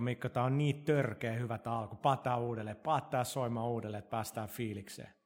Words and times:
Mikko, 0.00 0.10
Mikko, 0.10 0.28
tää 0.28 0.42
on 0.42 0.58
niin 0.58 0.84
törkeä 0.84 1.32
hyvä 1.32 1.58
tää 1.58 1.72
alku. 1.72 1.96
Pataa 1.96 2.38
uudelleen, 2.38 2.76
pataa 2.76 3.24
soimaan 3.24 3.68
uudelleen, 3.68 3.98
että 3.98 4.10
päästään 4.10 4.48
fiilikseen. 4.48 5.17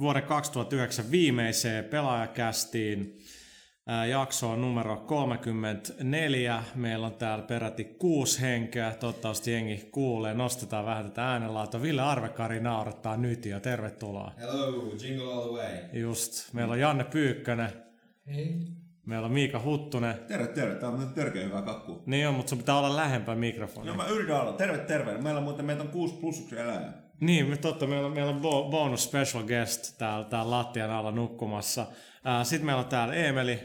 Vuoden 0.00 0.22
2009 0.22 1.10
viimeiseen 1.10 1.84
pelaajakästiin. 1.84 3.18
Jakso 4.10 4.50
on 4.50 4.60
numero 4.60 4.96
34. 4.96 6.62
Meillä 6.74 7.06
on 7.06 7.14
täällä 7.14 7.44
peräti 7.44 7.84
kuusi 7.84 8.40
henkeä. 8.40 8.92
Toivottavasti 9.00 9.52
jengi 9.52 9.88
kuulee. 9.92 10.34
Nostetaan 10.34 10.86
vähän 10.86 11.04
tätä 11.04 11.24
äänenlaatua. 11.24 11.82
Ville 11.82 12.02
Arvekari 12.02 12.60
naurattaa 12.60 13.16
nyt 13.16 13.46
ja 13.46 13.60
tervetuloa. 13.60 14.32
Hello, 14.38 14.94
jingle 15.02 15.32
all 15.32 15.40
the 15.40 15.50
way. 15.50 16.00
Just. 16.00 16.52
Meillä 16.52 16.72
on 16.72 16.80
Janne 16.80 17.04
Pyykkönen. 17.04 17.70
Hei. 18.26 18.56
Meillä 19.06 19.26
on 19.26 19.32
Miika 19.32 19.60
Huttunen. 19.64 20.14
Terve, 20.28 20.46
terve. 20.46 20.74
Tää 20.74 20.88
on 20.88 20.94
muuten 20.94 21.14
törkeä 21.14 21.44
hyvä 21.44 21.62
kakku. 21.62 22.02
Niin 22.06 22.28
on, 22.28 22.34
mutta 22.34 22.50
sun 22.50 22.58
pitää 22.58 22.78
olla 22.78 22.96
lähempää 22.96 23.34
mikrofonia. 23.34 23.92
No 23.92 23.96
mä 23.96 24.06
yritän 24.06 24.40
olla. 24.40 24.52
Terve, 24.52 24.78
terve. 24.78 25.18
Meillä 25.18 25.38
on 25.38 25.44
muuten, 25.44 25.64
meitä 25.64 25.82
on 25.82 25.88
kuusi 25.88 26.14
plussuksen 26.14 26.58
eläjää. 26.58 27.09
Niin, 27.20 27.46
me 27.46 27.56
totta, 27.56 27.86
meillä 27.86 28.06
on, 28.06 28.12
meillä 28.12 28.30
on 28.30 28.40
bo- 28.40 28.70
bonus 28.70 29.04
special 29.04 29.42
guest 29.42 29.98
täällä, 29.98 30.24
täällä 30.24 30.50
lattian 30.50 30.90
alla 30.90 31.12
nukkumassa. 31.12 31.86
Sitten 32.42 32.66
meillä 32.66 32.82
on 32.82 32.88
täällä 32.88 33.14
Eemeli. 33.14 33.58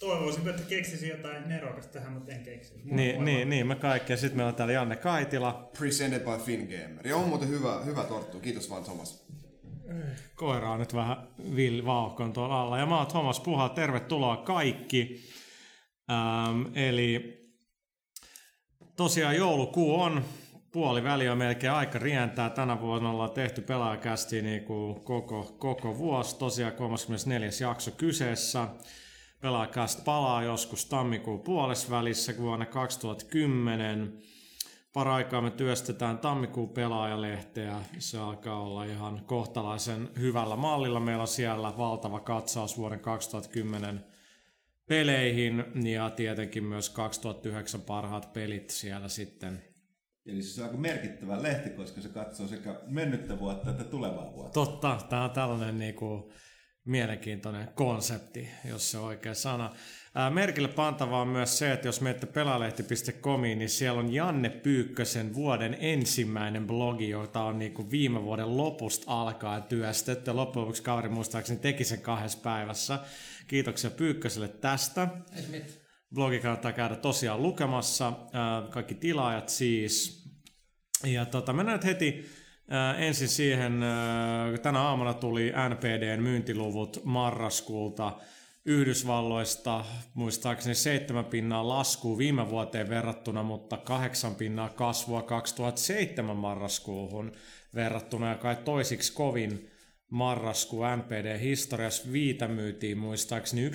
Toivoisin, 0.00 0.48
että 0.48 0.62
keksisin 0.62 1.08
jotain 1.08 1.48
nerokasta 1.48 1.92
tähän, 1.92 2.12
mutta 2.12 2.32
en 2.32 2.42
keksi. 2.42 2.74
Niin, 2.84 3.24
niin, 3.24 3.50
niin, 3.50 3.66
me 3.66 3.74
kaikki. 3.74 4.12
Ja 4.12 4.16
sitten 4.16 4.36
meillä 4.36 4.48
on 4.48 4.54
täällä 4.54 4.72
Janne 4.72 4.96
Kaitila. 4.96 5.70
Presented 5.78 6.20
by 6.20 6.44
Fingamer. 6.44 7.06
Ja 7.08 7.16
on 7.16 7.28
muuten 7.28 7.48
hyvä, 7.48 7.80
hyvä 7.84 8.04
torttu. 8.04 8.40
Kiitos 8.40 8.70
vaan 8.70 8.84
Thomas. 8.84 9.26
Koira 10.34 10.70
on 10.70 10.78
nyt 10.80 10.94
vähän 10.94 11.28
vill 11.56 11.84
vauhkon 11.86 12.32
tuolla 12.32 12.62
alla. 12.62 12.78
Ja 12.78 12.86
mä 12.86 12.96
oon 12.98 13.06
Thomas 13.06 13.40
Puha, 13.40 13.68
tervetuloa 13.68 14.36
kaikki. 14.36 15.20
Ähm, 16.10 16.62
eli 16.74 17.36
tosiaan 18.96 19.36
joulukuu 19.36 20.00
on 20.00 20.24
puoli 20.76 21.04
väliä 21.04 21.32
on 21.32 21.38
melkein 21.38 21.72
aika 21.72 21.98
rientää. 21.98 22.50
Tänä 22.50 22.80
vuonna 22.80 23.10
ollaan 23.10 23.30
tehty 23.30 23.62
pelaajakästi 23.62 24.42
niin 24.42 24.64
kuin 24.64 25.00
koko, 25.00 25.56
koko 25.58 25.98
vuosi. 25.98 26.38
Tosiaan 26.38 26.72
34. 26.72 27.50
jakso 27.60 27.90
kyseessä. 27.90 28.68
Pelaajakäst 29.40 30.04
palaa 30.04 30.42
joskus 30.42 30.86
tammikuun 30.86 31.40
puolesvälissä 31.40 32.34
vuonna 32.38 32.66
2010. 32.66 34.18
Paraikaa 34.92 35.40
me 35.40 35.50
työstetään 35.50 36.18
tammikuun 36.18 36.68
pelaajalehteä. 36.68 37.76
Se 37.98 38.18
alkaa 38.18 38.60
olla 38.60 38.84
ihan 38.84 39.22
kohtalaisen 39.26 40.08
hyvällä 40.18 40.56
mallilla. 40.56 41.00
Meillä 41.00 41.22
on 41.22 41.28
siellä 41.28 41.72
valtava 41.78 42.20
katsaus 42.20 42.78
vuoden 42.78 43.00
2010 43.00 44.04
peleihin 44.86 45.64
ja 45.92 46.10
tietenkin 46.10 46.64
myös 46.64 46.90
2009 46.90 47.80
parhaat 47.80 48.32
pelit 48.32 48.70
siellä 48.70 49.08
sitten 49.08 49.75
Eli 50.26 50.42
se 50.42 50.60
on 50.60 50.66
aika 50.66 50.78
merkittävä 50.78 51.42
lehti, 51.42 51.70
koska 51.70 52.00
se 52.00 52.08
katsoo 52.08 52.46
sekä 52.46 52.80
mennyttä 52.86 53.38
vuotta 53.38 53.70
että 53.70 53.84
tulevaa 53.84 54.32
vuotta. 54.34 54.52
Totta, 54.52 54.98
tämä 55.08 55.24
on 55.24 55.30
tällainen 55.30 55.78
niin 55.78 55.94
kuin 55.94 56.32
mielenkiintoinen 56.84 57.68
konsepti, 57.74 58.48
jos 58.64 58.90
se 58.90 58.98
on 58.98 59.04
oikea 59.04 59.34
sana. 59.34 59.74
Ää, 60.14 60.30
merkille 60.30 60.68
pantavaa 60.68 61.20
on 61.20 61.28
myös 61.28 61.58
se, 61.58 61.72
että 61.72 61.88
jos 61.88 62.00
menette 62.00 62.26
pelalehti.comiin, 62.26 63.58
niin 63.58 63.68
siellä 63.68 64.00
on 64.00 64.12
Janne 64.12 64.50
Pyykkösen 64.50 65.34
vuoden 65.34 65.76
ensimmäinen 65.80 66.66
blogi, 66.66 67.08
jota 67.08 67.42
on 67.42 67.58
niin 67.58 67.74
kuin 67.74 67.90
viime 67.90 68.22
vuoden 68.22 68.56
lopusta 68.56 69.20
alkaen 69.20 69.62
työstetty. 69.62 70.32
Loppujen 70.32 70.62
lopuksi 70.62 70.82
kaveri 70.82 71.08
muistaakseni 71.08 71.60
teki 71.60 71.84
sen 71.84 72.00
kahdessa 72.00 72.38
päivässä. 72.42 72.98
Kiitoksia 73.46 73.90
Pyykköselle 73.90 74.48
tästä. 74.48 75.08
Blogi 76.14 76.38
kannattaa 76.38 76.72
käydä 76.72 76.96
tosiaan 76.96 77.42
lukemassa. 77.42 78.12
Ää, 78.32 78.62
kaikki 78.70 78.94
tilaajat 78.94 79.48
siis. 79.48 80.24
Ja 81.04 81.24
tota, 81.24 81.52
mennään 81.52 81.78
nyt 81.78 81.84
heti 81.84 82.24
Äh, 82.72 83.02
ensin 83.02 83.28
siihen, 83.28 83.82
äh, 83.82 84.60
tänä 84.62 84.80
aamuna 84.80 85.14
tuli 85.14 85.52
NPDn 85.68 86.22
myyntiluvut 86.22 87.00
marraskuulta 87.04 88.12
Yhdysvalloista, 88.64 89.84
muistaakseni 90.14 90.74
seitsemän 90.74 91.24
pinnaa 91.24 91.68
laskuu 91.68 92.18
viime 92.18 92.50
vuoteen 92.50 92.88
verrattuna, 92.88 93.42
mutta 93.42 93.76
kahdeksan 93.76 94.34
pinnaa 94.34 94.68
kasvua 94.68 95.22
2007 95.22 96.36
marraskuuhun 96.36 97.32
verrattuna, 97.74 98.28
ja 98.28 98.34
kai 98.34 98.56
toisiksi 98.56 99.12
kovin 99.12 99.70
marraskuu 100.10 100.82
NPD-historiassa 100.96 102.12
viitä 102.12 102.48
myytiin 102.48 102.98
muistaakseni 102.98 103.68
1,2 103.68 103.74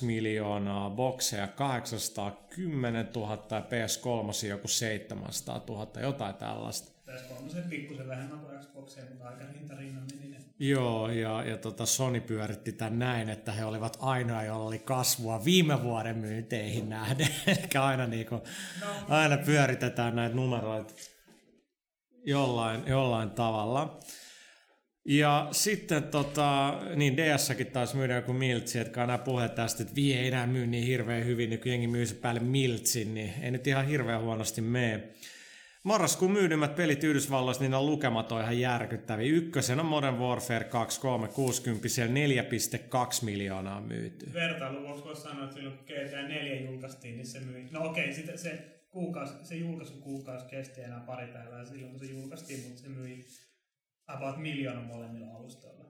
miljoonaa 0.00 0.90
bokseja, 0.90 1.46
810 1.46 3.08
000 3.16 3.46
ja 3.50 3.60
PS3 3.60 4.46
joku 4.48 4.68
700 4.68 5.64
000, 5.68 6.00
jotain 6.00 6.34
tällaista. 6.34 6.92
PS3 7.10 7.68
pikkusen 7.70 8.08
vähemmän 8.08 8.40
kuin 8.40 8.58
Xboxia, 8.58 9.04
mutta 9.10 9.28
aika 9.28 9.44
rintarinnan 9.52 10.02
Joo, 10.58 11.10
ja, 11.10 11.44
ja 11.44 11.56
tota 11.56 11.86
Sony 11.86 12.20
pyöritti 12.20 12.72
tämän 12.72 12.98
näin, 12.98 13.28
että 13.28 13.52
he 13.52 13.64
olivat 13.64 13.96
ainoa, 14.00 14.42
jolla 14.42 14.64
oli 14.64 14.78
kasvua 14.78 15.44
viime 15.44 15.82
vuoden 15.82 16.18
myynteihin 16.18 16.88
nähden. 16.88 17.28
Eli 17.46 17.82
aina, 17.82 18.06
niin 18.06 18.26
kuin, 18.26 18.40
no. 18.80 18.86
aina 19.08 19.36
pyöritetään 19.36 20.16
näitä 20.16 20.34
numeroita 20.34 20.94
jollain, 22.24 22.82
jollain 22.86 23.30
tavalla. 23.30 24.00
Ja 25.04 25.48
sitten 25.52 26.02
tota, 26.02 26.80
niin 26.96 27.16
DS-säkin 27.16 27.66
taas 27.66 27.94
myydään 27.94 28.22
joku 28.22 28.32
miltsi, 28.32 28.78
että 28.78 29.00
nämä 29.06 29.18
puheet 29.18 29.54
tästä, 29.54 29.82
että 29.82 29.94
vie 29.94 30.20
ei 30.20 30.28
enää 30.28 30.46
myy 30.46 30.66
niin 30.66 30.86
hirveän 30.86 31.24
hyvin, 31.24 31.50
niin 31.50 31.60
kun 31.60 31.70
jengi 31.70 31.86
myy 31.86 32.06
se 32.06 32.14
päälle 32.14 32.40
miltsin, 32.40 33.14
niin 33.14 33.32
ei 33.42 33.50
nyt 33.50 33.66
ihan 33.66 33.86
hirveän 33.86 34.20
huonosti 34.20 34.60
mene. 34.60 35.08
Marraskuun 35.82 36.32
myydymät 36.32 36.76
pelit 36.76 37.04
Yhdysvalloissa, 37.04 37.62
niin 37.62 37.74
on 37.74 37.86
lukemat 37.86 38.32
on 38.32 38.40
ihan 38.40 38.60
järkyttäviä. 38.60 39.26
Ykkösen 39.26 39.80
on 39.80 39.86
Modern 39.86 40.18
Warfare 40.18 40.64
2 40.64 41.00
360, 41.00 41.88
siellä 41.88 42.14
4,2 42.14 43.24
miljoonaa 43.24 43.80
myyty. 43.80 44.32
Vertailuvuoksi 44.32 45.04
voisi 45.04 45.22
sanoa, 45.22 45.44
että 45.44 45.56
silloin 45.56 45.76
kun 45.76 45.86
GTA 45.86 46.22
4 46.22 46.60
julkaistiin, 46.60 47.16
niin 47.16 47.26
se 47.26 47.40
myi. 47.40 47.68
No 47.70 47.84
okei, 47.84 48.10
okay, 48.10 48.36
se, 48.36 48.80
kuukausi, 48.90 49.32
se 49.42 49.54
kuukausi 50.00 50.46
kesti 50.46 50.80
enää 50.80 51.00
pari 51.00 51.26
päivää 51.26 51.64
silloin, 51.64 51.90
kun 51.90 52.00
se 52.00 52.06
julkaistiin, 52.06 52.60
mutta 52.60 52.82
se 52.82 52.88
myi 52.88 53.24
about 54.16 54.36
miljoona 54.36 54.80
molemmilla 54.80 55.36
alustoilla. 55.36 55.84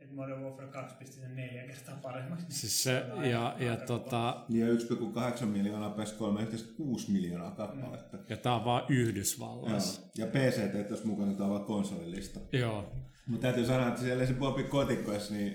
Et 0.00 0.12
Modern 0.12 0.42
Warfare 0.42 0.68
2 0.68 0.96
pisti 0.96 1.20
sen 1.20 1.36
neljä 1.36 1.62
kertaa 1.62 1.98
paremmaksi. 2.02 2.46
Siis 2.48 2.82
se, 2.82 3.04
ja, 3.30 3.56
ja, 3.58 3.76
tota... 3.76 4.44
Ja 4.48 4.66
1,8 4.66 5.44
miljoonaa 5.44 5.94
PS3, 5.96 6.42
yhteensä 6.42 6.66
6 6.76 7.12
miljoonaa 7.12 7.50
kappaletta. 7.50 8.16
Mm. 8.16 8.24
Ja 8.28 8.36
tää 8.36 8.54
on 8.54 8.64
vaan 8.64 8.82
Yhdysvalloissa. 8.88 10.00
Joo. 10.16 10.26
Ja 10.26 10.32
PC 10.32 10.72
teet 10.72 11.04
mukana, 11.04 11.34
tää 11.34 11.46
on 11.46 11.52
vaan 11.52 11.64
konsolilista. 11.64 12.40
Joo. 12.52 12.92
Mutta 13.26 13.42
täytyy 13.42 13.66
sanoa, 13.66 13.88
että 13.88 14.00
siellä 14.00 14.26
se 14.26 14.32
Bobby 14.32 14.62
Kotikoissa, 14.62 15.34
niin 15.34 15.54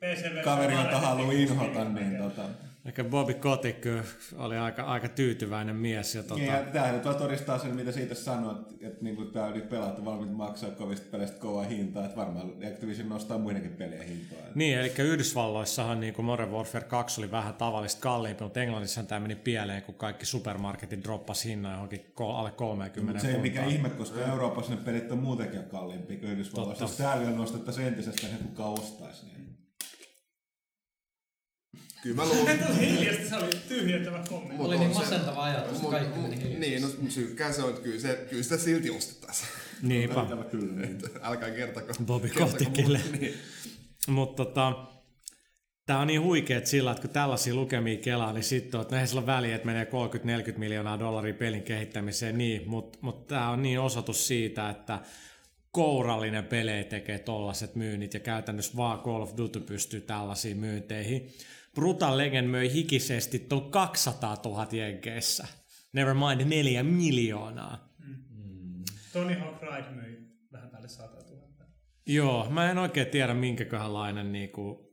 PC 0.00 0.44
kaveri, 0.44 0.74
jota 0.74 1.00
haluaa 1.00 1.32
inhota, 1.32 1.84
niin 1.84 2.16
tota, 2.16 2.42
Ehkä 2.88 3.04
Bobby 3.04 3.34
Kotick 3.34 3.86
oli 4.36 4.56
aika, 4.56 4.82
aika 4.82 5.08
tyytyväinen 5.08 5.76
mies. 5.76 6.14
Ja 6.14 6.22
tota, 6.22 6.34
Niin, 6.34 6.52
ja 6.52 6.62
tämä 6.62 6.92
nyt 6.92 7.04
vaan 7.04 7.16
todistaa 7.16 7.58
sen, 7.58 7.74
mitä 7.74 7.92
siitä 7.92 8.14
sanoit, 8.14 8.58
että, 8.58 8.86
että 8.86 9.04
niin 9.04 9.32
tämä 9.32 9.46
oli 9.46 9.60
pelattu 9.60 10.04
valmiit 10.04 10.32
maksaa 10.32 10.70
kovista 10.70 11.06
peleistä 11.10 11.38
kovaa 11.38 11.64
hintaa, 11.64 12.04
että 12.04 12.16
varmaan 12.16 12.52
Activision 12.72 13.08
nostaa 13.08 13.38
muidenkin 13.38 13.72
pelien 13.72 14.08
hintoa. 14.08 14.38
Niin, 14.54 14.78
eli 14.78 14.92
Yhdysvalloissahan 14.98 16.00
niin 16.00 16.14
kuin 16.14 16.26
Modern 16.26 16.50
Warfare 16.50 16.84
2 16.84 17.20
oli 17.20 17.30
vähän 17.30 17.54
tavallista 17.54 18.00
kalliimpi, 18.00 18.44
mutta 18.44 18.60
Englannissa 18.60 19.02
tämä 19.02 19.20
meni 19.20 19.36
pieleen, 19.36 19.82
kun 19.82 19.94
kaikki 19.94 20.26
supermarketit 20.26 21.04
droppasi 21.04 21.48
hinnan 21.48 21.72
johonkin 21.72 22.12
alle 22.18 22.50
30 22.50 23.12
Mutta 23.12 23.26
se 23.26 23.34
ei 23.34 23.42
mikä 23.42 23.64
ihme, 23.64 23.90
koska 23.90 24.20
Euroopassa 24.20 24.74
ne 24.74 24.80
pelit 24.84 25.12
on 25.12 25.18
muutenkin 25.18 25.64
kalliimpia 25.64 26.18
kuin 26.18 26.32
Yhdysvalloissa. 26.32 26.84
Jos 26.84 26.96
täällä 26.96 27.30
nostettaisiin 27.30 27.86
entisestään, 27.86 28.32
niin 28.32 28.44
kukaan 28.44 28.72
ostaisi. 28.72 29.26
Niin. 29.26 29.47
Kyllä 32.02 32.16
mä 32.16 32.26
luulen. 32.26 32.58
Tosi 32.58 32.80
hiljasta, 32.90 33.28
se 33.28 33.36
oli 33.36 33.50
tyhjentävä 33.68 34.24
kommentti. 34.28 34.56
Mut 34.56 34.66
Oli 34.66 34.78
niin 34.78 34.94
se- 34.94 34.98
masentava 35.00 35.44
ajatus, 35.44 35.76
että 35.76 35.90
kaikki 35.90 36.18
meni 36.18 36.36
hiljaksi. 36.36 36.58
Niin, 36.58 36.82
no 36.82 36.88
syykkää 37.08 37.52
se 37.52 37.62
on, 37.62 37.70
että 37.70 37.82
kyllä, 37.82 38.00
se, 38.00 38.26
kyllä 38.30 38.42
sitä 38.42 38.58
silti 38.58 38.90
ostettaisiin. 38.90 39.48
Niinpä, 39.82 40.22
Ikävä 40.22 40.44
kyllä. 40.44 40.72
Niin. 40.72 40.98
Älkää 41.22 41.50
kertako. 41.50 41.92
Bobby 42.06 42.28
kertako 42.28 42.50
Kotickille. 42.52 43.00
mulle. 43.04 43.18
Niin. 43.20 43.34
Mutta 44.08 44.44
tota, 44.44 44.86
tämä 45.86 46.00
on 46.00 46.06
niin 46.06 46.22
huikeet 46.22 46.66
sillä, 46.66 46.90
että 46.90 47.00
kun 47.02 47.10
tällaisia 47.10 47.54
lukemia 47.54 47.96
kelaa, 47.98 48.32
niin 48.32 48.44
sitten 48.44 48.78
on, 48.78 48.82
että 48.82 48.96
eihän 48.96 49.08
sillä 49.08 49.26
väliä, 49.26 49.54
että 49.54 49.66
menee 49.66 49.86
30-40 50.54 50.58
miljoonaa 50.58 50.98
dollaria 50.98 51.34
pelin 51.34 51.62
kehittämiseen, 51.62 52.38
niin, 52.38 52.68
mutta 52.68 52.98
mut 53.02 53.26
tämä 53.26 53.50
on 53.50 53.62
niin 53.62 53.80
osoitus 53.80 54.26
siitä, 54.28 54.70
että 54.70 54.98
kourallinen 55.70 56.44
pelejä 56.44 56.84
tekee 56.84 57.18
tollaset 57.18 57.74
myynnit 57.74 58.14
ja 58.14 58.20
käytännössä 58.20 58.76
vaan 58.76 58.98
Call 59.00 59.22
of 59.22 59.36
Duty 59.36 59.60
pystyy 59.60 60.00
tällaisiin 60.00 60.56
myynteihin. 60.56 61.32
Brutal 61.74 62.16
Legend 62.18 62.46
möi 62.48 62.72
hikisesti 62.72 63.38
tuon 63.38 63.70
200 63.70 64.36
000 64.44 64.66
jenkeissä. 64.72 65.46
Never 65.92 66.14
mind 66.14 66.44
neljä 66.44 66.82
miljoonaa. 66.82 67.88
Tony 69.12 69.34
Hawk 69.38 69.62
Ride 69.62 69.90
myi 69.90 70.18
vähän 70.52 70.70
päälle 70.70 70.88
100 70.88 71.16
000. 71.30 71.48
Joo, 72.06 72.46
mä 72.50 72.70
en 72.70 72.78
oikein 72.78 73.06
tiedä 73.06 73.34
minkäköhänlainen 73.34 74.32
niinku 74.32 74.88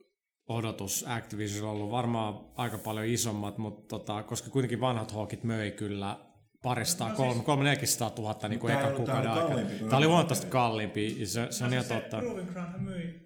odotus 0.48 1.06
Activision 1.08 1.66
on 1.70 1.72
ollut. 1.76 1.92
Varmaan 1.92 2.40
aika 2.56 2.78
paljon 2.78 3.06
isommat, 3.06 3.58
mutta 3.58 3.88
tota, 3.88 4.24
koska 4.24 4.50
kuitenkin 4.50 4.82
vanhat 4.82 5.12
Hawkit 5.12 5.44
möi 5.44 5.72
kyllä 5.72 6.20
parista, 6.62 7.10
No 7.10 7.16
kolme, 7.16 7.34
siis- 7.34 7.46
kolme 7.46 7.64
400 7.64 8.12
000 8.18 8.48
niin 8.50 8.60
kuin 8.60 8.74
ekan 8.74 8.94
kuukauden 8.94 9.32
oli 9.32 9.40
aikana. 9.42 9.62
Tämä 9.80 9.98
oli 9.98 10.06
huomattavasti 10.06 10.48
kalliimpi, 10.48 11.26
se, 11.26 11.48
se 11.50 11.64
on 11.64 11.70
No 11.70 11.74
ihan 11.76 11.86
siis 11.86 12.02
totta. 12.02 12.20
Se 12.20 12.26
Proving 12.26 12.52
Ground 12.52 12.80
myi, 12.80 13.25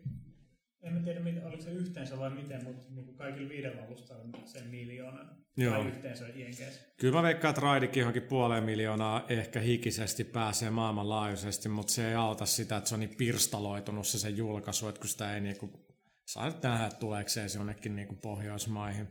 en 0.81 1.03
tiedä 1.03 1.19
mitä, 1.19 1.47
oliko 1.47 1.63
se 1.63 1.71
yhteensä 1.71 2.19
vai 2.19 2.29
miten, 2.29 2.63
mutta 2.63 2.85
niin 2.89 3.05
kuin 3.05 3.17
kaikilla 3.17 3.49
viidellä 3.49 3.83
alustalla 3.83 4.23
sen 4.45 4.67
miljoonan. 4.67 5.29
Joo. 5.57 5.73
Tai 5.73 5.87
yhteensä 5.87 6.27
jenkeissä. 6.27 6.81
Kyllä 6.97 7.13
mä 7.13 7.23
veikkaan, 7.23 7.49
että 7.49 7.61
Raidikin 7.61 8.01
johonkin 8.01 8.23
puoleen 8.23 8.63
miljoonaa 8.63 9.25
ehkä 9.29 9.59
hikisesti 9.59 10.23
pääsee 10.23 10.69
maailmanlaajuisesti, 10.69 11.69
mutta 11.69 11.93
se 11.93 12.09
ei 12.09 12.15
auta 12.15 12.45
sitä, 12.45 12.77
että 12.77 12.89
se 12.89 12.95
on 12.95 12.99
niin 12.99 13.15
pirstaloitunut 13.17 14.07
se 14.07 14.19
sen 14.19 14.37
julkaisu, 14.37 14.87
että 14.87 15.01
kun 15.01 15.09
sitä 15.09 15.35
ei 15.35 15.41
niinku, 15.41 15.87
saa 16.25 16.45
nyt 16.45 16.63
nähdä, 16.63 16.85
että 16.85 16.99
tuleeko 16.99 17.29
se 17.29 17.45
jonnekin 17.55 17.95
niinku 17.95 18.15
Pohjoismaihin. 18.15 19.07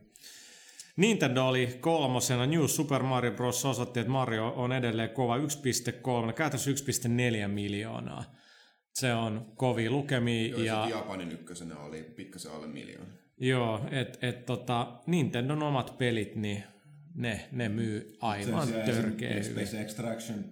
Nintendo 0.97 1.47
oli 1.47 1.79
kolmosena. 1.81 2.47
New 2.47 2.67
Super 2.67 3.03
Mario 3.03 3.33
Bros. 3.33 3.65
osoitti, 3.65 4.01
että 4.01 4.13
Mario 4.13 4.49
on 4.57 4.73
edelleen 4.73 5.11
kova 5.11 5.37
1,3, 5.37 6.27
no 6.27 6.33
käytännössä 6.33 6.71
1,4 6.71 7.49
miljoonaa. 7.49 8.25
Se 8.95 9.15
on 9.15 9.53
kovia 9.57 9.91
lukemia. 9.91 10.49
Joo, 10.49 10.61
ja... 10.61 10.75
ja 10.75 10.89
Japanin 10.97 11.33
ykkösenä 11.33 11.79
oli 11.79 12.03
pikkasen 12.03 12.53
alle 12.53 12.67
miljoona. 12.67 13.11
Joo, 13.41 13.81
että 13.91 14.27
et, 14.29 14.47
tota, 14.47 15.01
Nintendon 15.07 15.63
omat 15.63 15.99
pelit, 15.99 16.37
niin 16.37 16.65
ne, 17.15 17.49
ne 17.53 17.69
myy 17.69 18.17
aivan 18.21 18.69
törkeä 18.69 19.29
hyvin. 19.35 19.45
Space 19.45 19.81
Extraction. 19.81 20.45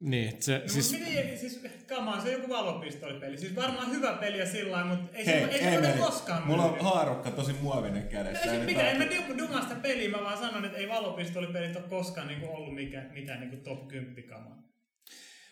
Niin, 0.00 0.42
se, 0.42 0.58
No, 0.58 0.68
siis, 0.68 0.92
miten, 0.92 1.38
siis, 1.38 1.62
come 1.88 2.10
on, 2.10 2.20
se 2.22 2.28
on 2.28 2.32
joku 2.42 2.48
valopistolipeli. 2.48 3.38
Siis 3.38 3.56
varmaan 3.56 3.90
hyvä 3.90 4.12
peli 4.12 4.38
ja 4.38 4.46
sillä 4.46 4.72
lailla, 4.72 4.94
mutta 4.94 5.16
ei, 5.16 5.26
Hei, 5.26 5.40
se, 5.40 5.48
ei 5.50 5.58
se 5.60 5.68
ole 5.68 5.76
Emeli, 5.88 5.98
koskaan 6.00 6.46
mulla 6.46 6.64
on 6.64 6.80
haarukka 6.80 7.30
tosi 7.30 7.52
muovinen 7.52 8.02
No 8.04 8.10
kädessä. 8.10 8.42
ei 8.44 8.48
sit 8.50 8.58
nyt 8.58 8.64
mitään, 8.66 8.88
en 8.88 8.96
mä 8.98 9.04
ajattelin- 9.04 9.36
du- 9.36 9.38
dumaa 9.38 9.62
sitä 9.62 9.74
peliä, 9.74 10.10
mä 10.10 10.18
vaan 10.20 10.38
sanon, 10.38 10.64
että 10.64 10.78
ei 10.78 10.88
valopistolipelit 10.88 11.76
ole 11.76 11.84
koskaan 11.88 12.26
niinku 12.28 12.46
ollut 12.46 12.74
mikä, 12.74 13.04
mitään 13.14 13.40
niinku 13.40 13.56
top 13.56 13.88
10 13.88 14.22
kamaa. 14.24 14.62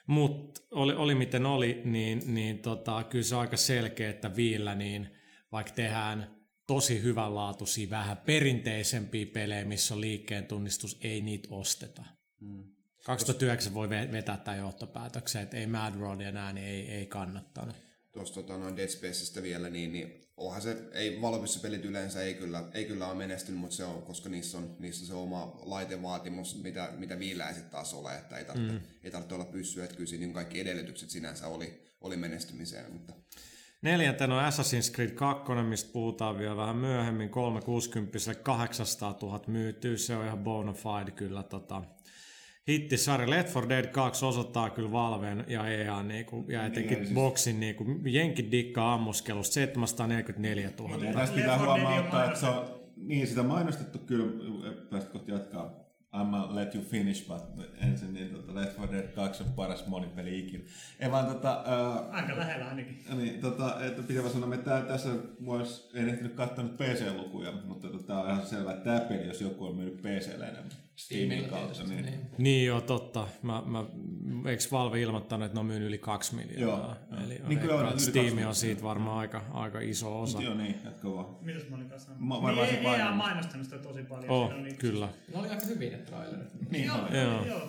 Mutta 0.08 0.60
oli, 0.70 0.92
oli 0.92 1.14
miten 1.14 1.46
oli, 1.46 1.82
niin, 1.84 2.34
niin 2.34 2.58
tota, 2.58 3.04
kyllä 3.04 3.24
se 3.24 3.34
on 3.34 3.40
aika 3.40 3.56
selkeä, 3.56 4.10
että 4.10 4.36
viillä 4.36 4.74
niin 4.74 5.08
vaikka 5.52 5.72
tehdään 5.72 6.36
tosi 6.66 7.02
hyvänlaatuisia, 7.02 7.90
vähän 7.90 8.16
perinteisempiä 8.16 9.26
pelejä, 9.26 9.64
missä 9.64 9.94
on 9.94 10.00
liikkeen 10.00 10.44
tunnistus, 10.44 10.98
ei 11.00 11.20
niitä 11.20 11.48
osteta. 11.50 12.04
Mm. 12.40 12.64
2009 13.04 13.74
voi 13.74 13.88
ve- 13.88 14.12
vetää 14.12 14.36
tämän 14.36 14.58
johtopäätöksen, 14.58 15.42
että 15.42 15.56
ei 15.56 15.66
Mad 15.66 15.94
Road 15.94 16.20
enää, 16.20 16.52
niin 16.52 16.66
ei, 16.66 16.90
ei 16.90 17.06
kannattanut. 17.06 17.76
Tuosta 18.12 18.34
tota, 18.34 18.58
noin 18.58 18.76
Dead 18.76 18.88
Spacesta 18.88 19.42
vielä, 19.42 19.70
niin, 19.70 19.92
niin 19.92 20.27
onhan 20.38 20.62
se, 20.62 20.76
ei 20.92 21.20
pelit 21.62 21.84
yleensä 21.84 22.22
ei 22.22 22.34
kyllä, 22.34 22.64
ei 22.74 22.84
kyllä 22.84 23.06
ole 23.06 23.14
menestynyt, 23.14 23.60
mutta 23.60 23.76
se 23.76 23.84
on, 23.84 24.02
koska 24.02 24.28
niissä 24.28 24.58
on, 24.58 24.76
niissä 24.78 25.02
on 25.02 25.06
se 25.06 25.14
oma 25.14 25.58
laitevaatimus, 25.62 26.62
mitä, 26.62 26.92
mitä 26.96 27.18
viillä 27.18 27.48
ei 27.48 27.54
sitten 27.54 27.70
taas 27.70 27.94
ole, 27.94 28.14
että 28.14 28.36
ei 28.36 28.44
tarvitse, 28.44 28.72
mm. 28.72 28.80
ei 29.04 29.10
tarvitse 29.10 29.34
olla 29.34 29.44
pyssyä, 29.44 29.84
että 29.84 29.96
kyllä 29.96 30.08
siinä 30.08 30.26
niin 30.26 30.34
kaikki 30.34 30.60
edellytykset 30.60 31.10
sinänsä 31.10 31.48
oli, 31.48 31.82
oli 32.00 32.16
menestymiseen, 32.16 32.92
mutta 32.92 33.12
Neljäntenä 33.82 34.34
on 34.34 34.52
Assassin's 34.52 34.94
Creed 34.94 35.10
2, 35.10 35.52
mistä 35.52 35.92
puhutaan 35.92 36.38
vielä 36.38 36.56
vähän 36.56 36.76
myöhemmin, 36.76 37.30
360 37.30 38.34
800 38.34 39.18
000 39.22 39.40
myytyy, 39.46 39.98
se 39.98 40.16
on 40.16 40.26
ihan 40.26 40.38
bona 40.38 40.72
fide 40.72 41.10
kyllä 41.10 41.42
tota, 41.42 41.82
hittisarja. 42.68 43.30
Left 43.30 43.54
4 43.54 43.68
Dead 43.68 43.86
2 43.86 44.24
osoittaa 44.24 44.70
kyllä 44.70 44.92
Valven 44.92 45.44
ja 45.48 45.68
EA 45.68 46.02
niinku, 46.02 46.44
ja 46.48 46.66
etenkin 46.66 46.92
Niin, 46.96 47.06
siis- 47.06 47.14
Boxin 47.14 47.60
niinku, 47.60 47.84
jenkit 48.04 48.50
dikkaa 48.52 48.94
ammuskelusta 48.94 49.54
744 49.54 50.70
000. 50.78 51.04
Ja 51.04 51.12
tästä 51.12 51.34
pitää 51.36 51.56
4 51.56 51.74
Dead 51.74 51.76
on 51.76 51.80
huomauttaa, 51.82 52.24
että 52.24 52.40
se 52.40 52.46
on, 52.46 52.64
niin 52.96 53.26
sitä 53.26 53.42
mainostettu 53.42 53.98
kyllä, 53.98 54.32
tästä 54.90 55.10
kohta 55.10 55.30
jatkaa, 55.30 55.88
I'm 56.14 56.54
let 56.54 56.74
you 56.74 56.84
finish, 56.84 57.28
but 57.28 57.66
ensin 57.82 58.14
niin 58.14 58.30
tota, 58.30 58.54
Left 58.54 58.78
4 58.78 58.92
Dead 58.96 59.08
2 59.08 59.42
on 59.42 59.50
paras 59.52 59.86
monipeli 59.86 60.38
ikinä. 60.38 60.64
Ei 61.00 61.10
vaan 61.10 61.26
tota, 61.26 61.64
uh, 61.66 62.14
Aika 62.14 62.36
lähellä 62.36 62.68
ainakin. 62.68 62.98
niin, 63.16 63.40
tota, 63.40 63.84
että 63.84 64.02
pitää 64.02 64.28
sanoa, 64.28 64.54
että 64.54 64.70
tää, 64.70 64.82
tässä 64.82 65.08
vois, 65.44 65.90
en 65.94 66.08
ehtinyt 66.08 66.34
katsoa 66.34 66.64
nyt 66.64 66.76
PC-lukuja, 66.76 67.52
mutta 67.64 67.88
tota, 67.88 68.20
on 68.20 68.30
ihan 68.30 68.46
selvä, 68.46 68.70
että 68.72 68.84
tämä 68.84 69.00
peli, 69.00 69.26
jos 69.26 69.40
joku 69.40 69.64
on 69.66 69.76
myynyt 69.76 69.96
PClle 70.02 70.44
enemmän 70.44 70.70
Steamin 70.98 71.44
kautta, 71.44 71.84
niin, 71.84 72.04
niin. 72.04 72.20
Niin 72.38 72.66
joo, 72.66 72.80
totta. 72.80 73.28
Mä, 73.42 73.62
mä, 73.66 73.84
eikö 74.50 74.62
Valve 74.72 75.00
ilmoittanut, 75.00 75.46
että 75.46 75.56
ne 75.56 75.60
on 75.60 75.66
myynyt 75.66 75.88
yli 75.88 75.98
2 75.98 76.34
miljoonaa? 76.36 76.96
Joo, 77.12 77.20
Eli 77.26 77.40
niin 77.48 77.58
kyllä 77.58 77.74
on, 77.74 78.00
Steam 78.00 78.26
2 78.26 78.44
on 78.44 78.54
siitä 78.54 78.82
varmaan 78.82 79.18
aika, 79.18 79.42
aika 79.52 79.80
iso 79.80 80.20
osa. 80.20 80.42
Joo 80.42 80.54
niin, 80.54 80.74
jatka 80.84 81.14
vaan. 81.14 81.26
Mitäs 81.40 81.68
mä 81.68 81.76
olin 81.76 81.88
kanssa 81.88 82.10
Mä- 82.18 82.42
varmaan 82.42 82.66
niin, 82.68 82.78
on 82.78 82.82
mainos. 82.92 83.16
mainostanut 83.16 83.64
sitä 83.66 83.78
tosi 83.78 84.02
paljon. 84.02 84.30
Oh, 84.30 84.50
on 84.54 84.62
niitä- 84.62 84.78
kyllä. 84.78 85.08
Ne 85.34 85.38
oli 85.40 85.48
aika 85.48 85.66
hyviä 85.66 85.90
ne 85.90 85.98
trailerit. 85.98 86.70
Niin, 86.70 86.84
Joo, 86.86 86.96
on. 86.96 87.16
joo, 87.16 87.46
Joo. 87.46 87.60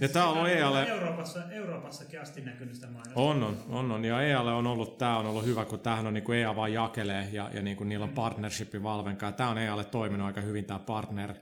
Ja 0.00 0.08
tää 0.08 0.24
on 0.26 0.32
ollut 0.38 0.48
sitä 0.48 0.58
EAlle- 0.60 0.88
Euroopassa, 0.88 1.50
Euroopassakin 1.50 2.20
asti 2.20 2.40
näkynyt 2.40 2.74
sitä 2.74 2.86
mainosta. 2.86 3.20
On, 3.20 3.42
on, 3.42 3.56
on, 3.68 3.92
on. 3.92 4.04
Ja 4.04 4.22
EAlle 4.22 4.52
on 4.52 4.66
ollut, 4.66 4.98
tämä 4.98 5.18
on 5.18 5.26
ollut 5.26 5.44
hyvä, 5.44 5.64
kun 5.64 5.80
tämähän 5.80 6.06
on 6.06 6.14
niin 6.14 6.24
kuin 6.24 6.38
EA 6.38 6.56
vaan 6.56 6.72
jakelee 6.72 7.28
ja, 7.32 7.50
ja 7.54 7.62
niin 7.62 7.76
kuin 7.76 7.88
niillä 7.88 8.04
on 8.04 8.10
partnershipi 8.10 8.82
Valven 8.82 9.16
kanssa. 9.16 9.36
Tämä 9.36 9.50
on 9.50 9.58
EAlle 9.58 9.84
toiminut 9.84 10.26
aika 10.26 10.40
hyvin 10.40 10.64
tämä 10.64 10.78
partner, 10.78 11.34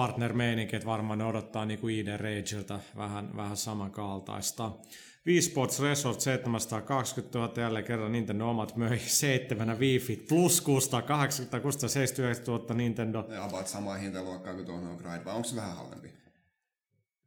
partner 0.00 0.32
että 0.72 0.86
varmaan 0.86 1.18
ne 1.18 1.24
odottaa 1.24 1.64
niin 1.64 1.80
kuin 1.80 1.94
ID 1.98 2.16
Rageilta 2.16 2.80
vähän, 2.96 3.36
vähän 3.36 3.56
samankaltaista. 3.56 4.72
Wii 5.26 5.42
Sports 5.42 5.80
Resort 5.80 6.20
720 6.20 7.38
000 7.38 7.52
jälleen 7.56 7.84
kerran 7.84 8.12
Nintendo 8.12 8.48
omat 8.50 8.76
möi 8.76 8.98
seitsemänä 8.98 9.74
Wii 9.74 9.98
Fit 9.98 10.26
plus 10.28 10.60
680 10.60 11.60
679 11.60 12.44
000 12.46 12.74
Nintendo. 12.74 13.24
ne 13.28 13.38
about 13.38 13.66
samaa 13.68 13.96
hintaluokkaa 13.96 14.54
kuin 14.54 14.66
tuohon 14.66 14.96
Gride, 14.96 15.24
vai 15.24 15.34
onko 15.34 15.48
se 15.48 15.56
vähän 15.56 15.76
halvempi? 15.76 16.08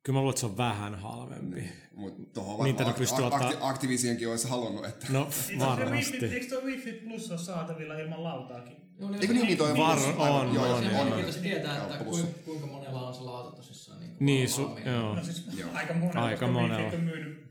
Kyllä 0.03 0.18
mä 0.18 0.20
luulen, 0.20 0.30
että 0.30 0.39
se 0.39 0.46
on 0.46 0.58
vähän 0.58 0.96
halvempi. 0.96 1.70
Mutta 1.96 2.22
tuohon 2.34 2.63
Nintendo 2.65 2.92
varmaan 2.92 3.00
pystyy 3.00 3.25
Acti- 3.25 3.34
ottaa- 3.36 3.50
Acti- 3.50 3.58
Activisionkin 3.62 4.30
olisi 4.30 4.48
halunnut, 4.50 4.86
että... 4.86 5.08
No 5.10 5.27
varmasti. 5.60 6.25
Eikö 6.25 6.46
tuo 6.50 6.62
Wii 6.65 6.77
Fit 6.77 7.03
Plus 7.03 7.32
ole 7.32 7.39
saatavilla 7.39 7.94
ilman 7.98 8.24
lautaakin? 8.24 8.83
Joo, 9.04 9.12
niin 9.12 9.22
Eikö 9.22 9.34
niinkin 9.34 9.58
toi 9.58 9.78
Var- 9.78 9.98
Plus? 9.98 10.08
on, 10.16 10.22
Aivan, 10.22 10.54
joo, 10.54 10.64
on, 10.64 10.70
joo, 10.70 10.92
Se 10.92 10.98
on, 11.02 11.08
on 11.08 11.14
on. 11.14 11.34
tietää, 11.42 11.78
että 11.84 11.96
Joo, 11.96 12.04
plus. 12.04 12.20
kuinka, 12.22 12.40
kuinka 12.46 12.68
monella 12.68 13.08
on 13.08 13.14
se 13.14 13.22
lauta 13.22 13.56
tosissaan. 13.56 14.00
Niin, 14.00 14.16
Niin, 14.20 14.48
su- 14.50 14.90
joo. 14.90 15.16
No 15.16 15.24
siis 15.24 15.46
Joo. 15.58 15.70
aika 15.74 15.94
monella, 15.94 16.26
Aika 16.26 16.48
monella. 16.48 16.88
On 16.94 17.00
myynyt, 17.04 17.44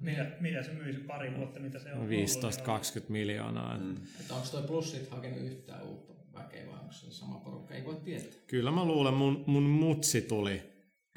mitä, 0.00 0.26
mitä 0.40 0.62
se 0.62 0.72
myy 0.72 0.92
se 0.92 0.98
pari 0.98 1.36
vuotta, 1.36 1.60
mitä 1.60 1.78
se 1.78 1.92
on 1.92 1.98
ollut, 1.98 2.10
15-20 2.10 3.04
miljoonaa. 3.08 3.78
Mm. 3.78 3.96
Että 4.20 4.34
onko 4.34 4.46
toi 4.50 4.62
plus 4.62 4.90
sit 4.90 5.10
hakenut 5.10 5.38
yhtään 5.40 5.82
uutta 5.82 6.12
väkeä 6.38 6.66
vai 6.66 6.78
onko 6.80 6.92
se 6.92 7.10
sama 7.10 7.38
porukka? 7.40 7.74
Ei 7.74 7.84
voi 7.84 7.94
tietää. 8.04 8.40
Kyllä 8.46 8.70
mä 8.70 8.84
luulen, 8.84 9.14
mun, 9.14 9.44
mun 9.46 9.62
mutsi 9.62 10.22
tuli 10.22 10.62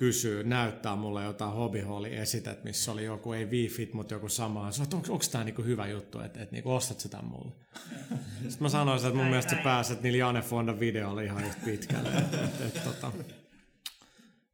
kysyy, 0.01 0.43
näyttää 0.43 0.95
mulle 0.95 1.23
jotain 1.23 1.53
Hobby 1.53 1.81
Holly 1.81 2.15
esitet, 2.15 2.63
missä 2.63 2.91
oli 2.91 3.05
joku, 3.05 3.33
ei 3.33 3.45
Wii-Fit, 3.45 3.93
mutta 3.93 4.13
joku 4.13 4.29
sama. 4.29 4.71
Sä 4.71 4.83
onko, 4.83 5.13
onko 5.13 5.25
tämä 5.31 5.43
niinku 5.43 5.63
hyvä 5.63 5.87
juttu, 5.87 6.19
että 6.19 6.43
et, 6.43 6.51
niinku, 6.51 6.71
ostat 6.71 6.99
sitä 6.99 7.21
mulle? 7.21 7.51
Sitten 8.41 8.57
mä 8.59 8.69
sanoin, 8.69 8.97
että 8.97 9.09
mun 9.09 9.17
Näin, 9.17 9.29
mielestä 9.29 9.49
sä 9.49 9.55
näin. 9.55 9.63
pääset 9.63 10.01
niillä 10.01 10.17
Jane 10.17 10.41
Fonda 10.41 10.79
videoilla 10.79 11.21
ihan 11.21 11.43
yhtä 11.43 11.61
pitkälle. 11.65 12.09
Et, 12.09 12.61
et, 12.65 12.83
tota, 12.83 13.11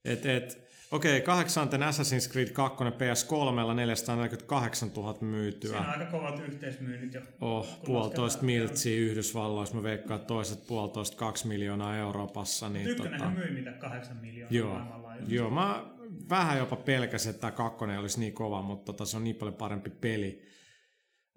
et, 0.06 0.26
et, 0.26 0.67
Okei, 0.92 1.22
kahdeksanten 1.22 1.82
Assassin's 1.82 2.32
Creed 2.32 2.50
2 2.50 2.84
PS3 2.84 3.74
448 3.76 4.90
000 4.96 5.18
myytyä. 5.22 5.70
Siinä 5.70 5.94
on 5.94 6.00
aika 6.00 6.12
kovat 6.12 6.40
yhteismyynnit 6.40 7.14
jo. 7.14 7.22
Oh, 7.42 7.80
puolitoista 7.86 8.44
miltsiä 8.44 8.98
Yhdysvalloissa, 9.00 9.76
mä 9.76 9.84
veikkaan 9.84 10.20
toiset 10.20 10.68
puolitoista 10.68 11.18
kaksi 11.18 11.48
miljoonaa 11.48 11.98
Euroopassa. 11.98 12.70
Niin 12.70 12.88
Ykkönenhän 12.88 13.34
myi 13.34 13.52
mitä 13.52 13.72
kahdeksan 13.72 14.18
miljoonaa 14.18 14.54
Joo, 14.58 14.74
maailmanlaajuisesti. 14.74 15.36
joo, 15.36 15.50
mä 15.50 15.86
vähän 16.30 16.58
jopa 16.58 16.76
pelkäsin, 16.76 17.30
että 17.30 17.42
tämä 17.42 17.52
kakkonen 17.52 18.00
olisi 18.00 18.20
niin 18.20 18.34
kova, 18.34 18.62
mutta 18.62 18.86
tota, 18.86 19.06
se 19.06 19.18
on 19.18 19.24
niin 19.24 19.36
paljon 19.36 19.56
parempi 19.56 19.90
peli. 19.90 20.42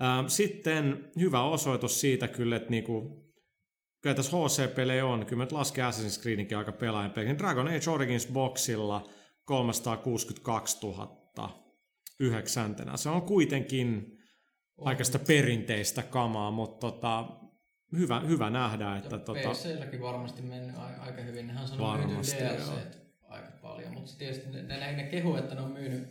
Ähm, 0.03 0.27
Sitten 0.27 1.11
hyvä 1.21 1.43
osoitus 1.43 2.01
siitä 2.01 2.29
kyllä, 2.29 2.57
että 2.57 2.71
niinku, 2.71 3.25
kyllä 4.03 4.17
tässä 4.17 4.37
HC-pelejä 4.37 5.07
on. 5.07 5.27
Kyllä 5.27 5.41
mä 5.41 5.45
nyt 5.45 5.53
lasken 5.53 5.85
Assassin's 5.85 6.23
Creedinkin 6.23 6.59
aika 6.59 6.73
pelaajan 6.73 7.11
peliin. 7.11 7.39
Dragon 7.39 7.69
Age 7.69 7.91
Origins 7.91 8.27
Boxilla 8.27 9.09
362 9.51 10.87
000 10.87 11.21
yhdeksäntenä. 12.21 12.97
Se 12.97 13.09
on 13.09 13.23
kuitenkin 13.23 14.19
aika 14.79 15.05
sitä 15.05 15.19
perinteistä 15.19 16.03
kamaa, 16.03 16.51
mutta 16.51 16.91
tota, 16.91 17.29
hyvä, 17.93 18.21
hyvä 18.21 18.51
nähdä, 18.51 18.97
että 18.97 19.19
tota, 19.19 19.51
PClläkin 19.51 20.03
varmasti 20.03 20.43
mennyt 20.43 20.77
aika 21.01 21.23
hyvin. 21.23 21.47
Nehän 21.47 21.69
sanoo 21.69 21.89
Varmasti, 21.89 22.43
DLC 22.43 22.73
aika 23.23 23.53
paljon, 23.63 23.95
mutta 23.95 24.11
tietysti 24.19 24.51
ne, 24.51 24.63
ne, 24.63 24.93
ne 24.93 25.03
kehu, 25.03 25.37
että 25.37 25.55
ne 25.55 25.61
on 25.61 25.73
myynyt 25.73 26.09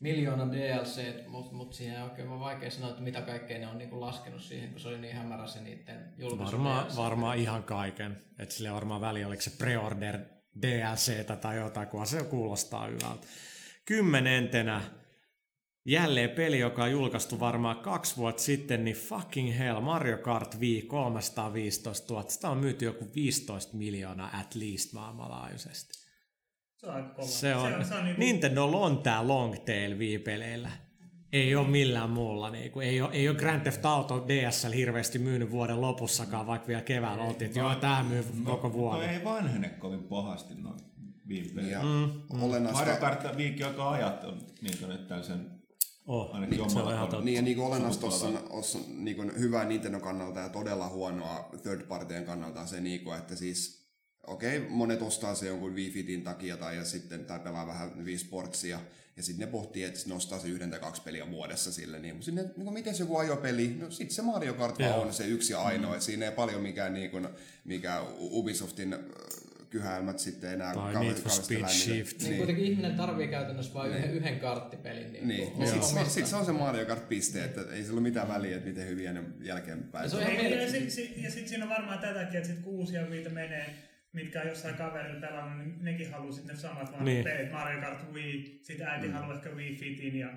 miljoona 0.00 0.52
DLC, 0.52 1.28
mutta 1.28 1.54
mut 1.54 1.72
siihen 1.72 2.02
on 2.02 2.10
oikein 2.10 2.40
vaikea 2.40 2.70
sanoa, 2.70 2.90
että 2.90 3.02
mitä 3.02 3.20
kaikkea 3.20 3.58
ne 3.58 3.68
on 3.68 3.78
niinku 3.78 4.00
laskenut 4.00 4.42
siihen, 4.42 4.70
kun 4.70 4.80
se 4.80 4.88
oli 4.88 4.98
niin 4.98 5.16
hämärä 5.16 5.46
se 5.46 5.60
niiden 5.60 6.14
julkaisu 6.18 6.52
Varmaan, 6.52 6.86
DLC. 6.86 6.96
varmaan 6.96 7.38
ihan 7.38 7.62
kaiken. 7.62 8.22
Että 8.38 8.54
sille 8.54 8.72
varmaan 8.72 9.00
väliä, 9.00 9.26
oliko 9.26 9.42
se 9.42 9.50
preorder 9.58 10.18
DLCtä 10.62 11.36
tai 11.36 11.56
jotain, 11.56 11.88
kun 11.88 12.06
se 12.06 12.24
kuulostaa 12.24 12.86
hyvältä. 12.86 13.26
Kymmenentenä 13.84 14.82
jälleen 15.84 16.30
peli, 16.30 16.58
joka 16.58 16.84
on 16.84 16.90
julkaistu 16.90 17.40
varmaan 17.40 17.76
kaksi 17.76 18.16
vuotta 18.16 18.42
sitten, 18.42 18.84
niin 18.84 18.96
fucking 18.96 19.58
hell, 19.58 19.80
Mario 19.80 20.18
Kart 20.18 20.60
Wii 20.60 20.82
315 20.82 22.14
000. 22.14 22.28
Sitä 22.28 22.50
on 22.50 22.58
myyty 22.58 22.84
joku 22.84 23.08
15 23.14 23.76
miljoonaa 23.76 24.40
at 24.40 24.54
least 24.54 24.92
maailmanlaajuisesti. 24.92 25.92
Se 26.76 26.86
on. 26.86 27.14
Se 27.20 27.54
on, 27.54 27.70
se 27.70 27.76
on, 27.76 27.84
se 27.84 27.94
on 27.94 28.04
niinku, 28.04 28.20
Nintendolla 28.20 28.76
on 28.76 29.02
tää 29.02 29.28
long 29.28 29.54
tail 29.64 29.98
Wii-peleillä. 29.98 30.70
Ei 31.32 31.54
ole 31.54 31.68
millään 31.68 32.10
muulla. 32.10 32.50
Niinku. 32.50 32.80
Ei, 32.80 33.00
ole, 33.00 33.10
ei 33.12 33.28
ole 33.28 33.36
Grand 33.36 33.60
Theft 33.60 33.86
Auto 33.86 34.24
DSL 34.28 34.72
hirveästi 34.72 35.18
myynyt 35.18 35.50
vuoden 35.50 35.80
lopussakaan, 35.80 36.46
vaikka 36.46 36.68
vielä 36.68 36.82
keväällä 36.82 37.24
oltiin, 37.24 37.46
että 37.46 37.58
joo, 37.58 37.74
tää 37.74 38.02
myy 38.02 38.24
koko 38.44 38.68
No 38.68 38.74
vuoden. 38.74 39.10
ei 39.10 39.24
vanhene 39.24 39.68
kovin 39.68 40.04
pahasti 40.04 40.54
noin 40.54 40.80
viime 41.28 41.62
Ja 41.62 41.82
Mm, 41.82 41.88
Mario 41.88 42.46
olennaista, 42.46 42.96
Kart 42.96 43.36
viikki 43.36 43.64
aika 43.64 43.90
ajat 43.90 44.24
on 44.24 44.38
niin 44.62 44.78
kuin 44.78 44.88
nyt 44.88 45.08
tällaisen 45.08 45.62
Oh, 46.06 46.34
ainakin 46.34 46.70
se 46.70 46.78
on 46.78 46.92
ihan 46.92 47.08
totta. 47.08 47.24
Niin, 47.24 47.36
ja 47.36 47.42
niin 47.42 47.56
kuin 47.56 47.66
olennaista 47.66 48.00
tuossa 48.00 48.26
on, 48.26 48.46
ossa, 48.50 48.78
niin 48.88 49.16
kuin 49.16 49.32
hyvää 49.38 49.64
Nintendo 49.64 50.00
kannalta 50.00 50.40
ja 50.40 50.48
todella 50.48 50.88
huonoa 50.88 51.50
third 51.62 51.82
partien 51.82 52.24
kannalta 52.24 52.60
on 52.60 52.68
se, 52.68 52.80
niin 52.80 53.04
kuin, 53.04 53.18
että 53.18 53.36
siis 53.36 53.88
okei, 54.26 54.58
okay, 54.58 54.70
monet 54.70 55.02
ostaa 55.02 55.34
se 55.34 55.46
jonkun 55.46 55.74
Wii 55.74 55.90
Fitin 55.90 56.22
takia 56.22 56.56
tai, 56.56 56.76
ja 56.76 56.84
sitten, 56.84 57.24
tai 57.24 57.40
pelaa 57.40 57.66
vähän 57.66 58.04
Wii 58.04 58.18
Sportsia, 58.18 58.80
ja 59.22 59.26
sitten 59.26 59.46
ne 59.46 59.52
pohtii, 59.52 59.84
että 59.84 60.00
ne 60.06 60.14
ostaa 60.14 60.38
se 60.38 60.48
yhden 60.48 60.70
tai 60.70 60.80
kaksi 60.80 61.02
peliä 61.02 61.30
vuodessa 61.30 61.72
sille, 61.72 61.98
niin, 61.98 62.14
mutta 62.14 62.24
sitten, 62.24 62.44
niin 62.44 62.64
kuin, 62.64 62.74
miten 62.74 62.94
se 62.94 63.02
joku 63.02 63.16
ajopeli, 63.16 63.76
no 63.80 63.90
sitten 63.90 64.14
se 64.14 64.22
Mario 64.22 64.54
Kart 64.54 64.78
vaan 64.78 65.00
on 65.00 65.12
se 65.12 65.26
yksi 65.26 65.52
ja 65.52 65.62
ainoa, 65.62 65.94
että 65.94 66.04
siinä 66.04 66.26
ei 66.26 66.32
paljon 66.32 66.62
mikään, 66.62 66.94
niin 66.94 67.10
kuin, 67.10 67.28
mikä 67.64 68.02
Ubisoftin 68.18 68.92
äh, 68.92 69.00
kyhäilmät 69.70 70.18
sitten 70.18 70.52
enää 70.52 70.74
Tai 70.74 70.94
Need 70.94 71.14
for 71.14 71.22
kauheasti 71.22 71.54
Speed. 71.54 71.68
Shift. 71.68 72.22
Niin 72.22 72.36
kuitenkin 72.36 72.64
ihminen 72.64 72.94
tarvii 72.94 73.28
käytännössä 73.28 73.74
vain 73.74 73.90
yhden, 73.90 74.10
yhden 74.10 74.40
karttipelin. 74.40 75.12
Niin, 75.12 75.28
Niin, 75.28 75.60
ja 75.60 75.82
sitten 75.82 76.10
sit 76.10 76.26
se 76.26 76.36
on 76.36 76.44
se 76.44 76.52
Mario 76.52 76.86
Kart-piste, 76.86 77.44
että 77.44 77.60
ei 77.72 77.82
sillä 77.82 77.92
ole 77.92 78.00
mitään 78.00 78.28
väliä, 78.28 78.56
että 78.56 78.68
miten 78.68 78.88
hyviä 78.88 79.12
ne 79.12 79.22
jälkeenpäin. 79.40 80.04
Ja 80.04 80.10
se 80.10 80.16
on 80.16 80.22
ja, 80.22 80.28
ja, 80.28 80.34
mielenkiintoista. 80.34 80.78
sit, 80.78 81.14
sit, 81.14 81.24
ja 81.24 81.30
sitten 81.30 81.48
siinä 81.48 81.64
on 81.64 81.70
varmaan 81.70 81.98
tätäkin, 81.98 82.36
että 82.36 82.48
sit 82.48 82.58
kun 82.58 82.72
uusia 82.72 83.10
viitä 83.10 83.30
menee, 83.30 83.74
mitkä 84.12 84.40
on 84.40 84.48
jossain 84.48 84.74
kaverilla 84.74 85.20
pelannut, 85.20 85.66
niin 85.66 85.84
nekin 85.84 86.10
haluaa 86.10 86.32
sitten 86.32 86.54
ne 86.54 86.60
samat 86.60 86.86
vanhat 86.86 87.04
Niin. 87.04 87.24
pelit, 87.24 87.52
Mario 87.52 87.80
Kart 87.80 88.12
Wii, 88.12 88.60
sitten 88.62 88.86
äiti 88.86 89.06
mm. 89.06 89.12
haluaa 89.12 89.34
ehkä 89.36 89.50
Wii 89.50 89.76
Fitin 89.76 90.18
ja 90.18 90.28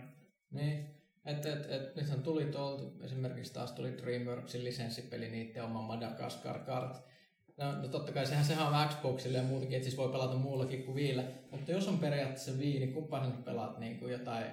Niin. 0.51 0.95
Et, 1.25 1.45
et, 1.45 1.71
et, 1.71 1.95
nythän 1.95 2.23
tuli 2.23 2.45
tuolta, 2.45 3.05
esimerkiksi 3.05 3.53
taas 3.53 3.71
tuli 3.71 3.97
DreamWorksin 3.97 4.63
lisenssipeli, 4.63 5.29
niiden 5.29 5.63
oma 5.63 5.81
Madagascar 5.81 6.59
Kart. 6.59 6.97
No, 7.57 7.81
no 7.81 7.87
totta 7.87 8.11
kai 8.11 8.25
sehän, 8.25 8.45
sehän 8.45 8.67
on 8.67 8.89
Xboxille 8.89 9.37
ja 9.37 9.43
muutenkin, 9.43 9.75
että 9.75 9.89
siis 9.89 9.97
voi 9.97 10.11
pelata 10.11 10.35
muullakin 10.35 10.83
kuin 10.83 10.95
Viillä. 10.95 11.23
Mutta 11.51 11.71
jos 11.71 11.87
on 11.87 11.99
periaatteessa 11.99 12.51
Wii, 12.51 12.79
niin 12.79 12.93
kumpa 12.93 13.19
sä 13.19 13.27
nyt 13.29 13.45
pelaat 13.45 13.79
niin 13.79 13.99
kuin 13.99 14.11
jotain 14.11 14.45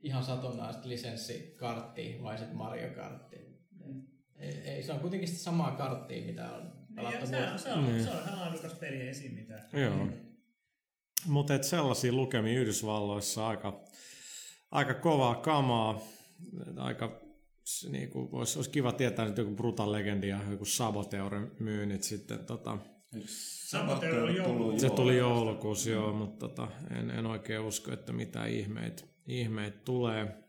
ihan 0.00 0.24
satunnaista 0.24 0.88
lisenssikarttia 0.88 2.22
vai 2.22 2.38
sitten 2.38 2.56
Mario 2.56 2.90
Karttia? 2.94 3.40
Ei, 4.36 4.52
ei, 4.64 4.82
se 4.82 4.92
on 4.92 5.00
kuitenkin 5.00 5.28
sitä 5.28 5.40
samaa 5.40 5.70
karttia, 5.70 6.26
mitä 6.26 6.52
on 6.52 6.72
pelattu 6.94 7.20
ja 7.20 7.26
se, 7.26 7.36
on, 7.52 7.58
se, 7.58 7.72
on, 7.72 7.84
Niin. 7.86 8.04
se 8.04 8.10
on 8.10 8.22
ihan 8.26 8.38
laadukas 8.40 8.72
peli 8.74 9.08
esim. 9.08 9.34
mitä. 9.34 9.60
Joo. 9.72 10.06
Mutta 11.26 11.62
sellaisia 11.62 12.12
lukemia 12.12 12.60
Yhdysvalloissa 12.60 13.48
aika, 13.48 13.84
aika 14.70 14.94
kovaa 14.94 15.34
kamaa. 15.34 16.00
Aika, 16.76 17.20
s- 17.64 17.86
niinku, 17.90 18.28
olisi, 18.32 18.58
olisi 18.58 18.70
kiva 18.70 18.92
tietää 18.92 19.24
nyt 19.28 19.38
joku 19.38 19.54
Brutal 19.54 19.92
Legend 19.92 20.24
ja 20.24 20.40
joku 20.50 20.64
Saboteuren 20.64 21.50
myynnit 21.60 22.02
sitten. 22.02 22.38
Tota, 22.46 22.78
Saboteur 23.68 24.18
oli 24.18 24.36
joulukuussa. 24.36 24.88
se 24.88 24.94
tuli 24.94 25.16
joulukuussa, 25.16 25.90
joo, 25.90 26.12
mutta 26.12 26.48
tota, 26.48 26.68
en, 26.98 27.10
en 27.10 27.26
oikein 27.26 27.60
usko, 27.60 27.92
että 27.92 28.12
mitä 28.12 28.46
ihmeitä 28.46 29.02
ihmeet 29.26 29.84
tulee. 29.84 30.43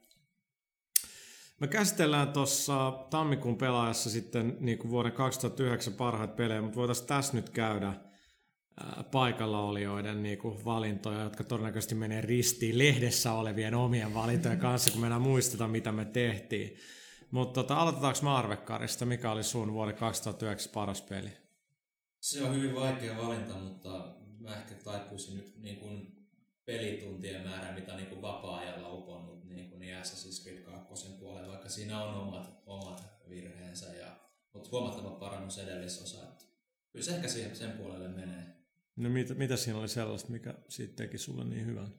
Me 1.66 1.70
käsitellään 1.70 2.34
tuossa 2.34 2.92
tammikuun 3.10 3.58
pelaajassa 3.58 4.10
sitten 4.10 4.58
niin 4.60 4.78
kuin 4.78 4.92
vuoden 4.92 5.12
2009 5.12 5.94
parhaat 5.94 6.36
pelejä, 6.36 6.62
mutta 6.62 6.76
voitaisiin 6.76 7.08
tässä 7.08 7.34
nyt 7.34 7.50
käydä 7.50 7.94
paikalla 9.12 9.62
olijoiden 9.62 10.24
niin 10.24 10.38
kuin 10.38 10.66
valintoja, 10.66 11.22
jotka 11.22 11.44
todennäköisesti 11.44 11.96
menee 11.96 12.22
ristiin 12.22 12.78
lehdessä 12.78 13.34
olevien 13.34 13.76
omien 13.76 14.14
valintojen 14.14 14.60
kanssa, 14.60 14.92
kun 14.92 15.02
me 15.02 15.08
enää 15.08 15.20
muisteta, 15.20 15.68
mitä 15.68 15.92
me 15.92 16.06
tehtiin. 16.06 16.78
Mutta 17.32 17.54
tota, 17.64 17.76
aloitetaanko 17.76 18.20
Marvekkarista? 18.22 19.06
Mikä 19.06 19.32
oli 19.32 19.44
sun 19.44 19.74
vuoden 19.74 19.96
2009 19.96 20.72
paras 20.74 21.02
peli? 21.02 21.30
Se 22.20 22.44
on 22.44 22.56
hyvin 22.56 22.76
vaikea 22.76 23.18
valinta, 23.18 23.54
mutta 23.54 24.16
mä 24.40 24.56
ehkä 24.56 24.76
taipuisin 24.84 25.38
nyt 25.38 25.58
niin 25.58 25.80
kuin 25.80 26.25
pelituntien 26.66 27.44
määrä, 27.44 27.76
mitä 27.76 27.96
niin 27.96 28.08
kuin 28.08 28.22
vapaa-ajalla 28.22 28.94
uponnut 28.94 29.46
niin 29.50 29.70
kuin 29.70 29.80
niin 29.80 29.98
Assassin's 29.98 30.44
Creed 30.44 30.62
2 30.62 31.08
puolella, 31.20 31.48
vaikka 31.48 31.70
siinä 31.70 32.04
on 32.04 32.16
omat, 32.16 32.62
omat 32.66 33.04
virheensä, 33.30 33.86
ja, 33.94 34.20
mutta 34.54 34.70
huomattava 34.72 35.10
parannus 35.10 35.58
edellisosa. 35.58 36.24
Että 36.24 36.46
kyllä 36.92 37.06
se 37.06 37.16
ehkä 37.16 37.28
siihen, 37.28 37.56
sen 37.56 37.72
puolelle 37.72 38.08
menee. 38.08 38.56
No 38.96 39.10
mitä, 39.10 39.34
mitä 39.34 39.58
siinä 39.58 39.80
oli 39.80 39.88
sellaista, 39.88 40.32
mikä 40.32 40.54
siitä 40.70 40.96
teki 40.96 41.18
sulle 41.18 41.46
niin 41.46 41.66
hyvän? 41.66 41.94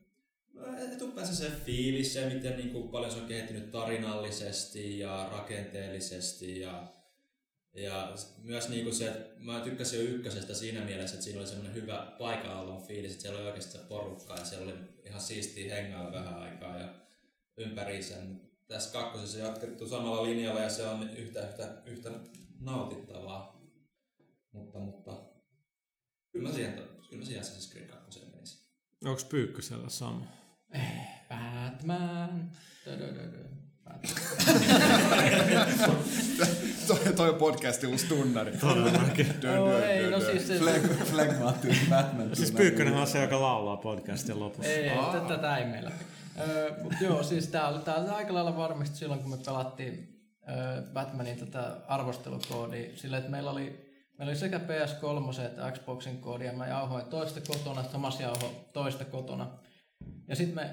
Etupäässä 0.92 1.34
se 1.34 1.50
fiilis, 1.64 2.14
se 2.14 2.34
miten 2.34 2.56
niin 2.56 2.70
kuin 2.70 2.88
paljon 2.88 3.12
se 3.12 3.18
on 3.18 3.26
kehittynyt 3.26 3.70
tarinallisesti 3.70 4.98
ja 4.98 5.28
rakenteellisesti 5.32 6.60
ja, 6.60 6.95
ja 7.76 8.14
myös 8.42 8.68
niin 8.68 8.84
kuin 8.84 8.94
se, 8.94 9.08
että 9.08 9.40
mä 9.40 9.60
tykkäsin 9.60 9.98
jo 9.98 10.04
ykkösestä 10.04 10.54
siinä 10.54 10.84
mielessä, 10.84 11.14
että 11.14 11.24
siinä 11.24 11.40
oli 11.40 11.48
semmoinen 11.48 11.74
hyvä 11.74 12.14
paikallaolon 12.18 12.82
fiilis, 12.82 13.10
että 13.10 13.22
siellä 13.22 13.38
oli 13.38 13.46
oikeasti 13.46 13.72
se 13.72 13.78
porukka 13.78 14.34
ja 14.34 14.44
siellä 14.44 14.64
oli 14.64 14.78
ihan 15.04 15.20
siistiä 15.20 15.74
hengaa 15.74 16.12
vähän 16.12 16.42
aikaa 16.42 16.78
ja 16.78 16.94
ympäri 17.56 18.02
sen. 18.02 18.40
Tässä 18.68 18.92
kakkosessa 18.92 19.38
jatkettu 19.38 19.88
samalla 19.88 20.22
linjalla 20.22 20.60
ja 20.60 20.70
se 20.70 20.86
on 20.86 21.10
yhtä, 21.10 21.48
yhtä, 21.48 21.82
yhtä 21.86 22.10
nautittavaa. 22.60 23.62
Mutta, 24.52 24.78
mutta 24.78 25.12
kyllä 26.32 26.48
mä 26.48 26.54
siihen, 26.54 26.72
kyllä 27.10 27.22
mä 27.22 27.24
siihen 27.24 27.42
Assassin's 27.42 27.72
Creed 27.72 27.88
2 27.88 28.20
menisin. 28.32 28.66
Onko 29.04 29.22
Pyykkösellä 29.28 29.88
sama? 29.88 30.26
Batman. 31.28 32.52
Dö-dö-dö-dö. 32.86 33.42
Batman. 33.42 33.65
Toi, 36.86 36.98
toi 37.16 37.34
podcasti 37.34 37.86
uusi 37.86 38.06
tunnari. 38.06 38.56
Todellakin. 38.56 39.34
No 39.42 39.78
ei, 39.78 40.10
no 40.10 40.20
siis 40.20 40.46
se... 40.46 40.58
Fleg- 40.58 41.04
Flegmaattinen 41.04 41.86
Batman. 41.90 42.36
Siis 42.36 42.52
Pyykkönenhän 42.52 43.00
on 43.00 43.06
se, 43.06 43.22
joka 43.22 43.40
laulaa 43.40 43.76
podcastin 43.76 44.40
lopussa. 44.40 44.70
Ei, 44.70 44.90
Aa. 44.90 45.20
tätä 45.28 45.56
ei 45.56 45.64
meillä. 45.64 45.90
Öö, 46.48 46.82
mutta 46.82 47.04
joo, 47.04 47.22
siis 47.22 47.48
tää 47.48 47.68
oli, 47.68 47.78
tää 47.78 47.94
oli 47.94 48.08
aika 48.08 48.34
lailla 48.34 48.56
varmasti 48.56 48.96
silloin, 48.96 49.20
kun 49.20 49.30
me 49.30 49.36
pelattiin 49.46 50.08
öö, 50.48 50.82
Batmanin 50.92 51.36
tätä 51.38 51.76
arvostelukoodia, 51.88 52.96
sillä 52.96 53.18
että 53.18 53.30
meillä 53.30 53.50
oli 53.50 53.86
Meillä 54.18 54.30
oli 54.30 54.38
sekä 54.38 54.58
PS3 54.58 55.40
että 55.46 55.70
Xboxin 55.70 56.18
koodia. 56.18 56.52
Mä 56.52 56.66
jauhoin 56.66 57.06
toista 57.06 57.40
kotona, 57.40 57.82
Thomas 57.82 58.20
jauho 58.20 58.68
toista 58.72 59.04
kotona. 59.04 59.50
Ja 60.28 60.36
sitten 60.36 60.54
me 60.54 60.70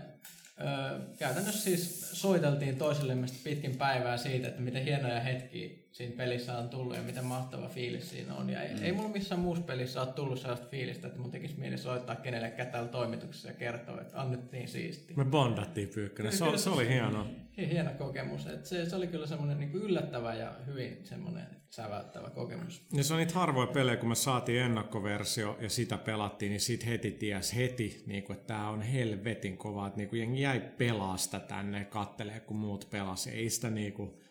käytännössä 1.17 1.61
siis 1.61 2.11
soiteltiin 2.21 2.77
toisillemme 2.77 3.27
pitkin 3.43 3.77
päivää 3.77 4.17
siitä, 4.17 4.47
että 4.47 4.61
miten 4.61 4.83
hienoja 4.83 5.19
hetkiä 5.19 5.82
siinä 5.93 6.15
pelissä 6.17 6.57
on 6.57 6.69
tullut 6.69 6.95
ja 6.95 7.03
miten 7.03 7.25
mahtava 7.25 7.67
fiilis 7.67 8.09
siinä 8.09 8.35
on. 8.35 8.49
Ja 8.49 8.61
ei, 8.61 8.73
mm. 8.73 8.83
ei 8.83 8.91
mulla 8.91 9.09
missään 9.09 9.41
muussa 9.41 9.63
pelissä 9.63 10.01
ole 10.01 10.13
tullut 10.13 10.39
sellaista 10.39 10.67
fiilistä, 10.69 11.07
että 11.07 11.19
mun 11.19 11.31
tekisi 11.31 11.59
mieli 11.59 11.77
soittaa 11.77 12.15
kenellekään 12.15 12.71
täällä 12.71 12.89
toimituksessa 12.89 13.47
ja 13.47 13.53
kertoa, 13.53 14.01
että 14.01 14.21
on 14.21 14.31
nyt 14.31 14.51
niin 14.51 14.67
siisti. 14.67 15.13
Me 15.17 15.25
bondattiin 15.25 15.89
Pyykkönen, 15.89 16.31
se, 16.31 16.57
se 16.57 16.69
oli 16.69 16.87
hienoa. 16.87 17.25
Hieno 17.57 17.91
kokemus. 17.97 18.47
Et 18.47 18.65
se, 18.65 18.89
se 18.89 18.95
oli 18.95 19.07
kyllä 19.07 19.27
semmoinen 19.27 19.59
niin 19.59 19.71
yllättävä 19.73 20.35
ja 20.35 20.53
hyvin 20.67 20.99
semmoinen 21.03 21.47
säväyttävä 21.69 22.29
kokemus. 22.29 22.85
Ja 22.93 23.03
se 23.03 23.13
on 23.13 23.19
niitä 23.19 23.33
harvoja 23.33 23.67
pelejä, 23.67 23.97
kun 23.97 24.09
me 24.09 24.15
saatiin 24.15 24.61
ennakkoversio 24.61 25.57
ja 25.61 25.69
sitä 25.69 25.97
pelattiin, 25.97 26.49
niin 26.49 26.61
sit 26.61 26.85
heti 26.85 27.11
ties 27.11 27.55
heti, 27.55 28.03
niin 28.07 28.23
kuin, 28.23 28.37
että 28.37 28.47
tämä 28.47 28.69
on 28.69 28.81
helvetin 28.81 29.57
kova, 29.57 29.87
että 29.87 29.97
niin 29.97 30.09
kuin 30.09 30.19
jengi 30.19 30.41
jäi 30.41 30.59
pelaa 30.59 31.17
sitä 31.17 31.39
tänne 31.39 31.85
kattelee, 31.85 32.39
kun 32.39 32.57
muut 32.57 32.87
pelasi. 32.91 33.29
Ei 33.29 33.49
sitä 33.49 33.69
niin 33.69 33.93
kuin, 33.93 34.22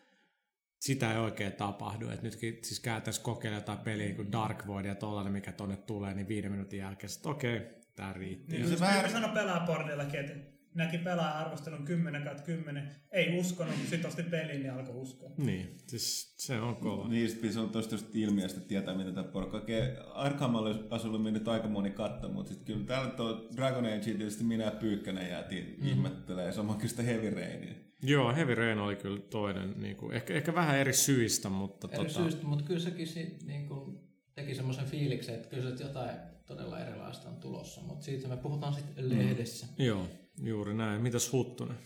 sitä 0.83 1.13
ei 1.13 1.19
oikein 1.19 1.53
tapahdu. 1.53 2.09
Et 2.09 2.23
nytkin 2.23 2.59
siis 2.63 2.81
käytäisiin 2.81 3.25
kokeilla 3.25 3.59
jotain 3.59 3.79
peliä 3.79 4.15
kuin 4.15 4.33
Dark 4.33 4.67
Void 4.67 4.85
ja 4.85 4.95
tollainen, 4.95 5.33
mikä 5.33 5.53
tonne 5.53 5.77
tulee, 5.77 6.15
niin 6.15 6.29
viiden 6.29 6.51
minuutin 6.51 6.79
jälkeen 6.79 7.11
että 7.17 7.29
okei, 7.29 7.57
okay, 7.57 7.69
tää 7.95 8.13
riitti. 8.13 8.57
Niin, 8.57 8.69
se 8.69 8.81
vähän... 8.81 9.11
sano 9.11 9.29
pelaapornillakin, 9.29 10.21
että 10.21 10.52
näki 10.75 10.99
pelaaja 10.99 11.39
arvostelun 11.39 11.85
10 11.85 12.23
kautta 12.23 12.43
10, 12.43 12.91
ei 13.11 13.39
uskonut, 13.39 13.75
mutta 13.77 13.91
sitten 13.91 14.09
osti 14.09 14.23
pelin 14.23 14.65
ja 14.65 14.75
alkoi 14.75 14.95
uskoa. 14.95 15.31
Niin, 15.37 15.79
siis 15.87 16.35
se 16.37 16.61
on 16.61 16.77
kova. 16.77 17.09
Niin, 17.09 17.53
se 17.53 17.61
on 17.61 17.71
tosta 17.71 17.97
ilmiöstä 18.15 18.61
tietää, 18.61 18.95
mitä 18.95 19.13
tämä 19.13 19.29
porukka. 19.29 19.57
Okei, 19.57 19.83
Arkhamalla 20.15 20.85
asulla 20.91 21.19
mennyt 21.19 21.49
aika 21.49 21.69
moni 21.69 21.91
katto, 21.91 22.29
mutta 22.29 22.49
sitten 22.49 22.67
kyllä 22.75 22.87
täällä 22.87 23.11
tuo 23.11 23.49
Dragon 23.57 23.87
Age 23.87 23.99
tietysti 23.99 24.45
minä 24.45 24.65
ja 24.65 24.71
Pyykkönen 24.71 25.29
jäätiin 25.29 25.65
mm-hmm. 25.65 25.89
ihmettelee, 25.89 26.53
samoin 26.53 26.79
kyllä 26.79 26.91
sitä 26.91 27.03
Heavy 27.03 27.31
Rainia. 27.31 27.75
Joo, 28.03 28.35
Heavy 28.35 28.55
Rain 28.55 28.79
oli 28.79 28.97
kyllä 28.97 29.21
toinen, 29.31 29.75
niin 29.77 29.97
kuin, 29.97 30.15
ehkä, 30.15 30.35
ehkä 30.35 30.55
vähän 30.55 30.79
eri 30.79 30.93
syistä, 30.93 31.49
mutta... 31.49 31.89
Eri 31.93 31.97
tota... 31.97 32.11
syistä, 32.11 32.45
mutta 32.45 32.65
kyllä 32.65 32.81
sekin 32.81 33.07
niin 33.47 33.69
kuin, 33.69 33.99
teki 34.35 34.55
semmoisen 34.55 34.85
fiiliksen, 34.85 35.35
että 35.35 35.49
kyllä 35.49 35.77
se 35.77 35.85
jotain 35.85 36.11
todella 36.47 36.79
erilaista 36.79 37.29
on 37.29 37.37
tulossa, 37.37 37.81
mutta 37.81 38.05
siitä 38.05 38.29
me 38.29 38.37
puhutaan 38.37 38.75
sitten 38.75 39.09
lehdessä. 39.09 39.67
Mm. 39.67 39.85
Joo, 39.85 40.09
juuri 40.39 40.75
näin. 40.75 41.03
Mitäs 41.03 41.33
Huttunen? 41.33 41.77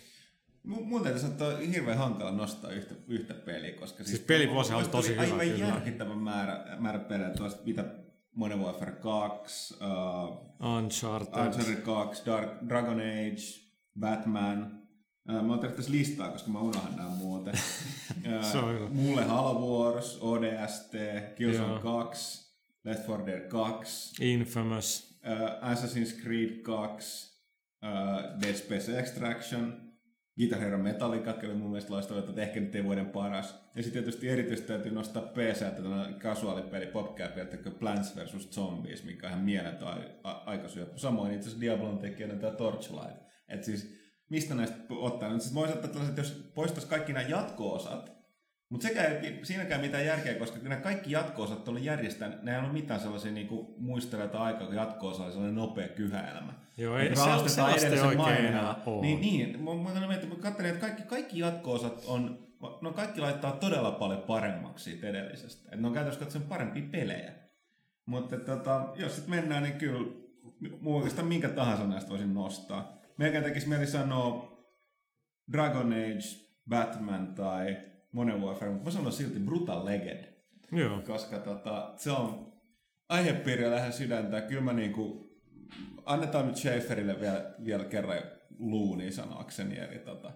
Mun 0.64 1.02
täytyy 1.02 1.20
sanoa, 1.20 1.32
että 1.32 1.46
on 1.46 1.60
hirveän 1.60 1.98
hankala 1.98 2.30
nostaa 2.30 2.70
yhtä, 2.70 2.94
yhtä 3.08 3.34
peliä, 3.34 3.72
koska 3.72 3.96
siis, 3.96 4.08
siis 4.08 4.22
pelivuosi 4.22 4.74
on 4.74 4.90
tosi 4.90 5.12
hyvä. 5.12 5.22
Aivan 5.22 5.58
järkittävän 5.58 6.18
määrä, 6.18 6.76
määrä 6.78 6.98
pelejä, 6.98 7.30
tuosta 7.30 7.62
mitä 7.66 7.84
Modern 8.34 8.60
Warfare 8.60 8.92
2, 8.92 9.74
uh, 9.74 10.76
Uncharted. 10.76 11.46
Uncharted 11.46 11.76
2, 11.76 12.26
Dark, 12.26 12.68
Dragon 12.68 13.00
Age, 13.00 13.42
Batman, 14.00 14.86
Mä 15.26 15.38
oon 15.38 15.58
tehnyt 15.58 15.76
tässä 15.76 15.92
listaa, 15.92 16.28
koska 16.28 16.50
mä 16.50 16.60
unohan 16.60 16.96
nämä 16.96 17.08
muuten. 17.08 17.54
Mulle 18.90 19.24
Halo 19.24 19.82
Wars, 19.82 20.18
ODST, 20.20 20.92
Killzone 21.36 21.80
2, 21.80 22.54
Left 22.84 23.08
4 23.08 23.26
Dead 23.26 23.48
2, 23.48 24.24
Infamous, 24.24 25.18
uh, 25.24 25.70
Assassin's 25.72 26.22
Creed 26.22 26.62
2, 26.62 27.35
uh, 27.82 28.40
Dead 28.42 28.54
Space 28.54 28.98
Extraction, 28.98 29.86
Guitar 30.38 30.60
Hero 30.60 30.78
Metallica, 30.78 31.34
oli 31.42 31.54
mun 31.54 31.70
mielestä 31.70 31.92
loistava, 31.92 32.18
että 32.18 32.42
ehkä 32.42 32.60
nyt 32.60 32.74
ei 32.74 32.84
vuoden 32.84 33.06
paras. 33.06 33.60
Ja 33.74 33.82
sitten 33.82 34.02
tietysti 34.02 34.28
erityisesti 34.28 34.68
täytyy 34.68 34.92
nostaa 34.92 35.22
PC, 35.22 35.62
että 35.62 35.82
kasuaalipeli 36.18 36.86
PopCap, 36.86 37.38
että 37.38 37.70
Plants 37.70 38.16
vs. 38.16 38.50
Zombies, 38.50 39.04
mikä 39.04 39.26
on 39.26 39.32
ihan 39.32 39.44
mieletön 39.44 39.88
aikasyöppö. 40.22 40.98
Samoin 40.98 41.32
itse 41.32 41.48
asiassa 41.48 41.60
Diablon 41.60 41.98
tekijänä 41.98 42.34
tämä 42.34 42.52
Torchlight. 42.52 43.22
Et 43.48 43.64
siis 43.64 43.96
mistä 44.28 44.54
näistä 44.54 44.76
ottaa. 44.90 45.32
Nyt 45.32 45.42
siis 45.42 45.54
voisi 45.54 45.74
ottaa 45.74 45.90
tällaiset, 45.90 46.16
jos 46.16 46.50
poistaisi 46.54 46.88
kaikki 46.88 47.12
nämä 47.12 47.28
jatko-osat, 47.28 48.15
mutta 48.68 48.88
sekä 48.88 49.02
ei 49.02 49.40
siinäkään 49.42 49.80
mitään 49.80 50.06
järkeä, 50.06 50.34
koska 50.34 50.58
nämä 50.62 50.76
kaikki 50.76 51.10
jatko-osat 51.10 51.68
oli 51.68 51.84
järjestää, 51.84 52.38
ne 52.42 52.52
ei 52.52 52.58
ole 52.58 52.72
mitään 52.72 53.00
sellaisia 53.00 53.32
niin 53.32 53.48
muisteleita 53.78 54.38
aikaa, 54.38 54.66
kun 54.66 54.76
jatko-osa 54.76 55.24
oli 55.24 55.32
sellainen 55.32 55.56
nopea 55.56 55.88
kyhäelämä. 55.88 56.52
Joo, 56.76 56.98
ei, 56.98 57.16
se, 57.16 57.48
se 57.48 57.88
ei 57.88 58.00
oikein 58.00 58.46
enää 58.46 58.74
ole. 58.86 59.02
Niin, 59.02 59.20
niin 59.20 59.64
mä, 59.64 59.74
mä, 59.74 60.00
mä, 60.00 60.06
mä 60.06 60.36
katselin, 60.40 60.70
että 60.70 60.86
kaikki, 60.86 61.02
kaikki 61.02 61.38
jatko-osat 61.38 62.04
on, 62.06 62.46
no 62.80 62.92
kaikki 62.92 63.20
laittaa 63.20 63.52
todella 63.52 63.90
paljon 63.90 64.22
paremmaksi 64.22 64.84
siitä 64.84 65.08
edellisestä. 65.08 65.68
Et 65.72 65.80
ne 65.80 65.86
on 65.86 65.94
käytössä 65.94 66.20
katsoen 66.20 66.44
parempia 66.44 66.82
pelejä. 66.90 67.32
Mutta 68.06 68.36
tota, 68.36 68.92
jos 68.96 69.14
sitten 69.14 69.34
mennään, 69.34 69.62
niin 69.62 69.78
kyllä 69.78 70.12
oikeastaan 70.84 71.28
minkä 71.28 71.48
tahansa 71.48 71.86
näistä 71.86 72.10
voisin 72.10 72.34
nostaa. 72.34 72.98
Melkein 73.18 73.44
tekisi 73.44 73.68
mieli 73.68 73.86
sanoa 73.86 74.56
Dragon 75.52 75.92
Age, 75.92 76.46
Batman 76.68 77.34
tai 77.34 77.76
Modern 78.16 78.42
Warfare, 78.42 78.70
mutta 78.70 78.84
mä 78.84 78.90
sanon 78.90 79.12
silti 79.12 79.38
Brutal 79.38 79.84
Legend. 79.84 80.24
Joo. 80.72 81.00
Koska 81.06 81.38
tota, 81.38 81.92
se 81.96 82.10
on 82.10 82.52
aihepiiriä 83.08 83.70
lähes 83.70 83.96
sydäntä. 83.96 84.40
Kyllä 84.40 84.62
mä 84.62 84.72
niinku, 84.72 85.30
annetaan 86.04 86.46
nyt 86.46 86.56
Schaeferille 86.56 87.20
vielä, 87.20 87.54
vielä 87.64 87.84
kerran 87.84 88.18
luuni 88.58 89.12
sanakseni. 89.12 89.78
Eli 89.78 89.98
tota, 89.98 90.32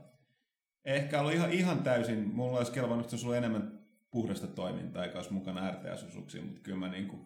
ehkä 0.84 1.20
ollut 1.20 1.34
ihan, 1.34 1.52
ihan 1.52 1.82
täysin, 1.82 2.28
mulla 2.34 2.58
olisi 2.58 2.72
kelvannut, 2.72 3.12
jos 3.12 3.20
sulla 3.20 3.36
enemmän 3.36 3.80
puhdasta 4.10 4.46
toimintaa, 4.46 5.04
eikä 5.04 5.18
olisi 5.18 5.32
mukana 5.32 5.70
RTS-osuuksia, 5.70 6.42
mutta 6.42 6.60
kyllä 6.62 6.78
mä 6.78 6.88
niinku, 6.88 7.16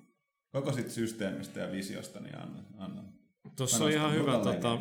koko 0.53 0.73
sit 0.73 0.91
systeemistä 0.91 1.61
ja 1.61 1.73
visiosta 1.73 2.21
niin 2.21 2.39
annan. 2.39 2.67
annan. 2.79 3.09
Tuossa 3.57 3.85
on 3.85 3.91
ihan 3.91 4.15
hyvä 4.15 4.33
tota, 4.33 4.79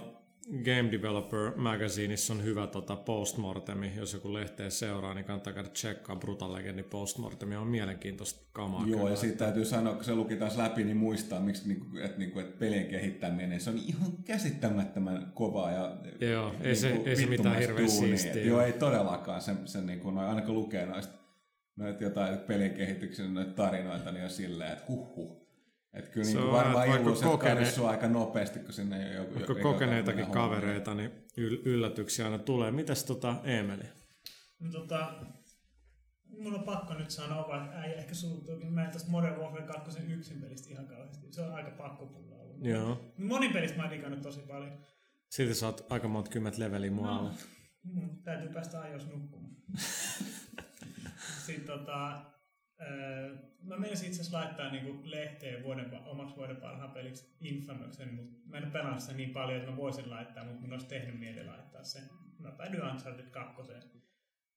Game 0.49 0.91
Developer 0.91 1.51
Magazineissa 1.55 2.33
on 2.33 2.43
hyvä 2.43 2.67
tota 2.67 2.95
postmortemi, 2.95 3.91
jos 3.95 4.13
joku 4.13 4.33
lehteä 4.33 4.69
seuraa, 4.69 5.13
niin 5.13 5.25
kannattaa 5.25 5.53
käydä 5.53 5.69
tsekkaa 5.69 6.15
Brutal 6.15 6.53
Legendin 6.53 6.85
postmortemi, 6.85 7.55
on 7.55 7.67
mielenkiintoista 7.67 8.45
kamaa. 8.53 8.87
Joo, 8.87 8.97
kyllä. 8.97 9.09
ja 9.09 9.15
siitä 9.15 9.37
täytyy 9.37 9.65
sanoa, 9.65 9.93
kun 9.93 10.03
se 10.03 10.15
luki 10.15 10.35
taas 10.35 10.57
läpi, 10.57 10.83
niin 10.83 10.97
muistaa, 10.97 11.39
miksi, 11.39 11.67
niinku, 11.67 11.97
että, 11.97 12.17
niinku, 12.17 12.39
että 12.39 12.59
pelien 12.59 12.87
kehittäminen, 12.87 13.59
se 13.59 13.69
on 13.69 13.77
ihan 13.77 14.11
käsittämättömän 14.25 15.31
kovaa 15.33 15.71
ja 15.71 15.97
Joo, 16.19 16.47
ei 16.47 16.73
niinku, 16.73 16.75
se, 16.75 17.09
ei 17.09 17.15
se 17.15 17.25
mitään 17.25 17.59
hirveän 17.59 17.89
siistiä. 17.89 18.43
Joo, 18.43 18.61
ei 18.61 18.73
todellakaan, 18.73 19.41
se, 19.41 19.55
se 19.65 19.81
niinku, 19.81 20.09
aina 20.09 20.41
kun 20.41 20.55
lukee 20.55 20.85
noista 20.85 21.13
noita 21.75 22.03
jotain 22.03 22.37
pelien 22.37 22.73
kehityksen 22.73 23.33
noita 23.33 23.51
tarinoita, 23.51 24.11
niin 24.11 24.23
on 24.23 24.29
silleen, 24.29 24.71
että 24.71 24.85
huh 24.87 25.15
huh 25.15 25.42
että 25.93 26.11
kyllä 26.11 26.27
niin 26.27 26.51
varmaan 26.51 26.87
illuuset 26.87 27.27
kokene... 27.27 27.67
aika 27.87 28.07
nopeasti, 28.07 28.59
kun 28.59 28.73
sinne 28.73 29.09
ei 29.09 29.15
joku... 29.15 29.35
Vaikka 29.35 29.55
kokeneitakin 29.55 30.31
kavereita, 30.31 30.93
niin 30.93 31.11
yllätyksiä 31.65 32.25
aina 32.25 32.37
tulee. 32.37 32.71
Mitäs 32.71 33.03
tota 33.03 33.35
Eemeli? 33.43 33.83
No 34.59 34.71
tota, 34.71 35.13
mun 36.27 36.55
on 36.55 36.63
pakko 36.63 36.93
nyt 36.93 37.11
sanoa, 37.11 37.47
vaikka 37.47 37.77
äijä 37.77 37.95
ehkä 37.95 38.15
suuttuu, 38.15 38.55
niin 38.55 38.73
mä 38.73 38.85
en 38.85 38.91
tästä 38.91 39.11
Modern 39.11 39.39
Warfare 39.39 39.63
2 39.63 40.03
yksin 40.09 40.41
pelistä 40.41 40.69
ihan 40.69 40.87
kauheasti. 40.87 41.27
Se 41.31 41.41
on 41.41 41.53
aika 41.53 41.71
pakko 41.71 42.05
pulla 42.05 42.35
ollut. 42.35 42.65
Joo. 42.65 43.13
Monin 43.17 43.53
pelistä 43.53 43.77
mä 43.77 43.89
oon 44.09 44.21
tosi 44.21 44.39
paljon. 44.39 44.77
Silti 45.29 45.55
sä 45.55 45.65
oot 45.65 45.85
aika 45.89 46.07
monta 46.07 46.31
kymmentä 46.31 46.59
leveliä 46.59 46.91
muualla. 46.91 47.29
No, 47.29 47.35
mun 47.83 48.23
täytyy 48.23 48.49
päästä 48.49 48.81
ajoissa 48.81 49.09
nukkumaan. 49.09 49.55
Sitten 51.45 51.65
tota, 51.65 52.21
Öö, 52.81 53.37
mä 53.61 53.77
menisin 53.77 54.07
itse 54.07 54.21
asiassa 54.21 54.37
laittaa 54.37 54.71
niinku 54.71 55.01
lehteen 55.03 55.63
vuoden, 55.63 55.99
omaksi 56.05 56.35
vuoden 56.35 56.55
parhaan 56.55 56.91
peliksi 56.91 57.35
Infamousen, 57.41 58.13
mutta 58.13 58.37
mä 58.45 58.57
en 58.57 58.71
pelaa 58.71 58.99
sitä 58.99 59.13
niin 59.13 59.29
paljon, 59.29 59.59
että 59.59 59.71
mä 59.71 59.77
voisin 59.77 60.09
laittaa, 60.09 60.45
mutta 60.45 60.61
mun 60.61 60.73
olisi 60.73 60.87
tehnyt 60.87 61.19
mieli 61.19 61.45
laittaa 61.45 61.83
sen. 61.83 62.03
Mä 62.39 62.51
päädyin 62.51 62.83
Uncharted 62.83 63.29
2, 63.29 63.61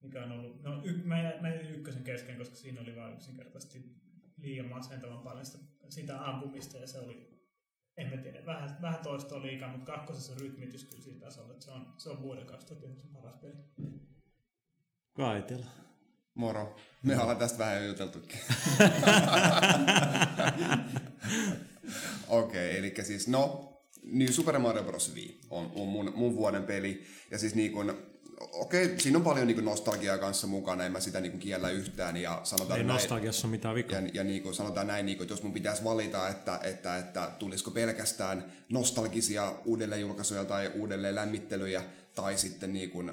mikä 0.01 0.25
on 0.25 0.33
ollut, 0.33 0.63
no 0.63 0.83
y, 0.85 1.03
mä, 1.05 1.33
mä 1.41 1.49
jäin 1.49 1.71
ykkösen 1.71 2.05
kesken, 2.05 2.39
koska 2.39 2.57
siinä 2.57 2.81
oli 2.81 2.97
vain 2.97 3.15
yksinkertaisesti 3.15 3.97
liian 4.37 4.67
masentavan 4.67 5.23
paljon 5.23 5.47
sitä, 5.47 5.65
sitä 5.89 6.29
ampumista 6.29 6.79
ja 6.79 6.87
se 6.87 6.99
oli, 6.99 7.41
en 7.97 8.11
mä 8.11 8.17
tiedä, 8.17 8.47
vähän, 8.47 8.77
vähän 8.83 9.03
toista 9.03 9.43
liikaa, 9.43 9.73
mutta 9.73 9.93
kakkosessa 9.93 10.35
rytmitys 10.41 10.85
kyllä 10.85 11.03
siinä 11.03 11.21
tasolla, 11.21 11.53
että 11.53 11.65
se 11.65 11.71
on, 11.71 11.95
se 11.97 12.11
on 12.11 12.23
vuoden 12.23 12.47
2009 12.47 13.11
paras 13.11 13.37
peli. 13.37 13.55
Kaitila. 15.13 15.86
Moro. 16.37 16.77
Me 17.03 17.21
ollaan 17.21 17.37
tästä 17.37 17.59
vähän 17.59 17.87
juteltukin. 17.87 18.41
Okei, 22.29 22.71
okay, 22.71 22.79
eli 22.79 22.95
siis 23.03 23.29
no, 23.29 23.73
niin 24.03 24.33
Super 24.33 24.59
Mario 24.59 24.83
Bros. 24.83 25.15
Wii 25.15 25.41
on, 25.51 25.73
on 25.75 25.89
mun, 25.89 26.13
mun 26.17 26.37
vuoden 26.37 26.63
peli. 26.63 27.07
Ja 27.31 27.39
siis 27.39 27.55
niin 27.55 27.73
kun, 27.73 27.97
okei, 28.53 28.85
okay, 28.85 28.99
siinä 28.99 29.19
on 29.19 29.25
paljon 29.25 29.47
niin 29.47 29.65
nostalgiaa 29.65 30.19
kanssa 30.19 30.47
mukana, 30.47 30.85
en 30.85 30.93
mä 30.93 31.01
sitä 31.01 31.21
niin 31.21 31.39
kiellä 31.39 31.71
yhtään. 31.71 32.17
Ja 32.17 32.41
sanotaan 32.45 32.79
Ei 32.79 32.85
näin, 32.85 32.95
nostalgiassa 32.95 33.47
ole 33.47 33.51
mitään 33.51 33.75
vikaa. 33.75 34.01
Ja, 34.01 34.09
ja 34.15 34.25
niin 34.25 34.43
kuin 34.43 34.55
sanotaan 34.55 34.87
näin, 34.87 35.07
niin 35.07 35.19
kuin, 35.19 35.25
että 35.25 35.33
jos 35.33 35.43
mun 35.43 35.53
pitäisi 35.53 35.85
valita, 35.85 36.29
että, 36.29 36.61
että, 36.63 36.99
että 36.99 37.31
tulisiko 37.39 37.71
pelkästään 37.71 38.53
nostalgisia 38.69 39.55
uudelleenjulkaisuja 39.65 40.45
tai 40.45 40.71
uudelleen 40.75 41.15
lämmittelyjä, 41.15 41.83
tai 42.15 42.37
sitten 42.37 42.73
niin 42.73 42.91
kuin 42.91 43.11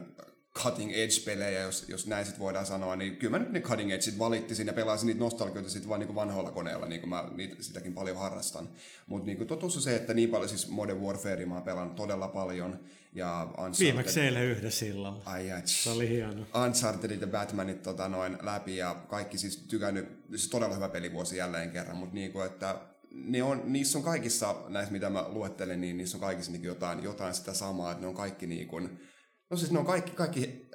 cutting 0.61 0.91
edge-pelejä, 0.91 1.61
jos, 1.61 1.85
jos 1.87 2.07
näin 2.07 2.25
sit 2.25 2.39
voidaan 2.39 2.65
sanoa, 2.65 2.95
niin 2.95 3.17
kyllä 3.17 3.31
mä 3.31 3.43
nyt 3.43 3.51
ne 3.51 3.61
cutting 3.61 3.91
edge 3.91 4.01
sit 4.01 4.19
valittisin 4.19 4.67
ja 4.67 4.73
pelasin 4.73 5.07
niitä 5.07 5.19
nostalgioita 5.19 5.69
sitten 5.69 5.89
vaan 5.89 5.99
niin 5.99 6.15
vanhoilla 6.15 6.51
koneilla, 6.51 6.85
niin 6.85 7.01
kuin 7.01 7.09
mä 7.09 7.29
niitä, 7.35 7.63
sitäkin 7.63 7.93
paljon 7.93 8.17
harrastan. 8.17 8.69
Mutta 9.07 9.25
niin 9.25 9.47
totuus 9.47 9.75
on 9.75 9.81
se, 9.81 9.95
että 9.95 10.13
niin 10.13 10.29
paljon 10.29 10.49
siis 10.49 10.69
Modern 10.69 11.01
Warfare 11.01 11.45
mä 11.45 11.53
oon 11.53 11.63
pelannut 11.63 11.95
todella 11.95 12.27
paljon. 12.27 12.79
Ja 13.15 13.43
Uncharted, 13.43 13.79
Viimeksi 13.79 14.21
eilen 14.21 14.45
yhdessä 14.45 14.85
illalla. 14.85 15.21
Ai 15.25 15.47
jaa, 15.47 15.61
Se 15.65 15.89
oli 15.89 16.09
hieno. 16.09 16.45
Unchartedit 16.65 17.21
ja 17.21 17.27
Batmanit 17.27 17.81
tota, 17.81 18.09
noin 18.09 18.37
läpi 18.41 18.77
ja 18.77 18.95
kaikki 19.07 19.37
siis 19.37 19.57
tykännyt, 19.57 20.07
siis 20.29 20.49
todella 20.49 20.75
hyvä 20.75 20.89
pelivuosi 20.89 21.37
jälleen 21.37 21.71
kerran, 21.71 21.97
mutta 21.97 22.15
niinku, 22.15 22.41
että 22.41 22.79
ne 23.11 23.43
on, 23.43 23.61
niissä 23.65 23.97
on 23.97 24.03
kaikissa 24.03 24.55
näissä, 24.67 24.91
mitä 24.91 25.09
mä 25.09 25.25
luettelen, 25.27 25.81
niin 25.81 25.97
niissä 25.97 26.17
on 26.17 26.21
kaikissa 26.21 26.51
niin 26.51 26.63
jotain, 26.63 27.03
jotain 27.03 27.33
sitä 27.33 27.53
samaa, 27.53 27.91
että 27.91 28.01
ne 28.01 28.07
on 28.07 28.15
kaikki 28.15 28.47
niin 28.47 28.67
kuin, 28.67 28.99
no 29.49 29.57
siis 29.57 29.71
ne 29.71 29.79
on 29.79 29.85
kaikki, 29.85 30.11
kaikki 30.11 30.69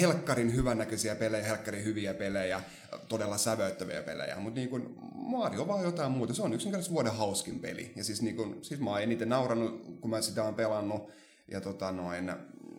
helkkarin 0.00 0.54
hyvännäköisiä 0.54 1.14
pelejä, 1.14 1.44
helkkarin 1.44 1.84
hyviä 1.84 2.14
pelejä, 2.14 2.60
todella 3.08 3.38
sävöittäviä 3.38 4.02
pelejä, 4.02 4.36
mutta 4.36 4.60
niin 4.60 4.68
kuin 4.68 4.94
Mario 5.14 5.60
on 5.62 5.68
vaan 5.68 5.84
jotain 5.84 6.12
muuta, 6.12 6.34
se 6.34 6.42
on 6.42 6.52
yksinkertaisesti 6.54 6.94
vuoden 6.94 7.12
hauskin 7.14 7.60
peli, 7.60 7.92
ja 7.96 8.04
siis, 8.04 8.22
niin 8.22 8.36
kuin, 8.36 8.58
siis 8.64 8.80
mä 8.80 8.90
oon 8.90 9.02
eniten 9.02 9.28
naurannut, 9.28 9.82
kun 10.00 10.10
mä 10.10 10.20
sitä 10.22 10.44
oon 10.44 10.54
pelannut, 10.54 11.10
ja 11.48 11.60
tota 11.60 11.92
noin, 11.92 12.32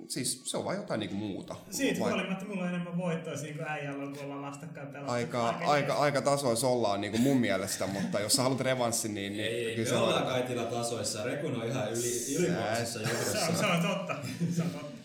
siis 0.08 0.42
se 0.46 0.58
on 0.58 0.66
vaan 0.66 0.78
jotain 0.78 1.00
niinku 1.00 1.16
muuta. 1.16 1.56
Siitä 1.72 2.00
Vai- 2.00 2.12
huolimatta 2.12 2.46
mulla 2.46 2.62
on 2.62 2.68
enemmän 2.70 2.98
voittoa 2.98 3.38
siinä 3.38 3.58
kuin 3.58 3.68
äijällä 3.68 4.04
on, 4.04 4.14
kun 4.16 4.24
ollaan 4.26 4.42
vastakkain 4.42 4.88
pelattu. 4.88 5.12
aika, 5.12 5.48
Aika 5.50 5.66
aika, 5.72 5.94
aika 5.96 6.22
tasoissa 6.22 6.68
ollaan 6.68 7.02
niin 7.02 7.12
kuin 7.12 7.22
mun 7.22 7.38
mielestä, 7.38 7.88
mutta 7.88 8.20
jos 8.20 8.34
sä 8.34 8.42
haluat 8.44 8.62
revanssin, 8.62 9.14
niin, 9.14 9.34
niin 9.34 9.46
Ei, 9.46 9.66
ei, 9.66 9.76
kyllä 9.76 9.86
me 9.86 9.90
se 9.90 9.96
on- 9.96 10.04
ollaan 10.08 10.26
kaikilla 10.26 10.64
tasoissa. 10.64 11.24
Rekun 11.24 11.56
on 11.62 11.68
ihan 11.68 11.92
yli, 11.92 12.36
ylivuosissa 12.36 13.00
Se 13.00 13.06
on, 13.06 13.12
johdossa. 13.12 13.58
se 13.60 13.66
on 13.66 13.82
totta. 13.82 14.16
Se 14.56 14.62
on 14.62 14.70
totta. 14.70 15.01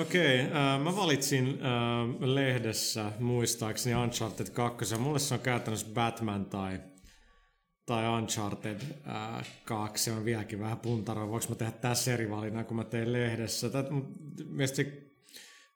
Okei, 0.00 0.40
äh, 0.40 0.80
mä 0.84 0.96
valitsin 0.96 1.46
äh, 1.48 2.28
lehdessä 2.28 3.12
muistaakseni 3.18 3.96
Uncharted 3.96 4.46
2. 4.50 4.96
Mulle 4.96 5.18
se 5.18 5.34
on 5.34 5.40
käytännössä 5.40 5.86
Batman 5.94 6.44
tai, 6.44 6.80
tai 7.86 8.08
Uncharted 8.08 8.80
äh, 9.08 9.46
2. 9.64 10.04
Se 10.04 10.12
on 10.12 10.24
vieläkin 10.24 10.60
vähän 10.60 10.78
puntaroa. 10.78 11.28
Voinko 11.28 11.46
mä 11.48 11.54
tehdä 11.54 11.72
tässä 11.72 12.14
eri 12.14 12.30
valinnan, 12.30 12.64
kun 12.64 12.76
mä 12.76 12.84
tein 12.84 13.12
lehdessä? 13.12 13.70
Mielestäni 14.48 15.08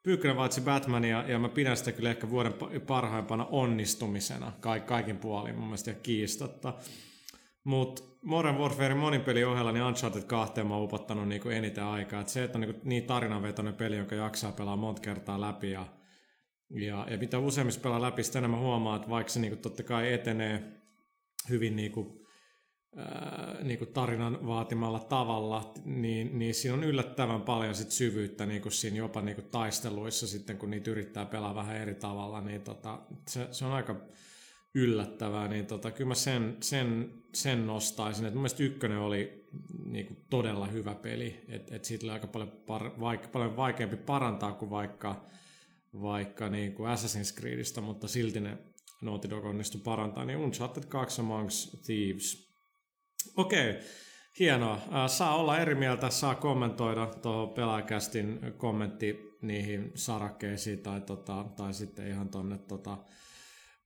Pyykkönen 0.03 0.37
valitsi 0.37 0.61
Batmania 0.61 1.25
ja 1.29 1.39
mä 1.39 1.49
pidän 1.49 1.77
sitä 1.77 1.93
kyllä 1.93 2.11
ehkä 2.11 2.31
vuoden 2.31 2.53
pa- 2.53 2.81
parhaimpana 2.81 3.45
onnistumisena 3.45 4.53
ka- 4.61 4.81
kaikin 4.81 5.19
puolin 5.19 5.55
mun 5.55 5.65
mielestä 5.65 5.91
ihan 5.91 6.03
kiistatta. 6.03 6.75
Mutta 7.65 8.03
Modern 8.23 8.59
Warfare 8.59 8.95
monin 8.95 9.21
pelin 9.21 9.47
ohella, 9.47 9.73
niin 9.73 9.85
Uncharted 9.85 10.23
2 10.23 10.65
mä 10.65 10.75
oon 10.75 10.85
upottanut 10.85 11.29
niinku 11.29 11.49
eniten 11.49 11.85
aikaa. 11.85 12.21
Et 12.21 12.29
se, 12.29 12.45
että 12.45 12.59
on 12.59 12.61
niinku 12.61 12.81
niin 12.85 13.05
tarinanvetoinen 13.05 13.75
peli, 13.75 13.97
jonka 13.97 14.15
jaksaa 14.15 14.53
pelaa 14.53 14.77
monta 14.77 15.03
kertaa 15.03 15.41
läpi 15.41 15.71
ja, 15.71 15.87
ja, 16.71 17.07
ja 17.11 17.19
mitä 17.19 17.39
useammin 17.39 17.73
se 17.73 17.81
pelaa 17.81 18.03
läpi, 18.03 18.23
sitä 18.23 18.39
enemmän 18.39 18.61
huomaa, 18.61 18.97
että 18.97 19.09
vaikka 19.09 19.33
se 19.33 19.41
niinku 19.41 19.57
totta 19.57 19.83
kai 19.83 20.13
etenee 20.13 20.83
hyvin 21.49 21.77
niinku, 21.77 22.27
ää, 22.97 23.57
niinku 23.63 23.87
tarinan 23.87 24.47
vaatimalla 24.47 25.01
tavalla, 25.01 25.73
niin, 25.85 26.39
niin 26.39 26.55
siinä 26.55 26.75
on 26.75 26.85
yllättävän 26.85 27.43
paljon 27.43 27.75
sit 27.75 27.91
syvyyttä 27.91 28.47
niinku 28.47 28.71
siinä 28.71 28.97
jopa 28.97 29.23
niinku 29.23 29.43
taisteluissa 29.43 30.27
sitten, 30.27 30.59
kun 30.59 30.71
niitä 30.71 30.91
yrittää 30.91 31.27
pelaa 31.27 31.55
vähän 31.55 31.77
eri 31.77 31.95
tavalla, 31.95 32.41
niin 32.41 32.63
tota, 32.63 32.99
se, 33.29 33.49
se 33.51 33.65
on 33.65 33.73
aika 33.73 33.97
yllättävää, 34.75 35.49
niin 35.49 35.67
tota, 35.67 35.91
kyllä 35.91 36.09
mä 36.09 36.15
sen, 36.15 36.57
sen, 36.61 37.13
sen 37.35 37.67
nostaisin. 37.67 38.27
Et 38.27 38.35
mun 38.35 38.41
mielestä 38.41 38.63
ykkönen 38.63 38.99
oli 38.99 39.49
niinku 39.85 40.17
todella 40.31 40.67
hyvä 40.67 40.95
peli, 40.95 41.45
että 41.49 41.77
et 41.77 41.85
siitä 41.85 42.07
oli 42.07 42.13
aika 42.13 42.27
paljon, 42.27 42.51
par, 42.67 42.91
vaik, 43.01 43.33
paljon 43.33 43.57
vaikeampi 43.57 43.97
parantaa 43.97 44.53
kuin 44.53 44.71
vaikka, 44.71 45.27
vaikka 46.03 46.49
niinku 46.49 46.83
Assassin's 46.83 47.41
Creedistä, 47.41 47.81
mutta 47.81 48.09
silti 48.09 48.41
ne 48.41 48.59
Naughty 49.03 49.31
Dog 49.31 49.45
onnistui 49.45 49.81
parantaa, 49.81 50.25
niin 50.25 50.39
Uncharted 50.39 50.85
2 50.85 51.21
Amongst 51.21 51.83
Thieves. 51.87 52.53
Okei, 53.37 53.75
hienoa. 54.39 54.75
Äh, 54.75 55.09
Saa 55.09 55.37
olla 55.37 55.59
eri 55.59 55.75
mieltä, 55.75 56.11
saa 56.11 56.35
kommentoida 56.35 57.07
tuohon 57.07 57.51
pelaajakästin 57.51 58.41
kommentti 58.57 59.19
niihin 59.43 59.93
sarakkeisiin 59.95 60.79
tai, 60.79 61.01
tota, 61.01 61.45
tai 61.57 61.75
sitten 61.75 62.07
ihan 62.07 62.29
tonne 62.29 62.59
tota, 62.59 62.99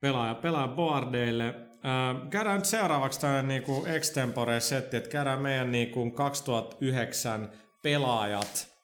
pelaaja, 0.00 0.35
pelaaja 0.35 0.68
boardeille. 0.68 1.46
Äh, 1.46 2.28
käydään 2.30 2.56
nyt 2.56 2.64
seuraavaksi 2.64 3.20
tämmöinen 3.20 3.48
niinku 3.48 3.87
extempore 3.87 4.61
setti, 4.61 4.96
että 4.96 5.11
käydään 5.11 5.40
meidän 5.40 5.72
niinku 5.72 6.11
2009 6.11 7.50
pelaajat 7.82 8.76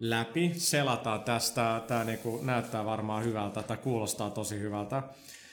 läpi, 0.00 0.52
selataan 0.56 1.22
tästä, 1.22 1.82
tämä 1.86 2.04
niinku 2.04 2.40
näyttää 2.42 2.84
varmaan 2.84 3.24
hyvältä, 3.24 3.62
tai 3.62 3.76
kuulostaa 3.76 4.30
tosi 4.30 4.58
hyvältä. 4.58 5.02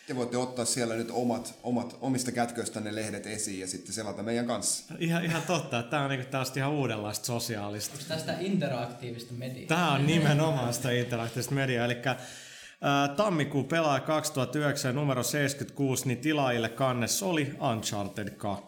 Te 0.08 0.16
voitte 0.16 0.38
ottaa 0.38 0.66
siellä 0.66 0.96
nyt 0.96 1.12
omat, 1.12 1.60
omat 1.64 1.98
omista 2.02 2.32
kätköistänne 2.32 2.96
lehdet 2.96 3.28
esiin 3.28 3.60
ja 3.60 3.68
sitten 3.68 3.94
selata 3.94 4.24
meidän 4.24 4.48
kanssa. 4.48 4.94
Ihan, 5.00 5.26
ihan 5.26 5.42
totta, 5.42 5.80
että 5.80 5.90
tämä 5.90 6.04
on 6.04 6.10
niinku 6.10 6.32
tällaista 6.32 6.60
ihan 6.60 6.72
uudenlaista 6.72 7.26
sosiaalista. 7.26 7.94
Onko 7.94 8.06
tästä 8.08 8.36
interaktiivista 8.40 9.34
mediaa? 9.34 9.68
Tämä 9.68 9.92
on 9.92 10.08
nimenomaan 10.08 10.74
sitä 10.74 10.92
interaktiivista 10.92 11.56
mediaa, 11.56 11.86
eli 11.86 11.96
tammikuun 13.18 13.66
pelaaja 13.66 14.00
2009 14.00 14.96
numero 14.96 15.24
76, 15.24 16.08
niin 16.08 16.18
tilaajille 16.18 16.70
kannes 16.70 17.24
oli 17.24 17.54
Uncharted 17.72 18.30
2. 18.30 18.64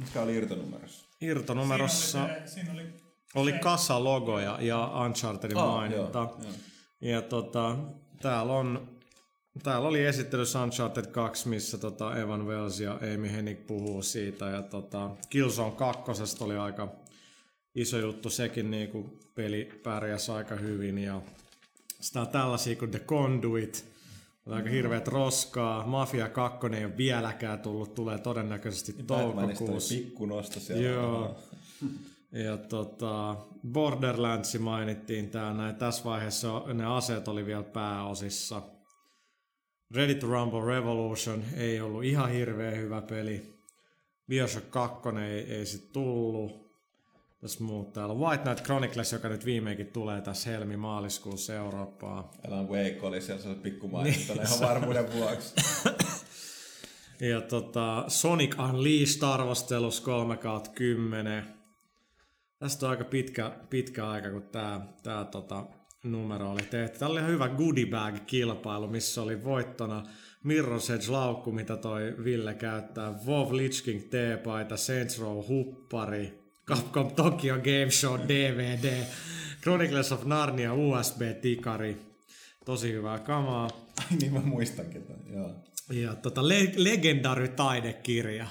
Mikä 0.00 0.22
oli 0.22 0.34
irtonumerossa? 0.34 1.06
Irtonumerossa 1.20 2.18
Siinä 2.18 2.24
oli, 2.34 2.48
se, 2.48 2.54
siinä 2.54 2.72
oli, 2.72 2.82
oli 3.34 3.50
se- 3.50 3.58
kasalogoja 3.58 4.58
ja 4.60 4.92
Unchartedin 5.06 5.56
Ah, 5.58 5.68
maininta. 5.68 6.18
joo, 6.18 6.38
joo. 6.42 6.52
Ja 7.00 7.22
tota, 7.22 7.76
täällä 8.22 8.52
on 8.52 8.94
Täällä 9.62 9.88
oli 9.88 10.04
esittelyssä 10.04 10.62
Uncharted 10.62 11.06
2, 11.06 11.48
missä 11.48 11.78
tota 11.78 12.16
Evan 12.16 12.46
Wells 12.46 12.80
ja 12.80 12.92
Amy 13.14 13.32
Hennig 13.32 13.66
puhuu 13.66 14.02
siitä. 14.02 14.44
Ja 14.44 14.62
tota, 14.62 15.10
Killzone 15.30 15.70
2 15.76 16.44
oli 16.44 16.56
aika 16.56 16.88
iso 17.74 17.98
juttu 17.98 18.30
sekin, 18.30 18.70
niin 18.70 18.88
kuin 18.90 19.18
peli 19.34 19.80
pärjäsi 19.82 20.32
aika 20.32 20.54
hyvin. 20.54 20.98
Ja 20.98 21.22
sitä 22.04 22.20
on 22.20 22.28
tällaisia 22.28 22.76
kuin 22.76 22.90
The 22.90 22.98
Conduit, 22.98 23.84
on 24.46 24.52
aika 24.52 24.68
hirveät 24.68 25.08
roskaa. 25.08 25.86
Mafia 25.86 26.28
2 26.28 26.66
ei 26.66 26.84
ole 26.84 26.96
vieläkään 26.96 27.58
tullut, 27.58 27.94
tulee 27.94 28.18
todennäköisesti 28.18 28.94
oli 28.98 29.02
toukokuussa. 29.02 29.94
pikku 29.94 30.26
nosto 30.26 30.60
siellä. 30.60 30.82
Joo. 30.82 31.36
Ja 32.44 32.56
tota, 32.56 33.36
Borderlands 33.72 34.58
mainittiin 34.58 35.30
tää 35.30 35.54
näin. 35.54 35.76
Tässä 35.76 36.04
vaiheessa 36.04 36.62
ne 36.74 36.86
aseet 36.86 37.28
oli 37.28 37.46
vielä 37.46 37.62
pääosissa. 37.62 38.62
Ready 39.94 40.14
to 40.14 40.26
Rumble 40.26 40.66
Revolution 40.66 41.44
ei 41.56 41.80
ollut 41.80 42.04
ihan 42.04 42.30
hirveän 42.30 42.76
hyvä 42.76 43.02
peli. 43.02 43.60
Bioshock 44.28 44.70
2 44.70 45.08
ei, 45.08 45.54
ei 45.54 45.66
sit 45.66 45.92
tullut. 45.92 46.63
Tässä 47.44 47.64
muut 47.64 47.92
täällä. 47.92 48.14
White 48.14 48.42
Knight 48.42 48.64
Chronicles, 48.64 49.12
joka 49.12 49.28
nyt 49.28 49.44
viimeinkin 49.44 49.86
tulee 49.86 50.20
tässä 50.20 50.50
helmi-maaliskuussa 50.50 51.54
Eurooppaan. 51.54 52.24
Alan 52.48 52.68
Wake 52.68 52.98
oli 53.02 53.20
siellä 53.20 53.42
se 53.42 53.54
pikku 53.54 53.88
maininta 53.88 54.34
Niin, 54.34 54.46
ihan 54.46 54.60
varmuuden 54.60 55.12
vuoksi. 55.12 55.54
Ja 57.20 57.40
tota, 57.40 58.04
Sonic 58.08 58.58
Unleashed 58.58 59.22
arvostelus 59.22 60.00
3 60.00 60.38
10. 60.74 61.44
Tästä 62.58 62.86
on 62.86 62.90
aika 62.90 63.04
pitkä, 63.04 63.50
pitkä 63.70 64.08
aika, 64.08 64.30
kun 64.30 64.42
tämä 64.42 64.86
tää, 65.02 65.24
tota, 65.24 65.66
numero 66.04 66.50
oli 66.50 66.62
tehty. 66.70 66.98
Tämä 66.98 67.10
oli 67.10 67.18
ihan 67.20 67.32
hyvä 67.32 67.48
goodie 67.48 67.86
bag-kilpailu, 67.86 68.88
missä 68.88 69.22
oli 69.22 69.44
voittona 69.44 70.02
Mirror's 70.44 70.92
Edge-laukku, 70.92 71.52
mitä 71.52 71.76
toi 71.76 72.14
Ville 72.24 72.54
käyttää, 72.54 73.14
WoW 73.26 73.56
Lich 73.56 73.84
King 73.84 74.00
T-paita, 74.02 74.76
Saints 74.76 75.20
Row 75.20 75.48
huppari, 75.48 76.43
Capcom 76.66 77.14
Tokyo 77.14 77.54
Game 77.54 77.90
Show 77.90 78.18
DVD, 78.28 79.04
Chronicles 79.62 80.12
of 80.12 80.24
Narnia 80.24 80.72
USB-tikari. 80.74 81.96
Tosi 82.64 82.92
hyvää 82.92 83.18
kamaa. 83.18 83.68
Ai 83.98 84.16
niin 84.20 84.32
mä 84.32 84.40
muistankin 84.40 85.02
tämän, 85.02 85.20
joo. 85.32 85.54
Ja 85.92 86.14
tota, 86.14 86.48
le- 86.48 86.72
legendary 86.76 87.48
taidekirja. 87.48 88.46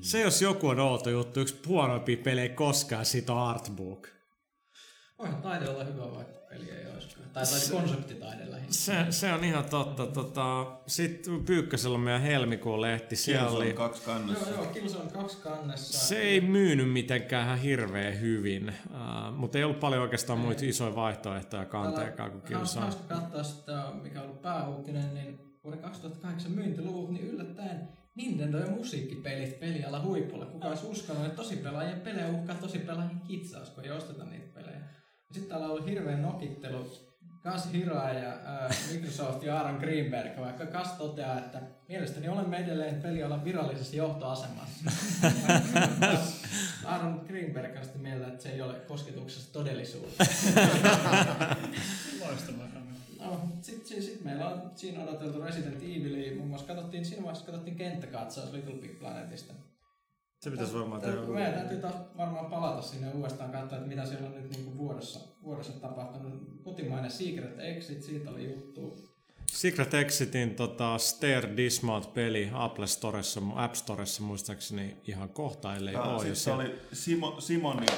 Se 0.00 0.20
jos 0.20 0.42
joku 0.42 0.68
on 0.68 0.80
outo 0.80 1.10
juttu, 1.10 1.40
yksi 1.40 1.56
huonoimpia 1.66 2.16
pelejä 2.16 2.48
koskaan, 2.48 3.06
siitä 3.06 3.32
on 3.32 3.48
artbook. 3.48 4.08
Voihan 5.22 5.42
taide 5.42 5.68
olla 5.68 5.84
hyvä, 5.84 6.14
vaikka 6.14 6.40
peli 6.48 6.70
ei 6.70 6.86
olisikaan. 6.94 7.28
Tai, 7.32 7.44
tai 7.46 7.60
konseptitaide 7.80 8.50
lähinnä. 8.50 8.72
Se, 8.72 9.06
se 9.10 9.32
on 9.32 9.44
ihan 9.44 9.64
totta. 9.64 10.06
Tota, 10.06 10.66
Sitten 10.86 11.44
Pyykkösellä 11.44 11.94
on 11.94 12.00
meidän 12.00 12.22
helmikuun 12.22 12.80
lehti. 12.80 13.16
Siellä 13.16 13.48
Siellä 13.48 13.64
oli, 13.64 13.72
kaksi 13.72 14.02
kannassa. 14.02 14.50
Joo, 14.50 14.62
joo, 14.62 14.72
Killzone 14.72 15.10
kaksi 15.10 15.36
kannessa. 15.36 16.06
se 16.06 16.18
ei 16.18 16.40
myynyt 16.40 16.92
mitenkään 16.92 17.44
ihan 17.44 17.58
hirveän 17.58 18.20
hyvin, 18.20 18.68
uh, 18.90 19.36
mutta 19.36 19.58
ei 19.58 19.64
ollut 19.64 19.80
paljon 19.80 20.02
oikeastaan 20.02 20.38
muita 20.38 20.64
isoja 20.64 20.94
vaihtoehtoja 20.94 21.64
kanteekaan 21.64 22.30
kuin 22.30 22.42
Killzone. 22.42 22.86
Hauska 22.86 23.14
katsoa 23.14 23.42
sitä, 23.42 23.84
mikä 24.02 24.18
on 24.20 24.26
ollut 24.26 24.42
pääuutinen, 24.42 25.14
niin 25.14 25.40
vuoden 25.64 25.80
2008 25.80 26.52
myyntiluvut, 26.52 27.10
niin 27.10 27.26
yllättäen 27.26 27.88
Nintendo 28.14 28.58
ja 28.58 28.66
musiikkipelit 28.70 29.60
peliala 29.60 30.00
huipulla. 30.00 30.46
Kuka 30.46 30.68
olisi 30.68 30.86
uskonut, 30.86 31.24
että 31.24 31.36
tosipelaajien 31.36 32.00
pelejä 32.00 32.28
uhkaa 32.28 32.54
tosipelaajien 32.54 33.20
kitsaus, 33.20 33.70
kun 33.70 33.84
ei 33.84 33.90
osteta 33.90 34.24
niitä 34.24 34.46
pelejä. 34.54 34.81
Sitten 35.32 35.48
täällä 35.48 35.66
on 35.66 35.72
ollut 35.72 35.86
hirveän 35.86 36.22
nokittelu 36.22 36.90
Kas 37.42 37.72
Hiroa 37.72 38.08
ja 38.08 38.32
äh, 38.32 38.76
Microsoft 38.92 39.42
ja 39.42 39.58
Aaron 39.58 39.80
Greenberg, 39.80 40.40
vaikka 40.40 40.66
Kas 40.66 40.92
toteaa, 40.92 41.38
että 41.38 41.62
mielestäni 41.88 42.28
olemme 42.28 42.56
edelleen 42.56 43.02
pelialan 43.02 43.44
virallisessa 43.44 43.96
johtoasemassa. 43.96 44.90
Aaron 46.84 47.24
Greenberg 47.26 47.76
on 47.76 47.84
sitä 47.84 47.98
mieltä, 47.98 48.26
että 48.26 48.42
se 48.42 48.48
ei 48.48 48.62
ole 48.62 48.74
kosketuksessa 48.74 49.52
todellisuutta. 49.52 50.24
Loistavaa. 52.20 52.66
No, 53.20 53.40
sitten 53.62 53.88
sit, 53.88 54.02
sit 54.02 54.24
meillä 54.24 54.48
on 54.48 54.70
siinä 54.76 55.04
odoteltu 55.04 55.40
Resident 55.40 55.82
Evilia, 55.82 56.36
muun 56.36 56.48
muassa 56.48 56.66
katsottiin, 56.66 57.04
siinä 57.04 57.22
vaiheessa 57.22 57.46
katsottiin 57.46 57.76
kenttäkatsaus 57.76 58.52
Little 58.52 58.74
Big 58.74 58.98
Planetista. 58.98 59.52
Se 60.42 60.50
pitäisi 60.50 60.74
varmaan 60.74 61.00
Tää- 61.00 61.10
tehdä. 61.12 61.26
Meidän 61.26 61.52
täytyy 61.54 61.78
taas 61.78 61.94
varmaan 62.16 62.46
palata 62.46 62.82
sinne 62.82 63.10
uudestaan 63.10 63.50
katsoa, 63.52 63.78
että 63.78 63.88
mitä 63.90 64.06
siellä 64.06 64.26
on 64.26 64.34
nyt 64.34 64.50
niin 64.50 64.64
kuin 64.64 64.78
vuodessa, 64.78 65.20
vuodessa 65.42 65.72
tapahtunut. 65.72 66.60
Kotimainen 66.64 67.10
Secret 67.10 67.58
Exit, 67.60 68.02
siitä 68.02 68.30
oli 68.30 68.44
juttu. 68.44 69.08
Secret 69.52 69.94
Exitin 69.94 70.54
tota, 70.54 70.98
Stair 70.98 71.46
Dismount-peli 71.56 72.50
Apple 72.52 72.86
Storessa, 72.86 73.40
App 73.54 73.74
Storessa 73.74 74.22
muistaakseni 74.22 74.96
ihan 75.08 75.28
kohta, 75.28 75.76
ellei 75.76 75.94
Ah, 75.96 76.14
ole. 76.14 76.24
se 76.24 76.34
se- 76.34 76.52
oli 76.52 76.74
Simo, 76.92 77.40
Simonin 77.40 77.88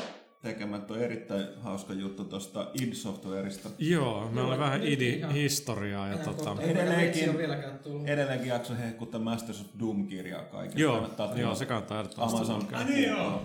tekemä 0.44 0.78
toi 0.78 1.04
erittäin 1.04 1.46
hauska 1.62 1.92
juttu 1.92 2.24
tuosta 2.24 2.70
id 2.82 2.92
Softwareista. 2.94 3.68
Joo, 3.78 4.28
me 4.32 4.40
oli 4.42 4.58
vähän 4.58 4.80
nyt 4.80 4.88
idi 4.90 5.08
ihan- 5.08 5.32
historiaa. 5.32 6.08
Ja 6.08 6.18
tota. 6.18 6.56
Edelleenkin-. 6.60 8.06
Edelleenkin 8.06 8.48
jakso 8.48 8.74
hehkuttaa 8.74 9.20
Masters 9.20 9.60
of 9.60 9.66
Doom-kirjaa 9.80 10.42
kaikille. 10.42 10.80
joo, 10.82 11.10
joo, 11.36 11.54
se 11.54 11.66
kannattaa 11.66 11.98
ehdottomasti 12.00 12.36
Amazon. 12.38 12.68
Ai 12.74 12.84
niin 12.84 13.08
joo. 13.08 13.42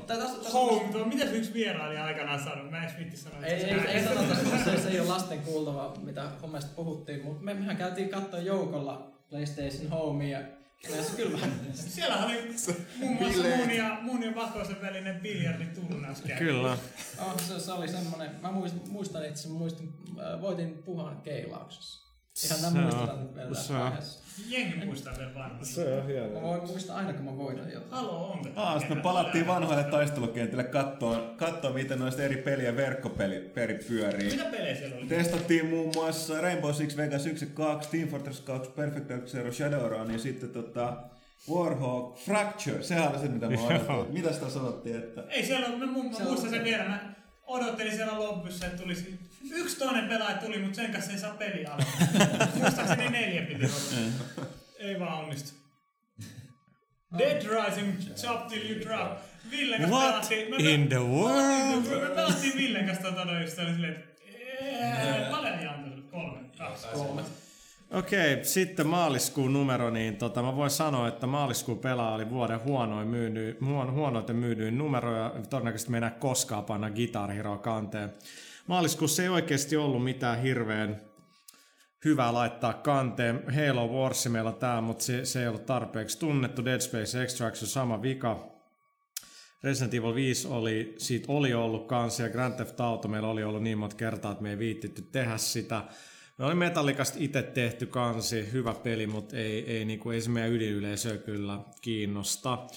Home, 0.54 0.92
tuo, 0.92 1.06
mitäs 1.06 1.32
yksi 1.34 1.54
vierailija 1.54 2.06
aikanaan 2.06 2.40
sanoi? 2.44 2.70
Mä 2.72 2.84
en 2.86 2.92
viitti 2.98 3.18
sanoa. 3.18 3.46
Ei, 3.46 3.54
ei, 3.64 3.80
ei 3.80 4.04
sanota, 4.08 4.36
se, 4.64 4.78
se 4.84 4.90
ei 4.90 5.00
ole 5.00 5.08
lasten 5.10 5.40
kuultava, 5.40 5.94
mitä 6.04 6.30
hommesta 6.42 6.72
puhuttiin, 6.76 7.24
mutta 7.26 7.44
me, 7.44 7.54
mehän 7.54 7.78
käytiin 7.78 8.10
katsoa 8.10 8.40
joukolla 8.40 9.12
PlayStation 9.30 9.90
Homea. 9.92 10.40
Ja 10.84 11.04
se 11.04 11.16
kyllä 11.16 11.32
vähän... 11.32 11.60
Siellä 11.74 12.26
oli 12.26 12.56
muun 13.00 13.18
muassa 13.18 13.58
mun 13.58 13.72
ja, 13.72 13.98
mun 14.02 14.24
ja 14.24 14.36
Vakosen 14.36 14.82
välinen 14.82 15.20
biljarditurnaus 15.22 16.22
käyty. 16.22 16.46
Kyllä. 16.46 16.78
Oh, 17.20 17.42
se, 17.48 17.60
se, 17.60 17.72
oli 17.72 17.88
semmonen, 17.88 18.32
mä 18.42 18.52
muistan, 18.52 18.82
muistan 18.90 19.26
itse, 19.26 19.50
muistin, 19.50 19.94
äh, 20.20 20.42
voitin 20.42 20.84
puhan 20.84 21.22
keilauksessa. 21.22 22.09
Ihan 22.46 22.60
Se 22.60 22.66
nämä 22.74 22.88
on- 22.88 22.94
muistan 22.96 23.20
nyt 23.24 23.36
vielä 23.36 23.54
se 23.54 23.74
on-. 23.74 23.94
Jengi 24.48 24.86
muistaa 24.86 25.14
vielä 25.18 25.34
varmasti. 25.36 25.82
on 25.82 25.98
Mä 25.98 26.04
hieno. 26.04 26.42
voin 26.42 26.68
muistaa 26.68 26.98
aina, 26.98 27.14
kun 27.14 27.26
mä 27.26 27.38
voitan 27.38 27.72
jotain. 27.72 27.92
Halo, 27.92 28.32
onko 28.32 28.50
Aa, 28.56 28.80
sitten 28.80 28.98
me 28.98 29.04
palattiin 29.04 29.48
vanhoille 29.48 29.84
taistelukentille 29.84 30.64
katsoa, 30.64 31.34
katsoa 31.38 31.74
miten 31.74 32.00
noista 32.00 32.22
eri 32.24 32.38
pelien 32.38 32.76
verkkopeli 32.76 33.40
peri 33.40 33.80
pyörii. 33.88 34.32
Mitä 34.32 34.44
pelejä 34.46 34.76
siellä 34.76 34.96
oli? 34.98 35.06
Testattiin 35.08 35.66
muun 35.66 35.92
muassa 35.96 36.42
Rainbow 36.42 36.74
Six 36.74 36.98
Vegas 36.98 37.26
1 37.26 37.46
ja 37.46 37.52
2, 37.54 37.90
Team 37.90 38.08
Fortress 38.10 38.42
2, 38.42 38.72
Perfect 38.72 39.10
Dark 39.10 39.26
Zero, 39.26 39.52
Shadowrun 39.52 40.12
ja 40.14 40.20
sitten 40.20 40.50
tota 40.50 40.98
Warhawk 41.52 42.18
Fracture. 42.18 42.84
Sehän 42.84 43.10
oli 43.12 43.20
se, 43.20 43.28
mitä 43.28 43.50
mä 43.50 43.58
odotin. 43.68 44.14
Mitä 44.14 44.34
sitä 44.34 44.50
sanottiin, 44.50 44.96
että... 44.96 45.24
Ei 45.30 45.46
siellä 45.46 45.68
ole, 45.68 45.78
mä, 45.78 45.86
mä 45.86 45.94
Se 45.94 46.00
on 46.24 46.28
muistan 46.28 46.50
se. 46.50 46.56
sen 46.56 46.64
vielä, 46.64 46.84
mä 46.84 47.14
odottelin 47.48 47.96
siellä 47.96 48.20
lopussa, 48.20 48.66
että 48.66 48.78
tulisi 48.82 49.20
yksi 49.52 49.80
toinen 49.80 50.10
pelaaja 50.10 50.38
tuli, 50.38 50.58
mutta 50.60 50.76
sen 50.76 50.92
kanssa 50.92 51.12
ei 51.12 51.18
saa 51.20 51.34
peliä 51.34 51.70
aloittaa. 51.72 52.48
Muistaakseni 52.56 53.10
neljä 53.10 53.42
piti 53.42 53.66
olla. 53.66 54.08
Ei 54.80 55.00
vaan 55.00 55.24
onnistu. 55.24 55.52
Dead 57.18 57.42
Rising, 57.42 57.94
chop 58.16 58.48
till 58.48 58.70
you 58.72 58.80
drop. 58.82 59.18
Villen 59.52 59.82
kanssa 59.82 59.98
What 59.98 60.12
pelattiin. 60.12 60.50
me 60.64 60.72
in 60.72 60.88
pe- 60.88 60.96
the 60.96 61.04
world? 61.04 62.02
Me 62.10 62.16
pelattiin 62.16 62.58
Villen 62.58 62.86
kanssa 62.86 63.04
tota 63.04 63.26
noin, 63.26 63.42
just 63.42 63.60
oli 63.60 63.74
silleen, 63.74 63.94
että 63.96 65.30
paljon 65.32 65.60
ei? 65.60 65.68
Kolme, 66.12 66.40
kaksi. 66.58 66.88
Kolme. 66.94 67.22
Okei, 67.92 68.46
sitten 68.46 68.88
maaliskuun 68.88 69.54
numero, 69.54 69.90
niin 69.90 70.16
tota, 70.18 70.42
mä 70.44 70.56
voin 70.56 70.70
sanoa, 70.72 71.08
että 71.08 71.28
maaliskuun 71.28 71.80
pelaa 71.80 72.14
oli 72.16 72.30
vuoden 72.30 72.64
huonoin 72.64 73.08
myydy, 73.08 73.58
huon, 73.66 73.92
huonoiten 73.94 74.36
myydyin 74.36 74.78
numero 74.78 75.18
ja 75.18 75.32
todennäköisesti 75.50 75.92
me 75.92 75.98
ei 75.98 76.00
enää 76.00 76.10
koskaan 76.12 76.66
panna 76.66 76.90
Guitar 76.90 77.32
Hero 77.32 77.58
kanteen. 77.58 78.14
Maaliskuussa 78.70 79.24
ei 79.24 79.30
oikeasti 79.30 79.76
ollut 79.78 80.04
mitään 80.04 80.42
hirveän 80.42 81.02
hyvää 82.06 82.34
laittaa 82.34 82.74
kanteen. 82.74 83.44
Halo 83.56 83.88
Wars 83.88 84.28
meillä 84.28 84.52
tää, 84.52 84.82
mutta 84.82 85.04
se, 85.04 85.26
se 85.26 85.42
ei 85.42 85.48
ollut 85.48 85.66
tarpeeksi 85.66 86.20
tunnettu. 86.20 86.66
Dead 86.66 86.80
Space 86.80 87.24
Extraction 87.24 87.68
sama 87.68 88.02
vika. 88.02 88.52
Resident 89.64 89.94
Evil 89.94 90.16
5 90.16 90.48
oli, 90.48 90.96
siitä 90.98 91.32
oli 91.32 91.54
ollut 91.54 91.88
kanssa 91.88 92.24
ja 92.24 92.30
Grand 92.30 92.56
Theft 92.56 92.80
Auto 92.80 93.08
meillä 93.08 93.28
oli 93.28 93.44
ollut 93.44 93.64
niin 93.64 93.78
monta 93.78 93.96
kertaa, 93.96 94.32
että 94.32 94.44
me 94.44 94.50
ei 94.50 94.60
viittitty 94.60 95.02
tehdä 95.02 95.38
sitä. 95.38 95.84
Me 96.38 96.46
oli 96.46 96.56
Metallicasta 96.56 97.18
itse 97.22 97.42
tehty 97.42 97.86
kansi, 97.86 98.52
hyvä 98.52 98.74
peli, 98.74 99.08
mutta 99.08 99.38
ei, 99.38 99.72
ei, 99.72 99.86
niinku, 99.86 100.12
ei 100.12 100.22
se 100.22 100.30
meidän 100.30 100.52
ydinyleisöä 100.52 101.18
kyllä 101.18 101.60
kiinnosta. 101.82 102.68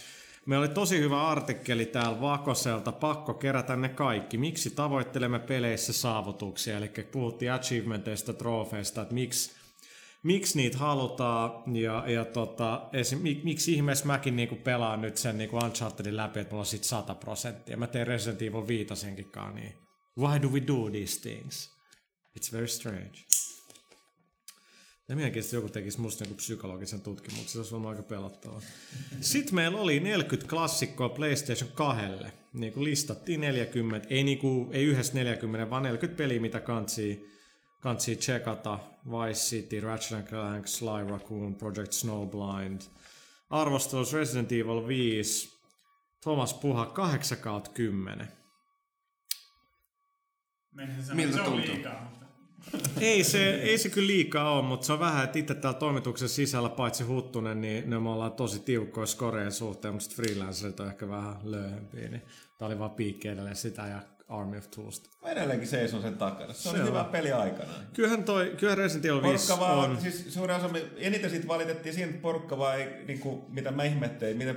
Me 0.46 0.58
oli 0.58 0.68
tosi 0.68 0.98
hyvä 0.98 1.28
artikkeli 1.28 1.86
täällä 1.86 2.20
Vakoselta, 2.20 2.92
pakko 2.92 3.34
kerätä 3.34 3.76
ne 3.76 3.88
kaikki. 3.88 4.38
Miksi 4.38 4.70
tavoittelemme 4.70 5.38
peleissä 5.38 5.92
saavutuksia? 5.92 6.76
Eli 6.76 6.90
puhuttiin 7.12 7.52
achievementeista, 7.52 8.32
trofeista, 8.32 9.02
että 9.02 9.14
miksi, 9.14 9.52
miksi 10.22 10.58
niitä 10.58 10.78
halutaan 10.78 11.76
ja, 11.76 12.04
ja 12.06 12.24
tota, 12.24 12.88
esim, 12.92 13.18
mik, 13.18 13.44
miksi 13.44 13.72
ihmeessä 13.72 14.06
mäkin 14.06 14.36
niinku 14.36 14.56
pelaan 14.56 15.00
nyt 15.00 15.16
sen 15.16 15.38
niinku 15.38 15.56
Unchartedin 15.56 16.16
läpi, 16.16 16.40
että 16.40 16.52
mulla 16.52 16.62
on 16.62 16.66
sit 16.66 16.84
100 16.84 17.14
prosenttia. 17.14 17.76
Mä 17.76 17.86
teen 17.86 18.06
Resident 18.06 18.42
Evil 18.42 18.66
5 18.66 19.06
niin 19.54 19.74
why 20.18 20.42
do 20.42 20.48
we 20.48 20.60
do 20.66 20.90
these 20.90 21.20
things? 21.20 21.70
It's 22.38 22.52
very 22.52 22.68
strange. 22.68 23.24
Ja 25.08 25.16
mielenkiintoista 25.16 25.56
joku 25.56 25.68
tekisi 25.68 26.00
musta 26.00 26.24
joku 26.24 26.34
psykologisen 26.34 27.00
tutkimuksen, 27.00 27.48
se 27.48 27.58
olisi 27.58 27.72
varmaan 27.72 27.96
aika 27.96 28.08
pelottavaa. 28.08 28.60
Sitten 29.20 29.54
meillä 29.54 29.80
oli 29.80 30.00
40 30.00 30.50
klassikkoa 30.50 31.08
PlayStation 31.08 31.70
2. 31.74 32.02
Niin 32.52 32.72
kuin 32.72 32.84
listattiin 32.84 33.40
40, 33.40 34.08
ei, 34.10 34.24
niin 34.24 34.38
kuin, 34.38 34.72
ei 34.72 34.84
yhdessä 34.84 35.14
40, 35.14 35.70
vaan 35.70 35.82
40 35.82 36.18
peliä, 36.18 36.40
mitä 36.40 36.60
kantsii, 36.60 37.30
kantsii 37.80 38.16
checkata. 38.16 38.78
Vice 39.06 39.40
City, 39.40 39.80
Ratchet 39.80 40.28
Clank, 40.28 40.66
Sly 40.66 41.08
Raccoon, 41.10 41.54
Project 41.54 41.92
Snowblind. 41.92 42.80
Arvostelus 43.50 44.12
Resident 44.12 44.52
Evil 44.52 44.86
5. 44.88 45.52
Thomas 46.20 46.54
Puha 46.54 46.86
8 46.86 47.38
kautta 47.38 47.70
10. 47.70 48.28
Menisin 50.72 51.02
sanoa, 51.04 51.16
Miltä 51.16 51.36
se 51.36 51.42
tuntuu? 51.42 51.60
liikaa. 51.60 52.21
Ei 53.00 53.24
se, 53.24 53.54
ei 53.54 53.78
se 53.78 53.88
kyllä 53.88 54.06
liikaa 54.06 54.52
ole, 54.52 54.62
mutta 54.62 54.86
se 54.86 54.92
on 54.92 55.00
vähän, 55.00 55.24
että 55.24 55.38
itse 55.38 55.54
täällä 55.54 55.78
toimituksen 55.78 56.28
sisällä, 56.28 56.68
paitsi 56.68 57.04
Huttunen, 57.04 57.60
niin 57.60 57.90
ne 57.90 57.98
me 57.98 58.08
ollaan 58.08 58.32
tosi 58.32 58.58
tiukkoja 58.60 59.06
skoreen 59.06 59.52
suhteen, 59.52 59.94
mutta 59.94 60.10
freelancerit 60.16 60.80
on 60.80 60.86
ehkä 60.86 61.08
vähän 61.08 61.36
löyhempiä, 61.42 62.08
niin 62.08 62.22
tää 62.58 62.68
oli 62.68 62.78
vaan 62.78 62.90
piikki 62.90 63.28
edelleen 63.28 63.56
sitä 63.56 63.86
ja 63.86 64.02
Army 64.28 64.58
of 64.58 64.70
Tools. 64.70 65.02
Mä 65.22 65.30
edelleenkin 65.30 65.68
seison 65.68 66.02
sen 66.02 66.16
takana. 66.18 66.52
Se, 66.52 66.62
Se 66.62 66.68
on. 66.68 66.86
hyvä 66.86 67.04
peli 67.04 67.32
aikanaan. 67.32 67.86
Kyllähän 67.92 68.24
toi, 68.24 68.54
kyllähän 68.56 68.78
Resident 68.78 69.04
Evil 69.04 69.22
5 69.22 69.46
Porukka 69.46 69.66
vaan, 69.66 69.90
on, 69.90 70.00
siis 70.00 70.34
suurin 70.34 70.56
osa, 70.56 70.70
eniten 70.96 71.30
siitä 71.30 71.48
valitettiin 71.48 71.94
siinä, 71.94 72.10
että 72.10 72.22
porukka 72.22 72.58
vaan 72.58 72.78
ei, 72.78 73.04
niin 73.08 73.18
kuin, 73.18 73.44
mitä 73.48 73.70
mä 73.70 73.84
ihmettelin, 73.84 74.36
miten 74.36 74.56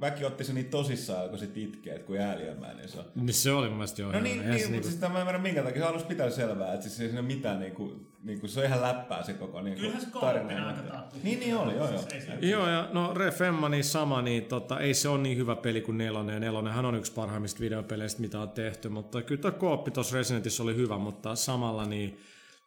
väki 0.00 0.24
otti 0.24 0.44
sen 0.44 0.54
niin 0.54 0.66
tosissaan, 0.66 1.20
alkoi 1.22 1.38
sit 1.38 1.56
itkeä, 1.56 1.94
että 1.94 2.06
kuin 2.06 2.20
ääliömäinen 2.20 2.88
se 2.88 2.98
on. 2.98 3.04
niin 3.14 3.34
se 3.34 3.52
oli 3.52 3.68
mun 3.68 3.76
mielestä 3.76 4.02
jo 4.02 4.12
No 4.12 4.20
niin, 4.20 4.38
niin 4.38 4.48
mutta 4.50 4.70
niinku- 4.70 4.88
siis 4.88 5.00
mä 5.00 5.06
en 5.06 5.16
ymmärrä 5.16 5.38
minkä 5.40 5.62
takia, 5.62 5.82
se 5.82 5.88
alussa 5.88 6.06
pitää 6.08 6.30
selvää, 6.30 6.74
että 6.74 6.82
siis 6.88 7.00
ei 7.00 7.06
siinä 7.06 7.20
ole 7.20 7.26
mitään 7.26 7.60
niinku, 7.60 7.94
niinku, 8.22 8.48
se 8.48 8.60
on 8.60 8.66
ihan 8.66 8.82
läppää 8.82 9.22
se 9.22 9.32
koko 9.32 9.62
niinku, 9.62 9.80
Kyllähän 9.80 10.02
se 10.02 10.10
tarina. 10.20 10.68
aika 10.68 10.82
taattu. 10.82 11.16
Niin, 11.22 11.40
niin 11.40 11.56
oli, 11.56 11.74
joo 11.74 11.90
joo. 11.90 11.98
Siis 11.98 12.12
ei 12.12 12.20
se- 12.40 12.46
Joo, 12.46 12.68
ja 12.68 12.88
no 12.92 13.14
Refemma 13.14 13.68
niin 13.68 13.84
sama, 13.84 14.22
niin 14.22 14.44
tota, 14.44 14.80
ei 14.80 14.94
se 14.94 15.08
ole 15.08 15.18
niin 15.22 15.36
hyvä 15.38 15.56
peli 15.56 15.80
kuin 15.80 15.98
nelonen, 15.98 16.34
ja 16.34 16.40
nelonenhan 16.40 16.84
on 16.84 16.94
yksi 16.94 17.12
parhaimmista 17.12 17.60
videopeleistä, 17.60 18.20
mitä 18.20 18.40
on 18.40 18.50
tehty, 18.50 18.88
mutta 18.88 19.22
kyllä 19.22 19.40
tuo 19.42 19.52
kooppi 19.52 19.90
tuossa 19.90 20.16
Residentissä 20.16 20.62
oli 20.62 20.76
hyvä, 20.76 20.98
mutta 20.98 21.34
samalla 21.34 21.84
niin 21.84 22.20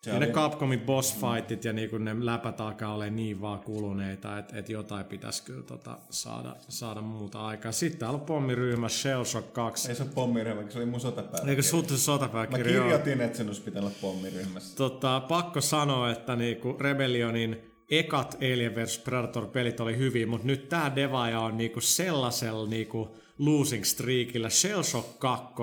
Se 0.03 0.09
ja 0.12 0.19
ne 0.19 0.25
oli- 0.25 0.33
Capcomin 0.33 0.79
boss 0.79 1.15
fightit 1.19 1.65
ja 1.65 1.73
niinku 1.73 1.97
ne 1.97 2.25
läpät 2.25 2.62
alkaa 2.62 2.93
olla 2.93 3.05
niin 3.05 3.41
vaan 3.41 3.59
kuluneita, 3.59 4.38
että 4.38 4.57
et 4.57 4.69
jotain 4.69 5.05
pitäisi 5.05 5.43
kyllä 5.43 5.63
tota 5.63 5.97
saada, 6.09 6.55
saada 6.69 7.01
muuta 7.01 7.45
aikaa. 7.45 7.71
Sitten 7.71 7.99
täällä 7.99 8.15
on 8.19 8.25
pommiryhmä 8.25 8.89
Shellshock 8.89 9.53
2. 9.53 9.89
Ei 9.89 9.95
se 9.95 10.03
ole 10.03 10.12
pommiryhmä, 10.15 10.63
se 10.69 10.77
oli 10.77 10.85
mun 10.85 10.99
sotapäivä. 10.99 11.49
Eikö 11.49 11.62
sut 11.62 11.88
se 11.88 11.93
Mä 11.93 11.97
sotapääkirja 11.97 12.63
ole? 12.81 12.81
kirjoitin, 12.89 13.21
että 13.21 13.38
sen 13.38 13.47
olisi 13.47 13.62
pitänyt 13.62 13.83
olla 13.88 13.95
pommiryhmässä. 14.01 14.75
Tota, 14.77 15.19
pakko 15.19 15.62
sanoa, 15.62 16.12
että 16.12 16.35
niinku 16.35 16.77
Rebellionin 16.79 17.57
ekat 17.91 18.35
Alien 18.35 18.75
vs 18.75 18.97
Predator-pelit 18.99 19.79
oli 19.79 19.97
hyviä, 19.97 20.27
mutta 20.27 20.47
nyt 20.47 20.69
tää 20.69 20.95
devaaja 20.95 21.39
on 21.39 21.57
niinku 21.57 21.81
sellaisella 21.81 22.69
niinku 22.69 23.15
losing 23.39 23.83
streakillä. 23.83 24.49
Shellshock 24.49 25.19
2. 25.19 25.53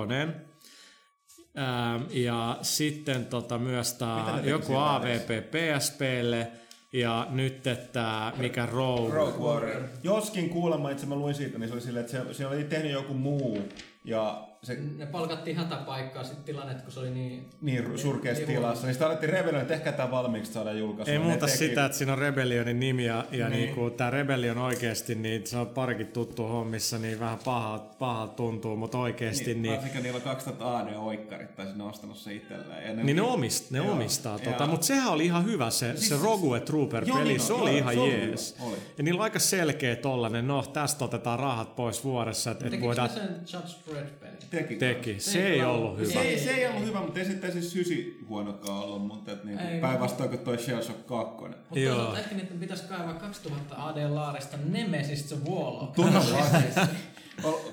Ja 2.10 2.58
sitten 2.62 3.26
tota 3.26 3.58
myös 3.58 3.94
tää 3.94 4.40
joku 4.44 4.76
AVP 4.76 5.50
PSPlle 5.50 6.52
ja 6.92 7.26
nyt 7.30 7.62
tämä 7.92 8.32
mikä 8.36 8.66
Rogue. 8.66 9.14
Rogue 9.14 9.46
Warrior. 9.46 9.82
Joskin 10.02 10.50
kuulemma, 10.50 10.90
itse 10.90 11.06
mä 11.06 11.14
luin 11.16 11.34
siitä, 11.34 11.58
niin 11.58 11.68
se 11.68 11.74
oli 11.74 11.82
silleen, 11.82 12.04
että 12.04 12.24
se, 12.24 12.34
se 12.34 12.46
oli 12.46 12.64
tehnyt 12.64 12.92
joku 12.92 13.14
muu. 13.14 13.58
Ja 14.04 14.48
se 14.62 14.78
Ne 14.96 15.06
palkattiin 15.06 15.56
hätäpaikkaa 15.56 16.24
sitten 16.24 16.44
tilanne, 16.44 16.74
kun 16.74 16.92
se 16.92 17.00
oli 17.00 17.10
niin... 17.10 17.50
niin 17.60 17.98
surkeassa 17.98 18.44
niin 18.46 18.56
tilassa, 18.56 18.86
niin 18.86 18.94
sitä 18.94 19.06
alettiin 19.06 19.32
Rebellion, 19.32 19.62
että 19.62 19.74
ehkä 19.74 19.92
tämä 19.92 20.10
valmiiksi 20.10 20.52
saada 20.52 20.72
julkaisua. 20.72 21.12
Ei 21.12 21.18
muuta 21.18 21.46
teki- 21.46 21.58
sitä, 21.58 21.84
että 21.84 21.98
siinä 21.98 22.12
on 22.12 22.18
Rebellionin 22.18 22.80
nimi 22.80 23.04
ja, 23.04 23.24
ja 23.32 23.48
Niin. 23.48 23.58
niin. 23.58 23.64
niinku, 23.74 23.90
tämä 23.90 24.10
Rebellion 24.10 24.58
oikeasti, 24.58 25.14
niin 25.14 25.46
se 25.46 25.56
on 25.58 25.66
parikin 25.66 26.06
tuttu 26.06 26.42
hommissa, 26.42 26.98
niin 26.98 27.20
vähän 27.20 27.38
pahalta 27.44 27.94
paha 27.98 28.26
tuntuu, 28.26 28.76
mutta 28.76 28.98
oikeasti 28.98 29.44
Niin, 29.44 29.62
niin, 29.62 29.74
Varsinkin 29.74 30.02
niillä 30.02 30.20
2000 30.20 30.78
AD-oikkarit, 30.78 31.56
tai 31.56 31.66
sinne 31.66 31.84
ostanut 31.84 32.16
se 32.16 32.34
itselleen. 32.34 32.86
Ja 32.88 32.94
ne, 32.96 33.02
niin 33.04 33.16
ne, 33.16 33.22
omist, 33.22 33.70
ne 33.70 33.78
Joo, 33.78 33.92
omistaa 33.92 34.38
ja- 34.38 34.44
tota, 34.52 34.66
mutta 34.66 34.86
sehän 34.86 35.12
oli 35.12 35.24
ihan 35.24 35.44
hyvä 35.44 35.70
se, 35.70 35.96
se 35.96 36.16
Rogue 36.22 36.60
Trooper-peli, 36.60 37.18
Joo, 37.18 37.24
niin 37.24 37.40
se 37.40 37.52
on, 37.52 37.60
oli 37.60 37.70
joo, 37.70 37.78
ihan 37.78 37.94
se 37.94 38.00
oli 38.00 38.10
jees. 38.12 38.54
hyvä, 38.58 38.68
oli. 38.70 38.76
Ja 38.98 39.04
niillä 39.04 39.18
on 39.18 39.24
aika 39.24 39.38
selkeä 39.38 39.96
tollanen, 39.96 40.46
no 40.48 40.62
tästä 40.62 41.04
otetaan 41.04 41.38
rahat 41.38 41.76
pois 41.76 42.04
vuodessa, 42.04 42.50
että 42.50 42.66
et 42.66 42.80
voidaan... 42.80 43.10
sen 43.10 43.28
Judge 43.52 43.72
Dredd-pelin? 43.90 44.36
Teki. 44.62 44.76
Teki, 44.76 45.20
Se 45.20 45.30
se 45.30 45.46
ei 45.48 45.62
ollut 45.64 45.84
ollut- 45.84 45.98
hyvä. 46.00 46.12
Se 46.12 46.20
ei, 46.20 46.38
se 46.38 46.50
ei 46.50 46.66
ollut 46.66 46.84
hyvä, 46.86 47.00
mutta 47.00 47.18
ei 47.18 47.24
sitten 47.24 47.52
siis 47.52 47.72
sysi 47.72 48.18
huonokaan 48.28 48.78
ollut, 48.84 49.06
mutta 49.06 49.32
et 49.32 49.44
niin, 49.44 49.58
päinvastoin 49.80 50.28
kuin 50.30 50.40
toi 50.40 50.58
Shell 50.58 50.82
Shock 50.82 51.06
2. 51.06 51.44
Mutta 51.48 51.78
Joo. 51.78 51.94
toisaalta 51.96 52.18
ehkä 52.20 52.34
niiden 52.34 52.58
pitäisi 52.58 52.84
kaivaa 52.88 53.14
2000 53.14 53.74
AD 53.78 54.08
Laarista 54.10 54.56
Nemesis 54.64 55.22
the 55.22 55.36
Warlock. 55.50 55.94
Todella. 55.94 56.46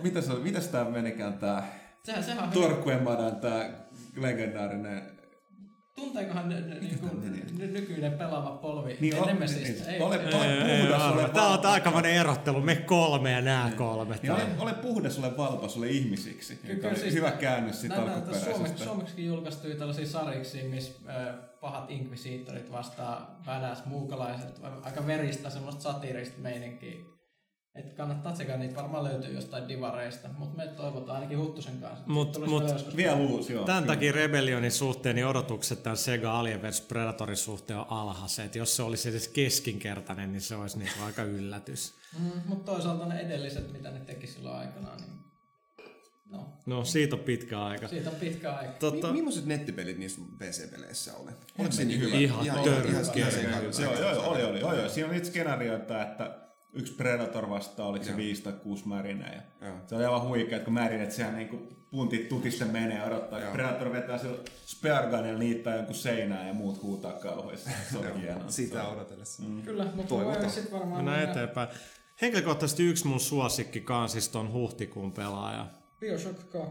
Mitäs, 0.03 0.29
on- 0.29 0.41
mitäs 0.41 0.67
tää 0.67 0.85
menikään 0.89 1.33
tää 1.33 1.79
Sehän, 2.03 2.23
sehän 2.23 2.43
on. 2.43 2.49
Torquemadan 2.49 3.35
tää 3.35 3.69
legendaarinen... 4.15 5.01
Tunteekohan 6.13 6.49
ny, 6.49 6.55
ny, 6.61 6.79
niinku, 6.79 7.07
ny, 7.57 7.67
nykyinen 7.71 8.11
pelaava 8.13 8.49
polvi 8.51 8.97
Niin, 8.99 9.13
ne 9.15 9.21
on- 9.21 9.27
Nemesistä? 9.27 9.87
niin, 9.91 9.95
Ei, 9.95 10.01
ole- 10.01 10.15
ei. 10.15 10.33
ole 10.33 10.71
Ei, 10.71 10.81
puhdas, 10.81 11.01
ei, 11.01 11.07
ole. 11.13 11.29
Tää 11.29 11.43
on 11.43 11.49
valpas. 11.51 11.71
aikamoinen 11.71 12.11
erottelu, 12.13 12.61
me 12.61 12.75
kolme 12.75 13.31
ja 13.31 13.41
nää 13.41 13.71
kolme. 13.71 14.15
Niin 14.21 14.31
ole, 14.31 14.41
ole 14.59 14.73
puhdas, 14.73 15.19
ole 15.19 15.37
valpas, 15.37 15.77
ole 15.77 15.87
ihmisiksi. 15.87 16.55
Kyllä, 16.55 16.89
oli 16.89 16.99
siis 16.99 17.13
hyvä 17.13 17.31
käännös 17.31 17.81
siitä 17.81 17.95
alkuperäisestä. 17.95 18.53
Suomeksi, 18.55 18.83
suomeksikin 18.83 19.25
julkaistui 19.25 19.75
tällaisia 19.75 20.05
sarjiksi, 20.07 20.63
missä 20.63 20.91
äh, 21.09 21.35
pahat 21.61 21.91
inkvisiittorit 21.91 22.71
vastaa 22.71 23.39
badass 23.45 23.85
muukalaiset. 23.85 24.61
Aika 24.83 25.07
veristä 25.07 25.49
semmoista 25.49 25.81
satiirista 25.81 26.41
meininkiä. 26.41 26.95
Et 27.75 27.93
kannattaa 27.93 28.33
tsekata, 28.33 28.57
niitä 28.57 28.75
varmaan 28.75 29.03
löytyy 29.03 29.33
jostain 29.33 29.67
divareista, 29.67 30.29
mutta 30.37 30.57
me 30.57 30.67
toivotaan 30.67 31.15
ainakin 31.15 31.37
Huttusen 31.39 31.77
kanssa. 31.81 32.05
Mut- 32.07 32.47
mut- 32.47 32.95
vielä 32.95 33.15
uusi, 33.15 33.53
joo. 33.53 33.65
Tämän 33.65 33.83
kyllä. 33.83 33.95
takia 33.95 34.11
Rebellionin 34.11 34.71
suhteen 34.71 35.15
niin 35.15 35.25
odotukset 35.27 35.83
tämän 35.83 35.97
Sega 35.97 36.39
Alien 36.39 36.61
vs 36.61 36.81
Predatorin 36.81 37.37
suhteen 37.37 37.79
on 37.79 37.85
alhaiset. 37.89 38.55
Jos 38.55 38.75
se 38.75 38.83
olisi 38.83 39.09
edes 39.09 39.27
keskinkertainen, 39.27 40.31
niin 40.31 40.41
se 40.41 40.55
olisi 40.55 40.79
niinku 40.79 41.03
aika 41.03 41.23
yllätys. 41.23 41.93
Mm, 42.19 42.31
mutta 42.45 42.71
toisaalta 42.71 43.05
ne 43.05 43.19
edelliset, 43.19 43.71
mitä 43.73 43.91
ne 43.91 43.99
teki 43.99 44.27
silloin 44.27 44.55
aikanaan, 44.57 44.97
niin 45.01 45.13
no, 46.31 46.45
No 46.65 46.85
siitä 46.85 47.15
on 47.15 47.21
pitkä 47.21 47.63
aika. 47.63 47.87
siitä 47.87 48.09
on 48.09 48.15
pitkä 48.15 48.53
aika. 48.53 48.71
Totta, 48.79 49.07
Mi- 49.07 49.13
millaiset 49.13 49.45
nettipelit 49.45 49.97
niissä 49.97 50.21
PC-peleissä 50.39 51.13
oli? 51.13 51.31
Hemmetin 51.59 51.87
niinku 51.87 52.05
hyvä. 52.05 52.17
Ihan 52.17 52.45
törkeä. 52.63 52.91
ihan 52.91 53.63
Joo, 53.81 53.93
joo, 53.99 54.11
joo, 54.13 54.29
oli, 54.31 54.43
oli, 54.43 54.63
oli, 54.63 54.79
oli. 54.81 54.89
Siinä 54.89 55.07
on 55.07 55.13
niitä 55.13 55.27
skenaarioita, 55.27 56.01
että 56.01 56.42
yksi 56.73 56.93
Predator 56.93 57.49
vastaa, 57.49 57.87
oliko 57.87 58.05
se 58.05 58.17
viisi 58.17 58.41
tai 58.41 58.53
kuusi 58.53 58.87
märinää. 58.87 59.33
Ja 59.61 59.67
Joo. 59.67 59.77
se 59.87 59.95
oli 59.95 60.05
aivan 60.05 60.27
huikea, 60.27 60.55
että 60.55 60.65
kun 60.65 60.73
märinet 60.73 61.11
sehän 61.11 61.35
niinku 61.35 61.67
puntit 61.91 62.29
tutisten 62.29 62.67
menee 62.67 62.97
ja 62.97 63.05
odottaa. 63.05 63.39
Joo. 63.39 63.51
Predator 63.51 63.91
vetää 63.91 64.17
sillä 64.17 64.37
speargunilla 64.65 65.39
niittää 65.39 65.75
jonkun 65.75 65.95
seinään 65.95 66.47
ja 66.47 66.53
muut 66.53 66.81
huutaa 66.81 67.13
kauheasti. 67.13 67.69
Se 67.91 67.97
on 67.97 68.21
hienoa. 68.21 68.51
Sitä 68.51 68.87
odotellessa. 68.87 69.43
Mm. 69.43 69.61
Kyllä, 69.61 69.87
mutta 69.95 70.15
voi 70.15 70.49
sitten 70.49 70.71
varmaan 70.71 70.97
mennään 70.97 71.19
mennä 71.19 71.31
eteenpäin. 71.31 71.69
Henkilökohtaisesti 72.21 72.83
yksi 72.83 73.07
mun 73.07 73.19
suosikki 73.19 73.81
kansista 73.81 74.39
on 74.39 74.51
huhtikuun 74.51 75.11
pelaaja. 75.11 75.67
Bioshock 75.99 76.49
2. 76.49 76.69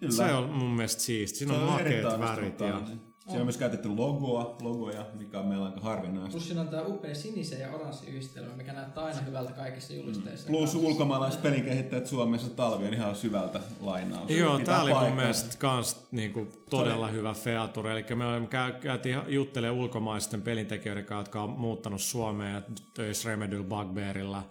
Kyllä. 0.00 0.14
Se 0.14 0.22
on 0.22 0.50
mun 0.50 0.70
mielestä 0.70 1.02
siisti. 1.02 1.38
Siinä 1.38 1.54
on, 1.54 1.62
on 1.62 1.72
makeat 1.72 2.20
värit. 2.20 2.60
Ja... 2.60 2.66
onnistunut. 2.66 3.15
Siellä 3.26 3.40
on 3.40 3.46
myös 3.46 3.56
käytetty 3.56 3.88
logoa, 3.88 4.56
logoja, 4.60 5.06
mikä 5.14 5.40
on 5.40 5.46
meillä 5.46 5.66
aika 5.66 5.80
harvinaista. 5.80 6.30
Plus 6.30 6.46
siinä 6.46 6.60
on 6.60 6.68
tää 6.68 6.82
upea 6.82 7.14
sinisen 7.14 7.60
ja 7.60 7.74
oranssi 7.74 8.06
yhdistelmä, 8.06 8.56
mikä 8.56 8.72
näyttää 8.72 9.04
aina 9.04 9.20
hyvältä 9.20 9.52
kaikissa 9.52 9.92
julisteissa. 9.92 10.46
Plus 10.48 10.74
ulkomaalaiset 10.74 11.42
pelinkehittäjät 11.42 12.06
Suomessa 12.06 12.50
talvi 12.50 12.86
on 12.86 12.94
ihan 12.94 13.16
syvältä 13.16 13.60
lainaus. 13.80 14.30
Joo, 14.30 14.58
Pitää 14.58 14.74
tää 14.74 14.82
oli 14.82 15.08
mun 15.08 15.16
mielestä 15.16 15.58
kans 15.58 16.06
niinku 16.10 16.48
todella 16.70 17.08
hyvä 17.08 17.34
feature. 17.34 17.92
Eli 17.92 18.04
me 18.16 18.46
käytiin 18.80 19.18
juttelemaan 19.28 19.80
ulkomaisten 19.80 20.42
pelintekijöiden 20.42 21.04
kanssa, 21.04 21.20
jotka 21.20 21.42
on 21.42 21.50
muuttanut 21.50 22.00
Suomeen 22.00 22.54
ja 22.54 22.62
töissä 22.94 23.28
Remedyl 23.28 23.64
Bugbearilla 23.64 24.42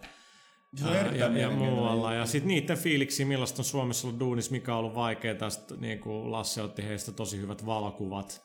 ää, 0.83 0.95
ja, 0.95 0.97
ja 0.97 1.29
mielenkiintoinen 1.29 1.73
muualla. 1.73 2.13
Ja 2.13 2.25
sitten 2.25 2.47
niiden 2.47 2.77
fiiliksi, 2.77 3.25
millaista 3.25 3.61
on 3.61 3.65
Suomessa 3.65 4.07
ollut 4.07 4.19
duunis, 4.19 4.51
mikä 4.51 4.73
on 4.73 4.79
ollut 4.79 4.95
vaikeaa. 4.95 5.35
Tästä 5.35 5.75
niin 5.77 5.99
kuin 5.99 6.31
Lasse 6.31 6.61
otti 6.61 6.83
heistä 6.83 7.11
tosi 7.11 7.37
hyvät 7.37 7.65
valokuvat. 7.65 8.44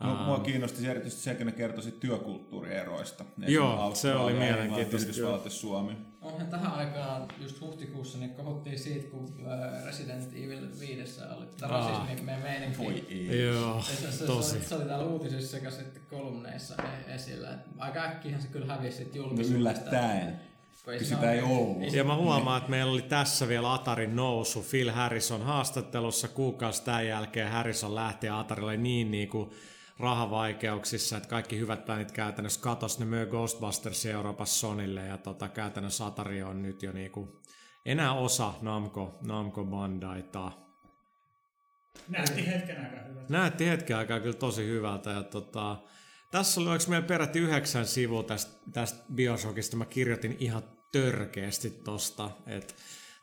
No, 0.00 0.14
mua 0.24 0.38
kiinnosti 0.40 0.86
erityisesti 0.88 1.22
se, 1.24 1.34
kun 1.34 1.46
ne 1.46 1.52
kertoisi 1.52 1.90
työkulttuurieroista. 1.92 3.24
Ne 3.36 3.46
Joo, 3.48 3.94
se 3.94 4.14
oli 4.14 4.32
mielenkiintoista, 4.34 5.08
Yhdysvallat 5.10 5.44
ja 5.44 5.50
Suomi. 5.50 5.96
Onhan 6.22 6.46
tähän 6.46 6.72
aikaan, 6.72 7.28
just 7.42 7.60
huhtikuussa, 7.60 8.18
niin 8.18 8.30
kohuttiin 8.34 8.78
siitä, 8.78 9.10
kun 9.10 9.28
Resident 9.86 10.32
Evil 10.32 10.66
5 10.80 11.20
oli 11.36 11.46
tätä 11.46 11.74
Aa. 11.74 11.90
rasismi 12.00 12.22
me 12.26 12.36
meininki. 12.36 12.78
Voi 12.78 13.04
ei. 13.08 13.42
Joo, 13.44 13.82
Se, 13.82 14.12
se, 14.12 14.26
tosi. 14.26 14.50
se, 14.50 14.56
oli, 14.56 14.64
se 14.64 14.74
oli 14.74 14.84
täällä 14.84 15.04
uutisissa 15.06 15.50
sekä 15.56 15.70
sitten 15.70 16.02
kolumneissa 16.10 16.74
e- 16.82 17.14
esillä. 17.14 17.48
Aika 17.78 18.02
äkkiähän 18.04 18.42
se 18.42 18.48
kyllä 18.48 18.66
hävisi 18.66 18.96
sitten 18.96 19.20
No 19.22 19.26
julkisuudesta. 19.28 19.58
yllättäen. 19.60 20.28
ei 20.28 20.34
kun 20.84 20.92
siinä 21.06 21.16
sitä 21.20 21.32
ei 21.32 21.42
ollut. 21.42 21.92
Ja 21.92 22.04
mä 22.04 22.16
huomaan, 22.16 22.58
että 22.58 22.70
meillä 22.70 22.92
oli 22.92 23.02
tässä 23.02 23.48
vielä 23.48 23.72
Atarin 23.74 24.16
nousu. 24.16 24.66
Phil 24.70 24.90
Harrison 24.90 25.42
haastattelussa 25.42 26.28
kuukausi 26.28 26.84
tämän 26.84 27.06
jälkeen 27.06 27.50
Harrison 27.50 27.94
lähti 27.94 28.26
ja 28.26 28.38
Atari 28.40 28.62
oli 28.64 28.76
niin, 28.76 29.10
niin 29.10 29.28
kuin 29.28 29.50
rahavaikeuksissa, 29.98 31.16
että 31.16 31.28
kaikki 31.28 31.58
hyvät 31.58 31.84
plänit 31.84 32.12
käytännössä 32.12 32.60
katos. 32.60 32.98
Ne 32.98 33.04
myö 33.04 33.26
Ghostbusters 33.26 34.06
Euroopassa 34.06 34.60
Sonille 34.60 35.06
ja 35.06 35.18
tota, 35.18 35.48
käytännössä 35.48 36.06
Atari 36.06 36.42
on 36.42 36.62
nyt 36.62 36.82
jo 36.82 36.92
niin 36.92 37.10
kuin 37.10 37.28
enää 37.84 38.12
osa 38.12 38.54
Namco, 38.62 39.18
Namco 39.26 39.64
Bandaita. 39.64 40.52
Näytti 42.08 42.46
hetken 42.46 42.80
aikaa 42.84 43.04
hyvältä. 43.08 43.32
Näytti 43.32 43.66
hetken 43.66 43.96
aikaa 43.96 44.20
kyllä 44.20 44.36
tosi 44.36 44.66
hyvältä. 44.66 45.10
Ja 45.10 45.22
tota, 45.22 45.76
tässä 46.30 46.60
oli, 46.60 46.70
oliko 46.70 46.84
meillä 46.88 47.06
peräti 47.06 47.38
yhdeksän 47.38 47.86
sivua 47.86 48.22
tästä, 48.22 48.56
tästä 48.72 49.04
Bioshockista. 49.14 49.76
Mä 49.76 49.84
kirjoitin 49.84 50.36
ihan 50.38 50.62
törkeästi 50.92 51.70
tosta. 51.70 52.30
Et, 52.46 52.76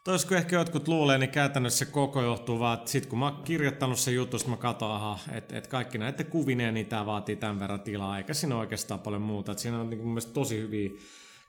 toisin 0.03 0.27
kuin 0.27 0.37
ehkä 0.37 0.55
jotkut 0.55 0.87
luulee, 0.87 1.17
niin 1.17 1.29
käytännössä 1.29 1.85
se 1.85 1.91
koko 1.91 2.21
johtuu 2.21 2.59
vaan, 2.59 2.77
että 2.79 2.91
sit 2.91 3.05
kun 3.05 3.19
mä 3.19 3.25
oon 3.25 3.43
kirjoittanut 3.43 3.99
sen 3.99 4.15
jutun, 4.15 4.39
mä 4.47 4.57
katson, 4.57 4.91
aha, 4.91 5.19
että 5.31 5.57
et 5.57 5.67
kaikki 5.67 5.97
näette 5.97 6.23
kuvineen, 6.23 6.73
niin 6.73 6.85
tää 6.85 7.05
vaatii 7.05 7.35
tämän 7.35 7.59
verran 7.59 7.81
tilaa, 7.81 8.17
eikä 8.17 8.33
siinä 8.33 8.57
oikeastaan 8.57 8.99
paljon 8.99 9.21
muuta. 9.21 9.51
Et 9.51 9.59
siinä 9.59 9.79
on 9.79 9.89
niin 9.89 9.99
mun 9.99 10.07
mielestä 10.07 10.33
tosi 10.33 10.57
hyviä 10.57 10.89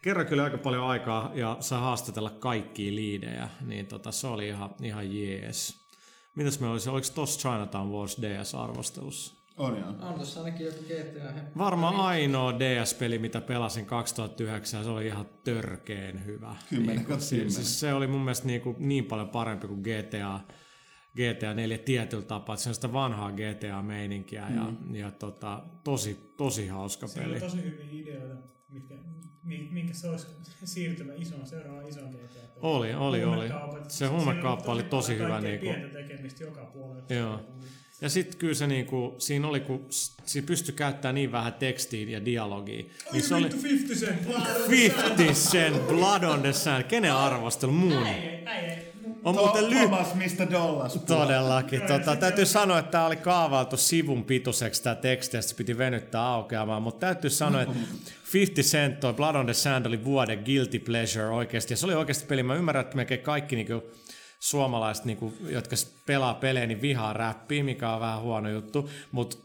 kerran 0.02 0.26
kyllä 0.26 0.44
aika 0.44 0.59
paljon 0.59 0.84
aikaa 0.84 1.30
ja 1.34 1.57
saa 1.61 1.80
haastatella 1.80 2.30
kaikkia 2.30 2.94
liidejä, 2.94 3.48
niin 3.61 3.86
tota, 3.86 4.12
se 4.12 4.26
oli 4.26 4.48
ihan, 4.48 4.74
ihan 4.82 5.16
jees. 5.16 5.84
Mitäs 6.34 6.61
me 6.61 6.68
olisi, 6.68 6.90
oliko 6.90 7.07
tossa 7.14 7.40
Chinatown 7.40 7.90
Wars 7.90 8.18
DS-arvostelussa? 8.22 9.43
On 9.57 9.78
joo. 9.78 9.88
On 10.00 10.14
tossa 10.18 10.40
ainakin 10.40 10.66
joku 10.66 10.78
GTA. 10.82 11.40
Varmaan 11.59 11.96
ainoa 11.96 12.59
DS-peli, 12.59 13.18
mitä 13.18 13.40
pelasin 13.40 13.86
2009, 13.86 14.84
se 14.84 14.90
oli 14.90 15.07
ihan 15.07 15.26
törkeen 15.44 16.24
hyvä. 16.24 16.57
Kymmenen 16.70 16.96
Niinku, 16.96 17.09
kautta 17.09 17.24
siis, 17.24 17.30
kymmenen. 17.42 17.52
siis 17.64 17.80
se 17.80 17.94
oli 17.94 18.07
mun 18.07 18.20
mielestä 18.20 18.46
niinku 18.46 18.76
niin 18.78 19.05
paljon 19.05 19.28
parempi 19.28 19.66
kuin 19.66 19.80
GTA, 19.80 20.40
GTA 21.16 21.55
4 21.55 21.78
tietyllä 21.78 22.22
tapaa, 22.24 22.55
että 22.55 22.62
se 22.62 22.68
on 22.68 22.74
sitä 22.74 22.92
vanhaa 22.92 23.30
GTA-meininkiä 23.32 24.46
ja, 24.55 24.72
ja 24.92 25.11
tota, 25.11 25.62
tosi, 25.84 26.32
tosi 26.36 26.66
hauska 26.66 27.07
Siellä 27.07 27.28
peli. 27.34 27.44
on 27.44 27.50
tosi 27.50 27.62
hyviä 27.64 27.86
ideoita, 27.92 28.34
mitkä, 28.68 28.94
mi- 29.42 29.68
minkä 29.72 29.94
se 29.94 30.09
olisi 30.09 30.26
siirtymä 30.64 31.12
isoon, 31.14 31.46
seuraavaan 31.46 31.88
isoon 31.88 32.11
GTA. 32.11 32.40
Oli, 32.61 32.94
oli, 32.94 33.24
oli. 33.24 33.48
Se 33.48 33.55
Siellä 33.88 34.16
huumekauppa 34.16 34.72
oli 34.72 34.82
tosi 34.82 35.14
hyvä. 35.18 35.28
kaikkea 35.28 35.50
Niinku. 35.50 35.66
Pientä 35.66 35.88
tekemistä 35.98 36.44
joka 36.44 36.64
puolella. 36.64 37.05
Joo. 37.14 37.40
Ja 38.05 38.11
sitten 38.11 38.38
kyllä 38.38 38.55
se 38.55 38.66
niinku, 38.66 39.14
siinä 39.18 39.48
oli, 39.48 39.61
kun 39.61 39.86
siinä 40.24 40.46
pystyi 40.46 40.74
käyttämään 40.74 41.14
niin 41.14 41.32
vähän 41.32 41.55
tekstiä 41.55 42.11
ja 42.11 42.24
dialogia. 42.24 42.84
Niin 43.12 43.22
se 43.22 43.34
oli 43.34 43.50
50 43.62 44.07
sen 44.07 44.18
50 44.68 45.32
Cent 45.32 45.88
Blood 45.88 46.22
on 46.22 46.42
the 46.42 46.52
Sand. 46.52 46.84
Kenen 46.84 47.12
arvostelu? 47.12 47.72
Mun. 47.72 48.07
Ei, 48.07 48.14
ei, 48.14 48.46
ei. 48.46 48.92
On 49.24 49.34
muuten 49.34 49.70
ly- 49.70 49.78
Thomas, 49.78 50.14
mistä 50.14 50.50
dollas? 50.50 50.94
Todellakin. 51.07 51.82
Tota, 51.82 52.16
täytyy 52.16 52.46
sanoa, 52.46 52.78
että 52.78 52.90
tämä 52.90 53.07
oli 53.07 53.16
kaavailtu 53.16 53.76
sivun 53.76 54.24
pituiseksi 54.24 54.82
tämä 54.82 54.94
teksti, 54.94 55.36
ja 55.36 55.42
se 55.42 55.55
piti 55.55 55.78
venyttää 55.78 56.26
aukeamaan, 56.26 56.82
mutta 56.82 57.07
täytyy 57.07 57.30
sanoa, 57.30 57.62
että 57.62 57.74
50 58.32 58.70
Cent, 58.70 59.00
toi 59.00 59.12
Blood 59.12 59.34
on 59.34 59.46
the 59.46 59.55
Sand 59.55 59.86
oli 59.86 60.05
vuoden 60.05 60.42
guilty 60.44 60.78
pleasure 60.78 61.28
oikeasti, 61.28 61.72
ja 61.72 61.76
se 61.76 61.86
oli 61.86 61.94
oikeasti 61.94 62.26
peli. 62.26 62.42
Mä 62.42 62.55
ymmärrän, 62.55 62.84
että 62.84 62.96
melkein 62.96 63.20
kaikki 63.20 63.57
niinku, 63.57 63.82
suomalaiset, 64.45 65.05
niinku, 65.05 65.34
jotka 65.49 65.76
s- 65.76 65.95
pelaa 66.07 66.34
pelejä, 66.34 66.66
niin 66.66 66.80
vihaa 66.82 67.12
räppiä, 67.12 67.64
mikä 67.64 67.90
on 67.92 68.01
vähän 68.01 68.20
huono 68.20 68.49
juttu, 68.49 68.90
mutta 69.12 69.36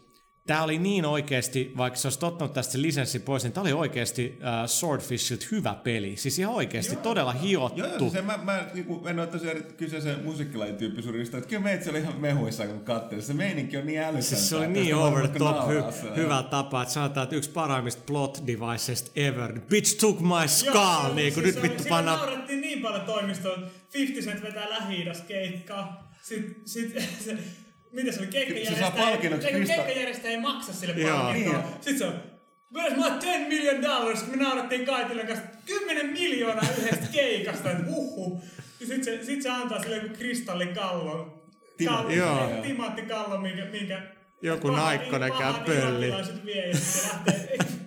tämä 0.50 0.62
oli 0.62 0.78
niin 0.78 1.04
oikeasti, 1.04 1.72
vaikka 1.76 1.98
se 1.98 2.08
olisi 2.08 2.26
ottanut 2.26 2.52
tästä 2.52 2.72
se 2.72 2.82
lisenssi 2.82 3.18
pois, 3.18 3.42
niin 3.42 3.52
tämä 3.52 3.62
oli 3.62 3.72
oikeasti 3.72 4.38
uh, 4.38 4.68
Swordfishilta 4.68 5.46
hyvä 5.50 5.74
peli. 5.74 6.16
Siis 6.16 6.38
ihan 6.38 6.54
oikeasti 6.54 6.94
joo, 6.94 7.02
todella 7.02 7.32
hiottu. 7.32 7.78
Joo, 7.78 7.88
joo 7.98 8.10
se, 8.10 8.22
mä, 8.22 8.38
mä 8.42 8.66
niin 8.74 8.86
en 9.06 9.18
ole 9.18 9.26
tosiaan 9.26 9.56
kyseisen 9.76 10.24
musiikkilajin 10.24 10.76
tyyppisuudesta, 10.76 11.36
että 11.36 11.48
kyllä 11.50 11.62
meitä 11.62 11.90
oli 11.90 11.98
ihan 11.98 12.20
mehuissa, 12.20 12.66
kun 12.66 12.80
katselin. 12.80 13.22
Se 13.22 13.34
meininki 13.34 13.76
on 13.76 13.86
niin 13.86 13.98
älytöntä. 13.98 14.26
Siis 14.26 14.48
se 14.48 14.56
oli 14.56 14.68
niin 14.68 14.94
over 14.94 15.28
the 15.28 15.38
top 15.38 15.56
hy- 15.56 16.16
hyvä 16.16 16.42
tapa, 16.42 16.82
että 16.82 16.94
sanotaan, 16.94 17.24
että 17.24 17.36
yksi 17.36 17.50
parhaimmista 17.50 18.02
plot 18.06 18.42
deviceista 18.46 19.10
ever. 19.16 19.60
Bitch 19.60 20.00
took 20.00 20.20
my 20.20 20.48
skull, 20.48 20.74
joo, 20.74 21.14
niin 21.14 21.34
kuin 21.34 21.44
siis 21.44 21.54
nyt 21.54 21.62
vittu 21.62 21.84
pannaan... 21.88 22.18
naurettiin 22.18 22.60
niin 22.60 22.80
paljon 22.82 23.02
toimistoon. 23.02 23.66
50 23.94 24.30
Cent 24.30 24.42
vetää 24.42 24.70
lähi 24.70 25.04
keikkaa. 25.28 26.12
Sitten 26.22 26.56
sit, 26.64 26.94
se, 27.24 27.36
miten 27.92 28.14
se 28.14 28.20
oli, 28.20 28.28
keikkajärjestäjä, 28.28 28.90
se 28.90 28.96
saa 28.96 29.76
keikkajärjestäjä 29.76 30.30
ei 30.30 30.40
maksa 30.40 30.72
sille 30.72 30.94
palkintoa. 30.94 31.52
Niin. 31.52 31.72
Sitten 31.80 31.98
se 31.98 32.04
on, 32.04 32.22
Where's 32.74 32.96
my 32.96 33.20
10 33.20 33.48
million 33.48 33.82
dollars? 33.82 34.26
Me 34.26 34.36
naurattiin 34.36 34.86
Kaitilan 34.86 35.26
kanssa 35.26 35.46
10 35.66 36.06
miljoonaa 36.06 36.64
yhdestä 36.78 37.06
keikasta, 37.12 37.70
että 37.70 37.84
uhu. 37.88 38.42
Ja 38.80 38.86
sit 38.86 39.04
se, 39.04 39.24
sit 39.24 39.42
se 39.42 39.50
antaa 39.50 39.82
sille 39.82 39.96
joku 39.96 40.08
kristallikallon. 40.18 41.42
Timatti, 41.76 42.16
joo. 42.16 42.48
Timanttikallon, 42.62 43.42
minkä, 43.42 43.64
minkä 43.64 44.02
joku 44.42 44.70
naikkonen 44.70 45.32
käy 45.32 45.52
pölli. 45.66 46.12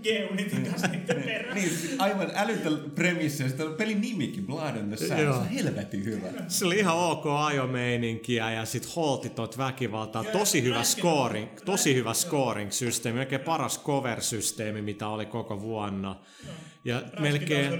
Geunitin 0.03 0.65
kanssa 0.65 0.87
niiden 0.87 1.23
perään. 1.23 1.55
niin, 1.55 1.71
aivan 1.99 2.31
älytön 2.35 2.91
premissi. 2.95 3.47
Sitten 3.49 3.73
pelin 3.73 4.01
nimikin, 4.01 4.45
Blood 4.45 4.75
and 4.75 4.87
the 4.97 5.07
Sand. 5.07 5.19
Se 5.19 5.29
on 5.29 5.47
helvetin 5.49 6.05
hyvä. 6.05 6.27
Se 6.47 6.65
oli 6.65 6.79
ihan 6.79 6.95
ok 6.97 7.25
ajomeininkiä 7.25 8.51
ja 8.51 8.65
sit 8.65 8.95
holtitot 8.95 9.57
väkivaltaa. 9.57 10.23
Tosi 10.23 10.63
hyvä 10.63 10.83
scoring, 10.83 11.49
tosi 11.65 11.95
hyvä 11.95 12.13
scoring-systeemi. 12.13 13.17
Melkein 13.17 13.41
paras 13.41 13.83
cover-systeemi, 13.83 14.81
mitä 14.81 15.07
oli 15.07 15.25
koko 15.25 15.61
vuonna. 15.61 16.15
Ja 16.85 17.01
melkein, 17.19 17.71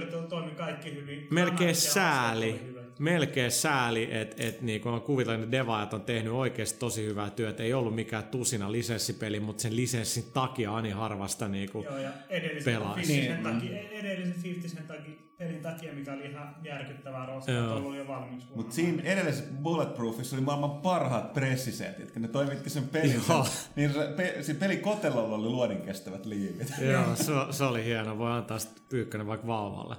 melkein 1.30 1.76
sääli, 1.76 2.60
melkein 2.98 3.50
sääli, 3.50 4.08
että 4.10 4.36
et, 4.38 4.62
niinku 4.62 4.88
on 4.88 5.00
kuvitellut, 5.00 5.44
että 5.44 5.56
devaajat 5.56 5.94
on 5.94 6.02
tehnyt 6.02 6.32
oikeasti 6.32 6.78
tosi 6.78 7.06
hyvää 7.06 7.30
työtä. 7.30 7.62
Ei 7.62 7.74
ollut 7.74 7.94
mikään 7.94 8.24
tusina 8.24 8.72
lisenssipeli, 8.72 9.40
mutta 9.40 9.62
sen 9.62 9.76
lisenssin 9.76 10.24
takia 10.32 10.76
Ani 10.76 10.90
harvasta 10.90 11.48
niinku 11.48 11.82
Joo, 11.82 11.98
ja 11.98 12.10
edellisen 12.28 12.74
pelaisi. 12.74 13.12
Niin. 13.12 13.42
Takia, 13.42 13.78
edellisen 13.90 14.42
50 14.42 14.94
takia, 14.94 15.14
pelin 15.38 15.62
takia, 15.62 15.92
mikä 15.92 16.12
oli 16.12 16.30
ihan 16.30 16.56
järkyttävää 16.62 17.26
roskaa, 17.26 17.58
että 17.58 17.74
oli 17.74 17.98
jo 17.98 18.08
valmiiksi 18.08 18.48
Mutta 18.54 18.74
siinä 18.74 19.02
edellisessä 19.02 19.52
Bulletproofissa 19.62 20.36
oli 20.36 20.44
maailman 20.44 20.70
parhaat 20.70 21.32
pressisetit, 21.32 22.10
kun 22.10 22.22
ne 22.22 22.28
toimitti 22.28 22.70
sen 22.70 22.88
pelin. 22.88 23.20
Sen, 23.20 23.36
niin 23.76 23.92
se, 23.92 24.12
pe, 24.16 24.36
se 24.40 24.54
peli 24.54 24.76
kotelolla 24.76 25.36
oli 25.36 25.48
luodin 25.48 25.80
kestävät 25.80 26.26
liivit. 26.26 26.72
Joo, 26.92 27.16
se, 27.16 27.32
se, 27.50 27.64
oli 27.64 27.84
hieno. 27.84 28.18
Voi 28.18 28.32
antaa 28.32 28.58
sitten 28.58 28.82
pyykkönen 28.88 29.26
vaikka 29.26 29.46
vauvalle. 29.46 29.96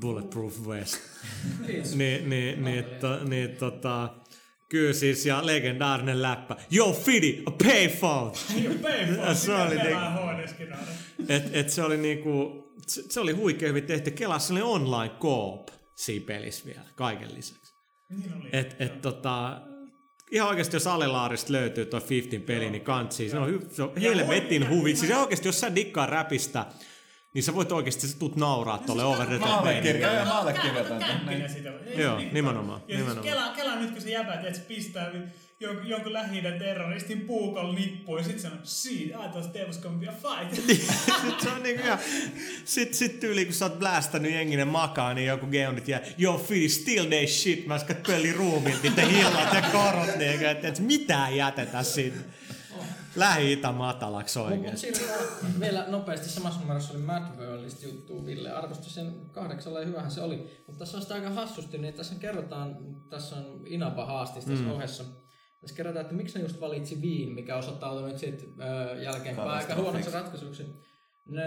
Bulletproof 0.00 0.60
West. 0.66 0.98
niin, 1.94 2.30
niin, 2.30 2.64
niin, 2.64 2.84
to, 2.84 3.24
niin 3.24 3.56
tota, 3.56 4.14
kyllä 4.68 4.92
siis, 4.92 5.26
ja 5.26 5.46
legendaarinen 5.46 6.22
läppä. 6.22 6.56
Yo, 6.72 6.92
Fidi, 6.92 7.42
a 7.46 7.50
payphone! 7.50 8.32
payphone, 8.82 9.34
se 9.34 9.54
oli 9.54 9.76
niinku, 9.76 10.24
et, 11.28 11.50
et 11.52 11.70
se 11.70 11.82
oli 11.82 11.96
niinku, 11.96 12.64
se, 12.86 13.02
se 13.08 13.20
oli 13.20 13.32
huikea 13.32 13.68
hyvin 13.68 13.84
tehty. 13.84 14.10
Kelassa 14.10 14.54
oli 14.54 14.62
online 14.62 15.14
coop 15.20 15.68
siinä 15.94 16.26
pelissä 16.26 16.64
vielä, 16.66 16.88
kaiken 16.94 17.34
lisäksi. 17.34 17.74
Niin 18.10 18.34
oli. 18.40 18.48
Et, 18.52 18.76
et, 18.78 19.02
tota, 19.02 19.60
ihan 20.30 20.48
oikeasti 20.48 20.76
jos 20.76 20.86
Alelaarista 20.86 21.52
löytyy 21.52 21.86
tuo 21.86 22.00
15 22.10 22.46
peli, 22.46 22.70
niin 22.70 22.82
kantsii. 22.82 23.30
Se 23.30 23.38
on, 23.38 23.66
se 23.70 23.82
on 23.82 23.92
helvetin 24.00 24.68
huvit. 24.68 24.96
Siis 24.96 25.12
oikeasti 25.12 25.48
jos 25.48 25.60
sä 25.60 25.74
dikkaa 25.74 26.06
räpistä, 26.06 26.66
niin 27.34 27.42
sä 27.42 27.54
voit 27.54 27.72
oikeasti, 27.72 28.08
sä 28.08 28.18
tuut 28.18 28.36
nauraa 28.36 28.78
tuolle 28.78 29.04
over 29.04 29.26
the 29.26 29.38
top 29.38 29.64
meininkiin. 29.64 30.06
Mä 30.24 30.38
allekirjoitan. 30.38 31.04
Joo, 31.96 32.20
nimenomaan. 32.32 32.82
Ja 32.88 32.96
siis 32.96 33.18
Kela, 33.22 33.48
Kela 33.48 33.76
nyt 33.76 33.90
kun 33.90 34.02
se 34.02 34.10
jäbä, 34.10 34.34
että 34.34 34.52
se 34.52 34.60
pistää 34.60 35.12
jonkun, 35.60 35.88
jonkun 35.88 36.12
lähi 36.12 36.42
terroristin 36.42 37.20
puukolla 37.20 37.74
nippuun 37.74 38.18
ja 38.18 38.24
sit 38.24 38.40
sanoo, 38.40 38.58
see, 38.62 38.92
I 38.92 39.28
thought 39.30 39.52
there 39.52 39.66
was 39.66 39.78
gonna 39.78 39.98
be 39.98 40.06
a 40.06 40.12
fight. 40.12 40.66
sit 40.66 41.40
se 41.40 41.48
on 41.48 41.62
niinku 41.62 41.82
ihan, 41.82 41.98
sit, 42.64 42.94
sit 42.94 43.20
tyyli 43.20 43.44
kun 43.44 43.54
sä 43.54 43.64
oot 43.64 43.78
blästänyt 43.78 44.32
jenginen 44.32 44.68
makaa, 44.68 45.14
niin 45.14 45.26
joku 45.26 45.46
geonit 45.46 45.88
jää, 45.88 46.00
yo, 46.18 46.38
feel 46.38 46.68
still 46.68 47.06
they 47.06 47.26
shit, 47.26 47.66
mä 47.66 47.74
äsken 47.74 47.96
pölli 48.06 48.32
ruumiin, 48.32 48.76
niiden 48.82 49.08
hillat 49.08 49.54
ja 49.54 49.62
korot, 49.62 50.16
niin, 50.18 50.46
että 50.46 50.68
et 50.68 50.78
mitään 50.78 51.36
jätetä 51.36 51.82
sinne. 51.82 52.20
Lähi-itä 53.16 53.72
matalaksi 53.72 54.38
oikein. 54.38 54.74
Mutta 55.42 55.60
vielä 55.60 55.84
nopeasti 55.88 56.28
samassa 56.28 56.60
numerossa 56.60 56.92
oli 56.92 57.02
Mad 57.02 57.22
Worldista 57.38 57.86
juttu, 57.86 58.26
Ville 58.26 58.52
arvosti 58.52 58.90
sen 58.90 59.12
kahdeksalla 59.32 59.80
ja 59.80 59.86
hyvähän 59.86 60.10
se 60.10 60.20
oli. 60.20 60.64
Mutta 60.66 60.78
tässä 60.78 60.96
on 60.96 61.02
sitä 61.02 61.14
aika 61.14 61.30
hassusti, 61.30 61.78
niin 61.78 61.94
tässä 61.94 62.14
kerrotaan, 62.14 62.76
tässä 63.10 63.36
on 63.36 63.62
Inaba 63.66 64.06
haastis 64.06 64.44
tässä 64.44 64.64
mm. 64.64 64.70
ohessa. 64.70 65.04
Tässä 65.60 65.76
kerrotaan, 65.76 66.02
että 66.02 66.14
miksi 66.14 66.38
ne 66.38 66.44
just 66.44 66.60
valitsi 66.60 67.02
Viin, 67.02 67.32
mikä 67.32 67.56
osoittautui 67.56 68.08
nyt 68.08 68.18
sitten 68.18 68.48
jälkeenpäin 69.02 69.50
aika 69.50 69.74
huonoksi 69.74 70.10
ratkaisuksi. 70.10 70.66
Ne 71.28 71.42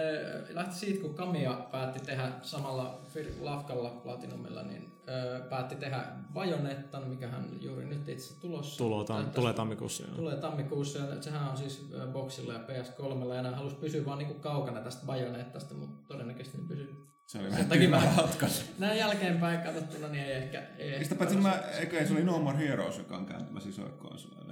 lähti 0.49 0.75
siitä, 0.75 1.01
kun 1.01 1.13
Kamia 1.13 1.53
päätti 1.71 1.99
tehdä 1.99 2.31
samalla 2.41 3.01
Lafkalla 3.41 3.89
Platinumilla, 3.89 4.63
niin 4.63 4.91
öö, 5.09 5.39
päätti 5.39 5.75
tehdä 5.75 6.05
Bajonettan, 6.33 7.07
mikä 7.07 7.27
hän 7.27 7.49
juuri 7.61 7.85
nyt 7.85 8.09
itse 8.09 8.39
tulossa. 8.39 8.77
Tulo, 8.77 9.03
tam, 9.03 9.31
tulee 9.31 9.53
tammikuussa. 9.53 10.03
Joo. 10.03 10.15
Tulee 10.15 10.35
tammikuussa 10.35 10.99
ja 10.99 11.21
sehän 11.21 11.49
on 11.49 11.57
siis 11.57 11.89
Boxilla 12.11 12.53
ja 12.53 12.59
PS3 12.59 13.33
ja 13.33 13.41
nämä 13.41 13.55
halusi 13.55 13.75
pysyä 13.75 14.05
vaan 14.05 14.17
niin 14.17 14.27
kuin 14.27 14.39
kaukana 14.39 14.81
tästä 14.81 15.05
Bajonettasta, 15.05 15.73
mutta 15.73 16.03
todennäköisesti 16.07 16.57
ne 16.57 16.67
pysyy 16.67 17.07
se 17.27 17.39
oli 17.39 17.51
vähän 17.51 17.69
tyhmä 17.69 18.01
ratkaisu. 18.17 18.61
Näin 18.79 18.97
jälkeenpäin 18.97 19.61
katsottuna 19.61 20.07
niin 20.07 20.23
ei 20.23 20.31
ehkä... 20.31 20.63
Ei 20.77 20.99
Mistä 20.99 21.15
paitsi 21.15 21.37
mä, 21.37 21.53
eikö 21.79 22.07
se 22.07 22.13
oli 22.13 22.23
No 22.23 22.39
More 22.39 22.57
Heroes, 22.57 22.97
joka 22.97 23.17
on 23.17 23.25
kääntymässä 23.25 23.69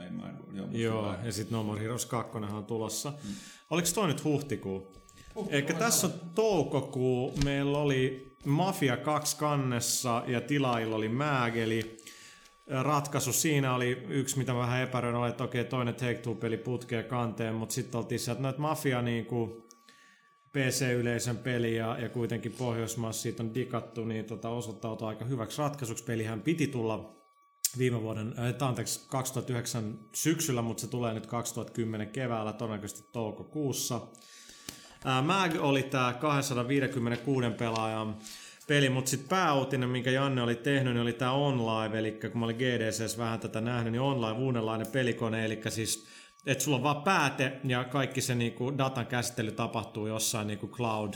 ei 0.03 0.09
mä 0.09 0.34
Joo, 0.53 0.67
joo 0.71 1.15
ja 1.23 1.32
sitten 1.32 1.55
No 1.55 1.63
More 1.63 1.82
Heroes 1.82 2.05
2 2.05 2.38
on 2.38 2.65
tulossa. 2.65 3.09
Hmm. 3.23 3.34
Oliko 3.69 3.88
toi 3.95 4.07
nyt 4.07 4.23
huhtikuu? 4.23 5.05
Eikä 5.49 5.73
tässä 5.73 6.07
on 6.07 6.13
toukokuu. 6.36 7.33
Meillä 7.43 7.77
oli 7.77 8.36
Mafia 8.45 8.97
2 8.97 9.38
kannessa 9.38 10.23
ja 10.27 10.41
tilailla 10.41 10.95
oli 10.95 11.09
Määgeli. 11.09 11.97
Ratkaisu 12.67 13.33
siinä 13.33 13.75
oli 13.75 14.03
yksi, 14.09 14.38
mitä 14.38 14.55
vähän 14.55 14.81
epäröin, 14.81 15.15
oli, 15.15 15.29
että 15.29 15.43
okei, 15.43 15.65
toinen 15.65 15.95
Take-Two-peli 15.95 16.57
putkee 16.57 17.03
kanteen, 17.03 17.55
mutta 17.55 17.75
sitten 17.75 17.97
oltiin 17.97 18.19
sieltä, 18.19 18.49
että 18.49 18.61
Mafia 18.61 19.01
niin 19.01 19.25
kuin 19.25 19.65
PC-yleisön 20.51 21.38
peli 21.38 21.75
ja, 21.75 21.97
ja 21.99 22.09
kuitenkin 22.09 22.51
Pohjoismaassa 22.51 23.21
siitä 23.21 23.43
on 23.43 23.53
dikattu, 23.53 24.05
niin 24.05 24.25
tota, 24.25 24.49
osoittautui 24.49 25.07
aika 25.07 25.25
hyväksi 25.25 25.61
ratkaisuksi. 25.61 26.03
Pelihän 26.03 26.41
piti 26.41 26.67
tulla 26.67 27.15
viime 27.77 28.01
vuoden, 28.01 28.36
äh, 28.39 28.67
anteeksi, 28.67 29.05
2009 29.09 29.99
syksyllä, 30.15 30.61
mutta 30.61 30.81
se 30.81 30.88
tulee 30.88 31.13
nyt 31.13 31.27
2010 31.27 32.09
keväällä, 32.09 32.53
todennäköisesti 32.53 33.09
toukokuussa. 33.11 34.01
Mag 35.22 35.51
oli 35.60 35.84
tämä 35.84 36.14
256 36.14 37.49
pelaajan 37.49 38.18
peli, 38.68 38.89
mutta 38.89 39.10
sitten 39.10 39.30
pääuutinen, 39.30 39.89
minkä 39.89 40.12
Janne 40.12 40.41
oli 40.41 40.56
tehnyt, 40.56 40.93
niin 40.93 41.01
oli 41.01 41.14
tämä 41.14 41.32
online, 41.32 41.99
eli 41.99 42.12
kun 42.12 42.39
mä 42.39 42.45
olin 42.45 42.56
GDCs 42.56 43.18
vähän 43.18 43.39
tätä 43.39 43.62
nähnyt, 43.62 43.91
niin 43.91 44.01
online 44.01 44.39
uudenlainen 44.39 44.88
pelikone, 44.88 45.45
eli 45.45 45.62
siis 45.70 46.08
että 46.45 46.64
sulla 46.64 46.78
on 46.78 46.84
vaan 46.84 47.03
pääte 47.03 47.60
ja 47.64 47.84
kaikki 47.84 48.22
se 48.22 48.36
niinku 48.36 48.78
datan 48.78 49.08
käsittely 49.08 49.51
tapahtuu 49.51 50.08
jossain 50.08 50.47
niinku 50.47 50.68
cloud 50.68 51.14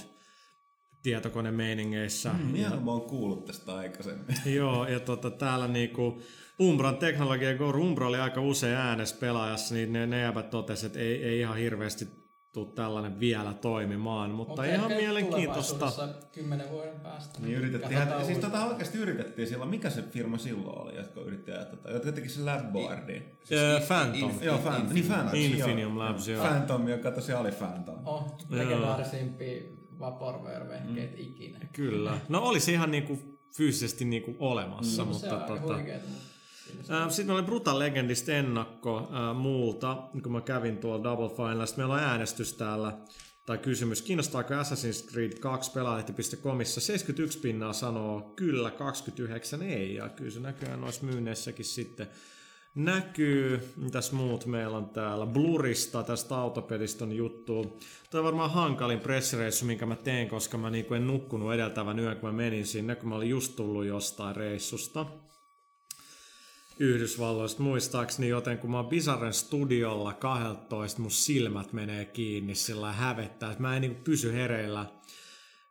tietokone 1.04 1.52
meiningeissä. 1.52 2.32
Mm, 2.34 2.56
ja, 2.56 2.70
mä 2.70 2.92
oon 2.92 3.02
kuullut 3.02 3.46
tästä 3.46 3.76
aikaisemmin. 3.76 4.36
Joo, 4.56 4.88
ja 4.88 5.00
tota, 5.00 5.32
täällä 5.32 5.68
niinku 5.68 6.22
Umbran 6.62 6.98
teknologia 6.98 7.58
Go 7.58 7.70
Umbra 7.70 8.08
oli 8.08 8.18
aika 8.18 8.42
usein 8.42 8.76
äänessä 8.76 9.18
pelaajassa, 9.20 9.76
niin 9.76 9.94
ne, 9.94 10.08
ne 10.08 10.22
jäbät 10.22 10.50
totesi, 10.50 10.86
että 10.86 11.00
ei, 11.00 11.24
ei 11.24 11.40
ihan 11.40 11.58
hirveästi 11.58 12.08
tuu 12.54 12.66
tällainen 12.66 13.20
vielä 13.20 13.54
toimimaan, 13.54 14.32
mutta, 14.32 14.50
mutta 14.52 14.64
ihan 14.64 14.92
mielenkiintoista. 14.92 15.92
kymmenen 16.32 16.70
vuoden 16.70 17.00
päästä. 17.00 17.40
Niin 17.40 17.58
yritettiin, 17.58 18.00
hän, 18.00 18.26
siis 18.26 18.38
tota 18.38 18.66
oikeasti 18.66 18.98
yritettiin 18.98 19.48
silloin, 19.48 19.70
mikä 19.70 19.90
se 19.90 20.02
firma 20.02 20.38
silloin 20.38 20.82
oli, 20.82 20.96
jotka 20.96 21.22
yritti 21.22 21.52
tota, 21.70 21.92
jotka 21.92 22.12
teki 22.12 22.30
sen 22.30 22.46
Labboardin. 22.46 23.24
Siis 23.44 23.62
uh, 23.82 23.88
Phantom. 23.88 24.32
Inf- 24.32 24.44
joo, 24.44 24.58
Phantom. 24.58 24.94
Niin 24.94 25.06
Phantom. 25.06 25.36
Infinium 25.36 25.98
Labs, 25.98 26.28
joo. 26.28 26.46
Phantom, 26.46 26.88
joka 26.88 27.12
tosiaan 27.12 27.42
oli 27.42 27.52
Phantom. 27.52 28.08
Oh, 28.08 28.38
legendaarisimpi 28.50 29.80
Vaporware-vehkeet 30.00 31.12
mm. 31.12 31.18
ikinä. 31.18 31.60
Kyllä. 31.74 32.18
No 32.30 32.40
olisi 32.40 32.72
ihan 32.74 32.92
niinku 32.92 33.20
fyysisesti 33.58 34.06
niinku 34.06 34.36
olemassa, 34.40 35.04
mm, 35.04 35.08
mutta... 35.08 35.28
Se 35.28 35.36
on 35.36 35.42
tota, 35.42 35.62
huikeeta, 35.62 36.08
sitten 37.10 37.36
oli 37.36 37.44
Brutal 37.44 37.80
Legendista 37.80 38.32
ennakko 38.32 38.98
äh, 38.98 39.36
muulta, 39.36 39.98
kun 40.24 40.32
mä 40.32 40.42
kävin 40.42 40.78
tuolla 40.78 41.04
Double 41.04 41.30
Finalista. 41.30 41.78
Meillä 41.78 41.94
on 41.94 42.00
äänestys 42.00 42.54
täällä, 42.54 42.98
tai 43.46 43.58
kysymys, 43.58 44.02
kiinnostaako 44.02 44.54
Assassin's 44.54 45.12
Creed 45.12 45.40
2 45.40 45.72
pelaajalehti.comissa? 45.72 46.82
71 46.82 47.40
pinnaa 47.40 47.74
sanoo 47.74 48.34
kyllä, 48.36 48.72
29 48.72 49.62
ei, 49.62 49.96
ja 49.96 50.10
kyllä 50.10 50.32
se 50.32 50.40
näköjään 50.40 50.82
noissa 50.82 51.06
myynneissäkin 51.06 51.66
sitten 51.66 52.08
näkyy. 52.76 53.74
Mitäs 53.78 54.12
muut 54.12 54.46
meillä 54.46 54.78
on 54.78 54.90
täällä? 54.90 55.26
Blurista, 55.26 56.04
tästä 56.04 56.36
autopelistä 56.36 57.04
on 57.04 57.12
juttu. 57.12 57.80
Tämä 58.10 58.20
on 58.20 58.26
varmaan 58.26 58.52
hankalin 58.52 59.00
pressireissu, 59.00 59.66
minkä 59.66 59.86
mä 59.86 59.96
teen, 59.96 60.30
koska 60.30 60.58
mä 60.58 60.70
niinku 60.70 60.94
en 60.94 61.08
nukkunut 61.08 61.54
edeltävän 61.54 62.00
yön, 62.00 62.18
kun 62.18 62.30
mä 62.30 62.34
menin 62.34 62.66
sinne, 62.66 62.96
kun 62.96 63.10
mä 63.10 63.16
olin 63.16 63.30
just 63.30 63.56
tullut 63.56 63.86
jostain 63.86 64.36
reissusta. 64.36 65.06
Yhdysvalloista 66.80 67.64
muistaakseni, 67.64 68.28
joten 68.28 68.58
kun 68.58 68.72
mä 68.72 68.78
oon 68.78 68.90
Bizarren 68.90 69.34
studiolla 69.34 70.14
12, 70.14 71.02
mun 71.02 71.12
silmät 71.12 71.74
menee 71.74 72.06
kiinni 72.06 72.56
sillä 72.56 72.94
hävettää, 72.94 73.52
että 73.52 73.62
mä 73.62 73.76
en 73.76 73.82
niinku 73.82 74.02
pysy 74.04 74.34
hereillä. 74.34 74.86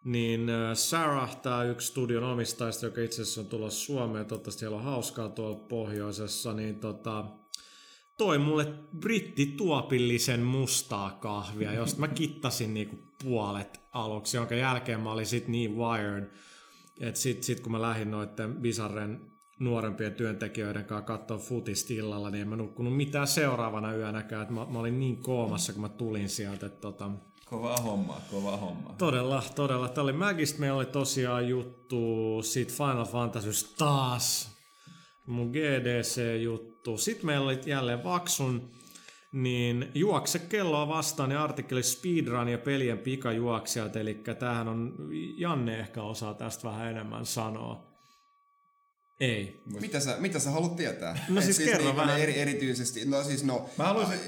Niin 0.04 0.50
Sarah, 0.74 1.36
tämä 1.36 1.64
yksi 1.64 1.86
studion 1.86 2.24
omistajista, 2.24 2.86
joka 2.86 3.00
itse 3.00 3.22
asiassa 3.22 3.40
on 3.40 3.46
tulossa 3.46 3.86
Suomeen, 3.86 4.26
toivottavasti 4.26 4.60
siellä 4.60 4.76
on 4.76 4.82
hauskaa 4.82 5.28
tuolla 5.28 5.58
pohjoisessa, 5.58 6.52
niin 6.52 6.80
tota, 6.80 7.24
toi 8.18 8.38
mulle 8.38 8.74
brittituopillisen 8.98 10.40
mustaa 10.40 11.10
kahvia, 11.10 11.72
josta 11.72 12.00
mä 12.00 12.08
kittasin 12.08 12.74
niinku 12.74 12.96
puolet 13.24 13.80
aluksi, 13.92 14.36
jonka 14.36 14.54
jälkeen 14.54 15.00
mä 15.00 15.12
olin 15.12 15.26
sit 15.26 15.48
niin 15.48 15.76
wired, 15.76 16.30
että 17.00 17.20
sit, 17.20 17.42
sit 17.42 17.60
kun 17.60 17.72
mä 17.72 17.82
lähdin 17.82 18.10
noitten 18.10 18.54
Bizarren 18.54 19.37
nuorempien 19.58 20.14
työntekijöiden 20.14 20.84
kanssa 20.84 21.06
katsoa 21.06 21.38
futista 21.38 21.92
illalla, 21.92 22.30
niin 22.30 22.42
en 22.42 22.48
mä 22.48 22.56
nukkunut 22.56 22.96
mitään 22.96 23.26
seuraavana 23.26 23.94
yönäkään. 23.94 24.42
että 24.42 24.54
mä, 24.54 24.66
mä, 24.70 24.78
olin 24.78 25.00
niin 25.00 25.16
koomassa, 25.16 25.72
kun 25.72 25.82
mä 25.82 25.88
tulin 25.88 26.28
sieltä. 26.28 26.66
Että 26.66 26.80
tota, 26.80 27.10
Kovaa 27.44 27.76
hommaa, 27.76 28.20
kovaa 28.30 28.56
hommaa. 28.56 28.94
todella, 28.98 29.42
todella. 29.54 29.88
Tämä 29.88 30.02
oli 30.02 30.12
Magist, 30.12 30.58
meillä 30.58 30.76
oli 30.76 30.86
tosiaan 30.86 31.48
juttu 31.48 31.98
siitä 32.42 32.72
Final 32.72 33.04
Fantasy 33.04 33.74
taas. 33.78 34.58
Mun 35.26 35.50
GDC-juttu. 35.50 36.98
Sitten 36.98 37.26
meillä 37.26 37.46
oli 37.46 37.60
jälleen 37.66 38.04
Vaksun 38.04 38.70
niin 39.32 39.90
juokse 39.94 40.38
kelloa 40.38 40.88
vastaan 40.88 41.30
ja 41.30 41.44
artikkeli 41.44 41.82
Speedrun 41.82 42.48
ja 42.48 42.58
pelien 42.58 42.98
pikajuoksijat, 42.98 43.96
eli 43.96 44.14
tämähän 44.38 44.68
on, 44.68 44.94
Janne 45.36 45.78
ehkä 45.78 46.02
osaa 46.02 46.34
tästä 46.34 46.68
vähän 46.68 46.90
enemmän 46.90 47.26
sanoa. 47.26 47.87
Ei. 49.20 49.62
Mitä 49.80 50.00
sä, 50.00 50.16
mitä 50.18 50.38
sä 50.38 50.50
haluat 50.50 50.76
tietää? 50.76 51.24
No 51.28 51.38
Et 51.40 51.44
siis 51.44 51.58
kerro 51.58 51.78
niinku 51.84 51.96
vähän. 51.96 52.20
Eri, 52.20 52.38
erityisesti, 52.38 53.04
no 53.04 53.22
siis 53.24 53.44
no... 53.44 53.70
Mä 53.78 53.84
haluaisin 53.84 54.20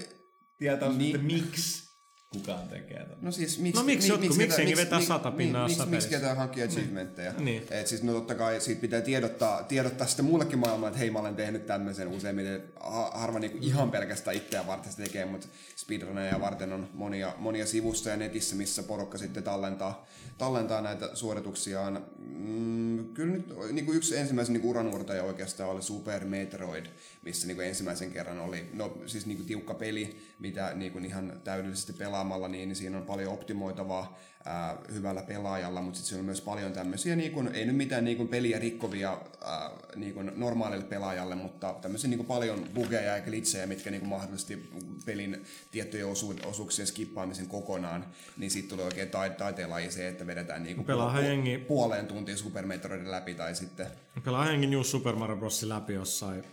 tietää, 0.58 0.88
Niin. 0.88 0.98
niin. 0.98 1.24
miksi 1.24 1.90
kukaan 2.32 2.68
tekee 2.68 2.98
tätä. 2.98 3.16
No 3.20 3.32
siis 3.32 3.58
miksi, 3.58 3.80
No 3.80 3.86
miksi 3.86 4.08
jotkut- 4.12 4.36
miksi 4.36 4.60
jengi 4.60 4.76
vetää 4.76 4.98
miksi- 4.98 5.08
sata 5.08 5.30
pinnaa 5.30 5.68
miksi, 5.68 5.86
miksi 5.86 6.08
ketään 6.08 6.36
hankkia 6.36 6.64
achievementteja? 6.64 7.32
Niin. 7.38 7.62
Et 7.70 7.86
siis 7.86 8.02
no 8.02 8.12
totta 8.12 8.34
kai 8.34 8.60
siitä 8.60 8.80
pitää 8.80 9.00
tiedottaa, 9.00 9.62
tiedottaa 9.62 10.06
sitten 10.06 10.24
muullekin 10.24 10.58
maailmaa, 10.58 10.88
että 10.88 10.98
hei 10.98 11.10
mä 11.10 11.18
olen 11.18 11.36
tehnyt 11.36 11.66
tämmöisen 11.66 12.08
useimmiten 12.08 12.62
ha- 12.80 13.10
harva 13.14 13.38
niinku 13.38 13.58
ihan 13.60 13.90
pelkästään 13.90 14.36
itseään 14.36 14.66
varten 14.66 14.90
sitä 14.92 15.02
tekee, 15.02 15.24
mutta 15.24 15.48
speedrunneja 15.76 16.40
varten 16.40 16.72
on 16.72 16.88
monia, 16.94 17.34
monia 17.38 17.66
sivustoja 17.66 18.16
netissä, 18.16 18.56
missä 18.56 18.82
porukka 18.82 19.18
sitten 19.18 19.42
tallentaa, 19.42 20.06
tallentaa 20.40 20.80
näitä 20.80 21.10
suorituksiaan. 21.14 22.04
Mm, 22.18 23.04
kyllä 23.14 23.32
nyt 23.32 23.46
niinku 23.72 23.92
yksi 23.92 24.16
ensimmäisen 24.16 24.52
niinku 24.52 24.70
uranuurtaja 24.70 25.22
oikeastaan 25.24 25.70
oli 25.70 25.82
Super 25.82 26.24
Metroid, 26.24 26.86
missä 27.22 27.46
niinku 27.46 27.62
ensimmäisen 27.62 28.10
kerran 28.10 28.38
oli, 28.40 28.70
no 28.72 28.98
siis 29.06 29.26
niinku 29.26 29.44
tiukka 29.44 29.74
peli, 29.74 30.16
mitä 30.38 30.74
niinku 30.74 30.98
ihan 30.98 31.40
täydellisesti 31.44 31.92
pelaamalla, 31.92 32.48
niin, 32.48 32.68
niin 32.68 32.76
siinä 32.76 32.96
on 32.98 33.06
paljon 33.06 33.32
optimoitavaa 33.32 34.18
ää, 34.44 34.76
hyvällä 34.92 35.22
pelaajalla, 35.22 35.82
mutta 35.82 35.96
sitten 35.96 36.08
siinä 36.08 36.20
on 36.20 36.24
myös 36.24 36.40
paljon 36.40 36.72
tämmöisiä, 36.72 37.16
niinku, 37.16 37.44
ei 37.52 37.64
nyt 37.66 37.76
mitään 37.76 38.04
niinku 38.04 38.26
peliä 38.26 38.58
rikkovia 38.58 39.18
ää, 39.44 39.70
niinku 39.96 40.22
normaalille 40.22 40.84
pelaajalle, 40.84 41.34
mutta 41.34 41.74
tämmöisiä 41.82 42.10
niinku 42.10 42.24
paljon 42.24 42.66
bugeja 42.74 43.16
ja 43.16 43.22
glitchejä, 43.22 43.66
mitkä 43.66 43.90
niinku 43.90 44.06
mahdollisesti 44.06 44.70
pelin 45.06 45.44
tiettyjä 45.70 46.06
osu- 46.06 46.36
osuuksien 46.46 46.86
skippaamisen 46.86 47.46
kokonaan, 47.46 48.06
niin 48.36 48.50
sitten 48.50 48.70
tulee 48.70 48.84
oikein 48.86 49.08
ta- 49.08 49.28
taiteenlaji 49.38 49.90
se, 49.90 50.08
että 50.08 50.26
vedetään 50.26 50.62
niinku 50.62 50.84
Pelaahan 50.84 51.24
jengi- 51.24 51.58
puoleen 51.58 52.06
tuntiin 52.06 52.38
Super 52.38 52.66
Metroidin 52.66 53.10
läpi 53.10 53.34
tai 53.34 53.54
sitten 53.54 53.86
Pelaa 54.24 54.44
henkin 54.44 54.70
New 54.70 54.82
Super 54.82 55.16
Mario 55.16 55.36
Bros. 55.36 55.62
läpi 55.62 55.92
jossain, 55.92 56.44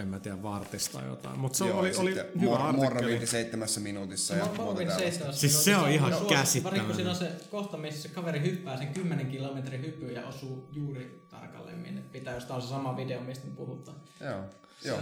en 0.00 0.08
mä 0.08 0.18
tiedä, 0.20 0.42
vartista 0.42 0.98
tai 0.98 1.08
jotain. 1.08 1.38
Mutta 1.38 1.58
se 1.58 1.64
Joo, 1.66 1.78
oli, 1.78 1.96
oli 1.96 2.14
hyvä 2.14 2.50
Mor- 2.56 2.60
artikkeli. 2.60 2.94
Morrowind 2.94 3.26
seitsemässä 3.26 3.80
minuutissa 3.80 4.34
ja 4.34 4.44
Morrowind. 4.44 4.90
7 4.90 5.34
Siis 5.34 5.64
se 5.64 5.76
on 5.76 5.90
ihan 5.90 6.10
suosittu, 6.12 6.34
käsittämätön. 6.34 6.78
Varikko 6.78 6.94
siinä 6.96 7.10
on 7.10 7.16
se 7.16 7.32
kohta, 7.50 7.76
missä 7.76 8.02
se 8.02 8.08
kaveri 8.08 8.40
hyppää 8.40 8.78
sen 8.78 8.94
10 8.94 9.26
kilometrin 9.26 9.82
hypyyn 9.82 10.14
ja 10.14 10.26
osuu 10.26 10.68
juuri 10.72 11.22
tarkalleen 11.30 11.78
minne 11.78 12.00
pitää, 12.12 12.34
jos 12.34 12.44
tää 12.44 12.56
on 12.56 12.62
se 12.62 12.68
sama 12.68 12.96
video, 12.96 13.20
mistä 13.20 13.46
me 13.46 13.52
puhutaan. 13.56 13.96
Joo, 14.20 14.40
joo. 14.84 14.98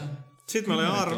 Sitten 0.49 0.77
meillä 0.77 1.03
oli, 1.03 1.17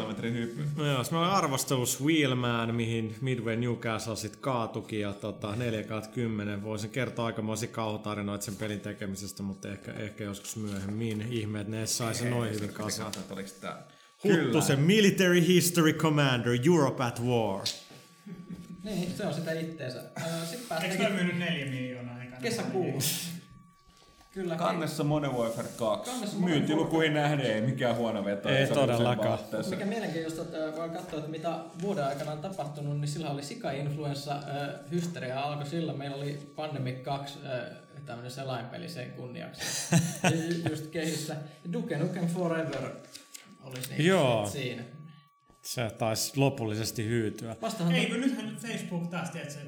no 0.75 0.85
joo, 0.85 1.03
sit 1.03 1.11
meillä 1.11 1.27
oli 1.27 1.37
arvostelus 1.37 2.03
Wheelman, 2.03 2.75
mihin 2.75 3.15
Midway 3.21 3.55
Newcastle 3.55 4.15
sit 4.15 4.35
kaatukin 4.35 4.99
ja 4.99 5.13
tota, 5.13 5.55
4 5.55 5.83
10 6.13 6.63
Voisin 6.63 6.89
kertoa 6.89 7.25
aikamoisia 7.25 7.69
kauhutarinoita 7.69 8.45
sen 8.45 8.55
pelin 8.55 8.79
tekemisestä, 8.79 9.43
mutta 9.43 9.69
ehkä, 9.69 9.91
ehkä 9.91 10.23
joskus 10.23 10.55
myöhemmin. 10.55 11.27
Ihme, 11.29 11.61
että 11.61 11.71
ne 11.71 11.87
sai 11.87 12.15
sen 12.15 12.29
noin 12.29 12.53
hyvin 12.53 12.73
kasaan. 12.73 13.11
Että 13.19 13.33
oliko 13.33 13.49
tää? 13.61 13.83
Huttu 14.23 14.61
se 14.61 14.75
Military 14.75 15.47
History 15.47 15.93
Commander, 15.93 16.59
Europe 16.65 17.03
at 17.03 17.21
War. 17.21 17.63
Niin, 18.83 19.13
se 19.17 19.25
on 19.25 19.33
sitä 19.33 19.51
itteensä. 19.51 20.03
Sitten 20.51 20.81
Eikö 20.81 20.97
toi 20.97 21.11
myynyt 21.11 21.37
neljä 21.37 21.65
miljoonaa 21.65 22.23
ekana? 22.23 22.41
Kyllä. 24.31 24.55
Kannessa 24.55 25.03
Modern 25.03 25.33
Warfare 25.35 25.67
2. 25.77 26.11
Kannessa 26.11 26.37
Modern 26.37 26.57
Myyntilukuihin 26.57 27.13
nähden 27.13 27.45
ei 27.45 27.61
mikään 27.61 27.95
huono 27.95 28.25
veto. 28.25 28.49
Ei 28.49 28.55
se 28.67 28.73
on 28.73 28.79
sen 28.79 28.87
todellakaan. 28.87 29.29
vaatteessa. 29.29 29.71
Mikä 29.71 29.85
mielenkiintoista, 29.85 30.41
että 30.41 30.77
voi 30.77 30.89
katsoa, 30.89 31.19
että 31.19 31.31
mitä 31.31 31.59
vuoden 31.81 32.05
aikana 32.05 32.31
on 32.31 32.37
tapahtunut, 32.39 32.99
niin 32.99 33.07
sillä 33.07 33.29
oli 33.29 33.43
sika-influenssa 33.43 34.31
äh, 34.35 34.41
hysteria 34.91 35.41
alkoi 35.41 35.65
silloin. 35.65 35.97
Meillä 35.97 36.15
oli 36.15 36.51
Pandemic 36.55 37.03
2, 37.03 37.39
äh, 37.45 37.77
tämmöinen 38.05 38.31
selainpeli 38.31 38.89
sen 38.89 39.11
kunniaksi. 39.11 39.61
Ju- 40.33 40.69
Just 40.69 40.87
kehissä. 40.87 41.35
Duke 41.73 41.97
Nukem 41.97 42.27
Forever 42.27 42.91
olisi 43.63 43.89
niin 43.89 44.05
Joo. 44.05 44.49
siinä. 44.49 44.83
Se 45.61 45.89
taisi 45.97 46.31
lopullisesti 46.39 47.05
hyytyä. 47.05 47.55
Vastahan 47.61 47.93
Ei, 47.95 48.05
kun 48.05 48.21
nythän 48.21 48.57
Facebook 48.61 49.07
taas, 49.07 49.29
tiedät 49.29 49.51
se, 49.51 49.59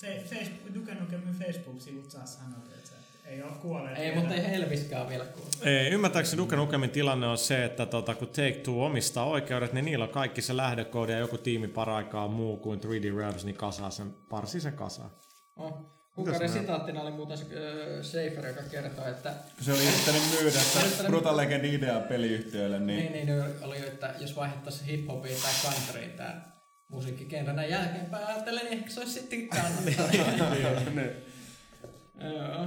fe, 0.00 0.24
Facebook, 0.30 0.74
Duke 0.74 0.94
Nukemin 0.94 1.34
Facebook-sivut 1.34 2.10
saa 2.10 2.26
sanoa, 2.26 2.58
että 2.74 2.92
ei 3.32 3.42
ole 3.42 3.52
kuolleet. 3.62 3.98
ei, 3.98 4.04
vielä. 4.04 4.20
mutta 4.20 4.34
ei 4.34 4.50
Helviskään 4.50 5.08
vielä 5.08 5.24
kuullut. 5.24 5.66
Ei, 5.66 5.88
ymmärtääkseni 5.88 6.42
Duke 6.42 6.56
Nukemin 6.56 6.90
tilanne 6.90 7.26
on 7.26 7.38
se, 7.38 7.64
että 7.64 7.86
tota, 7.86 8.14
kun 8.14 8.28
Take-Two 8.28 8.84
omistaa 8.84 9.24
oikeudet, 9.24 9.72
niin 9.72 9.84
niillä 9.84 10.04
on 10.04 10.10
kaikki 10.10 10.42
se 10.42 10.56
lähdekoodi 10.56 11.12
ja 11.12 11.18
joku 11.18 11.38
tiimi 11.38 11.68
paraikaa 11.68 12.28
muu 12.28 12.56
kuin 12.56 12.80
3D 12.80 13.16
Realms, 13.16 13.44
niin 13.44 13.56
kasaa 13.56 13.90
sen, 13.90 14.14
parsi 14.28 14.60
sen 14.60 14.72
kasaan. 14.72 15.10
Oh. 15.56 15.92
Kuukauden 16.14 16.48
sitaattina 16.48 17.02
oli 17.02 17.10
muuten 17.10 17.38
se 17.38 17.44
äh, 17.44 18.02
Schaefer, 18.02 18.46
joka 18.46 18.62
kertoi, 18.70 19.10
että 19.10 19.34
Se 19.60 19.72
oli 19.72 19.82
yrittänyt 19.88 20.22
myydä 20.30 20.50
sitä 20.50 21.04
Brutal 21.08 21.36
Legend 21.36 21.64
idea 21.64 22.00
peliyhtiöille, 22.00 22.78
niin, 22.78 22.98
niin, 22.98 23.12
niin, 23.12 23.26
niin 23.26 23.44
oli, 23.62 23.76
että 23.76 24.14
jos 24.18 24.36
vaihdettaisiin 24.36 24.86
hip-hopiin 24.86 25.42
tai 25.42 25.52
countryin 25.62 26.10
tää 26.10 26.52
musiikkikenrä 26.88 27.52
näin 27.52 27.70
jälkeenpäin 27.70 28.26
ajattelen, 28.26 28.64
niin 28.64 28.78
ehkä 28.78 28.90
se 28.90 29.00
olisi 29.00 29.12
sitten 29.12 29.48
kannattaa. 29.48 30.08
Joo. 32.20 32.66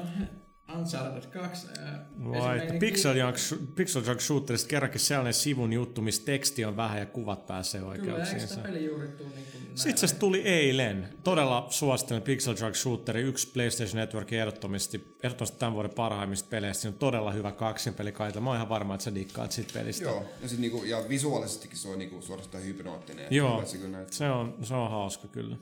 Uncharted 0.74 1.30
2. 1.32 1.68
äh, 1.80 2.00
Vai, 2.24 2.58
että 2.58 2.74
Pixel 2.80 3.16
Junk, 3.16 3.36
Pixel 3.76 4.04
Junk 4.08 4.20
Shooterista 4.22 4.68
kerrankin 4.68 5.00
sellainen 5.00 5.34
sivun 5.34 5.74
juttu, 5.74 6.02
missä 6.02 6.26
teksti 6.26 6.66
on 6.66 6.78
vähän 6.78 7.00
ja 7.00 7.06
kuvat 7.06 7.46
pääsee 7.48 7.82
Kyllä, 7.82 7.94
eikö 7.94 8.12
oikeuksiinsa. 8.12 8.48
sitä 8.48 8.62
peli 8.62 8.86
juuri 8.86 9.08
tuu 9.08 9.28
niin 9.36 9.46
kuin 9.52 9.64
näin? 9.64 9.78
Sitten 9.78 10.10
se 10.10 10.16
tuli 10.16 10.42
eilen. 10.42 11.10
Todella 11.24 11.68
suosittelen 11.70 12.22
Pixel 12.22 12.56
Junk 12.62 12.76
Shooteri, 12.76 13.22
yksi 13.22 13.52
PlayStation 13.54 13.96
Networkin 13.96 14.40
ehdottomasti, 14.40 15.16
ehdottomasti 15.24 15.60
tämän 15.60 15.74
vuoden 15.74 15.92
parhaimmista 15.96 16.50
peleistä. 16.50 16.82
Siinä 16.82 16.94
on 16.94 17.00
todella 17.00 17.32
hyvä 17.32 17.52
kaksinpeli 17.52 18.12
kaita. 18.12 18.42
Mä 18.42 18.50
oon 18.50 18.58
ihan 18.58 18.70
varma, 18.70 18.96
että 18.96 19.04
sä 19.04 19.16
dikkaat 19.16 19.52
siitä 19.52 19.74
pelistä. 19.74 20.04
Joo, 20.04 20.26
ja, 20.42 20.50
sit 20.50 20.60
niinku, 20.60 20.84
ja 20.84 21.04
visuaalisestikin 21.10 21.78
se 21.78 21.88
on 21.88 22.00
niinku 22.00 22.22
suorastaan 22.22 22.64
hypnoottinen. 22.64 23.26
Joo, 23.30 23.66
se 23.66 23.78
kyllä 23.78 23.98
se 24.12 24.30
on, 24.30 24.58
se 24.62 24.74
on 24.74 24.92
hauska 24.92 25.28
kyllä. 25.28 25.58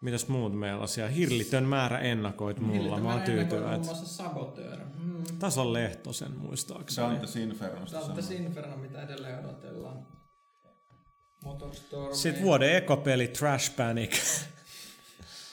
Mitäs 0.00 0.28
muut 0.28 0.58
meillä 0.58 0.82
on 0.82 0.88
siellä? 0.88 1.10
Hirlitön 1.10 1.64
määrä 1.64 1.98
ennakoit 1.98 2.60
mulla. 2.60 3.00
Mä 3.00 3.12
oon 3.12 3.22
tyytyväinen. 3.22 3.70
Muun 3.70 3.84
muassa 3.84 4.06
Saboteur. 4.06 4.78
Mm. 5.02 5.24
Tässä 5.38 5.60
on 5.60 5.72
Lehtosen 5.72 6.32
muistaakseni. 6.38 7.06
Dantes 7.06 7.36
Infernosta 7.36 8.00
Dantes. 8.00 8.30
Inferno, 8.30 8.76
mitä 8.76 9.02
edelleen 9.02 9.38
odotellaan. 9.46 10.06
Motorstorm. 11.44 12.14
Sitten 12.14 12.42
vuoden 12.42 12.76
ekopeli 12.76 13.28
Trash 13.28 13.76
Panic. 13.76 14.42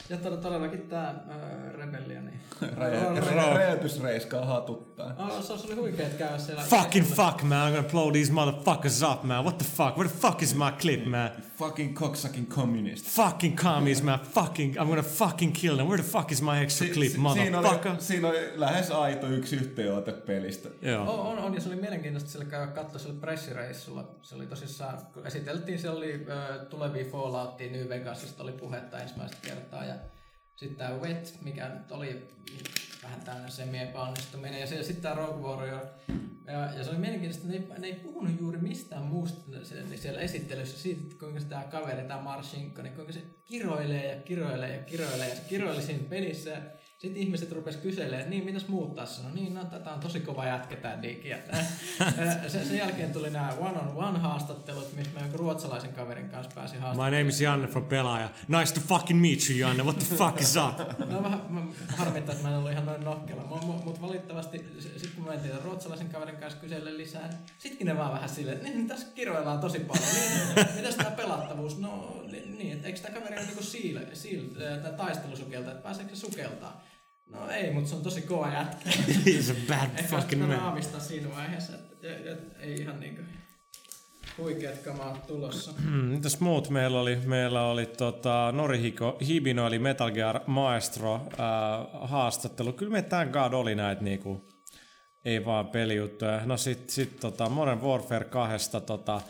Ja 0.09 0.17
tod- 0.17 0.37
todellakin 0.41 0.81
tämä 0.89 1.07
äh, 1.09 1.73
Rebellion. 1.73 2.25
Niin. 2.25 2.39
Hatuttaa. 4.97 5.37
Oh, 5.37 5.41
se, 5.41 5.57
se 5.57 5.67
oli 5.67 5.75
huikea 5.75 6.09
käydä 6.09 6.37
siellä. 6.37 6.63
Fucking 6.63 7.05
fuck, 7.05 7.43
man. 7.43 7.71
I'm 7.71 7.75
gonna 7.75 7.89
blow 7.89 8.11
these 8.11 8.31
motherfuckers 8.31 9.03
up, 9.11 9.23
man. 9.23 9.43
What 9.43 9.57
the 9.57 9.67
fuck? 9.67 9.97
Where 9.97 10.09
the 10.09 10.17
fuck 10.17 10.43
is 10.43 10.55
my 10.55 10.71
clip, 10.81 11.05
man? 11.05 11.29
Fucking 11.57 11.97
cocksucking 11.97 12.47
communist. 12.47 13.05
Fucking 13.05 13.55
commies, 13.57 14.03
man. 14.03 14.19
Fucking, 14.19 14.77
I'm 14.77 14.87
gonna 14.87 15.03
fucking 15.03 15.53
kill 15.53 15.75
them. 15.75 15.87
Where 15.87 16.03
the 16.03 16.09
fuck 16.11 16.31
is 16.31 16.41
my 16.41 16.61
extra 16.61 16.87
clip, 16.87 17.11
siinä, 17.11 17.23
motherfucker? 17.23 17.91
oli, 17.91 18.01
siinä 18.01 18.27
oli 18.27 18.59
lähes 18.59 18.91
aito 18.91 19.27
yksi 19.27 19.55
yhteenote 19.55 20.11
pelistä. 20.11 20.69
Joo. 20.81 21.01
On, 21.01 21.37
on, 21.37 21.43
on, 21.43 21.53
ja 21.53 21.61
se 21.61 21.69
oli 21.69 21.75
mielenkiintoista 21.75 22.29
sillä 22.29 22.45
käydä 22.45 22.67
katsoa 22.67 22.99
sillä 22.99 23.15
pressireissulla. 23.21 24.03
Se 24.21 24.35
oli 24.35 24.47
tosissaan, 24.47 24.97
kun 25.13 25.27
esiteltiin, 25.27 25.79
se 25.79 25.89
oli 25.89 26.25
ö, 26.29 26.65
tulevia 26.65 27.05
Falloutia 27.11 27.71
New 27.71 27.89
Vegasista 27.89 28.43
oli 28.43 28.51
puhetta 28.51 28.99
ensimmäistä 28.99 29.37
kertaa. 29.41 29.85
Ja 29.85 29.95
sitten 30.55 30.77
tämä 30.77 30.99
Wet, 30.99 31.37
mikä 31.41 31.69
nyt 31.69 31.91
oli 31.91 32.27
vähän 33.03 33.21
tämmöinen 33.21 33.51
semi-epäonnistuminen. 33.51 34.59
Ja 34.59 34.67
sitten 34.67 35.01
tämä 35.01 35.15
Rogue 35.15 35.49
Warrior. 35.49 35.85
Ja, 36.45 36.53
ja 36.53 36.83
se 36.83 36.89
oli 36.89 36.99
mielenkiintoista, 36.99 37.47
että 37.53 37.73
ne 37.73 37.87
ei, 37.87 37.93
ne 37.93 37.97
ei 37.97 38.03
puhunut 38.03 38.39
juuri 38.39 38.57
mistään 38.57 39.03
muusta 39.03 39.65
siellä, 39.65 39.97
siellä 39.97 40.21
esittelyssä 40.21 40.79
siitä, 40.79 41.15
kuinka 41.19 41.39
tämä 41.49 41.63
kaveri, 41.63 42.07
tämä 42.07 42.21
Marshinkko, 42.21 42.81
niin 42.81 42.93
kuinka 42.93 43.13
se 43.13 43.21
kiroilee 43.45 44.15
ja 44.15 44.21
kiroilee 44.21 44.77
ja 44.77 44.83
kiroilee. 44.83 45.29
Ja 45.29 45.35
se 45.35 45.41
kiroili 45.49 45.81
siinä 45.81 46.03
pelissä. 46.09 46.61
Sitten 46.97 47.21
ihmiset 47.21 47.51
rupes 47.51 47.75
kyselemään, 47.77 48.19
että 48.19 48.29
niin, 48.29 48.45
mitäs 48.45 48.67
muut 48.67 48.99
on? 48.99 49.05
No 49.23 49.29
niin, 49.33 49.53
no 49.53 49.65
tätä 49.65 49.89
on 49.91 49.99
tosi 49.99 50.19
kova 50.19 50.45
jätkä 50.45 50.75
tää 50.75 51.01
digi. 51.01 51.29
Ja 51.29 51.37
tää- 51.37 51.65
sen, 52.49 52.67
sen, 52.67 52.77
jälkeen 52.77 53.13
tuli 53.13 53.29
nämä 53.29 53.53
one-on-one 53.59 54.19
haastattelut, 54.19 54.93
missä 54.95 55.11
mä 55.13 55.19
jonkun 55.19 55.39
ruotsalaisen 55.39 55.93
kaverin 55.93 56.29
kanssa 56.29 56.51
pääsin 56.55 56.77
My 56.77 56.81
haastattelemaan. 56.81 57.19
name 57.21 57.29
is 57.29 57.41
Janne 57.41 57.67
from 57.67 57.85
Pelaaja. 57.85 58.29
Nice 58.47 58.73
to 58.73 58.79
fucking 58.87 59.21
meet 59.21 59.39
you, 59.49 59.59
Janne. 59.59 59.83
What 59.83 59.99
the 59.99 60.15
fuck 60.15 60.41
is 60.41 60.55
up? 60.55 60.99
No 61.09 61.23
vähän 61.23 61.41
mä 61.49 61.61
harmittaa, 61.97 62.35
että 62.35 62.47
mä 62.47 62.53
en 62.53 62.57
ollut 62.59 62.71
ihan 62.71 62.85
noin 62.85 63.03
nokkela. 63.03 63.41
Mutta 63.43 63.65
mut 63.85 64.01
valitettavasti, 64.01 64.57
sitten 64.79 65.09
kun 65.15 65.23
mä 65.23 65.29
mentiin 65.31 65.61
ruotsalaisen 65.63 66.09
kaverin 66.09 66.37
kanssa 66.37 66.59
kyselle 66.59 66.97
lisää, 66.97 67.27
niin 67.27 67.37
sittenkin 67.57 67.87
ne 67.87 67.97
vaan 67.97 68.13
vähän 68.13 68.29
silleen, 68.29 68.57
että 68.57 68.69
niin, 68.69 68.87
tässä 68.87 69.07
kiroillaan 69.15 69.59
tosi 69.59 69.79
paljon. 69.79 70.05
Niin, 70.55 70.75
mitäs 70.75 70.95
tää 70.95 71.11
pelattavuus? 71.11 71.77
No 71.79 72.21
niin, 72.57 72.71
että 72.73 72.87
eikö 72.87 72.99
tää 72.99 73.11
kaveri 73.11 73.35
ole 73.37 73.45
niinku 73.45 73.63
siil, 73.63 73.99
siil, 74.13 74.43
tää 74.83 74.91
taistelusukelta, 74.91 75.71
että 75.71 75.83
pääseekö 75.83 76.15
se 76.15 76.19
sukeltaa? 76.21 76.85
No 77.29 77.49
ei, 77.49 77.71
mutta 77.73 77.89
se 77.89 77.95
on 77.95 78.01
tosi 78.01 78.21
kova 78.21 78.53
jätkä. 78.53 78.89
He's 79.25 79.51
a 79.51 79.55
bad 79.67 79.89
Ehkä 79.99 80.03
fucking 80.03 80.47
man. 80.47 80.59
aamistaa 80.59 80.99
siinä 80.99 81.29
vaiheessa, 81.35 81.73
että 81.75 82.07
et, 82.13 82.27
et, 82.27 82.39
ei 82.59 82.73
ihan 82.81 82.99
niinku 82.99 83.21
huikeat 84.37 84.77
kamaat 84.77 85.27
tulossa. 85.27 85.73
Hmm, 85.81 85.89
mitäs 86.05 86.39
muut 86.39 86.69
meillä 86.69 86.99
oli? 86.99 87.15
Meillä 87.15 87.61
oli 87.65 87.85
tota, 87.85 88.51
Norihiko 88.51 89.17
Hibino 89.27 89.67
eli 89.67 89.79
Metal 89.79 90.11
Gear 90.11 90.39
Maestro 90.47 91.15
äh, 91.15 92.09
haastattelu. 92.09 92.73
Kyllä 92.73 92.91
me 92.91 93.01
tän 93.01 93.29
God 93.29 93.53
oli 93.53 93.75
näitä 93.75 94.01
niinku, 94.03 94.47
ei 95.25 95.45
vaan 95.45 95.67
pelijuttuja. 95.67 96.41
No 96.45 96.57
sit, 96.57 96.89
sit 96.89 97.19
tota, 97.19 97.49
Modern 97.49 97.81
Warfare 97.81 98.25
2 98.25 98.71
tota, 98.85 99.21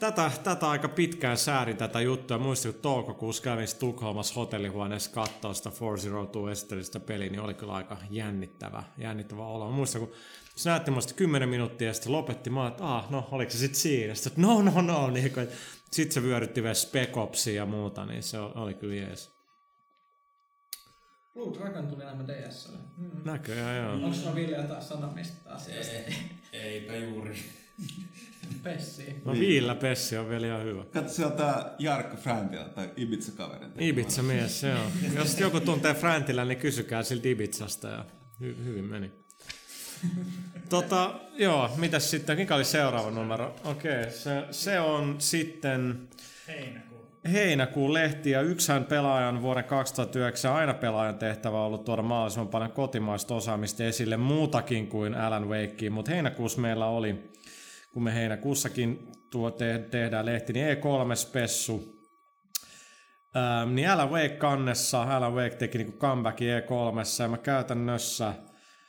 tätä, 0.00 0.30
tätä 0.44 0.70
aika 0.70 0.88
pitkään 0.88 1.36
säädin 1.36 1.76
tätä 1.76 2.00
juttua. 2.00 2.38
Muistin, 2.38 2.72
kun 2.72 2.82
toukokuussa 2.82 3.42
kävin 3.42 3.68
Tukholmassa 3.78 4.34
hotellihuoneessa 4.34 5.10
katsoa 5.10 5.54
sitä 5.54 5.70
402 5.70 6.50
esittelystä 6.52 7.00
peliä, 7.00 7.28
niin 7.28 7.40
oli 7.40 7.54
kyllä 7.54 7.72
aika 7.72 7.96
jännittävä, 8.10 8.82
jännittävä 8.98 9.46
olo. 9.46 9.70
Mä 9.70 9.76
Muistan, 9.76 10.00
kun 10.00 10.12
se 10.56 10.70
näytti 10.70 10.90
musta 10.90 11.14
10 11.14 11.48
minuuttia 11.48 11.88
ja 11.88 11.94
sitten 11.94 12.12
lopetti. 12.12 12.50
Mä 12.50 12.60
olin, 12.60 12.70
että 12.70 12.96
ah, 12.96 13.10
no 13.10 13.28
oliko 13.30 13.50
se 13.50 13.58
sitten 13.58 13.80
siinä? 13.80 14.14
Sitten, 14.14 14.42
no, 14.42 14.62
no, 14.62 14.80
no. 14.80 15.10
Niin, 15.10 15.32
sitten 15.92 16.14
se 16.14 16.22
vyörytti 16.22 16.62
vielä 16.62 16.74
Spec 16.74 17.16
Opsia 17.16 17.54
ja 17.54 17.66
muuta, 17.66 18.06
niin 18.06 18.22
se 18.22 18.38
oli 18.38 18.74
kyllä 18.74 18.94
jees. 18.94 19.30
Blue 21.34 21.58
Dragon 21.58 21.86
tuli 21.86 22.02
enemmän 22.02 22.28
DSlle. 22.28 22.78
Mm. 22.96 23.10
Näköjään 23.24 23.76
joo. 23.76 23.92
Onko 23.92 24.14
sulla 24.14 24.34
Ville 24.34 24.56
jotain 24.56 24.82
sanomista 24.82 25.50
asiasta? 25.50 25.92
Ei, 25.92 26.14
eipä 26.52 26.96
juuri. 26.96 27.36
Pessi. 28.62 29.14
No 29.24 29.32
Viillä 29.32 29.74
Pessi 29.74 30.16
on 30.16 30.28
vielä 30.28 30.46
ihan 30.46 30.64
hyvä. 30.64 30.84
Katso, 30.92 31.14
se 31.14 31.26
on 31.26 31.32
tää 31.32 31.74
Jarkko 31.78 32.16
Fräntilä, 32.16 32.64
tai 32.64 32.90
Ibiza-kaverin. 32.96 33.70
Ibiza 33.78 34.22
mies, 34.22 34.60
se 34.60 34.74
on. 34.74 34.92
Jos 35.14 35.40
joku 35.40 35.60
tuntee 35.60 35.94
Fräntilän, 35.94 36.48
niin 36.48 36.58
kysykää 36.58 37.02
siltä 37.02 37.28
Ibizasta 37.28 37.88
ja 37.88 38.04
hy- 38.42 38.64
hyvin 38.64 38.84
meni. 38.84 39.10
Tota, 40.68 41.14
joo, 41.34 41.70
mitäs 41.76 42.10
sitten, 42.10 42.36
mikä 42.38 42.54
oli 42.54 42.64
seuraava 42.64 43.10
numero? 43.10 43.54
Okei, 43.64 44.00
okay, 44.00 44.10
se, 44.12 44.44
se 44.50 44.80
on 44.80 45.14
sitten 45.18 46.08
Heinäkuu. 46.48 46.98
heinäkuun 47.32 47.94
lehti 47.94 48.30
ja 48.30 48.40
yksihän 48.40 48.84
pelaajan 48.84 49.42
vuoden 49.42 49.64
2009 49.64 50.52
aina 50.52 50.74
pelaajan 50.74 51.18
tehtävä 51.18 51.60
on 51.60 51.66
ollut 51.66 51.84
tuoda 51.84 52.02
mahdollisimman 52.02 52.48
paljon 52.48 52.72
kotimaista 52.72 53.34
osaamista 53.34 53.84
esille 53.84 54.16
muutakin 54.16 54.86
kuin 54.86 55.14
Alan 55.14 55.48
Wakea, 55.48 55.90
mutta 55.90 56.10
heinäkuussa 56.10 56.60
meillä 56.60 56.86
oli, 56.86 57.29
kun 57.90 58.02
me 58.02 58.14
heinäkuussakin 58.14 59.12
tuo 59.30 59.50
te- 59.50 59.86
tehdään 59.90 60.26
lehti, 60.26 60.52
niin 60.52 60.66
E3-spessu, 60.76 62.00
Ähm, 63.36 63.74
niin 63.74 63.90
Alan 63.90 64.10
Wake 64.10 64.28
kannessa, 64.28 65.02
Alan 65.02 65.34
Wake 65.34 65.56
teki 65.56 65.78
niinku 65.78 65.98
comebackin 65.98 66.48
E3 66.48 67.22
ja 67.22 67.28
mä 67.28 67.38
käytännössä 67.38 68.34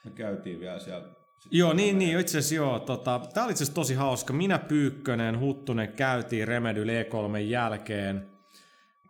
Me 0.06 0.12
käytiin 0.12 0.60
vielä 0.60 0.80
siellä. 0.80 1.08
Joo, 1.52 1.74
niin, 1.74 2.00
niin 2.00 2.20
itse 2.20 2.38
asiassa 2.38 2.56
joo. 2.56 2.80
Tota, 2.80 3.22
Tämä 3.34 3.44
oli 3.44 3.52
itse 3.52 3.64
asiassa 3.64 3.76
tosi 3.76 3.94
hauska. 3.94 4.34
Minä, 4.34 4.60
Pyykkönen, 4.60 5.40
Huttunen 5.40 5.94
käytiin 5.94 6.48
Remedy 6.48 6.84
E3 6.86 7.38
jälkeen 7.38 8.31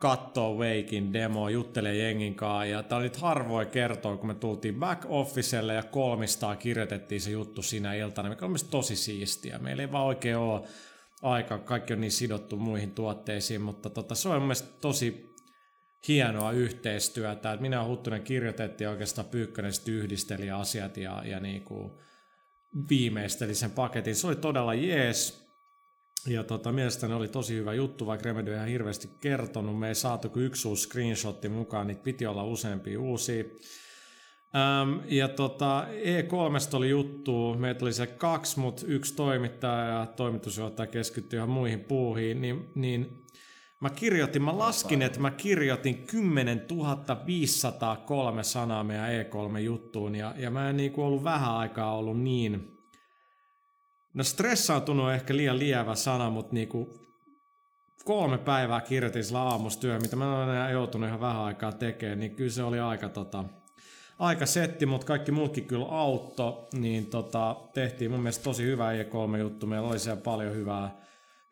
kattoo 0.02 0.58
Wakein 0.58 1.14
demo, 1.14 1.50
juttelee 1.50 1.96
jengin 1.96 2.36
kanssa. 2.36 2.66
Ja 2.66 2.84
tämä 2.84 3.00
oli 3.00 3.12
harvoin 3.18 3.68
kertoa, 3.68 4.18
kun 4.18 4.28
me 4.28 4.34
tultiin 4.34 4.76
back 4.76 5.06
officelle 5.08 5.74
ja 5.74 5.84
kolmistaan 5.84 6.58
kirjoitettiin 6.58 7.22
se 7.22 7.32
juttu 7.32 7.62
siinä 7.62 7.94
iltana, 7.94 8.30
mikä 8.30 8.46
on 8.46 8.52
mielestäni 8.52 8.72
tosi 8.72 8.96
siistiä. 8.96 9.60
Meillä 9.60 9.84
ei 9.84 9.92
vaan 9.92 10.06
oikein 10.06 10.38
ole 10.38 10.62
aika, 11.22 11.58
kaikki 11.58 11.94
on 11.94 12.02
niin 12.02 12.12
sidottu 12.12 12.58
muihin 12.58 12.92
tuotteisiin, 12.92 13.62
mutta 13.62 13.90
tota, 13.90 14.16
se 14.16 14.30
on 14.30 14.42
mielestä 14.42 14.70
tosi 14.82 15.36
hienoa 16.08 16.52
yhteistyötä. 16.52 17.54
Et 17.54 17.62
minä 17.62 17.76
ja 17.76 17.86
Huttunen 17.86 18.24
kirjoitettiin 18.24 18.90
oikeastaan 18.90 19.28
Pyykkönen 19.28 19.72
yhdisteli 19.88 20.52
asiat 20.52 20.98
ja, 20.98 21.24
ja 21.26 21.40
niinku 21.40 22.02
viimeisteli 22.90 23.56
sen 23.56 23.72
paketin. 23.72 24.16
Se 24.16 24.28
oli 24.28 24.36
todella 24.36 24.74
jees. 24.74 25.51
Ja 26.28 26.44
tota, 26.44 26.72
mielestäni 26.72 27.14
oli 27.14 27.28
tosi 27.28 27.56
hyvä 27.56 27.74
juttu, 27.74 28.06
vaikka 28.06 28.26
Remedy 28.26 28.54
ihan 28.54 28.68
hirveästi 28.68 29.10
kertonut. 29.20 29.80
Me 29.80 29.88
ei 29.88 29.96
saatu 29.96 30.30
kuin 30.30 30.46
yksi 30.46 30.68
uusi 30.68 30.88
screenshotti 30.88 31.50
mukaan, 31.50 31.88
niitä 31.88 32.04
piti 32.04 32.26
olla 32.26 32.44
useampia 32.44 33.00
uusia. 33.00 33.44
Ähm, 34.56 35.00
ja 35.06 35.28
tota, 35.28 35.88
E3 35.88 36.76
oli 36.76 36.90
juttu, 36.90 37.54
meitä 37.54 37.86
oli 37.86 37.94
se 37.94 38.08
kaksi, 38.08 38.60
mutta 38.60 38.86
yksi 38.88 39.16
toimittaja 39.16 39.86
ja 39.86 40.06
toimitusjohtaja 40.06 40.88
keskittyi 40.88 41.38
ihan 41.38 41.50
muihin 41.50 41.80
puuhiin, 41.80 42.42
niin, 42.42 42.72
niin 42.76 43.26
mä 43.80 43.90
kirjoitin, 43.90 44.42
mä 44.42 44.58
laskin, 44.58 45.02
että 45.02 45.20
mä 45.20 45.32
kirjoitin 45.32 46.08
10 46.08 46.62
503 47.26 48.44
sanaa 48.44 48.84
meidän 48.84 49.10
E3-juttuun, 49.10 50.16
ja, 50.16 50.34
ja 50.38 50.52
mä 50.52 50.70
en 50.70 50.78
niinku 50.78 51.04
ollut 51.04 51.24
vähän 51.24 51.56
aikaa 51.56 51.98
ollut 51.98 52.20
niin, 52.20 52.71
no 54.14 54.24
stressaantunut 54.24 55.06
on 55.06 55.14
ehkä 55.14 55.36
liian 55.36 55.60
lievä 55.60 55.96
sana, 55.96 56.30
mutta 56.30 56.54
niinku 56.54 56.94
kolme 58.06 58.38
päivää 58.38 58.82
kirjoitin 58.82 59.24
sillä 59.24 59.42
aamustyö, 59.42 60.00
mitä 60.00 60.16
mä 60.16 60.38
olen 60.38 60.50
enää 60.50 60.72
joutunut 60.72 61.08
ihan 61.08 61.22
vähän 61.22 61.42
aikaa 61.42 61.72
tekemään, 61.72 62.20
niin 62.20 62.36
kyllä 62.36 62.52
se 62.52 62.64
oli 62.64 62.80
aika 62.80 63.10
tota, 63.10 63.44
aika 64.20 64.46
setti, 64.46 64.86
mutta 64.86 65.08
kaikki 65.08 65.32
muutkin 65.32 65.66
kyllä 65.66 65.86
autto, 65.86 66.68
niin 66.74 67.06
tota, 67.06 67.56
tehtiin 67.74 68.12
mun 68.12 68.20
mielestä 68.20 68.44
tosi 68.44 68.64
hyvä 68.64 68.92
E3-juttu. 68.94 69.68
Meillä 69.68 69.88
oli 69.88 70.00
siellä 70.00 70.22
paljon 70.22 70.56
hyvää, 70.56 71.02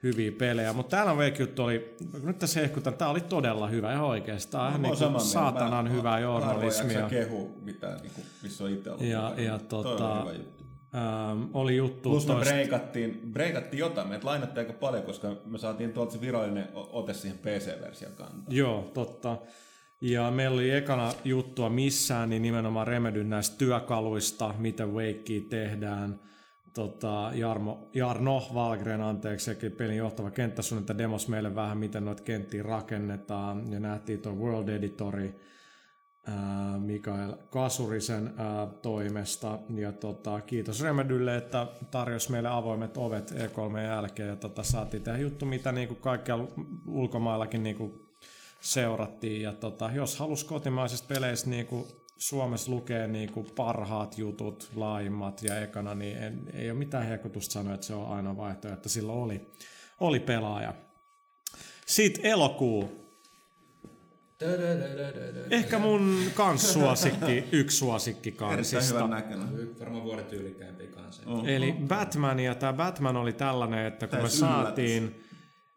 hyviä 0.03 0.31
pelejä, 0.31 0.73
mutta 0.73 0.97
täällä 0.97 1.13
Wake-juttu 1.13 1.63
oli, 1.63 1.95
nyt 2.23 2.39
tässä 2.39 2.59
hehkutan, 2.59 2.93
tämä 2.93 3.11
oli 3.11 3.21
todella 3.21 3.67
hyvä 3.67 3.93
ihan 3.93 4.05
oikeasti. 4.05 4.51
Tämä 4.51 4.67
on 4.67 4.81
Mä 4.81 4.87
oon 4.87 4.97
niin 5.13 5.21
saatanan 5.21 5.85
Mä- 5.85 5.91
hyvää 5.91 6.13
mä 6.13 6.19
journalismia. 6.19 6.99
jaksa 6.99 7.09
kehu, 7.09 7.57
mitä, 7.61 7.97
niin 8.01 8.11
kuin, 8.15 8.25
missä 8.43 8.63
on 8.63 8.69
itse 8.69 8.91
ollut. 8.91 9.05
Ja, 9.05 9.21
mukana. 9.21 9.41
ja 9.41 9.59
tota, 9.59 10.19
hyvä 10.21 10.33
juttu. 10.33 10.58
Ähm, 10.95 11.43
oli 11.53 11.77
juttu 11.77 12.09
Plus 12.09 12.27
me 12.27 12.33
toista- 12.33 12.49
breikattiin, 12.49 13.21
breikattiin 13.33 13.79
jotain, 13.79 14.07
meitä 14.07 14.27
lainattiin 14.27 14.67
aika 14.67 14.79
paljon, 14.79 15.03
koska 15.03 15.35
me 15.45 15.57
saatiin 15.57 15.93
tuolta 15.93 16.11
se 16.11 16.21
virallinen 16.21 16.67
ote 16.73 17.13
siihen 17.13 17.37
PC-version 17.37 18.11
kantaan. 18.11 18.43
Joo, 18.55 18.91
totta. 18.93 19.37
Ja 20.01 20.31
meillä 20.31 20.55
oli 20.55 20.71
ekana 20.71 21.13
juttua 21.23 21.69
missään, 21.69 22.29
niin 22.29 22.41
nimenomaan 22.41 22.87
Remedyn 22.87 23.29
näistä 23.29 23.57
työkaluista, 23.57 24.53
miten 24.57 24.93
Wakea 24.93 25.41
tehdään. 25.49 26.19
Tota, 26.73 27.31
Jarmo, 27.33 27.89
Jarno 27.93 28.41
Valgren, 28.53 29.01
anteeksi, 29.01 29.45
sekin 29.45 29.71
pelin 29.71 29.97
johtava 29.97 30.31
kenttäsuunnitelma 30.31 30.97
demos 30.97 31.27
meille 31.27 31.55
vähän, 31.55 31.77
miten 31.77 32.05
noita 32.05 32.23
kenttiä 32.23 32.63
rakennetaan. 32.63 33.71
Ja 33.71 33.79
nähtiin 33.79 34.19
tuon 34.21 34.39
World 34.39 34.67
Editori 34.69 35.35
Mikael 36.79 37.33
Kasurisen 37.49 38.33
ää, 38.37 38.67
toimesta. 38.81 39.59
Ja 39.75 39.91
tota, 39.91 40.41
kiitos 40.41 40.81
Remedylle, 40.81 41.37
että 41.37 41.67
tarjosi 41.91 42.31
meille 42.31 42.49
avoimet 42.49 42.97
ovet 42.97 43.31
E3 43.31 43.79
jälkeen. 43.79 44.29
Ja 44.29 44.35
tota, 44.35 44.63
saatiin 44.63 45.03
tehdä 45.03 45.17
juttu, 45.17 45.45
mitä 45.45 45.71
niinku 45.71 45.95
kaikkialla 45.95 46.47
ulkomaillakin 46.87 47.63
niinku 47.63 48.05
seurattiin. 48.61 49.41
Ja 49.41 49.53
tota, 49.53 49.91
jos 49.93 50.19
halus 50.19 50.43
kotimaisista 50.43 51.13
peleistä 51.13 51.49
niin 51.49 51.65
kuin 51.65 51.85
Suomessa 52.17 52.71
lukee 52.71 53.07
niin 53.07 53.31
kuin 53.31 53.47
parhaat 53.55 54.17
jutut, 54.17 54.69
laajimmat 54.75 55.43
ja 55.43 55.61
ekana, 55.61 55.95
niin 55.95 56.17
en, 56.17 56.41
ei 56.53 56.71
ole 56.71 56.79
mitään 56.79 57.07
hekutusta 57.07 57.53
sanoa, 57.53 57.73
että 57.73 57.85
se 57.85 57.93
on 57.93 58.07
aina 58.07 58.37
vaihtoehto, 58.37 58.77
että 58.77 58.89
sillä 58.89 59.13
oli, 59.13 59.51
oli 59.99 60.19
pelaaja. 60.19 60.73
Sitten 61.85 62.25
elokuu. 62.25 62.98
Ehkä 65.49 65.79
mun 65.79 66.17
kans 66.33 66.73
suosikki, 66.73 67.43
yksi 67.51 67.77
suosikki 67.77 68.29
Erittäin 68.29 68.55
kansista. 68.55 68.95
hyvän 68.95 69.09
näköinen. 69.09 69.79
Varmaan 69.79 70.03
vuoden 70.03 70.25
tyylikkäimpiä 70.25 70.87
kanssa. 70.87 71.23
On. 71.25 71.49
Eli 71.49 71.75
Batman 71.87 72.39
ja 72.39 72.55
tämä 72.55 72.73
Batman 72.73 73.17
oli 73.17 73.33
tällainen, 73.33 73.85
että 73.85 74.07
kun 74.07 74.17
me 74.17 74.21
Täys 74.21 74.39
saatiin, 74.39 75.25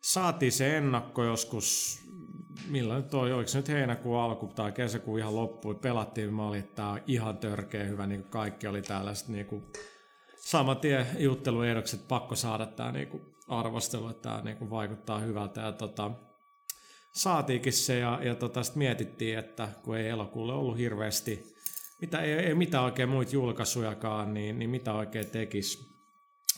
saatiin 0.02 0.52
se 0.52 0.76
ennakko 0.76 1.24
joskus, 1.24 2.00
milloin 2.68 3.02
nyt 3.02 3.14
oli, 3.14 3.32
oliko 3.32 3.48
se 3.48 3.58
nyt 3.58 3.68
heinäkuun 3.68 4.20
alku 4.20 4.46
tai 4.46 4.72
kesäkuun 4.72 5.18
ihan 5.18 5.36
loppu, 5.36 5.74
pelattiin, 5.74 6.34
mä 6.34 6.46
olin, 6.46 6.60
että 6.60 6.86
on 6.86 7.00
ihan 7.06 7.36
törkeä 7.36 7.84
hyvä, 7.84 8.06
niin 8.06 8.22
kuin 8.22 8.30
kaikki 8.30 8.66
oli 8.66 8.82
tällaiset 8.82 9.28
niin 9.28 9.46
kuin, 9.46 9.64
saman 10.36 10.76
tien 10.76 11.06
jutteluehdokset, 11.18 12.08
pakko 12.08 12.36
saada 12.36 12.66
tämä 12.66 12.92
niin 12.92 13.08
kuin, 13.08 13.22
arvostelu, 13.48 14.08
että 14.08 14.22
tämä 14.22 14.42
niin 14.42 14.56
kuin, 14.56 14.70
vaikuttaa 14.70 15.18
hyvältä 15.18 15.60
ja 15.60 15.72
tota, 15.72 16.10
saatiinkin 17.12 17.72
se 17.72 17.98
ja, 17.98 18.20
ja 18.22 18.34
tota, 18.34 18.62
sitten 18.62 18.78
mietittiin, 18.78 19.38
että 19.38 19.68
kun 19.82 19.96
ei 19.96 20.08
elokuulle 20.08 20.52
ollut 20.52 20.78
hirveästi, 20.78 21.54
mitä, 22.00 22.20
ei, 22.20 22.32
ei 22.32 22.54
mitään 22.54 22.84
oikein 22.84 23.08
muita 23.08 23.32
julkaisujakaan, 23.32 24.34
niin, 24.34 24.58
niin 24.58 24.70
mitä 24.70 24.92
oikein 24.92 25.30
tekisi. 25.30 25.78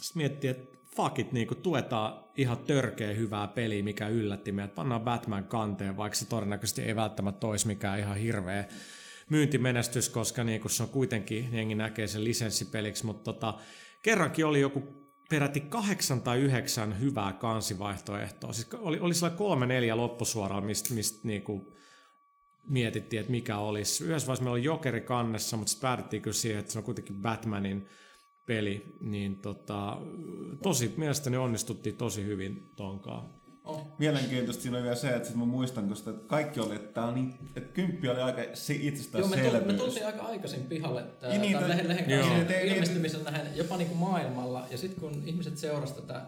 Sitten 0.00 0.20
miettii, 0.20 0.50
että 0.50 0.78
fuck 0.96 1.18
it, 1.18 1.32
niin 1.32 1.48
tuetaan 1.62 2.24
ihan 2.36 2.58
törkeä 2.58 3.12
hyvää 3.12 3.48
peliä, 3.48 3.82
mikä 3.82 4.08
yllätti 4.08 4.52
meidät. 4.52 4.74
Pannaan 4.74 5.00
Batman 5.00 5.44
kanteen, 5.44 5.96
vaikka 5.96 6.16
se 6.16 6.28
todennäköisesti 6.28 6.82
ei 6.82 6.96
välttämättä 6.96 7.46
olisi 7.46 7.66
mikään 7.66 7.98
ihan 7.98 8.16
hirveä 8.16 8.64
myyntimenestys, 9.30 10.08
koska 10.08 10.44
niin 10.44 10.70
se 10.70 10.82
on 10.82 10.88
kuitenkin, 10.88 11.48
jengi 11.52 11.74
näkee 11.74 12.06
sen 12.06 12.24
lisenssipeliksi, 12.24 13.06
mutta 13.06 13.32
tota, 13.32 13.54
kerrankin 14.02 14.46
oli 14.46 14.60
joku 14.60 15.03
peräti 15.30 15.60
kahdeksan 15.60 16.22
tai 16.22 16.40
yhdeksän 16.40 17.00
hyvää 17.00 17.32
kansivaihtoehtoa. 17.32 18.52
Siis 18.52 18.68
oli, 18.74 19.00
oli 19.00 19.14
sellainen 19.14 19.38
kolme 19.38 19.66
neljä 19.66 19.96
loppusuoralla, 19.96 20.66
mistä 20.66 20.94
mist 20.94 21.24
niinku 21.24 21.74
mietittiin, 22.68 23.20
että 23.20 23.32
mikä 23.32 23.58
olisi. 23.58 24.04
Yhdessä 24.04 24.26
vaiheessa 24.26 24.44
meillä 24.44 24.54
oli 24.54 24.64
Jokeri 24.64 25.00
kannessa, 25.00 25.56
mutta 25.56 25.70
sitten 25.70 25.88
päädyttiin 25.88 26.22
kyllä 26.22 26.34
siihen, 26.34 26.60
että 26.60 26.72
se 26.72 26.78
on 26.78 26.84
kuitenkin 26.84 27.22
Batmanin 27.22 27.88
peli, 28.46 28.96
niin 29.00 29.36
tota, 29.36 29.98
tosi, 30.62 30.94
mielestäni 30.96 31.36
onnistuttiin 31.36 31.96
tosi 31.96 32.24
hyvin 32.24 32.72
tonkaan. 32.76 33.43
Oh. 33.64 33.86
Mielenkiintoista 33.98 34.62
siinä 34.62 34.76
oli 34.76 34.84
vielä 34.84 34.96
se, 34.96 35.08
että 35.16 35.28
sit 35.28 35.36
mä 35.36 35.44
muistan, 35.44 35.88
koska 35.88 36.12
kaikki 36.12 36.60
oli, 36.60 36.74
että, 36.74 36.92
tää 36.94 37.04
on 37.04 37.14
niin, 37.14 37.34
että 37.56 37.72
kymppi 37.72 38.08
oli 38.08 38.20
aika 38.20 38.42
se 38.54 38.74
itsestään 38.80 39.22
Joo, 39.22 39.28
me, 39.28 39.36
tuli, 39.36 39.60
me 39.60 39.72
tultiin 39.72 40.06
aika 40.06 40.22
aikaisin 40.22 40.62
pihalle 40.62 41.00
Ja 41.00 41.06
tämän 41.20 41.40
niin, 41.40 41.56
niin, 41.58 41.68
lehen, 41.68 41.88
lehen 41.88 42.08
Niin, 42.08 42.50
ilmestymisen 42.72 43.24
nähden 43.24 43.56
jopa 43.56 43.76
niin 43.76 43.88
kuin 43.88 43.98
maailmalla. 43.98 44.66
Ja 44.70 44.78
sitten 44.78 45.00
kun 45.00 45.22
ihmiset 45.26 45.58
seurasivat 45.58 46.06
tätä... 46.06 46.22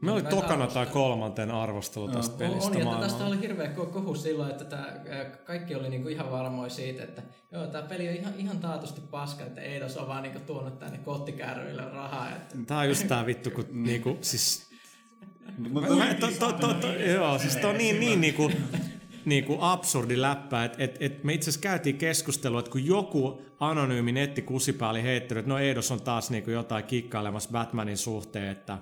Me 0.00 0.12
oli 0.12 0.22
tokana 0.22 0.66
tai 0.66 0.84
arvosteluja- 0.86 0.92
kolmanten 0.92 1.50
arvostelu 1.50 2.08
tästä 2.08 2.32
On, 2.32 2.38
pelistä 2.38 2.66
on 2.70 2.78
ja 2.78 2.84
maailmalla. 2.84 3.08
tästä 3.08 3.24
oli 3.26 3.40
hirveä 3.40 3.70
ko- 3.76 3.86
kohu 3.86 4.14
silloin, 4.14 4.50
että 4.50 4.64
tää, 4.64 5.00
ää, 5.10 5.24
kaikki 5.24 5.74
oli 5.74 5.88
niinku 5.88 6.08
ihan 6.08 6.30
varmoja 6.30 6.70
siitä, 6.70 7.04
että 7.04 7.22
joo, 7.52 7.66
tämä 7.66 7.88
peli 7.88 8.08
on 8.08 8.14
ihan, 8.14 8.34
ihan 8.38 8.58
taatusti 8.58 9.00
paska, 9.10 9.44
että 9.44 9.60
Eidos 9.60 9.96
on 9.96 10.08
vaan 10.08 10.22
niinku 10.22 10.38
tuonut 10.46 10.78
tänne 10.78 10.98
kottikärryille 10.98 11.84
rahaa. 11.84 12.30
Että, 12.30 12.56
Tää 12.66 12.78
on 12.78 12.88
just 12.88 13.08
tää 13.08 13.26
vittu, 13.26 13.50
kun 13.50 13.64
niinku, 13.72 14.18
siis 14.20 14.65
Mutta 15.58 15.96
Mä, 15.96 16.14
to, 16.14 16.26
to, 16.38 16.52
to, 16.52 16.74
to, 16.74 16.92
joo, 16.92 17.38
siis 17.38 17.56
toi 17.56 17.70
on 17.70 17.78
niin, 17.78 18.00
niin 18.00 18.20
niinku, 18.20 18.50
niinku 19.24 19.56
absurdi 19.60 20.20
läppä, 20.20 20.64
että 20.64 20.84
et, 20.84 20.96
et 21.00 21.24
me 21.24 21.34
itse 21.34 21.50
asiassa 21.50 21.60
käytiin 21.60 21.98
keskustelua, 21.98 22.58
että 22.58 22.70
kun 22.70 22.86
joku 22.86 23.42
anonyymi 23.60 24.12
nettikusipää 24.12 24.90
oli 24.90 25.02
heittänyt, 25.02 25.42
että 25.42 25.48
no 25.48 25.58
Eidos 25.58 25.90
on 25.90 26.00
taas 26.00 26.30
niinku 26.30 26.50
jotain 26.50 26.84
kikkailemassa 26.84 27.50
Batmanin 27.52 27.96
suhteen, 27.96 28.48
että 28.48 28.78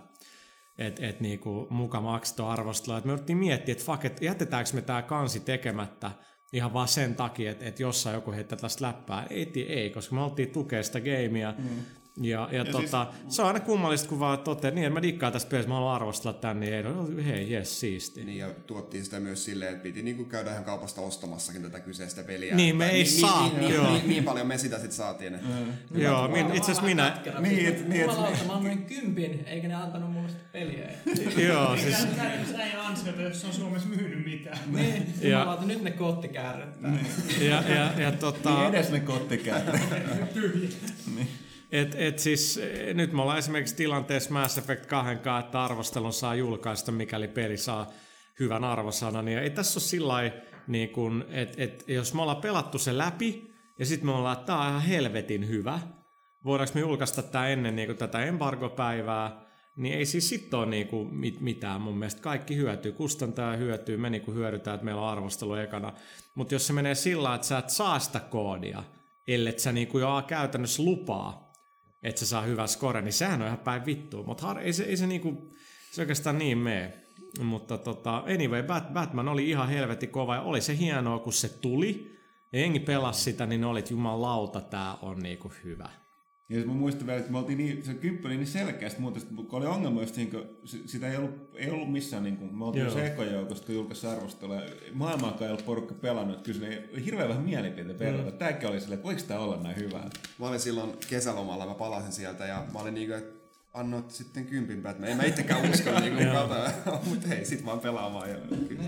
et, 0.79 1.01
et 1.03 1.21
niinku 1.21 1.67
muka 1.71 2.01
maksettu 2.01 2.47
arvostelua. 2.47 2.99
Et 2.99 3.05
me 3.05 3.13
yritettiin 3.13 3.39
miettiä, 3.39 3.73
että 3.73 3.85
fuck, 3.85 4.05
et 4.05 4.23
jätetäänkö 4.23 4.71
me 4.73 4.83
tää 4.83 5.03
kansi 5.03 5.41
tekemättä 5.41 6.11
ihan 6.53 6.73
vaan 6.73 6.89
sen 6.89 7.15
takia, 7.15 7.51
että, 7.51 7.65
että 7.65 7.83
jossain 7.83 8.15
joku 8.15 8.33
heittää 8.33 8.59
tästä 8.59 8.87
läppää. 8.87 9.27
Ei, 9.31 9.53
ei 9.69 9.91
koska 9.91 10.15
me 10.15 10.23
oltiin 10.23 10.51
tukea 10.51 10.83
sitä 10.83 11.01
gameia. 11.01 11.55
Mm. 11.59 11.69
Ja, 12.23 12.49
ja, 12.53 12.59
ja 12.59 12.65
tota, 12.65 13.07
siis... 13.23 13.37
se 13.37 13.43
on 13.43 13.49
aina 13.49 13.61
kummallista, 13.61 14.09
kun 14.09 14.21
vaan 14.21 14.39
toteaa, 14.39 14.75
niin 14.75 14.85
että 14.87 14.95
mä 14.95 15.03
dikkaan 15.03 15.33
tästä 15.33 15.51
pelistä, 15.51 15.69
mä 15.69 15.75
haluan 15.75 15.95
arvostella 15.95 16.39
tän, 16.39 16.61
niin 16.61 16.75
ei, 16.75 16.83
no, 16.83 17.09
hei, 17.25 17.53
jes, 17.53 17.81
siisti. 17.81 18.25
Niin, 18.25 18.39
ja 18.39 18.49
tuottiin 18.67 19.05
sitä 19.05 19.21
myös 19.21 19.45
silleen, 19.45 19.71
että 19.73 19.83
piti 19.83 20.03
niinku 20.03 20.25
käydä 20.25 20.51
ihan 20.53 20.65
kaupasta 20.65 21.01
ostamassakin 21.01 21.63
tätä 21.63 21.81
kyseistä 21.81 22.23
peliä. 22.23 22.55
Niin, 22.55 22.77
me 22.77 22.85
Että 22.85 22.97
ei 22.97 23.03
niin, 23.03 23.21
saa, 23.21 23.49
Niin, 23.49 23.61
niin, 23.61 23.75
joo. 23.75 23.93
niin, 23.93 24.09
niin, 24.09 24.25
paljon 24.25 24.47
me 24.47 24.59
sitä 24.59 24.77
sitten 24.77 24.93
saatiin. 24.97 25.33
Mm. 25.33 26.01
Joo, 26.01 26.29
min, 26.29 26.47
itse 26.47 26.61
asiassa 26.63 26.83
minä, 26.83 27.19
Niin, 27.41 27.89
niin, 27.89 28.01
Jumalauta, 28.01 28.45
mä 28.47 28.53
annoin 28.53 28.85
kympin, 28.85 29.45
eikä 29.47 29.69
ne 29.69 29.75
antanut 29.75 30.13
mulle 30.13 30.29
sitä 30.29 30.43
peliä. 30.53 30.89
joo, 31.49 31.77
siis. 31.77 32.07
Käytännössä 32.17 32.65
ei 32.65 32.73
ansiota, 32.79 33.23
jos 33.23 33.41
se 33.41 33.47
on 33.47 33.53
Suomessa 33.53 33.89
myynyt 33.89 34.25
mitään. 34.25 34.59
niin, 34.73 35.15
Ja- 35.21 35.29
jumalauta, 35.39 35.65
nyt 35.67 35.83
ne 35.83 35.91
kottikärryt. 35.91 36.75
ja, 37.41 37.63
ja, 37.69 37.75
ja 37.75 38.11
niin 38.11 38.19
tota, 38.19 38.69
edes 38.69 38.91
ne 38.91 39.01
kottikäännöt. 39.01 39.81
et, 41.75 41.95
et 41.99 42.19
siis, 42.19 42.59
eh, 42.59 42.95
nyt 42.95 43.13
me 43.13 43.23
ollaan 43.23 43.39
esimerkiksi 43.39 43.77
tilanteessa 43.77 44.33
Mass 44.33 44.59
Effect 44.59 44.87
2, 44.87 45.13
että 45.13 45.65
arvostelun 45.65 46.13
saa 46.13 46.35
julkaista, 46.35 46.93
mikäli 46.93 47.29
peli 47.29 47.57
saa 47.57 47.91
hyvän 48.41 48.65
arvosanan. 48.65 49.29
Ja 49.29 49.41
ei 49.41 49.51
tässä 49.51 49.79
ole 49.79 49.85
sillä 49.85 50.31
niin 50.67 50.91
että 51.31 51.63
et, 51.63 51.85
jos 51.89 52.15
me 52.15 52.23
ollaan 52.23 52.41
pelattu 52.41 52.79
se 52.79 52.99
läpi, 52.99 53.55
ja 53.79 53.87
sitten 53.87 54.07
me 54.07 54.13
ollaan, 54.13 54.33
että 54.33 54.47
tämä 54.47 54.61
on 54.61 54.69
ihan 54.69 54.83
helvetin 54.83 55.49
hyvä, 55.49 55.81
voidaanko 56.45 56.75
me 56.75 56.81
julkaista 56.81 57.23
tämä 57.23 57.49
ennen 57.49 57.77
niin 57.77 57.97
tätä 57.97 58.25
embargopäivää, 58.25 59.45
niin 59.77 59.95
ei 59.95 60.07
siis 60.07 60.29
sitten 60.29 60.59
ole 60.59 60.67
niinku 60.67 61.05
mit, 61.05 61.41
mitään 61.41 61.81
mun 61.81 61.99
mielestä. 61.99 62.23
Kaikki 62.23 62.57
hyötyy, 62.57 62.93
kustantaja 62.93 63.57
hyötyy, 63.57 63.97
me 63.97 64.11
niinku 64.11 64.33
hyödytään, 64.33 64.75
että 64.75 64.85
meillä 64.85 65.03
on 65.03 65.09
arvostelu 65.09 65.55
ekana. 65.55 65.93
Mutta 66.35 66.55
jos 66.55 66.67
se 66.67 66.73
menee 66.73 66.95
sillä 66.95 67.35
että 67.35 67.47
sä 67.47 67.59
et 67.59 67.71
saa 67.71 67.99
sitä 67.99 68.21
koodia, 68.21 68.85
ellei 69.29 69.59
sä 69.59 69.73
niinku 69.73 69.99
jo 69.99 70.25
käytännössä 70.27 70.83
lupaa, 70.83 71.44
että 72.05 72.19
se 72.19 72.27
saa 72.27 72.43
hyvän 72.43 72.69
score, 72.69 73.03
niin 73.03 73.13
sehän 73.13 73.41
on 73.41 73.47
ihan 73.47 73.59
päin 73.59 73.87
vittua. 73.87 74.23
Mutta 74.23 74.61
ei 74.61 74.73
se, 74.73 74.83
ei 74.83 74.97
se, 74.97 75.07
niinku, 75.07 75.55
se 75.91 76.03
oikeastaan 76.03 76.39
niin 76.39 76.59
mene. 76.59 76.95
Mutta 77.43 77.79
tota, 77.79 78.17
anyway, 78.17 78.63
Bat, 78.63 78.93
Batman 78.93 79.29
oli 79.29 79.51
ihan 79.51 79.69
helvetin 79.69 80.11
kova 80.11 80.35
ja 80.35 80.43
oli 80.43 80.61
se 80.61 80.77
hienoa, 80.77 81.19
kun 81.19 81.33
se 81.33 81.49
tuli. 81.49 82.15
Ja 82.53 82.61
jengi 82.61 82.81
pelasi 82.81 83.23
sitä, 83.23 83.47
niin 83.47 83.65
olit 83.65 83.91
jumalauta, 83.91 84.61
tää 84.61 84.95
on 85.03 85.19
niinku 85.19 85.53
hyvä. 85.65 85.89
Ja 86.55 86.61
sit 86.61 86.69
mä 86.69 86.75
muistan 86.75 87.07
vielä, 87.07 87.19
että 87.21 87.33
me 87.33 87.39
oltiin 87.39 87.59
niin, 87.59 87.83
se 87.85 87.95
kymppi 87.95 88.27
oli 88.29 88.37
niin 88.37 88.47
selkeästi 88.47 89.01
muuta, 89.01 89.21
kun 89.37 89.47
oli 89.51 89.67
ongelma 89.67 90.01
just 90.01 90.17
niin 90.17 90.31
kuin, 90.31 90.43
si- 90.65 90.83
sitä 90.87 91.11
ei 91.11 91.17
ollut, 91.17 91.51
ei 91.55 91.71
ollut 91.71 91.93
missään 91.93 92.23
niin 92.23 92.37
kuin, 92.37 92.59
me 92.59 92.65
oltiin 92.65 92.91
se 92.91 93.07
ekojoukosta, 93.07 93.67
kun 93.67 93.75
julkaisi 93.75 94.07
arvostelua. 94.07 94.61
Maailmankaan 94.93 95.43
ei 95.43 95.49
ollut 95.53 95.67
porukka 95.67 95.95
pelannut, 95.95 96.37
että 96.37 96.53
kyllä 96.53 96.67
se 96.67 96.89
oli 96.93 97.05
hirveän 97.05 97.29
vähän 97.29 97.43
mielipiteitä 97.43 97.99
verrata. 97.99 98.31
Mm. 98.31 98.37
Tämäkin 98.37 98.69
oli 98.69 98.81
silleen, 98.81 98.95
että 98.99 99.07
voiko 99.07 99.21
tämä 99.29 99.41
olla 99.41 99.57
näin 99.63 99.77
hyvää? 99.77 100.11
Mä 100.39 100.49
olin 100.49 100.61
silloin 100.61 100.91
kesälomalla, 101.09 101.67
mä 101.67 101.75
palasin 101.75 102.13
sieltä 102.13 102.47
ja 102.47 102.65
mä 102.73 102.79
olin 102.79 102.95
niinku, 102.95 103.15
että 103.15 103.44
annoit 103.75 104.11
sitten 104.11 104.47
kympin 104.47 104.83
Batman. 104.83 105.11
En 105.11 105.17
mä 105.17 105.23
itsekään 105.23 105.71
usko, 105.71 105.91
niinku, 106.01 106.23
mutta 107.09 107.29
hei, 107.29 107.45
sit 107.45 107.65
vaan 107.65 107.81
pelaamaan. 107.81 108.31
Ja, 108.31 108.37
kyllä. 108.69 108.85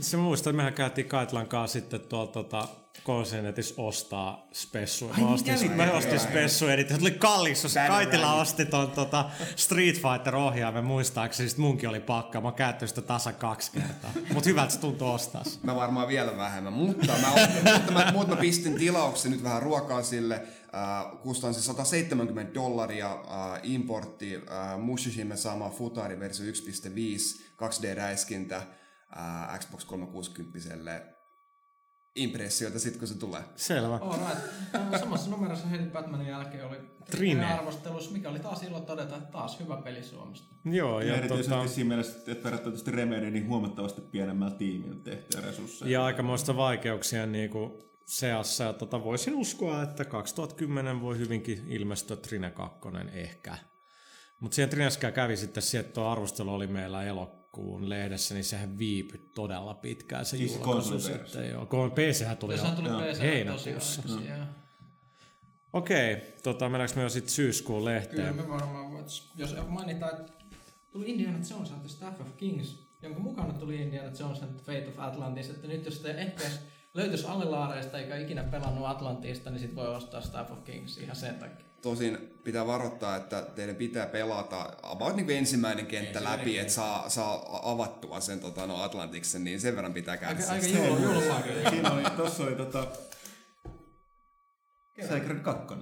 Se 0.00 0.16
muista, 0.16 0.50
että 0.50 0.56
mehän 0.56 0.74
käytiin 0.74 1.08
Kaitlan 1.08 1.48
kanssa 1.48 1.72
sitten 1.72 2.00
tuolta 2.00 2.32
tota, 2.32 2.68
Konsenetissa 3.04 3.74
ostaa 3.76 4.48
spessuja. 4.52 5.14
Mä 5.14 5.28
ostin, 5.28 5.54
kävitte? 5.54 5.76
mä 5.76 5.92
ostin 5.92 6.20
spessuja, 6.20 6.74
eli 6.74 6.88
se 6.88 6.98
tuli 6.98 7.10
kallis, 7.10 7.62
jos 7.62 7.74
Bad 7.74 7.88
Kaitila 7.88 8.34
osti 8.34 8.66
ton 8.66 8.90
tota, 8.90 9.30
Street 9.56 9.94
Fighter 9.94 10.36
ohjaamme 10.36 10.82
muistaakseni, 10.82 11.48
sit 11.48 11.58
munkin 11.58 11.88
oli 11.88 12.00
pakka. 12.00 12.40
Mä 12.40 12.48
oon 12.48 12.54
käyttänyt 12.54 12.88
sitä 12.88 13.02
tasa 13.02 13.32
kaksi 13.32 13.72
kertaa. 13.72 14.10
Mut 14.32 14.46
hyvältä 14.46 14.72
se 14.72 14.80
tuntui 14.80 15.14
ostaa. 15.14 15.42
Mä 15.62 15.76
varmaan 15.76 16.08
vielä 16.08 16.36
vähemmän, 16.36 16.72
mutta 16.72 17.12
mä, 17.12 17.28
mutta 17.74 17.92
mä, 17.92 18.12
mutta 18.12 18.34
mä 18.34 18.40
pistin 18.40 18.74
tilauksen 18.74 19.30
nyt 19.30 19.42
vähän 19.42 19.62
ruokaa 19.62 20.02
sille. 20.02 20.42
Äh, 20.74 21.20
kustansi 21.22 21.62
170 21.62 22.54
dollaria 22.54 23.12
äh, 23.12 23.60
importti, 23.62 24.34
äh, 24.36 24.78
Mushishime 24.78 25.36
sama 25.36 25.70
Futari 25.70 26.20
versio 26.20 26.46
1.5, 26.46 26.52
2D-räiskintä 27.56 28.56
äh, 28.56 29.58
Xbox 29.58 29.84
360 29.84 31.02
impressioita 32.16 32.78
sit 32.78 32.96
kun 32.96 33.08
se 33.08 33.18
tulee. 33.18 33.42
Selvä. 33.56 33.94
All 33.94 34.18
right. 34.18 34.38
Äh, 34.74 35.00
Samassa 35.00 35.30
numerossa 35.30 35.66
heti 35.66 35.84
Batmanin 35.84 36.26
jälkeen 36.28 36.66
oli 36.66 36.76
Trine. 37.10 37.46
arvostelussa, 37.46 38.10
mikä 38.12 38.28
oli 38.30 38.38
taas 38.38 38.62
ilo 38.62 38.80
todeta, 38.80 39.16
että 39.16 39.32
taas 39.32 39.60
hyvä 39.60 39.76
peli 39.76 40.02
Suomesta. 40.02 40.54
Joo, 40.64 41.00
Ja, 41.00 41.06
ja, 41.06 41.16
erityisesti 41.16 41.50
tota, 41.54 41.68
siinä 41.68 41.88
mielessä, 41.88 42.18
että 42.18 42.44
verrattuna 42.44 42.70
tietysti 42.72 42.90
Remedy, 42.90 43.30
niin 43.30 43.48
huomattavasti 43.48 44.00
pienemmällä 44.00 44.54
tiimillä 44.56 45.00
tehtyjä 45.04 45.46
resursseja. 45.46 45.90
ja 45.90 46.04
aikamoista 46.04 46.56
vaikeuksia 46.56 47.26
niinku 47.26 47.91
seassa. 48.06 48.64
Ja 48.64 48.72
tota, 48.72 49.04
voisin 49.04 49.34
uskoa, 49.34 49.82
että 49.82 50.04
2010 50.04 51.00
voi 51.00 51.18
hyvinkin 51.18 51.64
ilmestyä 51.68 52.16
Trine 52.16 52.50
2 52.50 52.78
ehkä. 53.12 53.58
Mutta 54.40 54.54
siihen 54.54 54.70
Trineskään 54.70 55.12
kävi 55.12 55.36
sitten 55.36 55.62
se, 55.62 55.78
että 55.78 55.92
tuo 55.92 56.04
arvostelu 56.04 56.54
oli 56.54 56.66
meillä 56.66 57.04
elo, 57.04 57.42
lokakuun 57.52 57.88
lehdessä, 57.88 58.34
niin 58.34 58.44
sehän 58.44 58.78
viipyi 58.78 59.30
todella 59.34 59.74
pitkään 59.74 60.24
se 60.24 60.36
Siis 60.36 60.54
julkaisu 60.54 61.00
sitten. 61.00 61.50
Joo. 61.50 61.66
Kun 61.66 61.90
PC 61.90 62.38
tuli 62.38 62.58
tuli 62.76 62.88
jo 62.88 63.00
tosi 63.08 63.22
heinäkuussa. 63.22 64.02
Okei, 65.72 66.16
tota, 66.42 66.68
mennäänkö 66.68 66.96
me 66.96 67.02
jo 67.02 67.08
sitten 67.08 67.34
syyskuun 67.34 67.78
Kyllä 67.78 67.94
lehteen? 67.94 68.36
me 68.36 68.48
varmaan 68.48 68.92
voitaisiin, 68.92 69.28
jos 69.36 69.56
mainitaan, 69.68 70.20
että 70.20 70.32
tuli 70.92 71.10
Indiana 71.10 71.38
Jones 71.50 71.70
and 71.70 71.80
the 71.80 71.88
Staff 71.88 72.20
of 72.20 72.36
Kings, 72.36 72.78
jonka 73.02 73.20
mukana 73.20 73.52
tuli 73.52 73.82
Indiana 73.82 74.10
Jones 74.20 74.42
and 74.42 74.50
the 74.52 74.64
Fate 74.64 74.88
of 74.88 74.98
Atlantis, 74.98 75.50
että 75.50 75.68
nyt 75.68 75.84
jos 75.84 76.00
te 76.00 76.10
ehkä 76.10 76.44
löytyisi 76.94 77.26
alilaareista 77.26 77.98
eikä 77.98 78.16
ikinä 78.16 78.42
pelannut 78.44 78.86
Atlantista, 78.86 79.50
niin 79.50 79.60
sit 79.60 79.74
voi 79.74 79.88
ostaa 79.96 80.20
Staff 80.20 80.50
of 80.52 80.64
Kings 80.64 80.98
ihan 80.98 81.16
sen 81.16 81.34
takia. 81.34 81.64
Tosin 81.82 82.18
pitää 82.44 82.66
varoittaa, 82.66 83.16
että 83.16 83.42
teidän 83.54 83.76
pitää 83.76 84.06
pelata 84.06 84.72
about 84.82 85.16
niin 85.16 85.30
ensimmäinen 85.30 85.86
kenttä 85.86 86.08
Ensimmäinen 86.18 86.40
läpi, 86.40 86.50
kenttä. 86.54 86.60
että 86.62 86.72
saa, 86.74 87.08
saa 87.08 87.70
avattua 87.72 88.20
sen 88.20 88.40
tota, 88.40 88.66
no 88.66 88.82
Atlantiksen, 88.82 89.44
niin 89.44 89.60
sen 89.60 89.76
verran 89.76 89.92
pitää 89.92 90.12
Aika, 90.12 90.26
kärsiä. 90.26 90.52
aika 90.52 90.66
sitä. 90.66 90.78
jul, 90.86 90.98
julmaa 91.02 91.42
kyllä. 91.42 91.70
Siinä 91.70 91.92
oli, 91.92 92.02
tossa 92.16 92.42
oli 92.42 92.54
tota... 92.54 92.86
Sacred 95.08 95.40
2. 95.40 95.74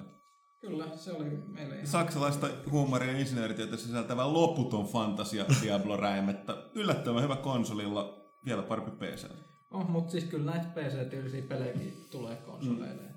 Kyllä, 0.60 0.84
se 0.96 1.12
oli 1.12 1.24
meille 1.46 1.74
ihan... 1.74 1.86
Saksalaista 1.86 2.48
huumoria 2.70 3.12
ja 3.12 3.18
insinööritietä 3.18 3.76
sisältävä 3.76 4.32
loputon 4.32 4.86
fantasia 4.86 5.44
Diablo-räimettä. 5.62 6.56
Yllättävän 6.74 7.22
hyvä 7.22 7.36
konsolilla, 7.36 8.30
vielä 8.44 8.62
parempi 8.62 8.90
PC. 8.90 9.26
Oh, 9.70 9.88
mutta 9.88 10.10
siis 10.10 10.24
kyllä 10.24 10.50
näitä 10.50 10.66
PC-tyylisiä 10.74 11.42
pelejäkin 11.42 12.06
tulee 12.10 12.36
konsoleille. 12.36 13.02
Mm. 13.02 13.10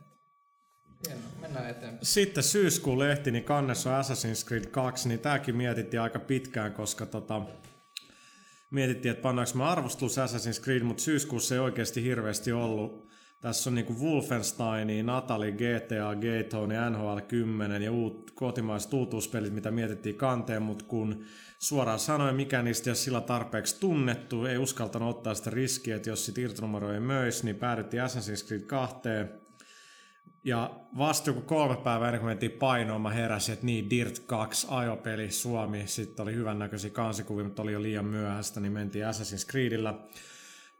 Hienoa, 1.07 1.29
mennään 1.41 1.69
eteenpäin. 1.69 2.05
Sitten 2.05 2.43
syyskuun 2.43 2.99
lehti, 2.99 3.31
niin 3.31 3.43
kannessa 3.43 3.97
on 3.97 4.03
Assassin's 4.03 4.47
Creed 4.47 4.65
2, 4.65 5.09
niin 5.09 5.19
tämäkin 5.19 5.55
mietittiin 5.55 6.01
aika 6.01 6.19
pitkään, 6.19 6.73
koska 6.73 7.05
tota, 7.05 7.41
mietittiin, 8.71 9.11
että 9.11 9.21
pannaanko 9.21 9.51
me 9.55 9.63
arvostelus 9.63 10.17
Assassin's 10.17 10.63
Creed, 10.63 10.83
mutta 10.83 11.03
syyskuussa 11.03 11.55
ei 11.55 11.59
oikeasti 11.59 12.03
hirveästi 12.03 12.51
ollut. 12.51 13.12
Tässä 13.43 13.69
on 13.69 13.75
niinku 13.75 13.95
Wolfenstein, 14.01 15.05
Natalie, 15.05 15.51
GTA, 15.51 16.15
Gaytone, 16.21 16.89
NHL 16.89 17.19
10 17.27 17.81
ja 17.81 17.91
uut, 17.91 18.31
kotimaiset 18.31 18.93
uutuuspelit, 18.93 19.53
mitä 19.53 19.71
mietittiin 19.71 20.15
kanteen, 20.15 20.61
mutta 20.61 20.85
kun 20.85 21.23
suoraan 21.59 21.99
sanoen, 21.99 22.35
mikä 22.35 22.61
niistä 22.61 22.89
ole 22.89 22.95
sillä 22.95 23.21
tarpeeksi 23.21 23.79
tunnettu, 23.79 24.45
ei 24.45 24.57
uskaltanut 24.57 25.15
ottaa 25.15 25.33
sitä 25.33 25.49
riskiä, 25.49 25.95
että 25.95 26.09
jos 26.09 26.25
sit 26.25 26.37
irtonumero 26.37 26.93
ei 26.93 26.99
möisi, 26.99 27.45
niin 27.45 27.55
päädyttiin 27.55 28.03
Assassin's 28.03 28.47
Creed 28.47 28.61
2. 28.61 28.95
Ja 30.43 30.71
vasta 30.97 31.29
joku 31.29 31.41
kolme 31.41 31.77
päivää 31.77 32.07
ennen 32.07 32.21
kuin 32.21 32.29
mentiin 32.29 32.51
painoon, 32.51 33.01
mä 33.01 33.09
heräsin, 33.09 33.53
että 33.53 33.65
niin, 33.65 33.89
Dirt 33.89 34.19
2, 34.19 34.67
ajopeli, 34.69 35.31
Suomi. 35.31 35.83
Sitten 35.85 36.23
oli 36.23 36.35
hyvännäköisiä 36.35 36.89
kansikuvia, 36.89 37.45
mutta 37.45 37.61
oli 37.61 37.73
jo 37.73 37.81
liian 37.81 38.05
myöhäistä, 38.05 38.59
niin 38.59 38.73
mentiin 38.73 39.05
Assassin's 39.05 39.49
Creedillä. 39.51 39.93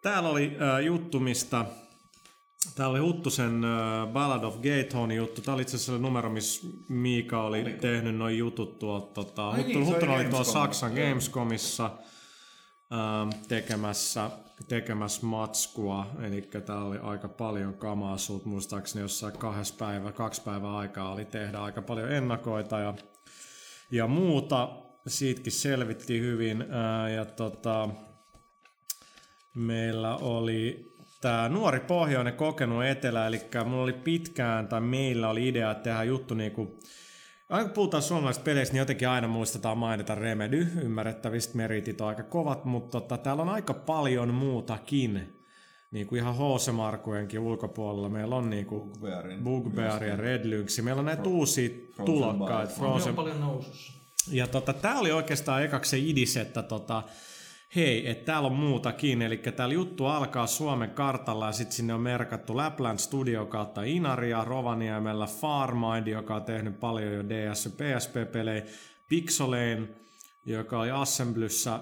Täällä 0.02 0.30
oli 0.30 0.58
äh, 0.62 0.80
juttu, 0.86 1.20
mistä... 1.20 1.66
Täällä 2.76 2.92
oli 2.92 3.00
Huttusen 3.00 3.64
äh, 3.64 4.08
Ballad 4.08 4.44
of 4.44 4.56
Gatehone 4.56 5.16
juttu. 5.16 5.42
Tämä 5.42 5.56
oli 5.56 5.62
itse 5.62 5.76
asiassa 5.76 5.98
numero, 5.98 6.30
missä 6.30 6.68
Miika 6.90 7.44
oli 7.44 7.62
Oliko? 7.62 7.82
tehnyt 7.82 8.16
noin 8.16 8.38
jutut 8.38 8.80
tuolta. 8.80 9.14
Tota, 9.14 9.56
Huttu, 9.56 9.68
niin, 9.68 9.86
Huttunen 9.86 10.16
oli 10.16 10.26
tuolla. 10.26 10.44
Saksan. 10.44 10.92
Gamescomissa 10.94 11.86
ähm, 12.94 13.30
tekemässä, 13.48 14.30
tekemässä 14.68 15.26
matskua, 15.26 16.08
eli 16.22 16.42
täällä 16.42 16.86
oli 16.86 16.98
aika 16.98 17.28
paljon 17.28 17.74
kamaa 17.74 18.18
sut, 18.18 18.46
muistaakseni 18.46 19.02
jossain 19.02 19.38
kahdessa 19.38 19.76
päivä, 19.78 20.12
kaksi 20.12 20.42
päivää 20.42 20.78
aikaa 20.78 21.12
oli 21.12 21.26
tehdä 21.26 21.58
aika 21.60 21.82
paljon 21.82 22.12
ennakoita 22.12 22.80
ja, 22.80 22.94
ja 23.92 24.08
muuta. 24.08 24.70
Siitäkin 25.08 25.52
selvittiin 25.52 26.24
hyvin 26.24 26.66
ää, 26.70 27.10
ja 27.10 27.26
tota, 27.26 27.90
meillä 29.56 30.16
oli 30.18 30.93
tämä 31.24 31.50
nuori 31.50 31.80
pohjoinen 31.80 32.34
kokenut 32.34 32.86
etelä, 32.86 33.28
eli 33.28 33.42
mulla 33.66 33.84
oli 33.84 33.94
pitkään, 33.94 34.68
tai 34.68 34.82
meillä 34.82 35.30
oli 35.30 35.48
idea, 35.48 35.72
että 35.72 35.84
tehdään 35.84 36.08
juttu 36.08 36.34
niinku 36.34 36.80
Aina 37.50 37.66
kun 37.66 37.74
puhutaan 37.74 38.04
suomalaisista 38.04 38.44
peleistä, 38.44 38.74
niin 38.74 38.80
jotenkin 38.80 39.10
aina 39.10 39.28
muistetaan 39.28 39.78
mainita 39.78 40.16
Remedy. 40.16 40.68
Ymmärrettävistä 40.82 41.58
meritit 41.58 42.02
on 42.02 42.08
aika 42.08 42.24
kovat, 42.24 42.66
mutta 42.66 43.02
tota, 43.02 43.18
täällä 43.18 43.42
on 43.42 43.50
aika 43.50 43.74
paljon 43.74 44.34
muutakin. 44.34 45.40
Niin 45.92 46.08
kuin 46.08 46.20
ihan 46.20 46.36
Hoosemarkujenkin 46.36 47.40
ulkopuolella. 47.40 48.10
Meillä 48.10 48.36
on 48.36 48.50
niin 48.50 48.66
kuin 48.66 48.82
Bugbearin. 48.90 49.44
Bugbear 49.44 50.04
ja 50.04 50.16
Red 50.16 50.50
Lynx. 50.50 50.82
Meillä 50.82 51.00
on 51.00 51.06
näitä 51.06 51.30
uusia 51.30 51.70
Frozen 51.70 52.06
tulokkaita. 52.06 52.74
On 52.74 52.80
Frozen 52.80 53.10
on 53.10 53.16
paljon 53.16 53.40
nousussa. 53.40 53.94
ja 54.32 54.48
tota, 54.48 54.74
tää 54.74 55.00
oli 55.00 55.12
oikeastaan 55.12 55.64
ekaksi 55.64 55.90
se 55.90 55.98
idis, 55.98 56.38
että 56.38 56.64
tota, 56.64 57.04
hei, 57.76 58.10
että 58.10 58.26
täällä 58.26 58.48
on 58.48 58.56
muutakin. 58.56 59.22
Eli 59.22 59.38
täällä 59.38 59.74
juttu 59.74 60.06
alkaa 60.06 60.48
Suomen 60.48 60.90
kartalla 60.90 61.46
ja 61.46 61.52
sitten 61.52 61.76
sinne 61.76 61.94
on 61.94 62.02
merkattu 62.02 62.58
Lapland 62.58 63.00
Studio 63.00 63.46
kautta 63.46 63.84
Inaria, 63.84 64.44
Rovaniemellä 64.44 65.26
Farmind, 65.26 66.08
joka 66.08 66.36
on 66.36 66.44
tehnyt 66.44 66.80
paljon 66.80 67.14
jo 67.14 67.24
DS- 67.24 67.66
ja 67.66 67.72
PSP-pelejä, 67.72 68.64
Pixelane, 69.10 69.88
joka 70.46 70.80
oli 70.80 70.92
Assemblyssä 70.92 71.80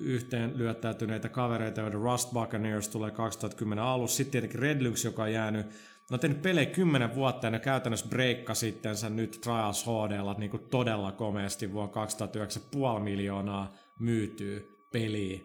yhteen 0.00 0.58
lyöttäytyneitä 0.58 1.28
kavereita, 1.28 1.80
joiden 1.80 2.00
Rust 2.00 2.32
Buccaneers 2.32 2.88
tulee 2.88 3.10
2010 3.10 3.84
alussa. 3.84 4.16
Sitten 4.16 4.32
tietenkin 4.32 4.60
Red 4.60 4.82
Lynx, 4.82 5.04
joka 5.04 5.22
on 5.22 5.32
jäänyt 5.32 5.66
Ne 6.10 6.14
on 6.14 6.20
tehnyt 6.20 6.42
pelejä 6.42 6.66
kymmenen 6.66 7.14
vuotta 7.14 7.46
ja 7.46 7.50
ne 7.50 7.58
käytännössä 7.58 8.08
breikka 8.08 8.54
sitten 8.54 8.96
sen 8.96 9.16
nyt 9.16 9.38
Trials 9.40 9.86
HDlla 9.86 10.34
niin 10.38 10.50
kuin 10.50 10.62
todella 10.70 11.12
komeasti 11.12 11.72
vuonna 11.72 11.92
2009 11.92 12.62
puoli 12.70 13.00
miljoonaa 13.00 13.72
myytyy 13.98 14.77
peliä. 14.92 15.40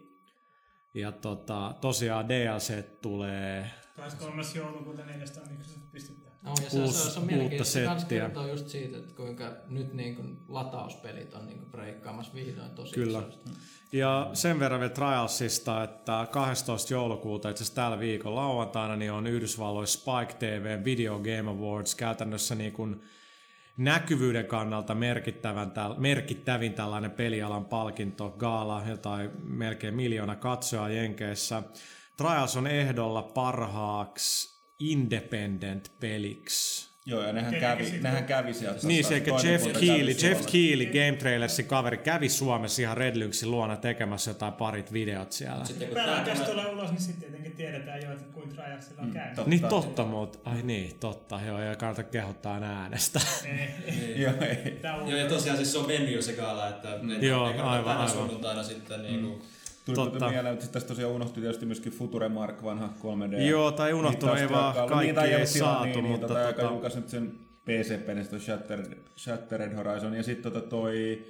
Ja 0.93 1.11
tota, 1.11 1.75
tosiaan 1.81 2.29
DLC 2.29 2.83
tulee 3.01 3.69
23. 3.95 4.43
joulukuuta 4.55 5.05
400 5.05 5.43
Microsoft 5.45 5.91
pistetään. 5.91 6.33
No, 6.41 6.53
ja 6.63 6.69
se, 6.69 6.87
se, 6.87 7.09
se 7.09 7.19
on 7.19 7.25
mielenkiintoista. 7.25 7.73
Se 7.73 7.85
kans 7.85 8.05
kertoo 8.05 8.47
just 8.47 8.67
siitä, 8.67 8.97
että 8.97 9.15
kuinka 9.15 9.51
nyt 9.67 9.93
niin 9.93 10.15
kuin 10.15 10.39
latauspelit 10.47 11.33
on 11.33 11.45
niin 11.45 11.57
kuin 11.59 11.71
breikkaamassa 11.71 12.33
vihdoin 12.33 12.71
tosi 12.71 12.93
Kyllä. 12.93 13.19
isosti. 13.19 13.49
Ja 13.91 14.29
sen 14.33 14.59
verran 14.59 14.79
vielä 14.79 14.93
Trialsista, 14.93 15.83
että 15.83 16.27
12. 16.31 16.93
joulukuuta, 16.93 17.49
itse 17.49 17.63
asiassa 17.63 17.75
tällä 17.75 17.99
viikolla 17.99 18.41
lauantaina, 18.41 18.95
niin 18.95 19.11
on 19.11 19.27
Yhdysvalloissa 19.27 19.99
Spike 19.99 20.33
TV 20.39 20.85
Video 20.85 21.19
Game 21.19 21.51
Awards 21.51 21.95
käytännössä 21.95 22.55
niin 22.55 22.73
kuin 22.73 23.01
näkyvyyden 23.77 24.45
kannalta 24.45 24.95
merkittävän, 24.95 25.71
merkittävin 25.97 26.73
tällainen 26.73 27.11
pelialan 27.11 27.65
palkinto, 27.65 28.29
gaala, 28.29 28.83
jotain 28.87 29.31
melkein 29.43 29.95
miljoona 29.95 30.35
katsoa 30.35 30.89
Jenkeissä. 30.89 31.63
Trials 32.17 32.57
on 32.57 32.67
ehdolla 32.67 33.21
parhaaksi 33.21 34.53
independent-peliksi. 34.79 36.92
Joo, 37.05 37.21
ja 37.23 37.33
nehän 37.33 37.55
kävi, 37.55 37.99
nehän 38.01 38.23
kävi 38.23 38.53
sieltä. 38.53 38.87
Niin, 38.87 39.03
se 39.05 39.17
Jeff 39.43 39.67
Keely, 39.79 40.11
Jeff. 40.23 40.45
Keely, 40.51 40.85
Game 40.85 41.11
Trailersin 41.19 41.65
kaveri, 41.65 41.97
kävi 41.97 42.29
Suomessa 42.29 42.81
ihan 42.81 42.97
Red 42.97 43.15
Lynxin 43.15 43.51
luona 43.51 43.75
tekemässä 43.75 44.31
jotain 44.31 44.53
parit 44.53 44.93
videot 44.93 45.31
siellä. 45.31 45.65
Sitten 45.65 45.87
kun 45.87 45.95
tää 45.97 46.23
tästä 46.25 46.45
tulee- 46.45 46.65
ulos, 46.67 46.89
niin 46.91 47.01
sitten 47.01 47.21
tietenkin 47.21 47.51
tiedetään 47.51 48.01
jo, 48.03 48.11
että 48.11 48.23
kuinka 48.33 48.55
Trialsilla 48.55 49.01
on 49.01 49.11
käynyt. 49.11 49.35
totta. 49.35 49.49
Niin 49.49 49.61
totta, 49.67 50.05
mutta 50.05 50.49
ai 50.49 50.61
niin, 50.63 50.95
totta, 50.99 51.39
joo, 51.47 51.59
ei 51.59 51.75
kannata 51.75 52.03
kehottaa 52.03 52.59
äänestä. 52.63 53.19
Ei, 53.45 54.21
Joo, 54.21 54.33
ei. 54.41 54.79
Joo, 55.07 55.17
ja 55.17 55.27
tosiaan 55.29 55.57
siis 55.57 55.71
se 55.71 55.77
on 55.77 55.87
mennyt 55.87 56.15
jo 56.15 56.21
se 56.21 56.33
gaala, 56.33 56.69
että 56.69 56.87
mm. 57.01 57.23
Joo, 57.23 57.47
eikä 57.47 57.63
aivan, 57.63 57.83
tänä 57.85 57.99
aivan. 57.99 58.09
sunnuntaina 58.09 58.63
sitten 58.63 58.99
mm. 58.99 59.31
Tuli 59.85 59.95
Totta. 59.95 60.29
Mieleen, 60.29 60.53
että 60.53 60.67
tästä 60.67 60.87
tosiaan 60.87 61.13
unohtui 61.13 61.41
tietysti 61.41 61.65
myöskin 61.65 61.91
Future 61.91 62.29
Mark, 62.29 62.63
vanha 62.63 62.89
3D. 63.01 63.41
Joo, 63.41 63.71
tai 63.71 63.93
unohtunut, 63.93 64.37
ei 64.37 64.49
vaan 64.49 64.89
kaikki 64.89 65.19
ei 65.19 65.47
saatu, 65.47 65.83
niin, 66.01 66.05
mutta 66.05 66.27
tota, 66.27 66.51
tota- 66.51 66.53
tota... 66.53 66.69
julkaisi 66.69 66.97
nyt 66.97 67.09
sen 67.09 67.31
PC-pelin, 67.65 68.27
toi 68.27 68.39
Shattered, 68.39 68.97
Shattered 69.17 69.73
Horizon, 69.75 70.13
ja 70.13 70.23
sitten 70.23 70.51
tota 70.51 70.69
toi, 70.69 71.25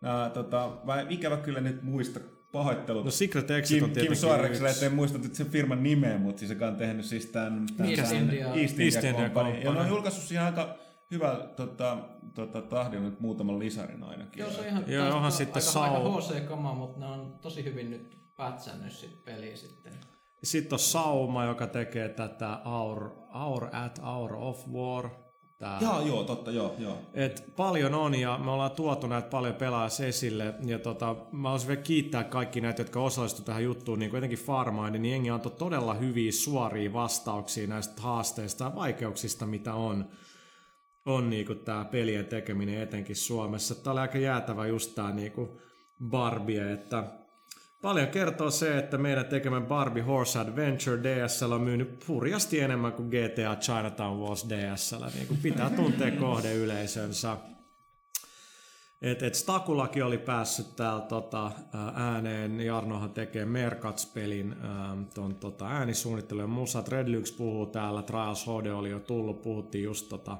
nää, 0.00 0.30
tota, 0.30 0.70
vähän 0.86 1.10
ikävä 1.10 1.36
kyllä 1.36 1.60
nyt 1.60 1.82
muista 1.82 2.20
pahoittelut. 2.52 3.04
No 3.04 3.10
Secret 3.10 3.50
Exit 3.50 3.74
Kim, 3.74 3.84
on 3.84 3.90
Kim 3.90 3.94
tietenkin 3.94 4.20
Suorekselle, 4.20 4.68
yksi. 4.68 4.84
ettei 4.84 4.96
muista 4.96 5.18
nyt 5.18 5.34
sen 5.34 5.46
firman 5.46 5.82
nimeä, 5.82 6.18
mutta 6.18 6.38
siis 6.38 6.50
joka 6.50 6.66
on 6.66 6.76
tehnyt 6.76 7.04
siis 7.04 7.26
tämän, 7.26 7.66
tämän 7.76 7.92
East 7.92 8.02
tämän 8.02 8.22
India. 8.22 8.46
East 8.46 8.56
India, 8.56 8.84
East 8.84 9.04
India 9.04 9.30
Company. 9.30 9.48
Ja 9.48 9.54
ne 9.54 9.64
Company. 9.64 9.84
on 9.84 9.88
julkaissut 9.88 10.24
siihen 10.24 10.44
aika 10.44 10.78
hyvä 11.10 11.48
tota, 11.56 11.98
tota, 12.36 12.62
tahdin 12.62 13.04
nyt 13.04 13.20
muutaman 13.20 13.58
lisarin 13.58 14.02
ainakin. 14.02 14.40
Joo, 14.40 14.50
se 14.50 14.60
on 14.60 14.66
ihan 14.66 14.84
Joo, 14.86 15.16
onhan 15.16 15.32
sitten 15.32 15.62
aika, 15.62 15.72
Sau- 15.72 15.82
aika 15.82 16.20
HC-kama, 16.20 16.74
mutta 16.74 17.00
ne 17.00 17.06
on 17.06 17.38
tosi 17.42 17.64
hyvin 17.64 17.90
nyt 17.90 18.18
pätsännyt 18.36 18.92
sit 18.92 19.24
peliä 19.24 19.56
sitten. 19.56 19.92
Sitten 20.44 20.74
on 20.74 20.78
Sauma, 20.78 21.44
joka 21.44 21.66
tekee 21.66 22.08
tätä 22.08 22.58
Hour, 22.64 23.10
Hour 23.34 23.68
at 23.72 24.02
Hour 24.02 24.34
of 24.34 24.68
War. 24.72 25.10
Tää. 25.58 25.78
Joo, 25.80 26.00
joo, 26.00 26.24
totta, 26.24 26.50
joo, 26.50 26.74
joo. 26.78 26.98
Et 27.14 27.52
paljon 27.56 27.94
on 27.94 28.14
ja 28.14 28.38
me 28.44 28.50
ollaan 28.50 28.70
tuotu 28.70 29.06
näitä 29.06 29.28
paljon 29.28 29.54
pelaajia 29.54 30.06
esille. 30.06 30.54
Ja 30.64 30.78
tota, 30.78 31.16
mä 31.32 31.48
haluaisin 31.48 31.68
vielä 31.68 31.82
kiittää 31.82 32.24
kaikki 32.24 32.60
näitä, 32.60 32.80
jotka 32.80 33.00
osallistuivat 33.00 33.46
tähän 33.46 33.64
juttuun, 33.64 33.98
niin 33.98 34.10
kuin 34.10 34.18
etenkin 34.18 34.38
Farmind, 34.38 34.98
niin 34.98 35.04
jengi 35.12 35.30
antoi 35.30 35.52
todella 35.52 35.94
hyviä 35.94 36.32
suoria 36.32 36.92
vastauksia 36.92 37.66
näistä 37.66 38.02
haasteista 38.02 38.64
ja 38.64 38.74
vaikeuksista, 38.74 39.46
mitä 39.46 39.74
on, 39.74 40.08
on 41.06 41.30
niin 41.30 41.46
kuin 41.46 41.58
tämä 41.58 41.84
pelien 41.84 42.26
tekeminen 42.26 42.82
etenkin 42.82 43.16
Suomessa. 43.16 43.74
Tämä 43.74 43.92
oli 43.92 44.00
aika 44.00 44.18
jäätävä 44.18 44.66
just 44.66 44.94
tämä 44.94 45.12
niin 45.12 45.32
kuin 45.32 45.48
Barbie, 46.08 46.72
että 46.72 47.04
Paljon 47.82 48.08
kertoo 48.08 48.50
se, 48.50 48.78
että 48.78 48.98
meidän 48.98 49.26
tekemä 49.26 49.60
Barbie 49.60 50.02
Horse 50.02 50.38
Adventure 50.38 51.02
DSL 51.02 51.52
on 51.52 51.60
myynyt 51.60 52.08
hurjasti 52.08 52.60
enemmän 52.60 52.92
kuin 52.92 53.08
GTA 53.08 53.56
Chinatown 53.56 54.20
Wars 54.20 54.46
DSL. 54.48 55.04
Niin 55.14 55.26
kuin 55.26 55.40
pitää 55.42 55.70
tuntea 55.70 56.10
kohdeyleisönsä. 56.10 57.36
Et, 59.02 59.22
et 59.22 59.34
Stakulakin 59.34 60.04
oli 60.04 60.18
päässyt 60.18 60.76
täällä 60.76 61.00
tota, 61.00 61.50
ää, 61.74 61.92
ääneen. 61.94 62.60
Jarnohan 62.60 63.10
tekee 63.10 63.44
Merkats-pelin 63.44 64.56
ton, 65.14 65.34
tota, 65.34 65.68
äänisuunnittelu 65.68 66.40
ja 66.40 66.46
musat. 66.46 66.88
Redlyx 66.88 67.36
puhuu 67.36 67.66
täällä. 67.66 68.02
Trials 68.02 68.46
HD 68.46 68.66
oli 68.66 68.90
jo 68.90 69.00
tullut. 69.00 69.42
Puhuttiin 69.42 69.84
just 69.84 70.08
tota, 70.08 70.38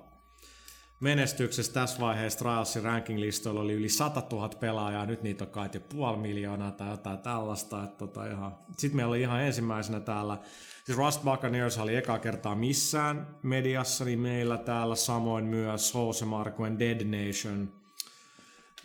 menestyksestä 1.01 1.80
tässä 1.80 2.01
vaiheessa 2.01 2.38
Trialsin 2.38 2.82
ranking-listoilla 2.82 3.61
oli 3.61 3.72
yli 3.72 3.88
100 3.88 4.22
000 4.32 4.49
pelaajaa, 4.49 5.07
nyt 5.07 5.22
niitä 5.22 5.44
on 5.44 5.51
kai 5.51 5.68
puoli 5.88 6.16
miljoonaa 6.16 6.70
tai 6.70 6.90
jotain 6.90 7.18
tällaista. 7.18 7.84
Että 7.84 7.97
tota 7.99 8.26
ihan... 8.26 8.57
Sitten 8.76 8.97
meillä 8.97 9.11
oli 9.11 9.20
ihan 9.20 9.42
ensimmäisenä 9.42 10.01
täällä, 10.01 10.38
siis 10.84 10.99
Rust 10.99 11.22
Buccaneers 11.22 11.78
oli 11.78 11.97
eka 11.97 12.18
kertaa 12.18 12.55
missään 12.55 13.26
mediassa, 13.42 14.05
niin 14.05 14.20
meillä 14.20 14.59
täällä 14.59 14.94
samoin 14.94 15.44
myös 15.44 15.94
Jose 15.94 16.24
Marcoen 16.24 16.78
Dead 16.78 17.05
Nation. 17.05 17.86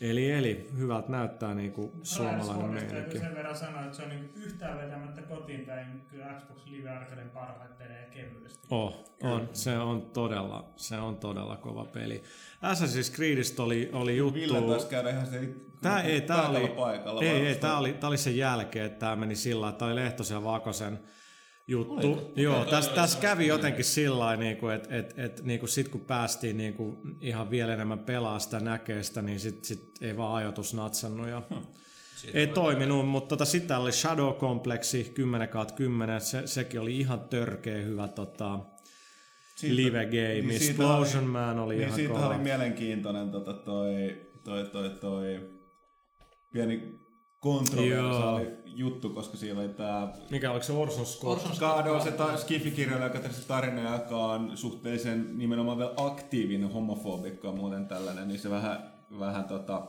Eli, 0.01 0.31
eli 0.31 0.69
hyvältä 0.77 1.11
näyttää 1.11 1.53
niin 1.53 1.71
kuin 1.71 1.91
suomalainen 2.03 2.69
meininki. 2.69 3.19
sen 3.19 3.35
verran 3.35 3.55
sanoa, 3.57 3.85
että 3.85 3.97
se 3.97 4.03
on 4.03 4.09
niin 4.09 4.33
yhtään 4.35 4.77
vetämättä 4.77 5.21
kotiin 5.21 5.65
päin, 5.65 5.87
niin 5.87 6.01
kyllä 6.09 6.25
Xbox 6.39 6.65
Live 6.65 6.89
Arcaden 6.89 7.29
parhaat 7.29 7.77
pelejä 7.77 8.05
kevyesti. 8.05 8.67
Oh, 8.69 9.15
on. 9.23 9.49
Se 9.53 9.77
on 9.77 10.01
todella, 10.01 10.73
se 10.75 10.97
on 10.97 11.17
todella 11.17 11.57
kova 11.57 11.85
peli. 11.85 12.23
Assassin's 12.63 13.15
Creedistä 13.15 13.63
oli, 13.63 13.89
oli 13.93 14.17
juttu. 14.17 14.39
Ville 14.39 14.61
taas 14.61 14.85
käydä 14.85 15.09
ihan 15.09 15.27
se 15.27 15.49
Tää 15.81 16.01
ei, 16.01 16.21
tää 16.21 16.49
oli, 16.49 16.67
paikalla. 16.67 17.21
ei, 17.21 17.47
ei, 17.47 17.55
tää 17.55 17.77
oli, 17.77 17.93
tää 17.93 18.07
oli 18.07 18.17
sen 18.17 18.37
jälkeen, 18.37 18.85
että 18.85 18.99
tää 18.99 19.15
meni 19.15 19.35
sillä 19.35 19.61
lailla, 19.61 19.69
että 19.69 19.79
tää 19.79 19.87
oli 19.87 19.95
Lehtosen 19.95 20.35
ja 20.35 20.43
Vakosen 20.43 20.99
juttu. 21.67 21.93
Oliko? 22.13 22.31
Joo, 22.35 22.65
tässä 22.65 22.89
toi 22.89 22.95
täs 22.95 23.15
kävi 23.15 23.47
jotenkin 23.47 23.85
sillä 23.85 24.19
lailla, 24.19 24.43
niinku, 24.43 24.67
että 24.67 24.95
et, 24.97 25.19
et, 25.19 25.43
niinku 25.43 25.67
sit 25.67 25.87
kun 25.87 26.01
päästiin 26.01 26.57
niinku 26.57 27.01
ihan 27.21 27.49
vielä 27.49 27.73
enemmän 27.73 27.99
pelaa 27.99 28.39
sitä 28.39 28.59
näkee 28.59 29.03
sitä, 29.03 29.21
niin 29.21 29.39
sit, 29.39 29.65
sit 29.65 29.91
ei 30.01 30.17
vaan 30.17 30.35
ajoitus 30.35 30.73
natsannut. 30.73 31.27
Ja 31.27 31.41
Siitä 32.15 32.37
ei 32.37 32.47
toiminut, 32.47 33.07
mutta 33.09 33.29
tota, 33.29 33.45
sitten 33.45 33.77
oli 33.77 33.91
Shadow 33.91 34.33
Complexi 34.35 35.03
10 35.13 35.49
10 35.75 36.21
se, 36.21 36.47
sekin 36.47 36.79
oli 36.79 36.97
ihan 36.99 37.19
törkeä 37.19 37.77
hyvä 37.81 38.07
tota, 38.07 38.59
Siitä- 39.55 39.75
live 39.75 40.05
game. 40.05 40.17
niin 40.33 40.51
Explosion 40.51 41.23
oli- 41.23 41.31
Man 41.31 41.59
oli 41.59 41.73
niin 41.73 41.83
ihan 41.85 41.95
siitä 41.95 42.13
kova. 42.13 42.27
oli 42.27 42.37
mielenkiintoinen 42.37 43.31
tota, 43.31 43.53
toi, 43.53 44.21
toi, 44.43 44.65
toi, 44.65 44.89
toi, 44.89 45.49
pieni 46.53 46.99
kontroversaali 47.41 48.47
juttu, 48.65 49.09
koska 49.09 49.37
siellä 49.37 49.61
oli 49.61 49.69
tää 49.69 50.13
Mikä 50.29 50.51
oliko 50.51 50.65
se 50.65 50.73
Orson 50.73 51.05
Scott? 51.05 51.33
Orson 51.33 51.57
Kado 51.59 51.93
on 51.93 52.01
se 52.01 52.11
ta- 52.11 52.37
skifikirjailija, 52.37 53.07
joka 53.07 53.19
tehnyt 53.19 53.47
tarina, 53.47 53.93
joka 53.93 54.17
on 54.17 54.57
suhteellisen 54.57 55.37
nimenomaan 55.37 55.77
vielä 55.77 55.93
aktiivinen 55.97 56.71
homofobikko 56.71 57.47
ja 57.47 57.53
muuten 57.53 57.87
tällainen, 57.87 58.27
niin 58.27 58.39
se 58.39 58.49
vähän, 58.49 58.91
vähän 59.19 59.43
tota, 59.43 59.87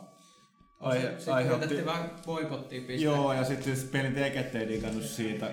aihe, 0.80 1.12
Sitten 1.16 1.34
aiheutti... 1.34 1.64
yritettiin 1.64 1.86
vähän 1.86 2.10
boikottia 2.26 2.80
pistää. 2.80 3.12
Joo, 3.12 3.32
ja 3.32 3.44
sitten 3.44 3.76
siis 3.76 3.90
pelin 3.90 4.14
tekijät 4.14 4.54
ei 4.54 4.68
digannut 4.68 5.04
siitä, 5.04 5.50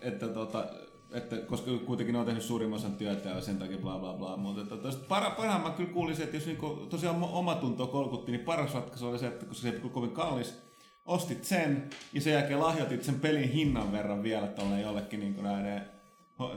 että, 0.00 0.28
tota, 0.28 0.64
että 1.12 1.36
koska 1.36 1.70
kuitenkin 1.86 2.12
ne 2.12 2.18
on 2.18 2.26
tehnyt 2.26 2.42
suurimman 2.42 2.78
osan 2.78 2.92
työtä 2.92 3.28
ja 3.28 3.40
sen 3.40 3.58
takia 3.58 3.78
bla 3.78 3.98
bla 3.98 4.12
bla. 4.12 4.36
Mutta 4.36 4.64
tota, 4.64 4.90
sit 4.90 5.08
para, 5.08 5.30
parhaimman 5.30 5.72
kyllä 5.72 5.92
kuulisin, 5.92 6.24
että 6.24 6.36
jos 6.36 6.46
niinku, 6.46 6.86
tosiaan 6.90 7.22
oma 7.22 7.54
tuntoa 7.54 7.86
kolkutti, 7.86 8.32
niin 8.32 8.44
paras 8.44 8.74
ratkaisu 8.74 9.08
oli 9.08 9.18
se, 9.18 9.26
että 9.26 9.46
koska 9.46 9.62
se 9.62 9.68
ei 9.68 9.80
kovin 9.80 10.10
kallis, 10.10 10.67
ostit 11.08 11.44
sen 11.44 11.90
ja 12.12 12.20
sen 12.20 12.32
jälkeen 12.32 12.60
lahjoitit 12.60 13.04
sen 13.04 13.20
pelin 13.20 13.52
hinnan 13.52 13.92
verran 13.92 14.22
vielä 14.22 14.46
tuolle 14.46 14.80
jollekin 14.80 15.20
niin 15.20 15.42
näiden 15.42 15.88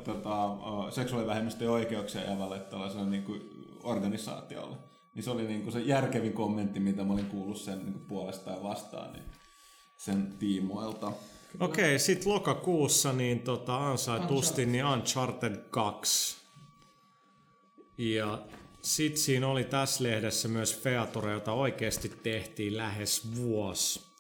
tota, 0.04 0.50
seksuaalivähemmistöjen 0.90 1.72
oikeuksia 1.72 2.32
javalle 2.32 2.60
tällaiselle 2.60 3.10
niin 3.10 3.24
kuin 3.24 3.42
organisaatiolle. 3.84 4.78
Niin 5.16 5.24
se 5.24 5.32
oli 5.32 5.48
niin 5.48 5.62
kuin 5.62 5.74
se 5.74 5.80
järkevin 5.80 6.34
kommentti, 6.34 6.80
mitä 6.80 7.04
mä 7.04 7.14
olin 7.14 7.26
kuullut 7.26 7.58
sen 7.58 7.80
niin 7.80 7.94
kuin 7.94 8.06
puolesta 8.06 8.52
ja 8.52 8.64
vastaan 8.64 9.14
niin 9.14 9.26
sen 9.98 10.34
tiimoilta. 10.40 11.12
Okei, 11.60 12.00
sitten 12.00 12.34
lokakuussa 12.34 13.14
niin 13.14 13.40
tota, 13.40 13.90
ansaitusti 13.90 14.66
niin 14.66 14.86
Uncharted 14.86 15.56
2. 15.70 16.38
Ja 17.98 18.42
sitten 18.82 19.22
siinä 19.22 19.48
oli 19.48 19.64
tässä 19.64 20.04
lehdessä 20.04 20.48
myös 20.48 20.80
Feature, 20.80 21.32
jota 21.32 21.54
oikeasti 21.54 22.10
tehtiin 22.24 22.78
lähes 22.78 23.36
vuosi. 23.36 24.11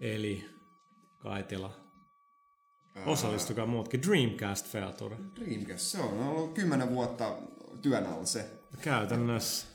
Eli 0.00 0.44
Kaitila. 1.18 1.74
Osallistukaa 3.06 3.66
muutkin. 3.66 4.02
Dreamcast 4.02 4.66
Feature. 4.66 5.16
Dreamcast, 5.36 5.84
se 5.84 6.00
on 6.00 6.18
ollut 6.28 6.54
kymmenen 6.54 6.88
vuotta 6.90 7.36
työn 7.82 8.06
alla 8.06 8.24
se. 8.26 8.50
Käytännössä. 8.82 9.66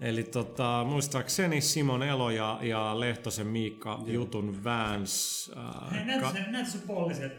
Eli 0.00 0.24
tota, 0.24 0.84
muistaakseni 0.88 1.60
Simon 1.60 2.02
Elo 2.02 2.30
ja, 2.30 2.58
ja 2.62 3.00
Lehtosen 3.00 3.46
Miikka 3.46 4.02
jutun 4.06 4.64
Vans. 4.64 5.50
Hei, 5.90 5.98
Ää, 6.00 6.04
näytä 6.06 6.22
ka- 6.26 6.32
se, 6.32 6.50
näytä 6.50 6.70
se 6.70 6.78
polli 6.78 7.14
sieltä. 7.14 7.34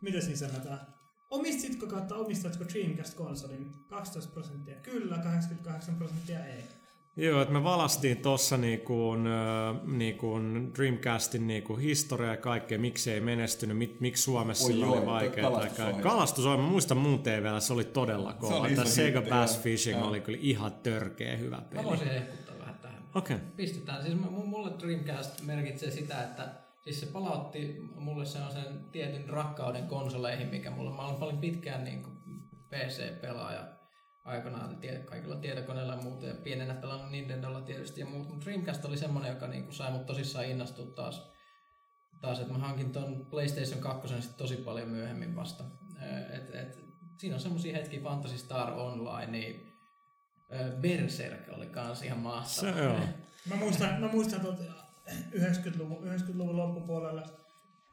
Mitä 0.00 0.20
siinä 0.20 0.36
sanotaan? 0.36 0.80
Omistitko 1.30 1.86
kautta 1.86 2.14
omistatko 2.16 2.64
Dreamcast-konsolin? 2.64 3.72
12 3.88 4.32
prosenttia 4.32 4.76
kyllä, 4.80 5.18
88 5.18 5.94
prosenttia 5.96 6.44
ei. 6.46 6.64
Joo, 7.16 7.42
että 7.42 7.54
me 7.54 7.64
valastiin 7.64 8.16
tuossa 8.16 8.56
niinku, 8.56 9.14
niinku 9.86 10.40
Dreamcastin 10.76 11.46
niinku 11.46 11.76
historia 11.76 12.30
ja 12.30 12.36
kaikkea, 12.36 12.78
miksi 12.78 13.12
ei 13.12 13.20
menestynyt, 13.20 13.78
mit, 13.78 14.00
miksi 14.00 14.22
Suomessa 14.22 14.66
Oi 14.72 14.80
joo, 14.80 14.92
oli 14.92 15.06
vaikeaa. 15.06 15.50
kalastusohjelma. 15.50 16.02
Kalastusohjelma, 16.02 16.64
mä 16.64 16.70
muistan 16.70 16.98
muun 16.98 17.18
TVllä, 17.22 17.60
se 17.60 17.72
oli 17.72 17.84
todella 17.84 18.32
Se 18.32 18.38
kova. 18.38 18.56
oli 18.56 18.74
Tämä 18.74 18.84
Sega 18.88 19.18
hitti, 19.20 19.30
Bass 19.30 19.54
joo. 19.54 19.62
Fishing 19.62 19.98
Joo. 19.98 20.08
oli 20.08 20.20
kyllä 20.20 20.38
ihan 20.42 20.72
törkeä 20.72 21.36
hyvä 21.36 21.56
Mä 21.56 21.62
peli. 21.70 21.84
voisin 21.84 22.08
hehkuttaa 22.08 22.58
vähän 22.58 22.74
tähän. 22.74 23.02
Okei. 23.14 23.36
Okay. 23.36 23.48
Pistetään. 23.56 24.02
Siis 24.02 24.14
mu- 24.14 24.46
mulle 24.46 24.70
Dreamcast 24.78 25.42
merkitsee 25.42 25.90
sitä, 25.90 26.22
että 26.22 26.48
siis 26.84 27.00
se 27.00 27.06
palautti 27.06 27.76
mulle 27.94 28.26
sellaisen 28.26 28.80
tietyn 28.92 29.28
rakkauden 29.28 29.86
konsoleihin, 29.86 30.48
mikä 30.48 30.70
mulla, 30.70 30.90
mä 30.96 31.02
olen 31.06 31.16
paljon 31.16 31.38
pitkään 31.38 31.84
niin 31.84 32.02
PC-pelaaja 32.70 33.75
aikanaan 34.26 34.76
tie, 34.76 34.98
kaikilla 34.98 35.36
tietokoneilla 35.36 35.94
ja 35.94 36.02
muuta, 36.02 36.26
ja 36.26 36.34
pienenä 36.34 36.74
pelannut 36.74 37.10
Nintendolla 37.10 37.60
tietysti 37.60 38.00
ja 38.00 38.06
muut, 38.06 38.28
mutta 38.28 38.44
Dreamcast 38.44 38.84
oli 38.84 38.96
semmonen, 38.96 39.30
joka 39.30 39.46
niin 39.46 39.64
kuin 39.64 39.74
sai 39.74 39.92
mut 39.92 40.06
tosissaan 40.06 40.44
innostua 40.44 40.86
taas, 40.86 41.32
taas 42.20 42.40
että 42.40 42.52
mä 42.52 42.58
hankin 42.58 42.92
ton 42.92 43.26
PlayStation 43.30 43.80
2 43.80 44.08
sitten 44.08 44.38
tosi 44.38 44.56
paljon 44.56 44.88
myöhemmin 44.88 45.36
vasta. 45.36 45.64
Ö, 46.02 46.36
Et, 46.36 46.54
et, 46.54 46.78
siinä 47.18 47.36
on 47.36 47.40
semmosia 47.40 47.76
hetkiä 47.76 48.00
Fantasy 48.00 48.38
Star 48.38 48.72
Online, 48.72 49.32
niin 49.32 49.72
ö, 50.52 50.76
Berserk 50.80 51.48
oli 51.48 51.66
kans 51.66 52.02
ihan 52.02 52.18
mahtava. 52.18 52.72
Se 52.72 52.80
joo. 52.80 52.98
Mä 53.48 53.56
muistan, 53.56 54.00
mä 54.00 54.08
muistan 54.08 54.40
tuolta 54.40 54.62
90-luvun, 55.34 56.04
90-luvun 56.04 56.56
loppupuolella 56.56 57.22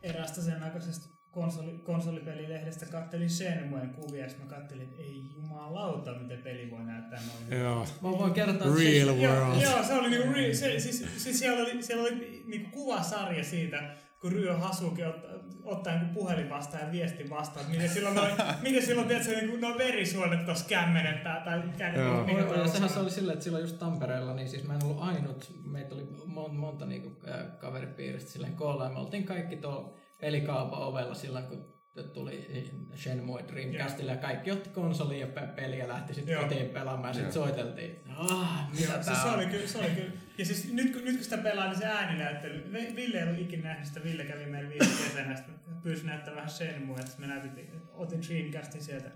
eräästä 0.02 0.42
sen 0.42 0.64
aikaisesta 0.64 1.14
konsoli, 1.34 1.80
konsolipelilehdestä 1.84 2.86
kattelin 2.86 3.30
Shenmuen 3.30 3.90
kuvia, 3.90 4.26
ja 4.26 4.32
mä 4.40 4.46
kattelin, 4.46 4.84
että 4.84 5.02
ei 5.02 5.24
jumalauta, 5.36 6.14
miten 6.14 6.38
peli 6.44 6.72
voi 6.72 6.84
näyttää 6.84 7.20
noin. 7.20 7.62
Joo. 7.62 7.86
Mä 8.02 8.12
voin 8.12 8.34
kertoa, 8.34 8.76
Real 8.76 9.16
se, 9.16 9.22
Joo, 9.22 9.34
world. 9.34 9.62
joo, 9.62 9.84
se 9.84 9.94
oli 9.94 10.10
niinku, 10.10 10.34
re, 10.34 10.54
se, 10.54 10.80
siis, 10.80 11.06
siis 11.18 11.40
siellä 11.40 11.62
oli, 11.64 11.84
siellä 11.84 12.04
oli 12.04 12.44
niinku 12.48 12.70
kuvasarja 12.72 13.44
siitä, 13.44 13.96
kun 14.22 14.32
Ryo 14.32 14.58
Hasuki 14.58 15.04
ottaa, 15.04 15.32
ottaa 15.64 15.94
niinku 15.98 16.14
puhelin 16.14 16.50
vastaan 16.50 16.84
ja 16.86 16.92
viesti 16.92 17.30
vastaan, 17.30 17.66
että 17.66 17.78
miten 17.78 17.90
silloin 17.90 18.16
noin, 18.16 18.32
miten 18.62 18.86
silloin, 18.86 19.08
tiedätkö, 19.08 19.32
niinku, 19.32 19.58
noin 19.58 19.78
verisuonet 19.78 20.46
tuossa 20.46 20.66
kämmenettä 20.66 21.42
tai 21.46 21.58
Joo. 21.58 21.66
mikä 21.66 22.40
Joo, 22.40 22.56
ja 22.56 22.68
sehän 22.68 22.90
se 22.90 23.00
oli 23.00 23.12
silleen, 23.12 23.34
että 23.34 23.44
silloin 23.44 23.64
just 23.64 23.80
Tampereella, 23.80 24.34
niin 24.34 24.50
siis 24.50 24.64
mä 24.64 24.76
en 24.76 24.84
ollut 24.84 25.02
ainut, 25.02 25.52
meitä 25.66 25.96
oli 25.96 26.08
mon, 26.26 26.56
monta 26.56 26.86
niinku, 26.86 27.12
äh, 27.30 27.58
kaveripiiristä 27.60 28.32
silleen 28.32 28.56
koolla, 28.56 28.84
ja 28.84 28.90
me 28.90 29.00
oltiin 29.00 29.24
kaikki 29.24 29.56
tuolla 29.56 30.03
pelikaupan 30.24 30.80
ovella 30.80 31.14
silloin, 31.14 31.46
kun 31.46 31.74
tuli 32.14 32.66
Shenmue 32.96 33.44
Dreamcastille, 33.52 34.12
ja 34.12 34.18
kaikki 34.18 34.52
otti 34.52 34.70
konsolin 34.70 35.20
ja 35.20 35.28
pe- 35.28 35.48
peliä 35.56 35.88
lähti 35.88 36.14
sitten 36.14 36.38
kotiin 36.40 36.70
pelaamaan, 36.70 37.10
ja 37.10 37.14
sitten 37.14 37.34
soiteltiin, 37.34 38.00
ah, 38.18 38.70
mitä 38.72 38.84
Joo, 38.84 38.94
siis 38.94 39.06
tää 39.06 39.22
se 39.24 39.28
on? 39.28 39.36
oli 39.36 39.46
kyllä, 39.46 39.68
se 39.68 39.78
oli 39.78 39.90
kyllä. 39.90 40.12
Ja 40.38 40.46
siis 40.46 40.74
nyt, 40.74 40.94
kun- 40.94 41.04
nyt 41.04 41.16
kun 41.16 41.24
sitä 41.24 41.38
pelaa, 41.38 41.68
niin 41.68 41.78
se 41.78 41.86
ääninäyttely, 41.86 42.74
Vi- 42.74 42.96
Ville 42.96 43.18
ei 43.18 43.24
ollut 43.28 43.40
ikinä 43.42 43.64
nähnyt 43.70 43.88
sitä, 43.88 44.04
Ville 44.04 44.24
kävi 44.26 44.46
meillä 44.46 44.70
viime 44.70 44.86
kesänä, 44.86 45.36
sitten 45.36 45.56
pyysi 45.84 46.06
näyttää 46.06 46.36
vähän 46.36 46.50
Shenmue, 46.50 47.00
että 47.00 47.12
me 47.18 47.28
näytettiin, 47.28 47.72
otin 47.94 48.20
Dreamcastin 48.28 48.84
sieltä 48.84 49.10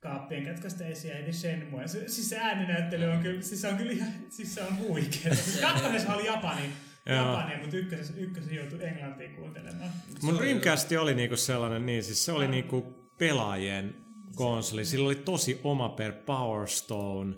kaappien 0.00 0.44
kätköstä 0.44 0.86
esiin 0.86 1.12
ja 1.14 1.18
etin 1.18 1.34
Shenmue. 1.34 1.88
Se, 1.88 2.08
siis 2.08 2.28
se 2.30 2.38
ääninäyttely 2.38 3.04
on 3.04 3.18
kyllä, 3.18 3.42
siis 3.42 3.60
se 3.60 3.68
on 3.68 3.76
kyllä 3.76 3.92
ihan, 3.92 4.12
siis 4.28 4.54
se 4.54 4.62
on 4.62 4.78
huikea. 4.78 5.34
Siis 5.34 5.60
kakkosessa 5.60 6.14
oli 6.14 6.26
Japani, 6.26 6.62
Joo. 7.06 7.16
Japani, 7.16 7.56
mutta 7.60 7.76
ykkösessä, 7.76 8.14
ykkösessä 8.16 8.54
joutui 8.54 8.84
englantiin 8.84 9.34
kuuntelemaan. 9.34 9.90
Mun 10.22 10.38
Dreamcast 10.38 10.92
oli 10.92 11.14
niinku 11.14 11.36
sellainen, 11.36 11.86
niin 11.86 12.04
siis 12.04 12.24
se 12.24 12.32
oli 12.32 12.48
niinku 12.48 13.10
pelaajien 13.18 13.94
konsoli. 14.34 14.84
Sillä 14.84 15.06
oli 15.06 15.14
tosi 15.14 15.60
oma 15.64 15.88
per 15.88 16.12
Power 16.12 16.68
Stone. 16.68 17.34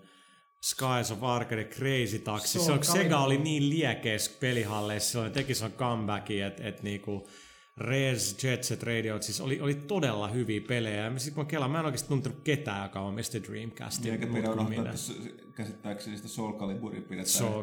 Skies 0.64 1.10
of 1.10 1.24
Arcade 1.24 1.64
Crazy 1.64 2.18
Taxi. 2.18 2.58
Se 2.58 2.72
on, 2.72 2.84
Sega 2.84 3.18
oli 3.18 3.38
niin 3.38 3.70
liekeis 3.70 4.28
pelihalleissa, 4.28 5.10
silloin 5.10 5.32
teki 5.32 5.54
sen 5.54 5.72
comebackin, 5.72 6.44
että 6.44 6.68
et 6.68 6.82
niinku 6.82 7.28
Res, 7.76 8.44
Jet 8.44 8.64
Set 8.64 8.82
Radio, 8.82 9.22
siis 9.22 9.40
oli, 9.40 9.60
oli 9.60 9.74
todella 9.74 10.28
hyviä 10.28 10.60
pelejä. 10.68 11.04
Ja 11.04 11.18
sit 11.18 11.36
mä 11.36 11.44
kelaan, 11.44 11.70
mä 11.70 11.78
en 11.80 11.84
oikeasti 11.84 12.08
tuntenut 12.08 12.38
ketään, 12.44 12.82
joka 12.82 13.00
omisti 13.00 13.42
Dreamcastin. 13.42 14.12
Eikä 14.12 14.26
mut 14.26 14.34
pidä 14.36 14.50
unohtaa, 14.50 14.68
minä. 14.68 14.90
että 14.90 15.52
käsittääkseni 15.54 16.16
sitä 16.16 16.28
Soul 16.28 16.52
Caliburia 16.58 17.00
pidetään 17.02 17.26
Soul 17.26 17.62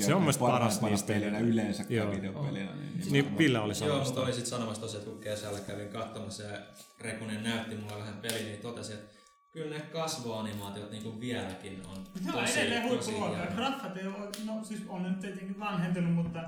Se 0.00 0.14
on 0.14 0.22
mielestä 0.22 0.40
paras 0.40 0.80
pelinä 1.06 1.30
niistä. 1.30 1.38
yleensä 1.38 1.84
Joo. 1.88 2.10
videopelinä. 2.10 2.70
Niin, 2.74 3.12
Niin 3.12 3.38
Ville 3.38 3.58
oli 3.58 3.68
Joo, 3.68 3.74
sanomassa. 3.74 4.04
mutta 4.04 4.20
olin 4.20 4.34
sitten 4.34 4.50
sanomassa 4.50 4.82
tosiaan, 4.82 5.04
kun 5.06 5.18
kesällä 5.18 5.58
kävin 5.60 5.88
katsomassa 5.88 6.42
ja 6.42 6.58
Rekunen 7.00 7.42
näytti 7.42 7.74
mulle 7.76 7.98
vähän 7.98 8.14
peli, 8.22 8.42
niin 8.42 8.58
totesin, 8.60 8.94
että 8.96 9.14
kyllä 9.52 9.76
ne 9.76 9.80
kasvoanimaatiot 9.82 10.90
niin 10.90 11.02
kuin 11.02 11.20
vieläkin 11.20 11.82
on 11.86 11.96
on 11.96 12.32
tosi, 12.32 12.60
edelleen 12.60 12.88
tosi 12.88 13.10
huippuluokkaa. 13.12 13.56
Graffat 13.56 13.96
ei 13.96 14.06
ole, 14.06 14.28
no 14.44 14.64
siis 14.64 14.80
on 14.88 15.02
nyt 15.02 15.20
tietenkin 15.20 15.60
vanhentunut, 15.60 16.14
mutta 16.14 16.40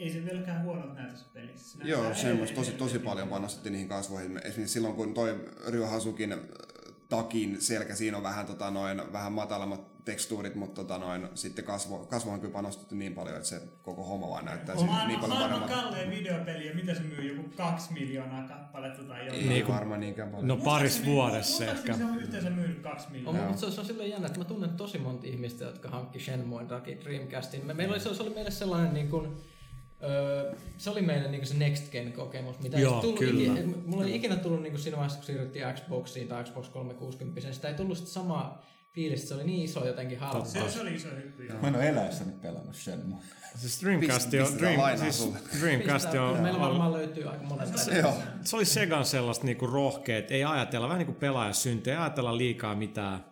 ei 0.00 0.10
se 0.12 0.24
vieläkään 0.24 0.64
huonot 0.64 0.94
näytössä 0.94 1.26
pelissä. 1.34 1.78
Se 1.78 1.84
Joo, 1.84 2.02
näyttää 2.02 2.22
semmoista 2.22 2.56
tosi, 2.56 2.72
tosi 2.72 2.98
paljon 2.98 3.28
panostettiin 3.28 3.72
niihin 3.72 3.88
kasvoihin. 3.88 4.38
Esimerkiksi 4.44 4.72
silloin, 4.74 4.94
kun 4.94 5.14
toi 5.14 5.44
Ryo 5.68 5.86
Hasukin 5.86 6.32
äh, 6.32 6.38
takin 7.08 7.60
selkä, 7.60 7.94
siinä 7.94 8.16
on 8.16 8.22
vähän, 8.22 8.46
tota, 8.46 8.70
noin, 8.70 9.02
vähän 9.12 9.32
matalammat 9.32 10.04
tekstuurit, 10.04 10.54
mutta 10.54 10.74
tota, 10.84 10.98
noin, 10.98 11.28
sitten 11.34 11.64
kasvo, 11.64 11.98
kasvoihin 11.98 12.40
kyllä 12.40 12.52
panostettu 12.52 12.94
niin 12.94 13.14
paljon, 13.14 13.36
että 13.36 13.48
se 13.48 13.60
koko 13.82 14.04
homma 14.04 14.28
vaan 14.30 14.44
näyttää 14.44 14.74
On 14.74 14.78
niin, 14.78 14.86
maailman, 14.90 15.08
niin 15.08 15.20
paljon 15.20 15.38
maailman 15.38 15.60
paremmalta. 15.60 15.88
kallein 15.88 16.10
videopeli 16.10 16.66
ja 16.68 16.74
mitä 16.74 16.94
se 16.94 17.00
myy? 17.00 17.36
Joku 17.36 17.48
kaksi 17.56 17.92
miljoonaa 17.92 18.48
kappaletta 18.48 19.02
tai 19.04 19.24
jotain. 19.26 19.42
Ei 19.42 19.48
Niin 19.48 19.64
kuin- 19.66 19.74
varmaan 19.74 20.00
niinkään 20.00 20.28
paljon. 20.28 20.48
No 20.48 20.56
paris 20.56 21.04
vuodessa 21.04 21.64
muistaakseni 21.64 21.90
ehkä. 21.92 22.04
se 22.06 22.12
on 22.12 22.18
yhteensä 22.22 22.50
myynyt 22.50 22.78
kaksi 22.80 23.06
On, 23.06 23.12
miljoonaa. 23.12 23.46
mutta 23.48 23.60
se, 23.66 23.70
se 23.74 23.80
on 23.80 23.86
silleen 23.86 24.10
jännä, 24.10 24.26
että 24.26 24.38
mä 24.38 24.44
tunnen 24.44 24.70
tosi 24.70 24.98
monta 24.98 25.26
ihmistä, 25.26 25.64
jotka 25.64 25.88
hankki 25.88 26.20
Shenmuen 26.20 26.66
takia 26.66 26.96
Dreamcastin. 27.04 27.66
Me, 27.66 27.74
meillä 27.74 27.92
oli, 27.92 28.00
se, 28.00 28.14
se 28.14 28.22
oli 28.22 28.34
meille 28.34 28.50
sellainen 28.50 28.94
niin 28.94 29.08
kuin, 29.08 29.36
öö, 30.02 30.54
se 30.78 30.90
oli 30.90 31.02
meille 31.02 31.30
niin 31.30 31.46
se 31.46 31.54
Next 31.54 31.92
Gen 31.92 32.12
kokemus, 32.12 32.58
mitä 32.58 32.76
ei 32.76 32.82
Joo, 32.82 32.92
sit 32.92 33.00
tullut 33.00 33.18
kyllä. 33.18 33.52
Ikinä, 33.52 33.76
mulla 33.86 34.04
ei 34.04 34.16
ikinä 34.16 34.36
tullut 34.36 34.62
niin 34.62 34.72
kuin 34.72 34.80
siinä 34.80 34.96
vaiheessa, 34.96 35.18
kun 35.18 35.26
siirryttiin 35.26 35.64
Xboxiin 35.74 36.28
tai 36.28 36.44
Xbox 36.44 36.68
360, 36.68 37.52
sitä 37.52 37.68
ei 37.68 37.74
tullut 37.74 37.98
sitä 37.98 38.10
samaa 38.10 38.66
fiilistä, 38.92 39.28
se 39.28 39.34
oli 39.34 39.44
niin 39.44 39.64
iso 39.64 39.86
jotenkin 39.86 40.18
halpa. 40.18 40.44
Se, 40.44 40.70
se 40.70 40.80
oli 40.80 40.94
iso 40.94 41.08
hyppy. 41.16 41.48
Mä 41.62 41.68
en 41.68 41.76
ole 41.76 41.88
eläessäni 41.88 42.32
pelannut 42.42 42.74
Shenmue. 42.76 43.18
Siis 43.56 43.82
Dreamcast 43.82 44.34
on, 44.34 44.58
Dream, 44.58 44.98
siis. 44.98 45.32
Dreamcast 45.60 46.04
Pistää- 46.06 46.24
on, 46.24 46.40
Meillä 46.40 46.60
varmaan 46.60 46.92
löytyy 46.92 47.28
aika 47.28 47.42
monet. 47.42 47.68
Joo. 48.02 48.14
se 48.42 48.56
oli 48.56 48.64
Segan 48.64 49.04
sellaista 49.04 49.46
niinku 49.46 49.66
rohkeet, 49.66 50.30
ei 50.30 50.44
ajatella, 50.44 50.86
vähän 50.86 50.98
niin 50.98 51.06
kuin 51.06 51.16
pelaaja 51.16 51.52
syntyy, 51.52 51.92
ei 51.92 51.98
ajatella 51.98 52.36
liikaa 52.36 52.74
mitään 52.74 53.24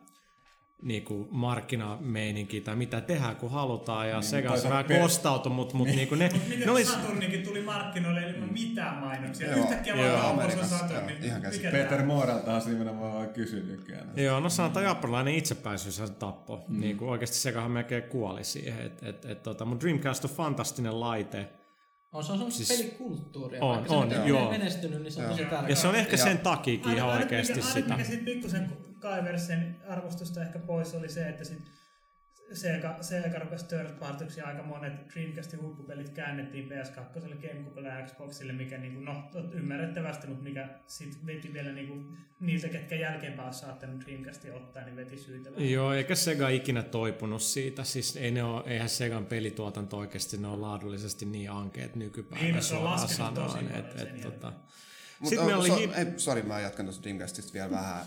niinku 0.82 1.28
markkinameininkiä 1.30 2.60
tai 2.60 2.76
mitä 2.76 3.00
tehdään 3.00 3.36
kun 3.36 3.50
halutaan 3.50 4.08
ja 4.08 4.14
niin, 4.14 4.22
Sega 4.30 4.56
se 4.56 4.68
vähän 4.68 4.84
pe- 4.84 4.98
kostautui, 4.98 5.52
mutta 5.52 5.76
mut 5.76 5.88
niinku 5.88 6.14
ne, 6.14 6.30
Miten 6.48 6.60
ne 6.66 6.70
olis, 6.70 6.92
Saturnikin 6.92 7.42
tuli 7.42 7.62
markkinoille 7.62 8.20
ilman 8.30 8.52
mitään 8.52 8.96
mainoksia. 8.98 9.50
Joo, 9.50 9.58
Yhtäkkiä 9.58 9.96
joo, 9.96 10.18
vaan 10.18 10.30
Amerikassa, 10.34 10.78
Saturn. 10.78 11.08
joo, 11.10 11.18
ihan 11.22 11.42
käsi. 11.42 11.56
mikä 11.56 11.70
Peter 11.70 11.88
tää? 11.98 12.06
Moraltahan 12.06 12.62
se 12.62 12.70
nimenomaan 12.70 13.12
vaan 13.14 13.28
kysynytkään. 13.28 14.10
Joo, 14.16 14.40
no 14.40 14.48
sanotaan 14.48 14.84
japanilainen 14.84 15.34
itsepäisyys 15.34 15.96
se 15.96 16.08
tappoi. 16.08 16.58
Mm. 16.68 16.80
Niin 16.80 16.96
kuin 16.96 17.10
oikeasti 17.10 17.36
Segahan 17.36 17.70
melkein 17.70 18.02
kuoli 18.02 18.44
siihen. 18.44 18.86
Et, 18.86 19.02
et, 19.02 19.24
et, 19.24 19.42
tota, 19.42 19.64
mutta 19.64 19.84
Dreamcast 19.86 20.24
on 20.24 20.30
fantastinen 20.30 21.00
laite. 21.00 21.48
On, 22.12 22.24
se 22.24 22.32
on 22.32 22.38
semmoista 22.38 22.64
Siis- 22.64 22.80
pelikulttuuria. 22.82 23.64
On, 23.64 23.84
on, 23.88 24.10
joo. 24.26 24.42
on 24.44 24.50
menestynyt, 24.50 25.02
niin 25.02 25.12
se 25.12 25.22
on 25.22 25.28
tosi 25.30 25.42
tärkeää. 25.42 25.68
Ja 25.68 25.76
se 25.76 25.88
on 25.88 25.94
ehkä 25.94 26.12
Ja- 26.16 26.18
sen 26.24 26.38
takiakin 26.38 26.92
ihan 26.92 27.08
oikeasti 27.10 27.62
sitä. 27.62 27.88
Mikä 27.96 28.04
siitä 28.04 28.24
pikkusen 28.24 28.72
kaiveri 28.98 29.38
sen 29.38 29.76
arvostusta 29.88 30.42
ehkä 30.42 30.58
pois 30.58 30.94
oli 30.94 31.08
se, 31.08 31.28
että 31.28 31.44
sit 31.44 31.58
Sega, 32.52 32.96
Sega 33.00 33.38
rupesi 33.38 33.64
third 33.64 33.98
partyksi 33.98 34.40
aika 34.40 34.62
monet 34.62 34.92
Dreamcastin 35.14 35.62
huippupelit 35.62 36.08
käännettiin 36.08 36.68
PS2, 36.70 37.20
Gamecubelle 37.20 37.88
ja 37.88 38.06
Xboxille, 38.06 38.52
mikä 38.52 38.78
niinku, 38.78 39.00
no, 39.00 39.30
ymmärrettävästi, 39.52 40.26
mutta 40.26 40.42
mikä 40.42 40.68
sit 40.86 41.26
veti 41.26 41.52
vielä 41.52 41.72
niinku, 41.72 41.94
niiltä, 42.40 42.68
ketkä 42.68 42.94
jälkeenpäin 42.94 43.46
olisi 43.46 43.60
saattanut 43.60 44.04
Dreamcastia 44.04 44.54
ottaa, 44.54 44.84
niin 44.84 44.96
veti 44.96 45.16
syytä. 45.18 45.50
Joo, 45.56 45.92
eikä 45.92 46.14
Sega 46.14 46.48
ikinä 46.48 46.82
toipunut 46.82 47.42
siitä. 47.42 47.84
Siis 47.84 48.16
ei 48.16 48.30
ne 48.30 48.44
ole, 48.44 48.62
eihän 48.66 48.88
Segan 48.88 49.26
pelituotanto 49.26 49.98
oikeasti 49.98 50.36
ne 50.36 50.46
on 50.48 50.62
laadullisesti 50.62 51.26
niin 51.26 51.50
ankeet 51.50 51.96
nykypäivänä 51.96 52.42
Niin, 52.42 52.56
no 52.56 52.62
se 52.62 52.74
on 52.74 52.80
suoraan 52.80 53.00
laskenut 53.02 53.34
tosi 53.34 53.48
sanoen. 53.48 53.84
paljon 53.84 53.86
Et, 53.86 54.14
et, 54.14 54.20
tota. 54.20 54.52
Mutta 55.18 55.28
Sitten 55.28 55.46
meillä 55.46 55.60
oli... 55.60 55.68
so, 55.68 55.76
hi- 55.76 55.90
ei, 55.96 56.06
sorry, 56.16 56.42
mä 56.42 56.60
jatkan 56.60 56.86
tuosta 56.86 57.02
Dreamcastista 57.02 57.52
vielä 57.52 57.70
vähän 57.70 58.04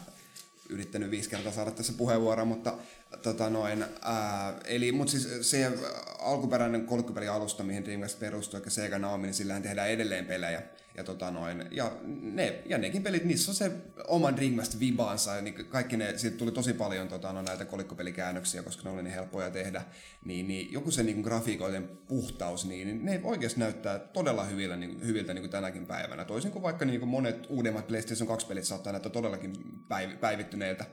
yrittänyt 0.72 1.12
viisi 1.12 1.30
kertaa 1.30 1.52
saada 1.52 1.72
tässä 1.72 1.94
puheenvuoroa, 1.94 2.46
mutta 2.46 2.78
tota 3.18 3.50
noin, 3.50 3.86
ää, 4.02 4.60
eli 4.66 4.92
mut 4.92 5.10
siis 5.10 5.52
se 5.52 5.72
alkuperäinen 6.20 6.86
kolkkupelialusta, 6.86 7.64
mihin 7.64 7.86
Dreamcast 7.86 8.20
perustuu, 8.20 8.60
eli 8.60 8.72
Sega 8.72 9.00
Naomi, 9.00 9.28
niin 9.28 9.34
sillähän 9.34 9.64
tehdään 9.64 9.90
edelleen 9.90 10.26
pelejä. 10.26 10.62
Ja, 10.98 11.04
tota 11.04 11.32
noin, 11.32 11.66
ja, 11.72 11.92
ne, 12.22 12.62
ja 12.66 12.78
nekin 12.78 13.04
pelit, 13.04 13.24
niissä 13.26 13.52
on 13.52 13.56
se 13.56 13.72
oman 14.08 14.36
Dreamcast 14.36 14.80
vibaansa, 14.80 15.36
ja 15.36 15.42
niin 15.42 15.66
kaikki 15.66 15.98
ne, 15.98 16.18
siitä 16.18 16.38
tuli 16.38 16.52
tosi 16.52 16.74
paljon 16.74 17.08
tota, 17.08 17.34
no, 17.34 17.42
näitä 17.42 17.66
kolikkopelikäännöksiä, 17.66 18.64
koska 18.64 18.84
ne 18.84 18.90
oli 18.90 19.04
niin 19.04 19.14
helppoja 19.14 19.52
tehdä, 19.52 19.82
niin, 20.26 20.48
niin 20.48 20.72
joku 20.72 20.92
se 20.92 21.04
niin 21.04 21.22
grafiikoiden 21.22 21.88
puhtaus, 22.08 22.66
niin, 22.66 22.88
niin 22.88 23.06
ne 23.06 23.22
oikeasti 23.24 23.60
näyttää 23.60 24.00
todella 24.00 24.44
hyviltä, 24.44 24.76
niin, 24.76 25.08
hyviltä 25.08 25.34
niin 25.34 25.42
kuin 25.42 25.52
tänäkin 25.52 25.86
päivänä. 25.86 26.26
Toisin 26.26 26.52
kuin 26.52 26.64
vaikka 26.64 26.86
niin 26.86 27.00
kuin 27.00 27.10
monet 27.10 27.46
uudemmat 27.50 27.88
PlayStation 27.88 28.40
2-pelit 28.40 28.64
saattaa 28.64 28.94
näyttää 28.94 29.12
todellakin 29.12 29.54
päiv- 29.90 30.18
päivittyneiltä. 30.18 30.86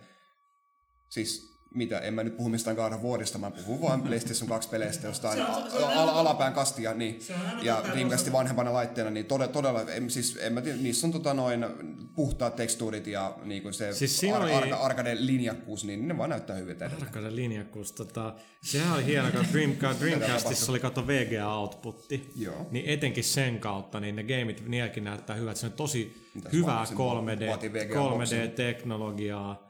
Siis 1.08 1.57
mitä, 1.74 1.98
en 1.98 2.14
mä 2.14 2.24
nyt 2.24 2.36
puhu 2.36 2.48
mistään 2.48 2.76
God 2.76 2.92
of 2.92 3.02
Warista, 3.02 3.38
mä 3.38 3.50
puhun 3.50 3.80
vaan 3.82 4.02
PlayStation 4.08 4.50
2-peleistä 4.60 5.06
jostain 5.06 5.36
Se 5.38 5.44
on- 5.44 5.70
se- 5.70 5.70
se 5.78 5.84
on 5.84 5.92
al- 5.92 6.08
alapään 6.08 6.52
kastia, 6.52 6.94
niin, 6.94 7.18
ja 7.62 7.82
Dreamcastin 7.92 8.32
vanhempana 8.32 8.72
laitteena, 8.72 9.10
niin 9.10 9.26
todella, 9.26 9.52
todella 9.52 9.80
en, 9.82 10.10
siis 10.10 10.38
en 10.42 10.52
mä 10.52 10.60
tiedä, 10.60 10.78
niissä 10.78 11.06
on 11.06 11.12
tota 11.12 11.34
noin 11.34 11.66
puhtaat 12.14 12.56
tekstuurit 12.56 13.06
ja 13.06 13.36
niin 13.44 13.62
kuin 13.62 13.74
se 13.74 13.92
Siis 13.92 14.24
ar- 14.34 14.42
oli- 14.42 14.52
arca- 14.52 14.76
arcade-linjakkuus, 14.76 15.84
niin 15.84 16.08
ne 16.08 16.18
vaan 16.18 16.30
näyttää 16.30 16.56
hyviltä 16.56 16.84
edelleen. 16.84 17.02
Rakkauden 17.06 17.36
linjakkuus. 17.36 17.92
Tota, 17.92 18.34
sehän 18.62 18.94
oli 18.94 19.04
hieno, 19.04 19.28
kun 19.30 19.44
Dreamcast, 19.52 20.00
Dreamcastissa 20.00 20.72
oli 20.72 20.80
kato 20.80 21.06
VGA-outputti. 21.06 22.32
Joo. 22.36 22.66
Niin 22.70 22.84
etenkin 22.88 23.24
sen 23.24 23.58
kautta, 23.58 24.00
niin 24.00 24.16
ne 24.16 24.22
gameit 24.22 24.68
niilläkin 24.68 25.04
näyttää 25.04 25.36
hyvät. 25.36 25.56
Se 25.56 25.66
on 25.66 25.72
tosi 25.72 26.28
Mitäs 26.34 26.52
hyvää 26.52 26.74
vaatii 26.74 26.96
sen 26.96 27.38
3D, 27.46 27.48
vaatii 27.48 27.72
VGA 27.72 27.94
3D-teknologiaa. 27.94 29.67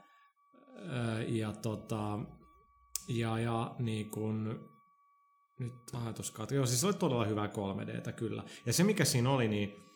Ja, 1.27 1.53
tota, 1.53 2.19
ja, 3.07 3.39
ja 3.39 3.75
niin 3.79 4.09
kun, 4.09 4.69
nyt 5.59 5.73
ajatuskautta. 5.93 6.55
Joo, 6.55 6.65
siis 6.65 6.81
se 6.81 6.87
oli 6.87 6.93
todella 6.93 7.25
hyvää 7.25 7.47
3Dtä 7.47 8.11
kyllä. 8.11 8.43
Ja 8.65 8.73
se 8.73 8.83
mikä 8.83 9.05
siinä 9.05 9.29
oli, 9.29 9.47
niin 9.47 9.89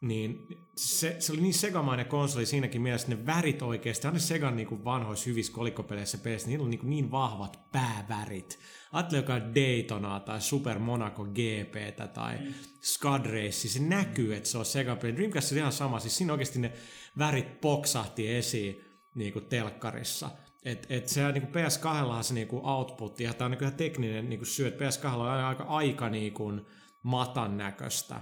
niin 0.00 0.46
se, 0.76 1.16
se 1.18 1.32
oli 1.32 1.40
niin 1.40 1.54
segamainen 1.54 2.06
konsoli 2.06 2.46
siinäkin 2.46 2.82
mielessä, 2.82 3.12
että 3.12 3.16
ne 3.16 3.26
värit 3.26 3.62
oikeasti, 3.62 4.06
aina 4.06 4.18
Segan 4.18 4.56
niin 4.56 4.68
kuin 4.68 4.84
vanhoissa 4.84 5.30
hyvissä 5.30 5.52
kolikkopeleissä 5.52 6.18
peleissä, 6.18 6.48
niillä 6.48 6.64
on 6.64 6.70
niin, 6.70 6.78
kuin 6.78 6.90
niin 6.90 7.10
vahvat 7.10 7.60
päävärit. 7.72 8.58
Ajattele 8.92 9.22
joka 9.22 9.40
Daytonaa 9.40 10.20
tai 10.20 10.40
Super 10.40 10.78
Monaco 10.78 11.24
GPtä 11.24 12.08
tai 12.08 12.38
mm. 12.38 12.54
Scud 12.82 13.26
Race, 13.26 13.68
se 13.68 13.80
näkyy, 13.80 14.36
että 14.36 14.48
se 14.48 14.58
on 14.58 14.64
Sega 14.64 14.96
peli. 14.96 15.16
Dreamcast 15.16 15.52
on 15.52 15.58
ihan 15.58 15.72
sama, 15.72 16.00
siis 16.00 16.16
siinä 16.16 16.32
oikeasti 16.32 16.58
ne 16.58 16.72
värit 17.18 17.60
poksahti 17.60 18.34
esiin 18.34 18.85
niin 19.16 19.32
kuin 19.32 19.46
telkkarissa. 19.46 20.30
Et, 20.64 20.86
et 20.90 21.08
se 21.08 21.32
niin 21.32 21.46
kuin 21.46 21.54
PS2 21.54 22.22
se 22.22 22.34
niin 22.34 22.48
kuin 22.48 22.66
output, 22.66 23.20
ja 23.20 23.34
tämä 23.34 23.46
on 23.46 23.50
niin 23.50 23.58
kuin 23.58 23.72
tekninen 23.72 24.28
niin 24.28 24.38
kuin 24.38 24.46
syy, 24.46 24.66
että 24.66 24.84
PS2 24.84 25.14
on 25.14 25.28
aina 25.28 25.48
aika, 25.48 25.64
aika 25.64 26.08
niin 26.08 26.32
kuin 26.32 26.66
matan 27.02 27.56
näköistä 27.56 28.20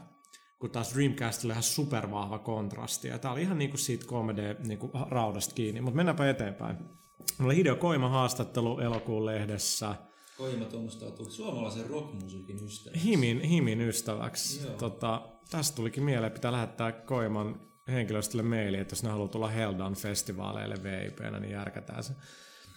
kun 0.58 0.70
taas 0.70 0.94
Dreamcastilla 0.94 1.52
ihan 1.52 1.62
supervahva 1.62 2.38
kontrasti. 2.38 3.08
Ja 3.08 3.18
tää 3.18 3.32
oli 3.32 3.42
ihan 3.42 3.58
niinku 3.58 3.76
siitä 3.76 4.06
3D 4.06 4.66
niinku 4.68 4.90
raudasta 5.10 5.54
kiinni. 5.54 5.80
Mutta 5.80 5.96
mennäänpä 5.96 6.30
eteenpäin. 6.30 6.76
Mulla 6.78 7.44
oli 7.44 7.56
Hideo 7.56 7.76
Koima 7.76 8.08
haastattelu 8.08 8.78
elokuun 8.78 9.26
lehdessä 9.26 9.94
Koima 10.38 10.64
tunnustautui 10.64 11.30
suomalaisen 11.30 11.90
rockmusiikin 11.90 12.64
ystävä. 12.64 12.96
Himin, 13.04 13.40
Himin 13.40 13.80
ystäväksi. 13.80 14.66
Joo. 14.66 14.76
Tota, 14.76 15.28
tästä 15.50 15.76
tulikin 15.76 16.02
mieleen, 16.02 16.32
pitää 16.32 16.52
lähettää 16.52 16.92
Koiman 16.92 17.60
henkilöstölle 17.88 18.42
maili, 18.42 18.78
että 18.78 18.92
jos 18.92 19.02
ne 19.02 19.10
haluaa 19.10 19.28
tulla 19.28 19.48
Heldan 19.48 19.94
festivaaleille 19.94 20.76
VIPnä, 20.82 21.40
niin 21.40 21.52
järkätään 21.52 22.04
se. 22.04 22.12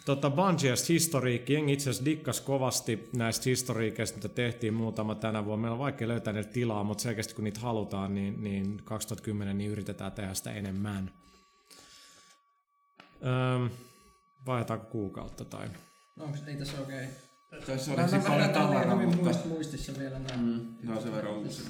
Tota, 0.06 0.30
Bungiesta 0.30 0.94
historiikki, 0.94 1.54
jengi 1.54 1.74
itse 1.74 1.90
asiassa 1.90 2.06
dikkas 2.06 2.42
kovasti 2.42 3.10
näistä 3.16 3.44
historiikeista, 3.46 4.18
mitä 4.18 4.30
tehtiin 4.30 4.74
muutama 4.74 5.16
tänä 5.16 5.46
vuonna. 5.46 5.62
Meillä 5.62 5.74
on 5.74 5.80
vaikea 5.80 6.08
löytää 6.08 6.34
niitä 6.34 6.50
tilaa, 6.50 6.84
mutta 6.84 7.02
selkeästi 7.02 7.34
kun 7.34 7.44
niitä 7.44 7.60
halutaan, 7.60 8.16
niin, 8.16 8.44
niin 8.44 8.82
2010 8.84 9.58
niin 9.58 9.72
yritetään 9.72 10.12
tehdä 10.12 10.34
sitä 10.34 10.52
enemmän. 10.52 11.12
Öm, 13.26 13.70
vaihdetaanko 14.46 14.86
kuukautta 14.86 15.46
tai... 15.46 15.68
No, 16.16 16.24
onko 16.24 16.38
ei 16.48 16.56
tässä 16.56 16.82
okei? 16.82 17.08
Tässä 17.66 17.92
Mä 17.92 18.02
olisi 18.02 18.18
mä 18.18 18.24
paljon 18.24 18.50
tavaraa, 18.50 18.96
mutta... 18.96 19.18
muist, 19.18 19.46
muistissa 19.46 19.94
vielä 20.00 20.20
näin. 20.20 20.40
Mm, 20.40 20.76
se 20.86 20.92
on 20.92 21.02
sen 21.02 21.14
verran 21.14 21.34
uusi. 21.34 21.64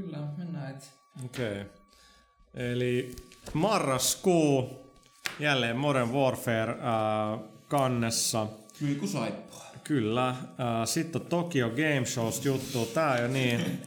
Kyllä, 0.00 0.18
mennään 0.36 0.70
et. 0.70 0.92
Okei. 1.24 1.60
Okay. 1.60 1.64
Eli 2.54 3.16
marraskuu 3.52 4.70
jälleen 5.40 5.76
Modern 5.76 6.12
Warfare 6.12 6.72
äh, 6.72 7.40
kannessa. 7.68 8.46
Kuin 8.98 9.08
saippua. 9.08 9.64
Kyllä. 9.84 10.28
Äh, 10.28 10.36
Sitten 10.84 11.22
on 11.22 11.28
Tokyo 11.28 11.70
Game 11.70 12.06
Shows 12.06 12.44
juttu. 12.44 12.86
Tää 12.86 13.12
on 13.12 13.22
jo 13.22 13.28
niin, 13.28 13.82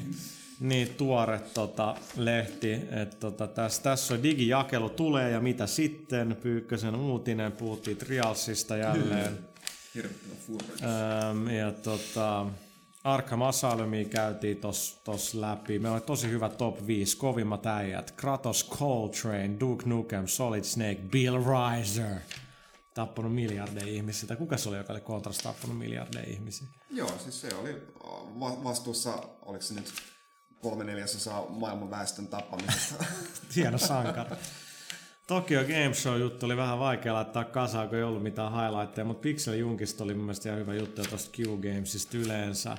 niin 0.60 0.90
tuore 0.90 1.40
tota, 1.53 1.95
lehti, 2.18 2.72
että 2.73 3.18
tota, 3.19 3.48
tässä, 3.48 3.84
tässä 3.84 4.14
on 4.14 4.23
digijakelu 4.23 4.90
tulee 4.90 5.31
ja 5.31 5.40
mitä 5.40 5.68
sitten. 5.68 6.38
Pyykkösen 6.41 6.95
uutinen, 6.95 7.52
puhuttiin 7.52 7.98
Trialsista 7.98 8.77
jälleen. 8.77 9.40
Hirvittävä. 9.95 11.30
Ähm, 11.30 11.49
ja 11.49 11.72
tota, 11.72 12.45
Arkham 13.03 13.41
Asylumia 13.41 14.05
käytiin 14.05 14.57
tos, 14.57 15.01
tos 15.03 15.34
läpi. 15.34 15.80
Meillä 15.80 15.95
oli 15.95 16.01
tosi 16.01 16.30
hyvä 16.30 16.49
top 16.49 16.88
5 16.88 17.17
kovimmat 17.17 17.65
äijät. 17.65 18.11
Kratos 18.11 18.69
Coltrane, 18.69 19.59
Duke 19.59 19.85
Nukem, 19.85 20.27
Solid 20.27 20.63
Snake, 20.63 21.01
Bill 21.11 21.38
Riser. 21.38 22.15
Tappanut 22.93 23.35
miljardeja 23.35 23.88
ihmisiä. 23.88 24.35
Kuka 24.35 24.57
se 24.57 24.69
oli, 24.69 24.77
joka 24.77 24.93
oli 24.93 25.01
Contras 25.01 25.38
tappanut 25.38 25.77
miljardeja 25.77 26.30
ihmisiä? 26.30 26.67
Joo, 26.89 27.11
siis 27.23 27.41
se 27.41 27.55
oli 27.55 27.81
va- 28.39 28.63
vastuussa, 28.63 29.13
oliko 29.41 29.61
se 29.61 29.73
nyt 29.73 29.93
kolme 30.61 30.84
neljäsosaa 30.84 31.45
maailman 31.49 31.89
väestön 31.89 32.27
tappamisesta. 32.27 33.05
Hieno 33.55 33.77
sankari. 33.77 34.35
Tokyo 35.30 35.64
Game 35.64 35.93
Show 35.93 36.19
juttu 36.19 36.45
oli 36.45 36.57
vähän 36.57 36.80
vaikea 36.80 37.14
laittaa 37.14 37.43
kasaan, 37.43 37.89
kun 37.89 37.97
ei 37.97 38.03
ollut 38.03 38.23
mitään 38.23 38.53
highlightteja, 38.53 39.06
mutta 39.06 39.22
Pixel 39.22 39.53
Junkista 39.53 40.03
oli 40.03 40.14
mun 40.14 40.23
mielestä 40.23 40.49
ihan 40.49 40.60
hyvä 40.60 40.73
juttu 40.73 41.01
tuosta 41.10 41.38
Q-Gamesista 41.38 42.18
yleensä. 42.18 42.77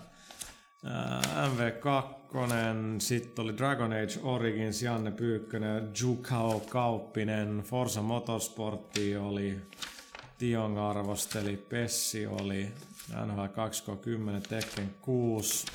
Ää, 0.84 1.48
MV2, 1.48 2.14
sitten 2.98 3.42
oli 3.42 3.56
Dragon 3.56 3.92
Age 3.92 4.20
Origins, 4.22 4.82
Janne 4.82 5.10
Pyykkönen, 5.10 5.90
Jukao 6.02 6.60
Kauppinen, 6.60 7.62
Forza 7.66 8.02
Motorsportti 8.02 9.16
oli, 9.16 9.60
Tiong 10.38 10.78
arvosteli, 10.78 11.56
Pessi 11.56 12.26
oli, 12.26 12.72
NHL 13.26 13.44
2K10, 13.44 14.48
Tekken 14.48 14.94
6. 15.00 15.66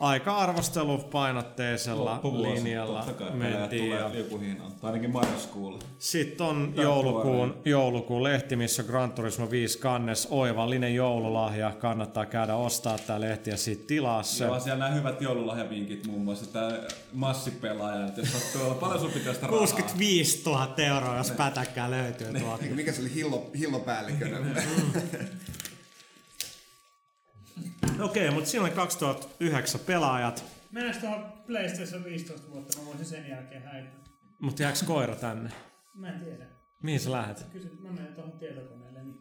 Aika 0.00 0.36
arvostelupainotteisella 0.36 2.20
linjalla 2.54 3.02
Totta 3.02 3.24
kai 3.24 3.36
mentiin. 3.36 3.82
tulee 3.84 4.00
Ja 4.00 4.10
joku 4.18 4.38
hinnan. 4.38 4.72
Tai 4.72 4.88
ainakin 4.90 5.10
marraskuulla. 5.10 5.78
sitten 5.98 6.46
on 6.46 6.72
joulukuun, 6.76 7.54
joulukuun 7.64 8.22
lehti, 8.22 8.56
missä 8.56 8.82
on 8.82 8.88
Gran 8.88 9.12
Turismo 9.12 9.50
5 9.50 9.78
kannes. 9.78 10.28
Oivallinen 10.30 10.94
joululahja. 10.94 11.70
Kannattaa 11.78 12.26
käydä 12.26 12.54
ostaa 12.54 12.98
tämä 12.98 13.20
lehti 13.20 13.50
ja 13.50 13.56
sitten 13.56 13.86
tilaa 13.86 14.22
se. 14.22 14.44
Joo, 14.44 14.60
siellä 14.60 14.84
nämä 14.84 14.96
hyvät 14.96 15.20
joululahjavinkit, 15.20 16.06
muun 16.06 16.20
muassa 16.24 16.52
tämä 16.52 16.70
massipelaaja, 17.12 18.06
että 18.06 18.20
jos 18.20 18.32
sattuu 18.32 18.62
olla 18.62 18.74
paljon 18.74 19.00
sun 19.00 19.10
pitää 19.10 19.34
sitä 19.34 19.46
rahaa. 19.46 19.58
65 19.58 20.42
000 20.46 20.74
euroa, 20.76 21.16
jos 21.16 21.30
pätäkkää 21.30 21.90
löytyy 21.90 22.40
tuolta. 22.40 22.62
Eikä 22.62 22.74
mikä 22.74 22.92
se 22.92 23.00
oli 23.00 23.14
hillo, 23.14 23.50
hillopäällikönä? 23.58 24.38
Okei, 28.00 28.30
mutta 28.30 28.50
siinä 28.50 28.64
oli 28.64 28.74
2009 28.74 29.80
pelaajat. 29.80 30.44
Mennään 30.72 31.00
tuohon 31.00 31.24
PlayStation 31.46 32.04
15 32.04 32.50
vuotta, 32.50 32.78
mä 32.78 32.86
voisin 32.86 33.06
sen 33.06 33.28
jälkeen 33.28 33.62
häipyä. 33.62 34.00
Mutta 34.38 34.62
jääkö 34.62 34.78
koira 34.86 35.16
tänne? 35.16 35.50
Mä 35.94 36.08
en 36.08 36.20
tiedä. 36.20 36.46
Mihin 36.82 37.00
sä 37.00 37.12
lähdet? 37.12 37.46
Kysy, 37.52 37.78
mä 37.82 37.92
menen 37.92 38.14
tuohon 38.14 38.32
tietokoneelle. 38.32 39.02
Niin. 39.02 39.18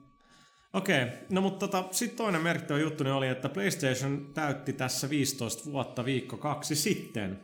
Okei, 0.74 1.06
no 1.30 1.42
mutta 1.42 1.68
tota, 1.68 1.88
sitten 1.92 2.18
toinen 2.18 2.42
merkittävä 2.42 2.80
juttu 2.80 3.04
oli, 3.14 3.28
että 3.28 3.50
PlayStation 3.50 4.32
täytti 4.34 4.74
tässä 4.74 5.10
15 5.10 5.72
vuotta 5.72 6.06
viikko 6.06 6.38
kaksi 6.38 6.76
sitten. 6.76 7.40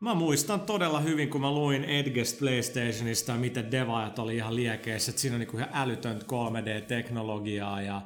Mä 0.00 0.14
muistan 0.14 0.60
todella 0.60 1.00
hyvin, 1.00 1.30
kun 1.30 1.40
mä 1.40 1.50
luin 1.50 1.84
Edgest 1.84 2.38
PlayStationista, 2.38 3.34
miten 3.34 3.70
devaajat 3.70 4.18
oli 4.18 4.36
ihan 4.36 4.56
liekeissä, 4.56 5.10
että 5.10 5.22
siinä 5.22 5.34
on 5.34 5.40
niinku 5.40 5.56
ihan 5.56 5.70
älytöntä 5.72 6.26
3D-teknologiaa 6.26 7.82
ja 7.82 8.02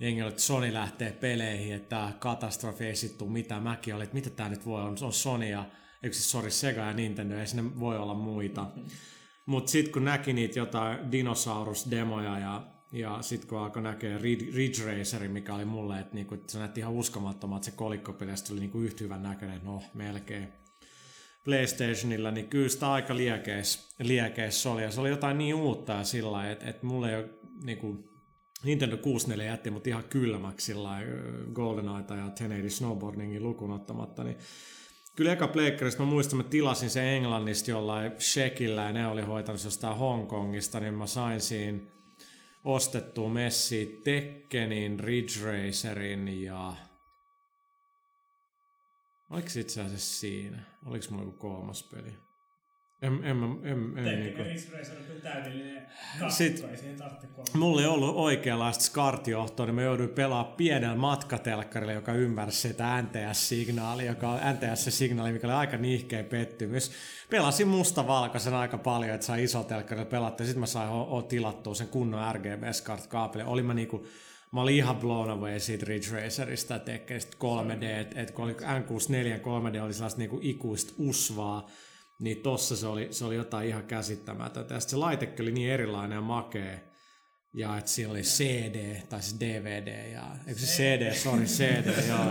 jengi 0.00 0.22
oli, 0.22 0.30
että 0.30 0.42
Sony 0.42 0.72
lähtee 0.72 1.12
peleihin, 1.12 1.74
että 1.74 2.12
katastrofi 2.18 2.84
ei 2.84 2.96
sit 2.96 3.18
tuu 3.18 3.28
mitään. 3.28 3.62
Mäkin 3.62 3.94
olin, 3.94 4.04
että 4.04 4.14
mitä 4.14 4.30
tää 4.30 4.48
nyt 4.48 4.66
voi 4.66 4.82
on, 4.82 4.98
se 4.98 5.04
on 5.04 5.12
Sony 5.12 5.48
ja, 5.48 5.64
eikö 6.02 6.16
siis 6.16 6.30
sorry, 6.30 6.50
Sega 6.50 6.80
ja 6.80 6.92
Nintendo, 6.92 7.36
ei 7.36 7.46
sinne 7.46 7.80
voi 7.80 7.98
olla 7.98 8.14
muita. 8.14 8.66
Mutta 9.46 9.70
sitten 9.70 9.92
kun 9.92 10.04
näki 10.04 10.32
niitä 10.32 10.58
jotain 10.58 11.12
dinosaurusdemoja 11.12 12.38
ja, 12.38 12.66
ja 12.92 13.18
sitten 13.22 13.48
kun 13.48 13.58
alkoi 13.58 13.82
näkeä 13.82 14.18
Ridge, 14.18 14.84
Racerin, 14.84 15.30
mikä 15.30 15.54
oli 15.54 15.64
mulle, 15.64 16.00
että 16.00 16.14
niinku, 16.14 16.34
että 16.34 16.52
se 16.52 16.58
näytti 16.58 16.80
ihan 16.80 16.92
uskomattomalta, 16.92 17.64
se 17.64 17.70
kolikkopeleistä 17.70 18.52
oli 18.52 18.60
niinku 18.60 18.80
yhtä 18.80 19.04
hyvän 19.04 19.22
näköinen, 19.22 19.60
no 19.64 19.82
melkein. 19.94 20.48
PlayStationilla, 21.44 22.30
niin 22.30 22.48
kyllä 22.48 22.68
sitä 22.68 22.92
aika 22.92 23.16
liekeis, 23.16 23.94
liekeis 23.98 24.66
oli. 24.66 24.82
Ja 24.82 24.90
se 24.90 25.00
oli 25.00 25.08
jotain 25.08 25.38
niin 25.38 25.54
uutta 25.54 25.92
ja 25.92 26.04
sillä 26.04 26.50
että, 26.50 26.66
että 26.66 26.86
mulle 26.86 27.10
ei 27.10 27.16
ole 27.16 27.30
niinku, 27.64 28.15
Nintendo 28.66 28.96
64 28.96 29.52
jätti 29.52 29.70
mut 29.70 29.86
ihan 29.86 30.04
kylmäksi 30.04 30.66
sillä 30.66 30.88
lailla, 30.88 31.12
GoldenEyeta 31.52 32.14
ja 32.14 32.22
1080 32.22 32.76
Snowboardingin 32.76 33.42
lukuun 33.42 33.70
ottamatta, 33.70 34.24
niin 34.24 34.36
Kyllä 35.16 35.32
eka 35.32 35.48
pleikkarista 35.48 36.02
mä 36.02 36.08
muistan, 36.08 36.36
mä 36.36 36.42
tilasin 36.42 36.90
sen 36.90 37.04
Englannista 37.04 37.70
jollain 37.70 38.12
shekillä 38.18 38.82
ja 38.82 38.92
ne 38.92 39.06
oli 39.06 39.22
hoitanut 39.22 39.64
jostain 39.64 39.96
Hongkongista, 39.96 40.80
niin 40.80 40.94
mä 40.94 41.06
sain 41.06 41.40
siinä 41.40 41.78
ostettua 42.64 43.28
messi 43.28 44.00
Tekkenin, 44.04 45.00
Ridge 45.00 45.44
Racerin 45.44 46.42
ja... 46.42 46.74
Oliko 49.30 49.48
se 49.48 49.60
itse 49.60 49.80
asiassa 49.80 50.20
siinä? 50.20 50.62
Oliko 50.86 51.06
mulla 51.10 51.24
joku 51.24 51.38
kolmas 51.38 51.82
peli? 51.82 52.25
En, 53.02 53.12
en, 53.24 53.24
en, 53.24 53.42
en, 53.64 53.98
en 53.98 54.22
Tekken 54.24 54.46
ja 54.46 54.52
Ridge 54.52 54.78
Racer 54.78 54.96
on 54.98 55.04
kyllä 55.04 55.20
täydellinen 55.20 55.86
kaksikko, 56.20 56.58
Sit- 56.58 56.70
ei 56.70 56.76
siihen 56.76 56.96
tarvitse 56.96 57.26
kolme. 57.26 57.50
Mulla 57.54 57.80
ei 57.80 57.86
ollut 57.86 58.16
oikeanlaista 58.16 58.84
SCART-johtoa, 58.84 59.66
niin 59.66 59.74
mä 59.74 59.82
jouduin 59.82 60.08
pelaamaan 60.08 60.56
pienellä 60.56 60.96
matkatelkkarilla, 60.96 61.92
joka 61.92 62.12
ymmärsi 62.12 62.68
sitä 62.68 63.02
NTS-signaalia, 63.02 64.06
joka 64.06 64.28
on 64.28 64.38
NTS-signaali, 64.40 65.32
mikä 65.32 65.46
oli 65.46 65.54
aika 65.54 65.76
nihkeä 65.76 66.24
pettymys. 66.24 66.90
Pelasin 67.30 67.68
mustavalkoisen 67.68 68.54
aika 68.54 68.78
paljon, 68.78 69.14
että 69.14 69.26
sai 69.26 69.44
iso 69.44 69.62
telkkarilla 69.64 70.06
pelattua, 70.10 70.44
ja 70.44 70.46
sitten 70.46 70.60
mä 70.60 70.66
sain 70.66 70.90
o- 70.90 71.16
o- 71.16 71.22
tilattua 71.22 71.74
sen 71.74 71.88
kunnon 71.88 72.34
RGB 72.34 72.62
SCART-kaapeli. 72.72 73.42
Olin 73.46 73.66
mä 73.66 73.74
niinku, 73.74 74.06
mä 74.52 74.60
olin 74.60 74.76
ihan 74.76 74.96
blown 74.96 75.30
away 75.30 75.60
siitä 75.60 75.86
Ridge 75.88 76.10
Racerista 76.22 76.78
Tekkenistä 76.78 77.36
3D, 77.44 77.84
että 78.00 78.20
et 78.22 78.30
kun 78.30 78.44
oli 78.44 78.52
N64 78.52 79.76
3D 79.76 79.82
oli 79.82 79.92
sellaista 79.92 80.18
niinku 80.18 80.38
ikuista 80.42 80.92
usvaa, 80.98 81.66
niin 82.18 82.42
tossa 82.42 82.76
se 82.76 82.86
oli, 82.86 83.08
se 83.10 83.24
oli 83.24 83.34
jotain 83.36 83.68
ihan 83.68 83.84
käsittämätöntä. 83.84 84.74
Ja 84.74 84.80
se 84.80 84.96
laitekin 84.96 85.42
oli 85.42 85.52
niin 85.52 85.70
erilainen 85.70 86.16
ja 86.16 86.20
makea, 86.20 86.78
ja 87.54 87.78
että 87.78 87.90
siinä 87.90 88.10
oli 88.10 88.22
CD, 88.22 89.00
tai 89.08 89.22
siis 89.22 89.40
DVD, 89.40 90.12
ja 90.12 90.36
eikö 90.46 90.60
se 90.60 90.66
CD, 90.66 91.14
sorry, 91.14 91.44
CD, 91.44 92.08
joo. 92.08 92.24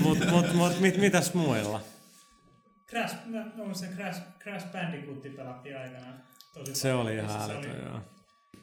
Mut, 0.00 0.18
mut, 0.30 0.54
mut 0.54 0.80
mit, 0.80 0.96
mitäs 0.96 1.34
muilla? 1.34 1.80
Crash, 2.90 3.16
no, 3.26 3.44
no, 3.56 3.74
se 3.74 3.86
Crash, 3.96 4.20
Crash 4.42 4.72
Bandicoot 4.72 5.36
pelattiin 5.36 5.78
aikanaan. 5.78 6.22
Tosi 6.54 6.74
Se 6.74 6.88
paljon. 6.88 7.06
oli 7.06 7.14
ihan 7.14 7.50
älytön, 7.50 7.84
joo. 7.86 8.00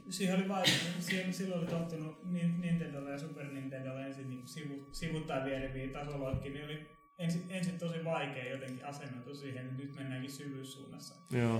Siihen 0.10 0.36
oli 0.36 0.50
vaikea. 0.50 0.74
Siihen, 1.00 1.34
silloin 1.34 1.62
oli 1.62 1.70
tottunut 1.70 2.24
Nin- 2.24 2.62
Nintendolle 2.62 3.12
ja 3.12 3.20
Super 3.20 3.46
Nintendolle 3.46 4.06
ensin 4.06 4.30
niin 4.30 4.48
sivu, 4.48 4.88
sivuttaa 4.92 5.46
viereviä 5.46 5.88
tasoloikkiin, 5.94 6.54
niin 6.54 6.66
oli 6.66 6.88
ensin, 7.24 7.46
ensin 7.50 7.80
tosi 7.80 8.06
vaikea 8.06 8.52
jotenkin 8.52 8.86
asennoitua 8.86 9.34
siihen, 9.36 9.66
että 9.66 9.82
nyt 9.82 9.96
mennäänkin 9.96 10.32
syvyyssuunnassa. 10.32 11.16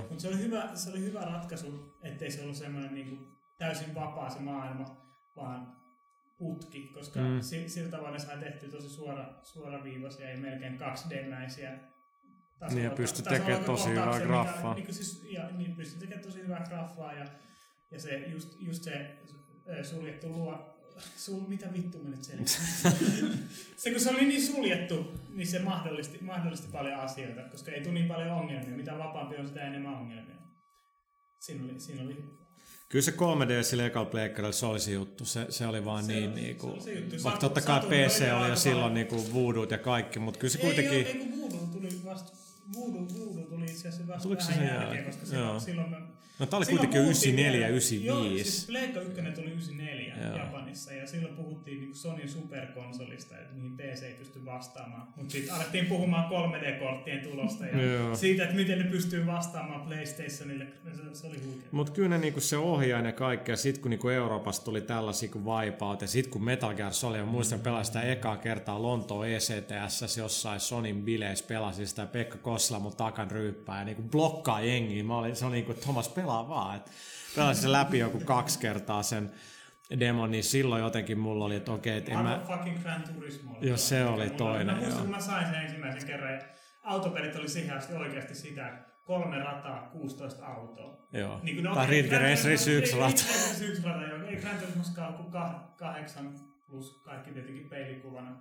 Mutta 0.08 0.18
se 0.22 0.28
oli 0.28 0.38
hyvä, 0.38 0.70
se 0.74 0.90
oli 0.90 1.00
hyvä 1.00 1.20
ratkaisu, 1.20 1.94
ettei 2.02 2.30
se 2.30 2.42
ollut 2.42 2.56
semmoinen 2.56 2.94
niin 2.94 3.28
täysin 3.58 3.94
vapaa 3.94 4.30
se 4.30 4.40
maailma, 4.40 4.84
vaan 5.36 5.76
putki, 6.38 6.88
koska 6.94 7.20
Mm. 7.20 7.40
si, 7.40 7.68
sillä 7.68 7.90
tavalla 7.90 8.18
sai 8.18 8.38
tehty 8.38 8.68
tosi 8.68 8.88
suora, 8.88 9.34
suoraviivaisia 9.42 10.30
ja 10.30 10.36
melkein 10.38 10.78
2D-mäisiä 10.78 11.78
tasolla- 12.58 12.74
Niin, 12.74 12.84
ja 12.84 12.90
pystyi 12.90 13.24
tasolla 13.24 13.38
tekemään 13.40 13.64
tosi 13.64 13.90
hyvää 13.90 14.20
graffaa. 14.20 14.74
Niin, 14.74 14.94
siis, 14.94 15.26
ja 15.30 15.50
niin 15.50 15.76
pystyi 15.76 16.00
tekemään 16.00 16.24
tosi 16.24 16.42
hyvää 16.42 16.64
graffaa 16.68 17.12
ja, 17.12 17.26
ja 17.90 18.00
se, 18.00 18.16
just, 18.18 18.56
just 18.60 18.82
se 18.82 19.16
suljettu 19.82 20.28
luo, 20.28 20.73
sul, 21.16 21.40
mitä 21.48 21.72
vittu 21.72 21.98
mä 21.98 22.10
nyt 22.10 22.24
selitän? 22.24 22.46
se 23.76 23.90
kun 23.90 24.00
se 24.00 24.10
oli 24.10 24.24
niin 24.24 24.42
suljettu, 24.46 25.12
niin 25.34 25.46
se 25.46 25.58
mahdollisti, 25.58 26.18
mahdollisti 26.20 26.68
paljon 26.72 27.00
asioita, 27.00 27.40
koska 27.42 27.70
ei 27.72 27.80
tule 27.82 27.94
niin 27.94 28.06
paljon 28.08 28.30
ongelmia. 28.30 28.76
Mitä 28.76 28.98
vapaampi 28.98 29.36
on, 29.36 29.48
sitä 29.48 29.60
enemmän 29.66 29.94
ongelmia. 29.94 30.34
Siinä 31.40 31.64
oli, 31.64 31.80
siinä 31.80 32.02
oli 32.02 32.24
Kyllä 32.88 33.02
se 33.02 33.10
3D 33.10 33.62
sillä 33.62 33.86
ekalla 33.86 34.10
pleikkarilla, 34.10 34.52
se 34.52 34.66
oli 34.66 34.80
se 34.80 34.90
juttu. 34.90 35.24
Se, 35.24 35.46
se 35.48 35.66
oli 35.66 35.84
vaan 35.84 36.04
Se 36.04 36.12
niin, 36.12 36.30
oli- 36.30 36.40
niinku, 36.40 36.66
se 36.66 36.72
oli 36.72 36.82
se 36.82 36.92
juttu. 36.92 37.16
vaikka 37.24 37.40
totta 37.40 37.60
kai 37.60 37.80
PC 37.80 38.20
oli 38.22 38.30
oli 38.42 38.48
jo 38.48 38.56
silloin 38.56 38.80
paljon- 38.82 38.94
niinku 38.94 39.32
voodoo 39.34 39.66
ja 39.70 39.78
kaikki, 39.78 40.18
mutta 40.18 40.40
kyllä 40.40 40.52
se 40.52 40.58
Ei, 40.58 40.64
kuitenkin... 40.64 40.92
Ei, 40.94 41.06
ei 41.06 41.14
kun 41.14 41.40
Voodoo 41.40 41.66
tuli 41.72 41.88
vasta, 42.04 42.32
Voodoo, 42.74 43.00
Voodoo 43.18 43.44
tuli 43.44 43.64
itse 43.64 43.88
asiassa 43.88 44.06
vasta 44.12 44.22
Tuliko 44.22 44.42
se 44.42 44.48
vähän 44.52 44.64
jälkeen, 44.66 44.84
jälkeen? 44.86 45.04
koska 45.04 45.26
silloin, 45.26 45.48
Joo. 45.48 45.60
silloin 45.60 45.90
me 45.90 45.96
No 46.38 46.46
tää 46.46 46.56
oli 46.56 46.64
Silloin 46.66 46.88
kuitenkin 46.88 47.02
puhuttiin 47.02 47.34
94 47.34 47.58
vielä- 47.58 47.68
95. 47.68 48.06
Joo, 48.06 48.44
siis 48.44 48.66
Pleikka 48.66 49.00
1 49.00 49.22
tuli 49.34 49.46
94 49.50 50.14
Joo. 50.28 50.36
Japanissa 50.38 50.92
ja 50.92 51.06
silloin 51.06 51.34
puhuttiin 51.34 51.80
niin 51.80 51.94
Sonyn 51.94 52.28
superkonsolista, 52.28 53.38
että 53.38 53.54
mihin 53.54 53.76
PC 53.76 54.02
ei 54.02 54.14
pysty 54.14 54.44
vastaamaan. 54.44 55.08
Mutta 55.16 55.32
sitten 55.32 55.54
alettiin 55.54 55.86
puhumaan 55.86 56.30
3D-korttien 56.30 57.20
tulosta 57.22 57.66
ja 57.66 57.82
Joo. 57.82 58.14
siitä, 58.16 58.42
että 58.42 58.54
miten 58.56 58.78
ne 58.78 58.84
pystyy 58.84 59.26
vastaamaan 59.26 59.80
PlayStationille. 59.80 60.66
Se, 60.96 61.20
se 61.20 61.26
oli 61.26 61.36
huikea. 61.46 61.68
Mutta 61.70 61.92
kyllä 61.92 62.08
ne 62.08 62.18
niinku 62.18 62.40
se 62.40 62.56
ohjaaja 62.56 63.06
ja 63.06 63.12
kaikki, 63.12 63.50
ja 63.50 63.56
sitten 63.56 63.82
kun 63.82 63.90
niinku 63.90 64.08
Euroopassa 64.08 64.64
tuli 64.64 64.80
tällaisia 64.80 65.28
kuin 65.28 65.44
Wipeout, 65.44 66.00
ja 66.02 66.06
sitten 66.08 66.32
kun 66.32 66.44
Metal 66.44 66.74
Gear 66.74 66.92
Solid, 66.92 67.18
ja 67.18 67.24
muistan 67.26 67.60
pelasin 67.60 67.86
sitä 67.86 68.02
ekaa 68.02 68.36
kertaa 68.36 68.82
Lontoon 68.82 69.26
ECTS 69.28 70.16
jossain 70.18 70.60
Sonin 70.60 71.02
bileissä, 71.04 71.44
pelasin 71.48 71.86
sitä 71.86 72.02
ja 72.02 72.06
Pekka 72.06 72.38
Kossila 72.38 72.78
mun 72.78 72.96
takan 72.96 73.30
ryyppää, 73.30 73.78
ja 73.78 73.84
niinku 73.84 74.02
blokkaa 74.02 74.60
jengiä. 74.60 75.04
Mä 75.04 75.18
olin, 75.18 75.36
se 75.36 75.44
on 75.46 75.52
niinku, 75.52 75.74
Thomas 75.74 76.08
pelaa 76.24 76.48
vaan, 76.48 76.76
että 76.76 76.90
pelasin 77.36 77.62
sen 77.62 77.72
läpi 77.72 77.98
joku 77.98 78.20
kaksi 78.20 78.58
kertaa 78.58 79.02
sen 79.02 79.30
demon, 80.00 80.30
niin 80.30 80.44
silloin 80.44 80.82
jotenkin 80.82 81.18
mulla 81.18 81.44
oli, 81.44 81.56
että 81.56 81.72
okei, 81.72 81.98
että 81.98 82.12
en 82.12 82.18
mä... 82.18 82.40
fucking 82.46 82.82
Gran 82.82 83.02
Turismo 83.02 83.50
oli 83.50 83.60
toinen, 83.60 83.78
se 83.78 84.04
oli 84.04 84.30
toinen, 84.30 84.76
Mä 84.76 84.80
muistan, 84.82 85.08
mä 85.10 85.20
sain 85.20 85.46
sen 85.46 85.54
ensimmäisen 85.54 86.06
kerran 86.06 86.40
autopelit 86.82 87.36
oli 87.36 87.48
siihen 87.48 87.76
asti 87.76 87.94
oikeasti 87.94 88.34
sitä, 88.34 88.68
että 88.68 88.90
kolme 89.04 89.38
rataa, 89.38 89.88
16 89.92 90.46
autoa. 90.46 91.06
Joo. 91.12 91.40
Niin 91.42 91.56
kuin, 91.56 91.64
no, 91.64 91.74
tai 91.74 91.86
Ridge 91.86 92.18
Racerissa 92.18 92.70
yksi 92.70 92.92
ei- 92.94 93.00
rata. 93.00 93.22
Ridge 93.52 93.66
yksi 93.66 93.82
rata, 93.82 94.02
joo. 94.02 94.22
Ei 94.26 94.36
Gran 94.36 94.56
Turismossakaan 94.58 95.08
ole 95.08 95.16
kuin 95.16 95.32
kah- 95.34 95.76
kahdeksan 95.76 96.34
plus 96.68 97.02
kaikki 97.04 97.30
tietenkin 97.30 97.68
peilikuvana. 97.68 98.36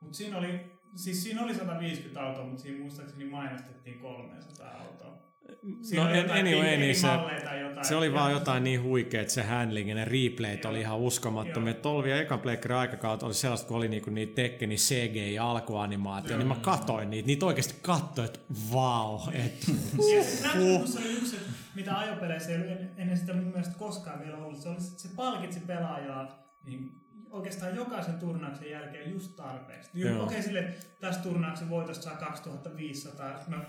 Mutta 0.00 0.16
siinä 0.16 0.38
oli, 0.38 0.72
siis 0.94 1.22
siinä 1.22 1.42
oli 1.42 1.54
150 1.54 2.22
autoa, 2.22 2.44
mutta 2.44 2.62
siinä 2.62 2.78
muistaakseni 2.78 3.24
mainostettiin 3.24 3.98
300 3.98 4.70
autoa. 4.80 5.27
Siinä 5.82 6.04
No 6.04 6.10
en- 6.10 6.16
jotain 6.16 6.40
anyway, 6.46 6.76
niin 6.76 6.94
se, 6.96 7.06
jotain. 7.06 7.84
se 7.84 7.96
oli 7.96 8.12
vaan 8.12 8.32
jotain 8.32 8.64
niin 8.64 8.82
huikea, 8.82 9.20
että 9.20 9.34
se 9.34 9.42
handling 9.42 9.88
ja 9.88 9.94
ne 9.94 10.04
replayt 10.04 10.64
oli 10.64 10.80
ihan 10.80 10.98
uskomattomia. 10.98 11.72
Joo. 11.72 11.82
Tolvi 11.82 12.10
ja 12.10 12.20
ekan 12.20 12.40
pleikkarin 12.40 12.76
aikakautta 12.78 13.26
oli 13.26 13.34
sellaista, 13.34 13.68
kun 13.68 13.76
oli 13.76 13.88
niinku 13.88 14.10
niitä 14.10 14.34
Tekkeni 14.34 14.76
CGI 14.76 15.38
alkuanimaatio, 15.38 16.36
niin 16.36 16.48
mä 16.48 16.56
katoin 16.62 17.10
niitä. 17.10 17.26
Niitä 17.26 17.46
oikeasti 17.46 17.74
katsoin, 17.82 18.26
että 18.26 18.38
vau, 18.72 19.18
että 19.32 19.66
Ja 20.16 20.24
se 20.24 20.42
Gran 20.42 20.52
Turismossa 20.58 21.00
oli 21.00 21.12
yksi, 21.12 21.36
mitä 21.74 21.98
ajopeleissä 21.98 22.50
ei 22.50 22.56
ollut 22.56 22.70
en- 22.70 22.90
ennen 22.96 23.18
sitä 23.18 23.32
mun 23.34 23.44
mielestä 23.44 23.78
koskaan 23.78 24.20
vielä 24.20 24.36
ollut. 24.36 24.58
Se, 24.58 24.68
oli, 24.68 24.76
että 24.76 25.02
se 25.02 25.08
palkitsi 25.16 25.60
pelaajaa 25.60 26.38
niin 26.64 26.90
oikeastaan 27.30 27.76
jokaisen 27.76 28.14
turnauksen 28.14 28.70
jälkeen 28.70 29.10
just 29.10 29.36
tarpeeksi. 29.36 29.90
Joo. 29.94 30.12
Okei, 30.22 30.24
okay, 30.38 30.42
sille, 30.42 30.74
tässä 31.00 31.20
turnauksen 31.22 31.70
voitosta 31.70 32.04
saa 32.04 32.16
2500, 32.16 33.38
sitten 33.40 33.66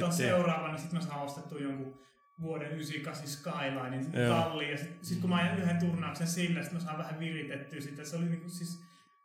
ton 0.00 0.12
seuraavan, 0.12 0.70
niin 0.70 0.80
sitten 0.80 0.98
mä 1.00 1.06
saan 1.06 1.22
ostettua 1.22 1.58
jonkun 1.60 2.00
vuoden 2.40 2.70
98 2.72 3.28
Skylinein 3.28 4.12
talliin. 4.28 4.70
Ja 4.70 4.76
sitten 4.76 4.98
sit 5.02 5.20
kun 5.20 5.30
mä 5.30 5.36
ajan 5.36 5.58
yhden 5.58 5.78
turnauksen 5.78 6.26
sille, 6.26 6.62
sitten 6.62 6.80
mä 6.80 6.84
saan 6.84 6.98
vähän 6.98 7.18
viritettyä 7.18 7.80
sitä. 7.80 8.04
Se 8.04 8.16
oli 8.16 8.24
niinku 8.24 8.48
siis, 8.48 8.82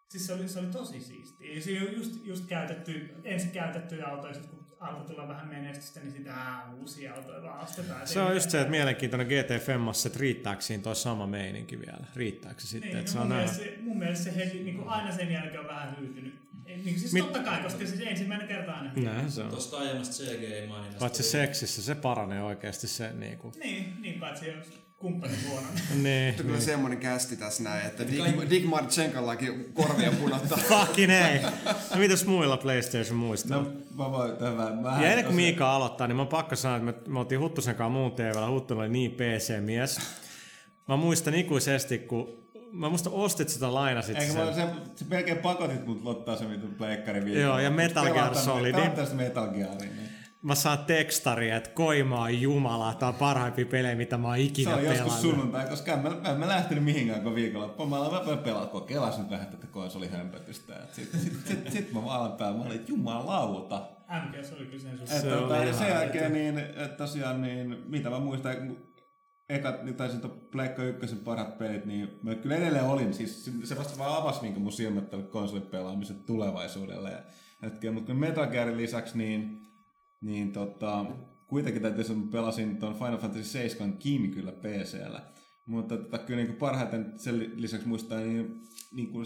siis 0.10 0.28
se 0.28 0.34
oli, 0.34 0.48
se 0.48 0.60
oli 0.60 0.68
tosi 0.68 1.02
siistiä. 1.02 1.54
Ja 1.54 1.62
siinä 1.62 1.86
on 1.86 1.94
just, 1.94 2.26
just 2.26 2.46
käytetty, 2.46 3.10
ensin 3.24 3.52
käytettyjä 3.52 4.08
autoja, 4.08 4.34
sit 4.34 4.46
kun 4.46 4.64
alkoi 4.80 5.06
tulla 5.06 5.28
vähän 5.28 5.48
menestystä, 5.48 6.00
niin 6.00 6.12
sitä 6.12 6.34
ää, 6.34 6.74
uusia 6.80 7.14
autoja 7.14 7.42
vaan 7.44 7.60
ostetaan. 7.60 8.02
Et 8.02 8.08
se 8.08 8.20
on 8.22 8.34
just 8.34 8.50
se, 8.50 8.60
että 8.60 8.72
mielenkiintoinen 8.72 9.28
GT 9.28 9.66
Femmassa, 9.66 10.10
että 10.10 10.20
riittääkö 10.20 10.62
siinä 10.62 10.84
toi 10.84 10.96
sama 10.96 11.28
meininki 11.28 11.80
vielä. 11.80 12.06
Riittääkö 12.16 12.62
se 12.62 12.68
sitten, 12.68 12.92
Niin, 12.92 13.00
että 13.00 13.12
no 13.12 13.14
se 13.14 13.20
on 13.20 13.28
mun, 13.28 13.36
mielestä 13.38 13.58
se, 13.58 13.78
mun 13.82 13.98
mielestä 14.00 14.24
se 14.24 14.36
heti, 14.36 14.64
niin 14.64 14.76
kuin 14.76 14.90
aina 14.90 15.12
sen 15.12 15.32
jälkeen 15.32 15.60
on 15.60 15.68
vähän 15.68 15.98
hyytynyt. 16.00 16.34
Ei, 16.66 16.78
niin, 16.78 17.00
siis 17.00 17.14
Mit- 17.14 17.24
totta 17.24 17.40
kai, 17.40 17.64
koska 17.64 17.86
siis 17.88 18.02
ensimmäinen 18.02 18.48
kerta 18.48 18.72
aina. 18.72 18.92
Näin 18.96 19.32
se 19.32 19.42
on. 19.42 19.50
Tuosta 19.50 19.78
aiemmasta 19.78 20.24
CGI-maininnasta. 20.24 21.00
Paitsi 21.00 21.24
seksissä, 21.24 21.82
se 21.84 21.96
paranee 21.96 22.44
oikeasti 22.44 22.88
se 22.88 23.14
niinku. 23.14 23.52
Niin, 23.64 23.94
niin 24.02 24.20
paitsi 24.20 24.48
jos 24.48 24.84
kumppani 24.98 25.34
huono. 25.50 25.68
Niin. 26.04 26.28
Mutta 26.34 26.44
kyllä 26.44 26.60
semmonen 26.60 26.98
kästi 26.98 27.38
tässä 27.38 27.64
näin, 27.64 27.86
että 27.88 28.08
Dig, 28.08 28.50
Dig 28.50 28.66
Marchenkallakin 28.66 29.74
korvia 29.74 30.12
punottaa. 30.12 30.58
Fucking 30.70 31.12
ei. 31.12 31.42
No 31.94 31.98
mitäs 31.98 32.26
muilla 32.26 32.58
PlayStation 32.58 33.18
muistaa? 33.18 33.62
No, 33.62 33.72
mä 33.96 34.12
voin 34.12 34.38
tämän. 34.38 34.78
Mä 34.78 34.98
Ja 35.02 35.10
ennen 35.10 35.26
kuin 35.26 35.36
Miika 35.36 35.76
aloittaa, 35.76 36.08
niin 36.08 36.16
mä 36.16 36.22
oon 36.22 36.28
pakko 36.28 36.56
sanoa, 36.56 36.78
että 36.78 36.86
me, 36.86 37.14
me 37.14 37.20
oltiin 37.20 37.42
Huttusen 37.42 37.76
kanssa 37.76 37.90
muun 37.90 38.12
TVllä. 38.12 38.48
Huttunen 38.48 38.82
oli 38.82 38.90
niin 38.90 39.12
PC-mies. 39.12 40.00
Mä 40.88 40.96
muistan 40.98 41.34
ikuisesti, 41.34 41.98
kun 42.00 42.43
mä 42.74 42.90
muista 42.90 43.10
ostit 43.10 43.50
sitä 43.50 43.74
lainasit 43.74 44.18
Eikö 44.20 44.34
sen. 44.34 44.56
se, 44.56 44.68
se 44.96 45.06
melkein 45.10 45.38
pakotit 45.38 45.86
mut 45.88 46.02
ottaa 46.06 46.36
se 46.36 46.50
vitun 46.50 46.76
pleikkari 46.78 47.26
viikolla. 47.26 47.46
Joo, 47.46 47.60
ja 47.60 47.70
Metal 47.70 48.04
Gear 48.04 48.16
Pelataan- 48.16 48.46
Solidin. 48.46 48.76
pelataan 48.76 48.96
tästä 48.98 49.16
Metal 49.16 49.48
Gearin. 49.48 49.78
Niin. 49.80 50.10
Mä 50.42 50.56
saan 50.56 50.78
tekstaria, 50.78 51.56
että 51.58 51.70
Koima 51.70 52.22
on 52.22 52.42
jumala. 52.42 52.94
Tää 52.94 53.10
on 53.10 53.16
parhaimpia 53.16 53.66
pelejä, 53.66 53.96
mitä 53.96 54.18
mä 54.18 54.28
oon 54.28 54.38
Se 54.38 54.44
ikinä 54.44 54.76
on 54.76 54.84
joskus 54.84 54.98
pelannut. 55.00 55.20
sunnuntai, 55.22 55.66
koska 55.70 55.94
en 55.94 56.00
mä, 56.00 56.10
mä, 56.10 56.30
en 56.30 56.38
mä 56.40 56.48
lähtenyt 56.48 56.84
mihinkään 56.84 57.22
kun 57.22 57.36
viikolla. 57.36 57.88
Mä 57.90 57.96
aloin 57.98 58.30
mä 58.30 58.38
pelaa, 58.38 58.66
kokeilas 58.66 59.18
nyt 59.18 59.30
vähän 59.30 59.48
tätä 59.48 59.68
konsolihömpötystä. 59.68 60.74
Sitten 60.92 61.20
sit, 61.20 61.34
sit, 61.48 61.72
sit, 61.72 61.94
mä 61.94 62.00
päällä. 62.38 62.58
Mä 62.58 62.64
olin, 62.64 62.76
että 62.76 62.92
jumalauta. 62.92 63.82
MGS 64.28 64.52
oli 64.54 64.66
kyllä 64.66 64.80
sen 64.80 64.92
Et, 64.92 64.98
suhteen. 65.00 65.22
Se 65.22 65.30
tota, 65.30 65.74
sen 65.74 65.90
jälkeen 65.90 66.34
niin, 66.34 66.62
tosiaan 66.98 67.42
niin, 67.42 67.84
mitä 67.88 68.10
mä 68.10 68.20
muistan, 68.20 68.78
ekat, 69.50 69.84
niin 69.84 69.96
taisin 69.96 70.22
Pleikka 70.52 70.84
ykkösen 70.84 71.18
parhaat 71.18 71.58
pelit, 71.58 71.86
niin 71.86 72.10
mä 72.24 72.36
kyllä 72.36 72.56
edelleen 72.56 72.86
olin, 72.86 73.14
siis 73.14 73.52
se- 73.64 73.78
vasta 73.78 73.98
vaan 73.98 74.22
avasi 74.22 74.42
minkä 74.42 74.60
mun 74.60 74.72
silmät 74.72 75.10
tälle 75.10 75.24
konsolipelaamisen 75.24 76.24
tulevaisuudelle. 76.24 77.12
Ja, 77.12 77.24
hetkeä, 77.62 77.92
mutta 77.92 78.14
Metal 78.14 78.48
Gearin 78.48 78.78
lisäksi, 78.78 79.18
niin, 79.18 79.62
niin 80.22 80.52
tota, 80.52 81.06
kuitenkin 81.48 81.82
täytyy 81.82 82.04
sanoa, 82.04 82.24
että 82.24 82.32
pelasin 82.38 82.78
tuon 82.78 82.96
Final 82.96 83.18
Fantasy 83.18 83.44
7 83.44 83.98
Kin 83.98 84.32
kyllä 84.32 84.52
PCllä. 84.52 85.22
Mutta 85.66 85.98
tota, 85.98 86.18
kyllä 86.18 86.38
niin 86.38 86.48
kuin 86.48 86.60
parhaiten 86.60 87.14
sen 87.20 87.40
li- 87.40 87.52
lisäksi 87.56 87.88
muistaa 87.88 88.20
niin, 88.20 88.62
niin 88.92 89.12
kuin 89.12 89.26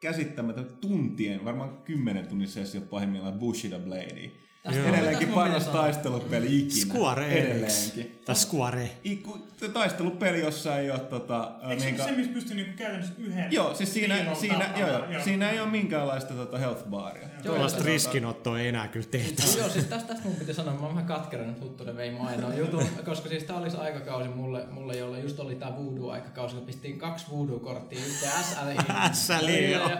käsittämätön 0.00 0.66
tuntien, 0.80 1.44
varmaan 1.44 1.82
10 1.82 2.26
tunnin 2.26 2.48
sessio 2.48 2.80
pahimmillaan 2.80 3.38
Bushido 3.38 3.78
Bladea. 3.78 4.30
Joo. 4.72 4.88
Edelleenkin 4.88 5.28
paras 5.28 5.68
taistelupeli 5.68 6.58
ikinä. 6.58 6.86
Square. 6.86 7.26
Edelleenkin. 7.26 8.20
Tai 8.24 8.36
Square. 8.36 8.90
Iku, 9.04 9.38
se 9.56 9.68
taistelupeli, 9.68 10.40
jossa 10.40 10.78
ei 10.78 10.90
ole 10.90 11.00
tota... 11.00 11.52
Eikö 11.68 11.82
se 11.82 11.86
minkä- 11.86 12.04
se, 12.04 12.12
missä 12.12 12.32
pystyy 12.32 12.56
niinku 12.56 12.72
käytännössä 12.76 13.14
yhden 13.18 13.52
Joo, 13.52 13.74
siis 13.74 13.94
siinä, 13.94 14.34
siinä, 14.34 14.54
joo, 14.54 14.88
tappamaan? 14.88 15.12
joo, 15.12 15.24
siinä 15.24 15.50
ei 15.50 15.60
ole 15.60 15.70
minkäänlaista 15.70 16.34
tota 16.34 16.58
health 16.58 16.84
baria. 16.84 17.28
Tuollaista 17.42 17.78
joo. 17.78 17.86
riskinottoa 17.86 18.60
ei 18.60 18.68
enää 18.68 18.88
kyllä 18.88 19.06
tehtä. 19.10 19.42
Joo, 19.58 19.68
siis 19.68 19.84
tästä, 19.84 20.08
tästä 20.08 20.28
mun 20.28 20.36
piti 20.36 20.54
sanoa, 20.54 20.74
mä 20.74 20.80
oon 20.80 20.94
vähän 20.94 21.06
katkeran, 21.06 21.48
että 21.50 21.62
Huttunen 21.62 21.96
vei 21.96 22.10
mainoa 22.10 22.54
jutun, 22.54 22.86
koska 23.04 23.28
siis 23.28 23.44
tää 23.44 23.56
oli 23.56 23.70
se 23.70 23.76
aikakausi 23.76 24.28
mulle, 24.28 24.66
mulle 24.70 24.96
jolle 24.96 25.20
just 25.20 25.40
oli 25.40 25.54
tää 25.54 25.76
voodoo-aikakausi, 25.76 26.56
kun 26.56 26.66
pistiin 26.66 26.98
kaksi 26.98 27.26
voodoo-korttia 27.30 27.98
yhteen 28.06 28.32
SLI. 28.44 28.76
SLI, 29.12 29.72
joo. 29.72 29.90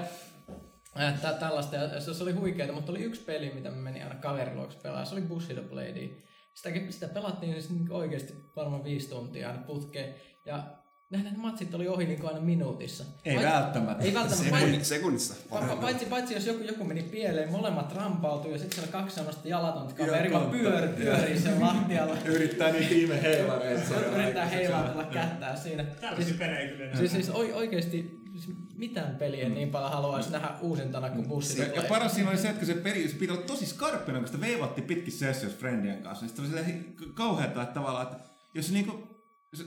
Ja, 0.96 1.02
ja, 1.02 1.12
tä, 1.22 1.32
tällaista, 1.32 1.76
ja 1.76 2.00
se, 2.00 2.22
oli 2.22 2.32
huikeeta, 2.32 2.72
mutta 2.72 2.92
oli 2.92 3.02
yksi 3.02 3.20
peli, 3.20 3.52
mitä 3.54 3.70
mä 3.70 3.76
menin 3.76 4.02
aina 4.02 4.14
kaveriluokse 4.14 4.78
pelaamaan, 4.82 5.06
se 5.06 5.14
oli 5.14 5.22
Bushido 5.22 5.62
Blade. 5.62 6.08
Sitä, 6.54 6.70
sitä 6.90 7.08
pelattiin 7.08 7.52
siis 7.52 7.70
niin 7.70 7.92
oikeasti 7.92 8.34
varmaan 8.56 8.84
viisi 8.84 9.08
tuntia 9.08 9.48
aina 9.50 9.62
putkeen, 9.62 10.14
ja 10.44 10.62
ne 11.10 11.24
matsit 11.36 11.74
oli 11.74 11.88
ohi 11.88 12.04
niin 12.06 12.18
kuin 12.20 12.28
aina 12.28 12.40
minuutissa. 12.40 13.04
Ei 13.24 13.36
Vai- 13.36 13.44
välttämättä. 13.44 14.04
Ei 14.04 14.14
välttämättä, 14.14 14.50
paitsi, 14.50 14.84
Sekunnissa. 14.84 14.94
sekunnissa. 14.94 15.34
Pa- 15.50 15.72
pa- 15.72 15.80
Paitsi, 15.80 16.06
paitsi 16.06 16.34
jos 16.34 16.46
joku, 16.46 16.62
joku 16.64 16.84
meni 16.84 17.02
pieleen, 17.02 17.52
molemmat 17.52 17.92
rampautui 17.96 18.52
ja 18.52 18.58
sitten 18.58 18.74
siellä 18.74 18.92
kaksi 18.92 19.14
sellaista 19.14 19.48
jalatonta 19.48 19.94
kaveria 19.94 20.32
vaan 20.32 20.50
pyöri, 20.50 20.88
pyörii 20.88 21.38
sen 21.40 21.60
lattialla. 21.60 22.16
Yrittää 22.34 22.72
niin 22.72 22.90
viime 22.90 23.22
heilareissa. 23.22 23.94
Yrittää 24.00 24.46
heilautella 24.46 25.04
kättää 25.04 25.56
siinä. 25.56 25.84
Tällaisia 25.84 26.34
pelejä 26.38 26.68
kyllä. 26.68 26.96
Siis, 26.96 27.12
siis 27.12 27.30
oi- 27.30 27.52
oikeesti 27.52 28.23
siis 28.44 28.56
mitään 28.76 29.16
peliä 29.16 29.48
niin 29.48 29.70
paljon 29.70 29.92
haluaisi 29.92 30.32
nähdä 30.32 30.50
uusintana 30.60 31.10
kuin 31.10 31.28
bussi. 31.28 31.60
Ja, 31.60 31.66
ja 31.66 31.82
paras 31.88 32.14
siinä 32.14 32.30
oli 32.30 32.38
se, 32.38 32.48
että 32.48 32.66
se, 32.66 32.74
peli, 32.74 33.08
piti 33.18 33.32
olla 33.32 33.42
tosi 33.42 33.66
skarppina, 33.66 34.18
kun 34.18 34.26
sitä 34.26 34.40
veivatti 34.40 34.82
pitkin 34.82 35.12
sessiossa 35.12 35.58
friendien 35.58 36.02
kanssa. 36.02 36.26
Niin 36.26 36.36
sitten 36.36 36.64
oli 36.64 37.10
kauheata 37.14 37.62
että 37.62 37.74
tavallaan, 37.74 38.06
että 38.06 38.24
jos 38.54 38.72
niinku, 38.72 39.08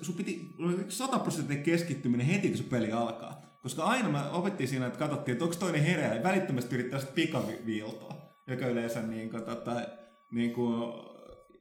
sun 0.02 0.16
piti 0.16 0.56
olla 0.60 0.74
100 0.90 1.20
prosenttinen 1.20 1.64
keskittyminen 1.64 2.28
heti, 2.28 2.48
kun 2.48 2.58
se 2.58 2.64
peli 2.64 2.92
alkaa. 2.92 3.60
Koska 3.62 3.84
aina 3.84 4.10
me 4.10 4.30
opettiin 4.32 4.68
siinä, 4.68 4.88
että 4.88 5.00
katsottiin, 5.00 5.34
että 5.34 5.46
onko 5.46 5.56
toinen 5.56 5.84
hereillä, 5.84 6.16
ja 6.16 6.24
välittömästi 6.24 6.76
yrittää 6.76 7.00
sitä 7.00 7.12
pikaviiltoa, 7.12 8.16
joka 8.48 8.68
yleensä 8.68 9.02
niin 9.02 9.30
kuin, 9.30 9.44
tota, 9.44 9.82
niin 10.32 10.54
kuin, 10.54 10.94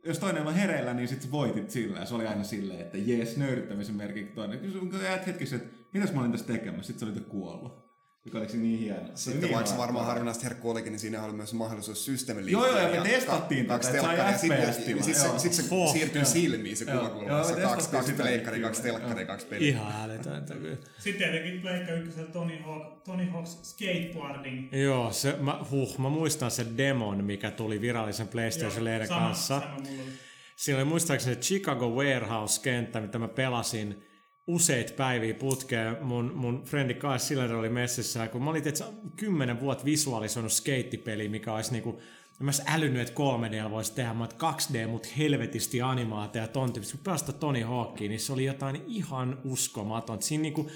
jos 0.04 0.18
toinen 0.18 0.46
on 0.46 0.54
hereillä, 0.54 0.94
niin 0.94 1.08
sitten 1.08 1.30
voitit 1.30 1.70
sillä. 1.70 1.98
Ja 1.98 2.06
se 2.06 2.14
oli 2.14 2.26
aina 2.26 2.44
silleen, 2.44 2.80
että 2.80 2.98
jees, 2.98 3.36
nöyryttämisen 3.36 3.94
merkiksi 3.94 4.34
toinen. 4.34 4.58
Kyllä 4.90 5.04
jäät 5.04 5.26
hetkessä, 5.26 5.56
että 5.56 5.68
mitäs 5.96 6.14
mä 6.14 6.20
olin 6.20 6.32
tässä 6.32 6.46
tekemässä, 6.46 6.86
sitten 6.86 7.08
se 7.08 7.12
oli 7.14 7.24
kuollut. 7.28 7.86
Joka 8.24 8.38
oliko 8.38 8.52
se 8.52 8.58
niin 8.58 8.78
hieno? 8.78 9.08
Sitten 9.14 9.40
niin 9.42 9.54
vaikka 9.54 9.70
se 9.70 9.76
varmaan 9.78 10.06
harvinaista 10.06 10.42
herkku 10.44 10.70
olikin, 10.70 10.92
niin 10.92 11.00
siinä 11.00 11.22
oli 11.24 11.32
myös 11.32 11.54
mahdollisuus 11.54 12.04
systeemin 12.04 12.48
Joo, 12.48 12.66
joo, 12.66 12.78
ja 12.78 13.00
me 13.02 13.08
testattiin 13.08 13.66
tätä, 13.66 13.88
että 13.88 14.00
sai. 14.02 14.38
Sitten 14.38 14.58
FPS-tilaa, 14.58 15.02
sit 15.02 15.14
se, 15.16 15.28
sit 15.38 15.52
se 15.52 15.62
Oh, 15.70 15.92
siirtyy 15.92 16.20
joo. 16.20 16.30
silmiin 16.30 16.76
se 16.76 16.84
Joo, 16.84 16.98
kuvakulma. 16.98 17.28
joo, 17.28 17.38
me 17.48 17.54
Se 17.54 17.60
kaksi, 17.60 17.90
kaksi 17.90 18.12
pleikkari, 18.12 18.60
kaksi 18.60 18.88
joo. 18.88 18.98
telkkaria, 18.98 19.26
kaksi 19.26 19.46
peliä. 19.46 19.68
Ihan 19.68 20.10
älytöntä 20.10 20.54
kyllä. 20.54 20.76
Sitten 20.98 21.30
tietenkin 21.30 21.60
Pleikka 21.60 21.92
ykkösellä 21.92 22.30
Tony 22.30 22.58
Hawk, 22.58 23.02
Tony 23.04 23.24
Hawk's 23.26 23.64
skateboarding. 23.64 24.68
Joo, 24.72 25.12
se, 25.12 25.36
mä, 25.40 25.58
huh, 25.70 25.98
mä 25.98 26.08
muistan 26.08 26.50
sen 26.50 26.76
demon, 26.76 27.24
mikä 27.24 27.50
tuli 27.50 27.80
virallisen 27.80 28.28
PlayStation-lehden 28.28 29.08
sama, 29.08 29.20
kanssa. 29.20 29.60
Sama 29.60 29.74
mulla 29.74 30.02
oli. 30.02 30.12
Siinä 30.56 30.76
oli 30.78 30.84
muistaakseni 30.84 31.36
Chicago 31.36 31.88
Warehouse-kenttä, 31.88 33.00
mitä 33.00 33.18
mä 33.18 33.28
pelasin 33.28 34.05
useita 34.46 34.92
päiviä 34.92 35.34
putkeen. 35.34 35.96
Mun, 36.00 36.32
mun 36.34 36.62
frendi 36.64 36.94
Kai 36.94 37.18
Siller 37.18 37.54
oli 37.54 37.68
messissä, 37.68 38.28
kun 38.28 38.42
mä 38.42 38.50
olin 38.50 38.62
tietysti 38.62 38.86
kymmenen 39.16 39.60
vuotta 39.60 39.84
visualisoinut 39.84 40.52
skeittipeliä, 40.52 41.28
mikä 41.28 41.54
olisi 41.54 41.72
niinku, 41.72 42.00
en 42.40 42.46
mä 42.46 42.52
älynyt, 42.66 43.08
että 43.08 43.22
3D 43.66 43.70
voisi 43.70 43.94
tehdä, 43.94 44.14
mä 44.14 44.24
oon, 44.24 44.54
2D, 44.54 44.88
mutta 44.88 45.08
helvetisti 45.18 45.82
animaatio 45.82 46.42
ja 46.42 46.48
ton 46.48 46.72
tyyppistä. 46.72 46.96
Kun 46.96 47.04
pelasta 47.04 47.32
Tony 47.32 47.62
Hawkia, 47.62 48.08
niin 48.08 48.20
se 48.20 48.32
oli 48.32 48.44
jotain 48.44 48.82
ihan 48.86 49.38
uskomaton. 49.44 50.22
Siinä 50.22 50.42
niinku 50.42 50.70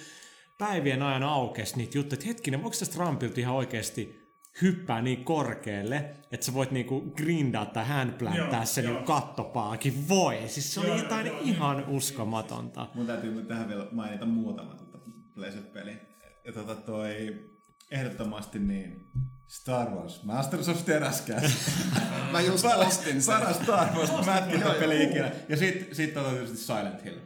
päivien 0.58 1.02
ajan 1.02 1.22
aukesi 1.22 1.76
niitä 1.76 1.98
juttuja, 1.98 2.14
että 2.14 2.26
hetkinen, 2.26 2.62
voiko 2.62 2.76
tästä 2.78 2.98
rampilta 2.98 3.40
ihan 3.40 3.54
oikeasti 3.54 4.19
hyppää 4.62 5.02
niin 5.02 5.24
korkealle, 5.24 5.96
että 6.32 6.46
sä 6.46 6.54
voit 6.54 6.70
niinku 6.70 7.00
grindaa 7.16 7.66
tai 7.66 7.86
handplantää 7.86 8.58
Joo, 8.58 8.66
sen 8.66 8.84
niinku 8.84 9.04
kattopaakin. 9.04 10.08
Voi, 10.08 10.38
siis 10.46 10.74
se 10.74 10.80
oli 10.80 10.88
Joo, 10.88 10.98
jotain 10.98 11.26
joo, 11.26 11.40
ihan 11.42 11.88
uskomatonta. 11.88 12.88
Mun 12.94 13.06
täytyy 13.06 13.34
nyt 13.34 13.48
tähän 13.48 13.68
vielä 13.68 13.86
mainita 13.92 14.26
muutama 14.26 14.74
tota 14.74 14.98
Blazed-peli. 15.34 15.92
Ja 16.44 16.52
tota 16.52 16.74
toi 16.74 17.44
ehdottomasti 17.90 18.58
niin 18.58 19.10
Star 19.48 19.90
Wars 19.90 20.22
Masters 20.22 20.68
of 20.68 20.84
Terascast. 20.84 21.70
Mä 22.32 22.40
just 22.40 22.64
ostin 22.64 23.22
sen. 23.22 23.34
Paras 23.34 23.56
Star 23.56 23.88
Wars 23.94 24.26
mätkintäpeli 24.26 25.04
ikinä. 25.04 25.30
Ja 25.48 25.56
sit, 25.56 25.88
sit 25.92 26.14
tota 26.14 26.30
tietysti 26.30 26.56
Silent 26.56 27.04
Hill. 27.04 27.18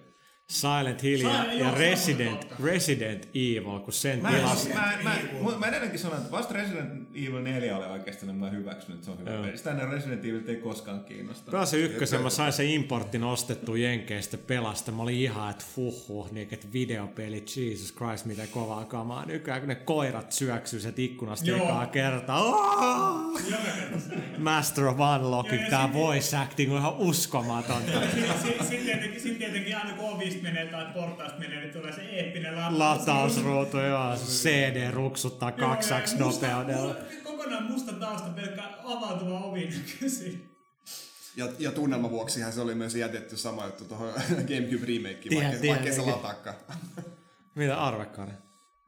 Silent 0.49 1.03
Hill 1.03 1.23
ja, 1.23 1.29
Silent- 1.29 1.53
ja 1.53 1.59
joo, 1.59 1.75
Resident. 1.75 2.47
Resident 2.65 3.29
Evil, 3.35 3.79
kun 3.81 3.93
sen 3.93 4.23
Mä, 4.23 4.29
en, 4.29 4.35
tilas... 4.35 4.69
mä, 4.69 4.93
mä, 5.03 5.15
mä, 5.51 5.59
mä 5.59 5.66
edelleenkin 5.66 5.99
sanon, 6.01 6.19
että 6.19 6.31
vasta 6.31 6.55
Resident 6.55 7.09
Evil 7.15 7.43
4 7.43 7.77
oli 7.77 7.85
oikeasti, 7.87 8.27
niin 8.27 8.37
mä 8.37 8.51
hyväksynyt, 8.51 8.95
että 8.95 9.05
se 9.05 9.11
on 9.11 9.19
hyvä 9.19 9.31
peli. 9.31 9.59
Sitä 9.59 9.71
ennen 9.71 9.89
Resident 9.89 10.25
Evil 10.25 10.41
ei 10.47 10.57
koskaan 10.57 11.05
kiinnosta. 11.05 11.51
Pelasin 11.51 11.81
ykkösen, 11.81 12.23
mä 12.23 12.31
sain 12.31 12.53
sen 12.53 12.69
importin 12.69 13.25
ostettu 13.25 13.75
Jenkeistä 13.75 14.39
pelasta. 14.39 14.93
Mä 14.93 15.03
olin 15.03 15.16
ihan, 15.16 15.51
että 15.51 15.65
huhhuh, 15.77 16.33
niin 16.33 16.49
että 16.51 16.66
videopelit, 16.73 17.57
Jesus 17.57 17.95
Christ, 17.95 18.25
miten 18.25 18.49
kovaa 18.49 18.85
kamaa. 18.85 19.27
Nykyään 19.27 19.61
kun 19.61 19.69
ne 19.69 19.75
koirat 19.75 20.33
syöksyy 20.33 20.81
sieltä 20.81 21.03
ikkunasta 21.03 21.51
Joo. 21.51 21.65
ekaa 21.65 21.87
kertaa. 21.87 22.53
Se. 24.09 24.15
Master 24.39 24.85
of 24.87 24.97
Unlocking, 25.21 25.69
tää 25.71 25.93
voice 25.93 26.37
acting 26.37 26.73
on 26.73 26.79
ihan 26.79 26.95
uskomatonta. 26.99 27.93
Sitten 28.43 28.66
sit 28.66 28.85
tietenkin, 28.85 29.21
sit 29.21 29.39
tietenkin 29.39 29.77
aina 29.77 29.93
kun 29.97 30.11
ovista 30.35 30.43
menee 30.52 30.66
tai 30.66 30.93
portaasta 30.94 31.39
menee, 31.39 31.61
niin 31.61 31.73
tulee 31.73 31.93
se 31.93 32.01
eeppinen 32.02 32.56
lataus. 32.56 32.78
Latausruutu, 32.78 33.78
joo. 33.78 34.15
CD 34.16 34.90
ruksuttaa 34.90 35.52
kaksaksi 35.52 36.16
musta- 36.16 36.47
nopeudella. 36.47 36.97
Kokonaan 37.24 37.65
musta 37.65 37.93
tausta, 37.93 38.28
pelkkä 38.28 38.62
avautuva 38.85 39.39
ovi 39.40 39.66
nykyisin. 39.66 40.51
Ja, 41.36 41.48
ja 41.59 41.73
tunnelman 41.73 42.11
vuoksihan 42.11 42.52
se 42.52 42.61
oli 42.61 42.74
myös 42.74 42.94
jätetty 42.94 43.36
sama 43.36 43.66
juttu 43.66 43.85
tuohon 43.85 44.12
Gamecube 44.48 44.86
remakeen, 44.86 45.28
Tiedän, 45.28 45.51
vaikka, 45.51 45.69
vaikka 45.69 45.86
ei 45.89 45.93
se 45.94 46.01
lataakaan. 46.01 46.56
Mitä 47.55 47.82
arvekari? 47.82 48.32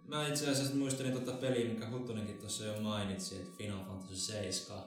Mä 0.09 0.29
itse 0.29 0.51
asiassa 0.51 0.77
muistelin 0.77 1.13
tuota 1.13 1.33
peliä, 1.33 1.69
mikä 1.69 1.89
Huttunenkin 1.91 2.39
tuossa 2.39 2.65
jo 2.65 2.81
mainitsi, 2.81 3.35
että 3.37 3.51
Final 3.59 3.85
Fantasy 3.85 4.17
7, 4.17 4.83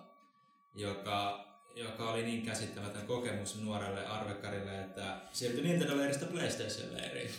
joka, 0.75 1.45
joka 1.75 2.11
oli 2.11 2.23
niin 2.23 2.45
käsittämätön 2.45 3.07
kokemus 3.07 3.61
nuorelle 3.61 4.05
arvekarille, 4.05 4.81
että 4.81 5.17
siirtyi 5.31 5.63
Nintendo-leiristä 5.63 6.25
PlayStation-leiriin. 6.25 7.29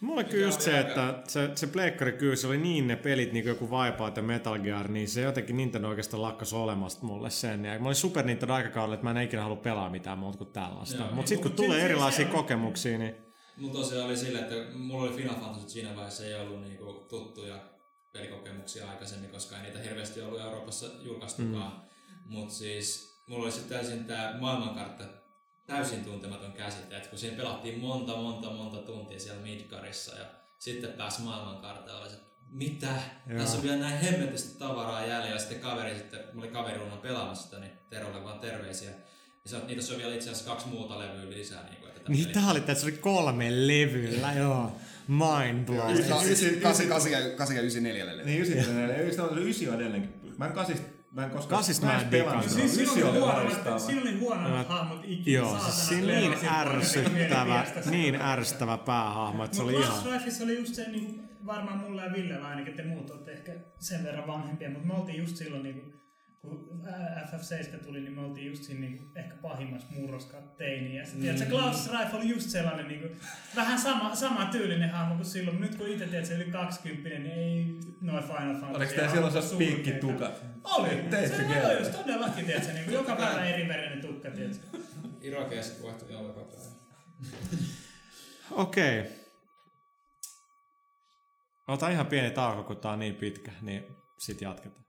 Mulle 0.00 0.24
kyllä 0.24 0.46
just 0.46 0.60
se, 0.60 0.80
että 0.80 1.22
se, 1.28 1.50
se 1.54 1.66
pleikkari 1.66 2.12
kyllä, 2.12 2.36
se 2.36 2.46
oli 2.46 2.58
niin 2.58 2.88
ne 2.88 2.96
pelit, 2.96 3.32
niin 3.32 3.44
kuin 3.44 3.50
joku 3.50 3.70
Wipeout 3.70 4.16
ja 4.16 4.22
Metal 4.22 4.58
Gear, 4.58 4.88
niin 4.88 5.08
se 5.08 5.20
jotenkin 5.20 5.56
Nintendo 5.56 5.88
oikeastaan 5.88 6.22
lakkas 6.22 6.52
olemasta 6.52 7.06
mulle 7.06 7.30
sen. 7.30 7.64
Ja 7.64 7.78
mä 7.78 7.86
olin 7.86 7.94
Super 7.94 8.24
Nintendo 8.24 8.54
aikakaudella, 8.54 8.94
että 8.94 9.04
mä 9.04 9.10
en 9.10 9.26
ikinä 9.26 9.42
halua 9.42 9.56
pelaa 9.56 9.90
mitään 9.90 10.18
muuta 10.18 10.38
kuin 10.38 10.52
tällaista. 10.52 11.04
Mutta 11.12 11.28
sitten 11.28 11.42
kun 11.42 11.56
tulee 11.56 11.84
erilaisia 11.84 12.26
se 12.26 12.32
kokemuksia, 12.32 12.98
niin 12.98 13.14
Mulla 13.56 13.74
tosiaan 13.74 14.06
oli 14.06 14.16
sillä, 14.16 14.40
että 14.40 14.54
mulla 14.78 15.02
oli 15.02 15.16
Final 15.16 15.34
Fantasy 15.34 15.68
siinä 15.68 15.96
vaiheessa 15.96 16.26
ei 16.26 16.34
ollut 16.34 16.60
niinku 16.60 17.06
tuttuja 17.08 17.56
pelikokemuksia 18.12 18.90
aikaisemmin, 18.90 19.30
koska 19.30 19.56
ei 19.56 19.62
niitä 19.62 19.78
hirveästi 19.78 20.20
ollut 20.22 20.40
Euroopassa 20.40 20.86
julkaistukaan. 21.02 21.72
Mm. 21.72 22.32
Mutta 22.32 22.54
siis 22.54 23.13
mulla 23.26 23.44
oli 23.44 23.52
sitten 23.52 23.78
täysin 23.78 24.04
tämä 24.04 24.34
maailmankartta 24.40 25.04
täysin 25.66 26.04
tuntematon 26.04 26.52
käsite, 26.52 26.96
että 26.96 27.08
kun 27.08 27.18
siinä 27.18 27.36
pelattiin 27.36 27.78
monta, 27.80 28.16
monta, 28.16 28.50
monta 28.50 28.78
tuntia 28.78 29.20
siellä 29.20 29.42
Midgarissa 29.42 30.16
ja 30.18 30.24
sitten 30.58 30.92
pääsi 30.92 31.22
maailmankartalle, 31.22 32.00
oli 32.00 32.08
se, 32.10 32.14
että 32.14 32.34
mitä? 32.50 32.88
Joo. 33.26 33.38
Tässä 33.38 33.56
on 33.56 33.62
vielä 33.62 33.76
näin 33.76 33.98
hemmetisti 33.98 34.58
tavaraa 34.58 35.00
jäljellä. 35.06 35.28
Ja 35.28 35.38
sitten 35.38 35.60
kaveri 35.60 35.94
sitten, 35.94 36.20
mä 36.32 36.40
olin 36.40 36.52
kaveriruuna 36.52 36.96
pelaamassa 36.96 37.44
sitä, 37.44 37.58
niin 37.58 37.72
Terolle 37.90 38.24
vaan 38.24 38.40
terveisiä. 38.40 38.90
Ja 38.90 39.50
se, 39.50 39.56
on- 39.56 39.66
niitä 39.66 39.92
on 39.92 39.98
vielä 39.98 40.14
itse 40.14 40.30
asiassa 40.30 40.50
kaksi 40.50 40.68
muuta 40.68 40.98
levyä 40.98 41.30
lisää. 41.30 41.64
Niin 41.64 41.76
kuin, 41.76 41.88
että 41.88 42.00
tämä 42.00 42.16
niin 42.16 42.28
tää 42.28 42.50
oli, 42.50 42.62
se 42.74 42.86
oli 42.86 42.92
kolme 42.92 43.50
levyllä, 43.66 44.32
joo. 44.32 44.72
Mind 45.08 45.66
blown. 45.66 45.96
siis 46.22 46.60
8 46.62 47.56
ja 47.56 47.60
94 47.60 48.06
levy. 48.06 48.24
Niin 48.24 48.38
94, 48.42 48.96
9 48.96 49.24
on 49.68 49.80
edelleenkin. 49.80 50.34
Mä 50.38 50.46
en 50.46 50.52
kasista, 50.52 50.86
mä 51.14 51.24
en 51.24 51.30
koskaan 51.30 51.58
Kasista 51.58 51.86
mä 51.86 52.00
en 52.00 52.08
pelannut. 52.08 52.48
Siis 52.50 52.76
Ysi 52.78 52.86
siinä 52.92 53.10
oli 53.10 53.20
loistava. 53.20 53.78
siinä 53.78 54.00
oli 54.02 54.12
Mä- 54.50 54.64
hahmot 54.68 55.00
ikinä. 55.04 55.36
Joo, 55.36 55.58
siis 55.58 55.88
siinä 55.88 56.12
niin 56.12 56.32
ärsyttävä, 56.48 57.64
niin 57.90 58.14
ärsyttävä 58.22 58.78
päähahmo, 58.78 59.44
että 59.44 59.56
se 59.56 59.62
Mutta 59.62 59.78
oli 59.78 59.86
Last 59.88 60.02
ihan... 60.06 60.14
Lifeissa 60.14 60.44
oli 60.44 60.58
just 60.58 60.74
se, 60.74 60.90
niin 60.90 61.28
varmaan 61.46 61.78
mulla 61.78 62.04
ja 62.04 62.12
Villellä 62.12 62.46
ainakin, 62.48 62.74
te 62.74 62.82
muut 62.84 63.10
olette 63.10 63.32
ehkä 63.32 63.52
sen 63.78 64.04
verran 64.04 64.26
vanhempia, 64.26 64.70
mutta 64.70 64.86
me 64.86 64.94
oltiin 64.94 65.18
just 65.18 65.36
silloin, 65.36 65.62
niin 65.62 65.94
kun 66.44 66.82
FF7 67.30 67.84
tuli, 67.84 68.00
niin 68.00 68.12
me 68.12 68.20
oltiin 68.20 68.46
just 68.46 68.62
siinä 68.62 68.80
niin 68.80 69.10
ehkä 69.14 69.34
pahimmassa 69.34 69.88
murroskaat 69.90 70.56
teiniä. 70.56 71.00
Ja 71.00 71.06
sitten, 71.06 71.40
mm. 71.40 71.50
Klaus 71.50 71.92
Reif 71.92 72.14
oli 72.14 72.28
just 72.28 72.50
sellainen 72.50 72.88
niin 72.88 73.00
kuin, 73.00 73.16
vähän 73.56 73.78
sama, 73.78 74.14
sama 74.14 74.44
tyylinen 74.44 74.90
hahmo 74.90 75.14
kuin 75.14 75.26
silloin. 75.26 75.60
Nyt 75.60 75.74
kun 75.74 75.88
itse 75.88 76.06
teet, 76.06 76.26
se 76.26 76.34
yli 76.34 76.44
20, 76.44 77.08
niin 77.08 77.26
ei 77.26 77.78
noin 78.00 78.24
Final 78.24 78.60
Fantasy. 78.60 78.76
Oliko 78.76 78.92
tää 78.92 79.10
silloin 79.10 79.32
sellaiset 79.32 79.58
piikkitukat? 79.58 80.42
Oli. 80.64 80.88
Teitte 80.88 81.36
se 81.36 81.66
oli 81.66 81.78
just 81.78 81.92
todellakin, 81.92 82.46
tiedätkö, 82.46 82.72
niin 82.72 82.84
kuin 82.84 82.94
joka 82.94 83.16
päivä 83.16 83.44
eri 83.44 83.68
värinen 83.68 84.00
tukka, 84.00 84.30
tiedätkö. 84.30 84.78
Irakeessa 85.20 85.82
vaihtui 85.82 86.12
jalkapäin. 86.12 86.74
Okei. 88.50 89.04
Ota 91.68 91.88
ihan 91.88 92.06
pieni 92.06 92.30
tauko, 92.30 92.62
kun 92.62 92.76
tää 92.76 92.92
on 92.92 92.98
niin 92.98 93.14
pitkä, 93.14 93.52
niin 93.62 93.84
sit 94.18 94.40
jatketaan. 94.40 94.83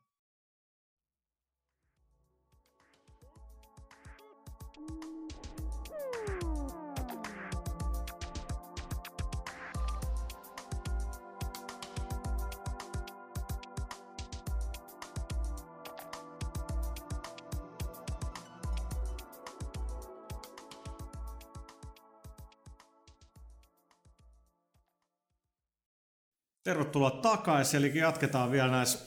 Tervetuloa 26.66 27.12
takaisin, 27.12 27.78
eli 27.78 27.98
jatketaan 27.98 28.52
vielä 28.52 28.72
näissä 28.72 29.00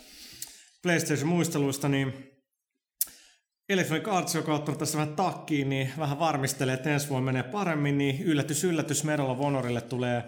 PlayStation-muisteluista, 0.83 1.89
niin 1.89 2.13
Electronic 3.69 4.09
Arts, 4.09 4.35
joka 4.35 4.53
on 4.53 4.59
ottanut 4.59 4.79
tässä 4.79 4.99
vähän 4.99 5.17
takkiin, 5.17 5.69
niin 5.69 5.93
vähän 5.99 6.19
varmistelee, 6.19 6.75
että 6.75 6.91
ensi 6.91 7.09
vuonna 7.09 7.25
menee 7.25 7.43
paremmin, 7.43 7.99
niin 7.99 8.23
yllätys, 8.23 8.65
yllätys, 8.65 9.05
Medal 9.05 9.31
of 9.31 9.39
Honorille 9.39 9.81
tulee, 9.81 10.25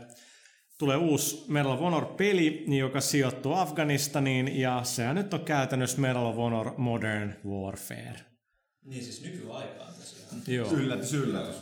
tulee 0.79 0.97
uusi 0.97 1.45
Medal 1.49 1.73
of 1.73 1.81
Honor-peli, 1.81 2.65
joka 2.79 3.01
sijoittuu 3.01 3.55
Afganistaniin, 3.55 4.61
ja 4.61 4.85
sehän 4.85 5.17
nyt 5.17 5.35
on 5.35 5.45
käytännössä 5.45 6.01
Medal 6.01 6.27
of 6.27 6.37
Honor 6.37 6.73
Modern 6.77 7.35
Warfare. 7.47 8.21
Niin 8.85 9.05
siis 9.05 9.23
nykyaikaan 9.23 9.95
tosiaan. 9.95 10.43
Joo. 10.47 10.73
Yllätys, 10.73 11.15
yllätys. 11.15 11.57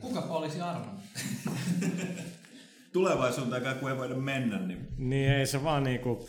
Kukapa 0.00 0.36
olisi 0.36 0.60
arvannut? 0.60 1.04
Tulevaisuuteen 2.92 3.78
kun 3.78 3.90
ei 3.90 3.96
voida 3.96 4.14
mennä, 4.14 4.58
niin 4.58 4.88
Niin 4.96 5.30
ei 5.30 5.46
se 5.46 5.64
vaan 5.64 5.82
niinku, 5.82 6.28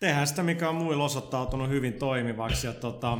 tehdään 0.00 0.26
sitä, 0.26 0.42
mikä 0.42 0.68
on 0.68 0.74
muilla 0.74 1.04
osoittautunut 1.04 1.68
hyvin 1.68 1.92
toimivaksi. 1.92 2.66
Ja 2.66 2.72
tota, 2.72 3.18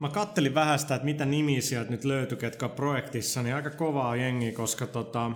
mä 0.00 0.08
kattelin 0.08 0.54
vähän 0.54 0.78
sitä, 0.78 0.94
että 0.94 1.04
mitä 1.04 1.24
nimiä 1.24 1.60
sieltä 1.60 1.90
nyt 1.90 2.04
löytyi, 2.04 2.38
ketkä 2.38 2.68
projektissa, 2.68 3.42
niin 3.42 3.54
aika 3.54 3.70
kovaa 3.70 4.16
jengi, 4.16 4.52
koska 4.52 4.86
tota, 4.86 5.30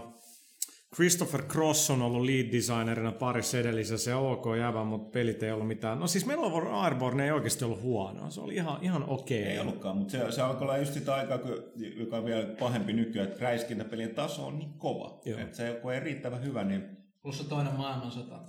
Christopher 0.95 1.43
Cross 1.43 1.91
on 1.91 2.03
ollut 2.03 2.25
lead 2.25 2.53
designerina 2.53 3.13
parissa 3.13 3.59
edellisessä 3.59 4.11
ja 4.11 4.19
ok 4.19 4.45
jävä, 4.59 4.85
mutta 4.85 5.11
pelit 5.11 5.43
ei 5.43 5.53
ollut 5.53 5.69
mitään. 5.69 6.01
No 6.01 6.07
siis 6.07 6.27
meillä 6.27 6.47
on 6.47 6.67
Airborne 6.75 7.25
ei 7.25 7.31
oikeasti 7.31 7.65
ollut 7.65 7.83
huono. 7.83 8.31
Se 8.31 8.41
oli 8.41 8.55
ihan, 8.55 8.79
ihan 8.83 9.05
okei. 9.09 9.43
Ei 9.45 9.59
ollutkaan, 9.59 9.97
mutta 9.97 10.13
se, 10.13 10.33
se 10.33 10.43
alkoi 10.43 10.63
olla 10.63 10.77
just 10.79 10.95
sitä 10.95 11.15
aikaa, 11.15 11.39
kun, 11.39 11.55
joka 11.97 12.17
on 12.17 12.25
vielä 12.25 12.47
pahempi 12.59 12.93
nykyään, 12.93 13.29
että 13.29 13.45
räiskintäpelien 13.45 14.15
taso 14.15 14.47
on 14.47 14.59
niin 14.59 14.73
kova. 14.79 15.21
Joo. 15.25 15.39
Että 15.41 15.57
se 15.57 15.79
kun 15.83 15.93
ei 15.93 16.01
riittävän 16.01 16.45
hyvä, 16.45 16.65
niin 16.65 16.85
Plus 17.23 17.39
se 17.39 17.45
toinen 17.45 17.73
maailmansota. 17.77 18.41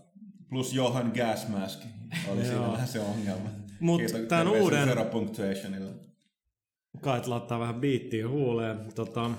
plus 0.50 0.74
Johan 0.74 1.12
Gasmask 1.18 1.82
oli 2.32 2.46
siinä 2.46 2.72
vähän 2.72 2.88
se 2.88 3.00
ongelma. 3.00 3.50
Mut 3.80 4.02
Kiitos- 4.02 4.12
tän 4.12 4.28
terveisiä 4.48 4.62
uuden-. 4.64 6.00
Kait 7.02 7.28
laittaa 7.28 7.60
vähän 7.60 7.76
biittiä 7.76 8.28
huuleen, 8.30 8.78
tota, 8.96 9.32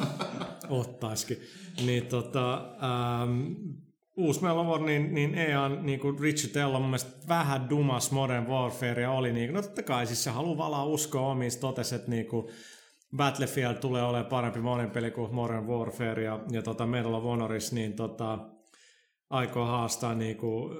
ottaisikin. 0.68 1.38
Niin 1.86 2.06
tota, 2.06 2.54
ähm, 2.54 3.52
uusi 4.16 4.42
Mellow 4.42 4.84
niin, 4.84 5.14
niin 5.14 5.34
EA, 5.34 5.68
niin 5.68 6.00
kuin 6.00 6.18
Richie 6.18 6.50
Tell 6.50 6.74
on 6.74 6.82
mun 6.82 6.98
vähän 7.28 7.70
dumas 7.70 8.12
Modern 8.12 8.46
Warfare 8.46 9.08
oli 9.08 9.32
niin, 9.32 9.52
no 9.52 9.62
totta 9.62 9.82
kai 9.82 10.06
siis 10.06 10.24
se 10.24 10.30
haluaa 10.30 10.58
valaa 10.58 10.84
uskoa 10.84 11.30
omiin, 11.30 11.60
totesi, 11.60 11.94
että 11.94 12.10
niin 12.10 12.26
kuin 12.26 12.46
Battlefield 13.16 13.74
tulee 13.74 14.02
olemaan 14.02 14.26
parempi 14.26 14.60
monin 14.60 14.90
peli 14.90 15.10
kuin 15.10 15.34
Modern 15.34 15.66
Warfare 15.66 16.22
ja, 16.22 16.40
ja 16.50 16.62
tota 16.62 16.86
Medal 16.86 17.14
of 17.14 17.24
Honoris, 17.24 17.72
niin 17.72 17.92
tota, 17.92 18.38
aikoo 19.30 19.66
haastaa 19.66 20.14
niinku, 20.14 20.70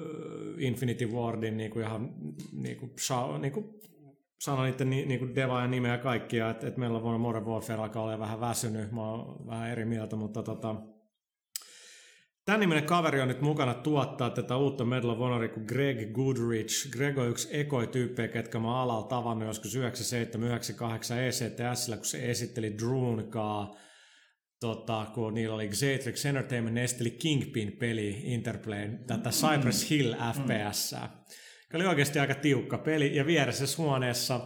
Infinity 0.59 1.06
Wardin 1.06 1.56
niinku 1.56 1.81
ihan 1.81 2.14
niinku, 2.52 2.86
sha- 2.86 3.39
niinku, 3.39 3.81
sano 4.44 4.62
niiden 4.62 4.90
ni, 4.90 5.06
niinku 5.06 5.35
deva 5.35 5.60
ja 5.60 5.66
nimeä 5.66 5.98
kaikkia, 5.98 6.51
että 6.51 6.66
et 6.66 6.77
meillä 6.77 6.98
on 6.98 7.20
Modern 7.20 7.47
Warfare 7.47 7.82
alkaa 7.82 8.02
olla 8.02 8.19
vähän 8.19 8.40
väsynyt, 8.40 8.93
mä 8.93 9.10
oon 9.10 9.47
vähän 9.47 9.70
eri 9.70 9.85
mieltä, 9.85 10.16
mutta 10.16 10.43
tota, 10.43 10.74
Tämän 12.44 12.60
niminen 12.60 12.85
kaveri 12.85 13.20
on 13.20 13.28
nyt 13.28 13.40
mukana 13.40 13.74
tuottaa 13.74 14.31
tätä 14.31 14.56
uutta 14.56 14.85
Medal 14.85 15.10
of 15.10 15.19
Honoria 15.19 15.48
kuin 15.48 15.66
Greg 15.66 16.12
Goodrich. 16.12 16.90
Greg 16.90 17.19
on 17.19 17.28
yksi 17.28 17.48
ekoi 17.52 17.86
tyyppejä, 17.86 18.28
ketkä 18.28 18.59
mä 18.59 18.82
alalla 18.82 19.09
tavannut 19.09 19.48
joskus 19.48 19.77
97-98 19.77 19.78
ECTSllä, 21.14 21.97
kun 21.97 22.06
se 22.06 22.31
esitteli 22.31 22.78
Dronekaa 22.78 23.77
tota, 24.60 25.06
kun 25.14 25.35
niillä 25.35 25.55
oli 25.55 25.69
Xatrix 25.69 26.24
Entertainment, 26.24 26.74
ne 26.74 26.85
esitteli 26.85 27.10
Kingpin-peli 27.10 28.20
Interplayn, 28.24 29.05
tätä 29.06 29.31
Cypress 29.31 29.90
Hill 29.90 30.14
FPS. 30.14 30.90
Se 30.90 30.97
oli 31.76 31.86
oikeasti 31.86 32.18
aika 32.18 32.34
tiukka 32.34 32.78
peli, 32.78 33.16
ja 33.16 33.26
vieressä 33.26 33.64
huoneessa, 33.78 34.40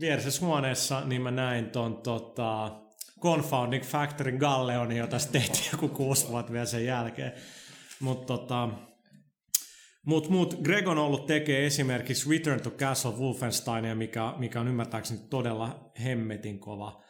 vieressä 0.00 0.46
huoneessa 0.46 1.00
niin 1.00 1.22
mä 1.22 1.30
näin 1.30 1.70
ton 1.70 1.96
tota, 1.96 2.80
Confounding 3.20 3.84
Factory 3.84 4.32
Galleoni, 4.32 4.98
jota 4.98 5.18
se 5.18 5.30
tehtiin 5.30 5.68
joku 5.72 5.88
kuusi 5.88 6.28
vuotta 6.28 6.52
vielä 6.52 6.66
sen 6.66 6.84
jälkeen. 6.84 7.32
Mutta 8.00 8.26
tota, 8.26 8.68
Mut, 10.06 10.28
mut 10.28 10.54
Greg 10.62 10.88
on 10.88 10.98
ollut 10.98 11.26
tekee 11.26 11.66
esimerkiksi 11.66 12.30
Return 12.30 12.60
to 12.60 12.70
Castle 12.70 13.12
Wolfensteinia, 13.12 13.94
mikä, 13.94 14.34
mikä 14.38 14.60
on 14.60 14.68
ymmärtääkseni 14.68 15.20
todella 15.30 15.90
hemmetin 16.04 16.58
kova 16.58 17.02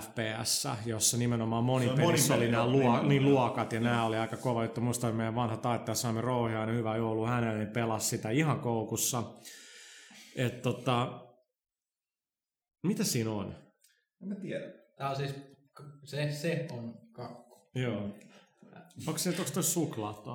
FPS, 0.00 0.68
jossa 0.86 1.16
nimenomaan 1.16 1.64
monipelissä 1.64 2.34
oli 2.34 2.50
nämä 2.50 2.66
luo, 2.66 3.02
niin 3.02 3.24
luokat 3.24 3.72
ja 3.72 3.80
nämä 3.80 4.04
oli 4.04 4.16
aika 4.16 4.36
kova 4.36 4.62
juttu. 4.62 4.80
Musta 4.80 5.12
meidän 5.12 5.34
vanha 5.34 5.56
taittaja 5.56 5.94
Sami 5.94 6.20
Rouhiainen, 6.20 6.76
hyvä 6.76 6.96
joulu 6.96 7.26
hänelle, 7.26 7.58
niin 7.58 7.72
pelasi 7.72 8.08
sitä 8.08 8.30
ihan 8.30 8.60
koukussa. 8.60 9.22
Et 10.36 10.62
tota, 10.62 11.20
mitä 12.82 13.04
siinä 13.04 13.30
on? 13.30 13.56
En 14.22 14.28
mä 14.28 14.34
tiedä. 14.34 14.64
Tää 14.96 15.10
on 15.10 15.16
siis, 15.16 15.34
se, 16.04 16.32
se 16.32 16.66
on 16.70 16.94
kakku. 17.12 17.70
Joo. 17.74 18.08
Onko 19.06 19.18
se, 19.18 19.30
onko 19.30 19.50
toi 19.54 19.62
suklaata? 19.62 20.30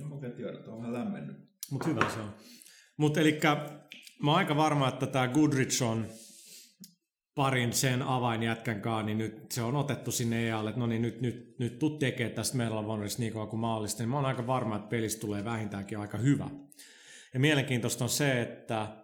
En 0.00 0.08
mä 0.08 0.14
oikein 0.14 0.32
tiedä, 0.32 0.58
että 0.58 0.70
on 0.70 0.78
vähän 0.78 0.92
lämmennyt. 0.92 1.36
Mutta 1.70 1.88
hyvä 1.88 2.10
se 2.10 2.20
on. 2.20 2.34
Mutta 2.96 3.20
eli 3.20 3.40
mä 4.22 4.30
oon 4.30 4.38
aika 4.38 4.56
varma, 4.56 4.88
että 4.88 5.06
tämä 5.06 5.28
Goodrich 5.28 5.82
on 5.82 6.06
parin 7.34 7.72
sen 7.72 8.02
avainjätkän 8.02 8.80
kanssa, 8.80 9.06
niin 9.06 9.18
nyt 9.18 9.52
se 9.52 9.62
on 9.62 9.76
otettu 9.76 10.12
sinne 10.12 10.48
EAlle, 10.48 10.70
että 10.70 10.80
no 10.80 10.86
niin 10.86 11.02
nyt, 11.02 11.20
nyt, 11.20 11.58
nyt 11.58 11.78
tuu 11.78 11.90
tekee 11.90 12.30
tästä 12.30 12.70
of 12.70 12.86
Honorista 12.86 13.22
niin 13.22 13.32
kuin 13.32 13.60
mahdollista, 13.60 14.02
niin 14.02 14.10
mä 14.10 14.16
oon 14.16 14.26
aika 14.26 14.46
varma, 14.46 14.76
että 14.76 14.88
pelistä 14.88 15.20
tulee 15.20 15.44
vähintäänkin 15.44 15.98
aika 15.98 16.18
hyvä. 16.18 16.50
Ja 17.34 17.40
mielenkiintoista 17.40 18.04
on 18.04 18.10
se, 18.10 18.42
että 18.42 18.96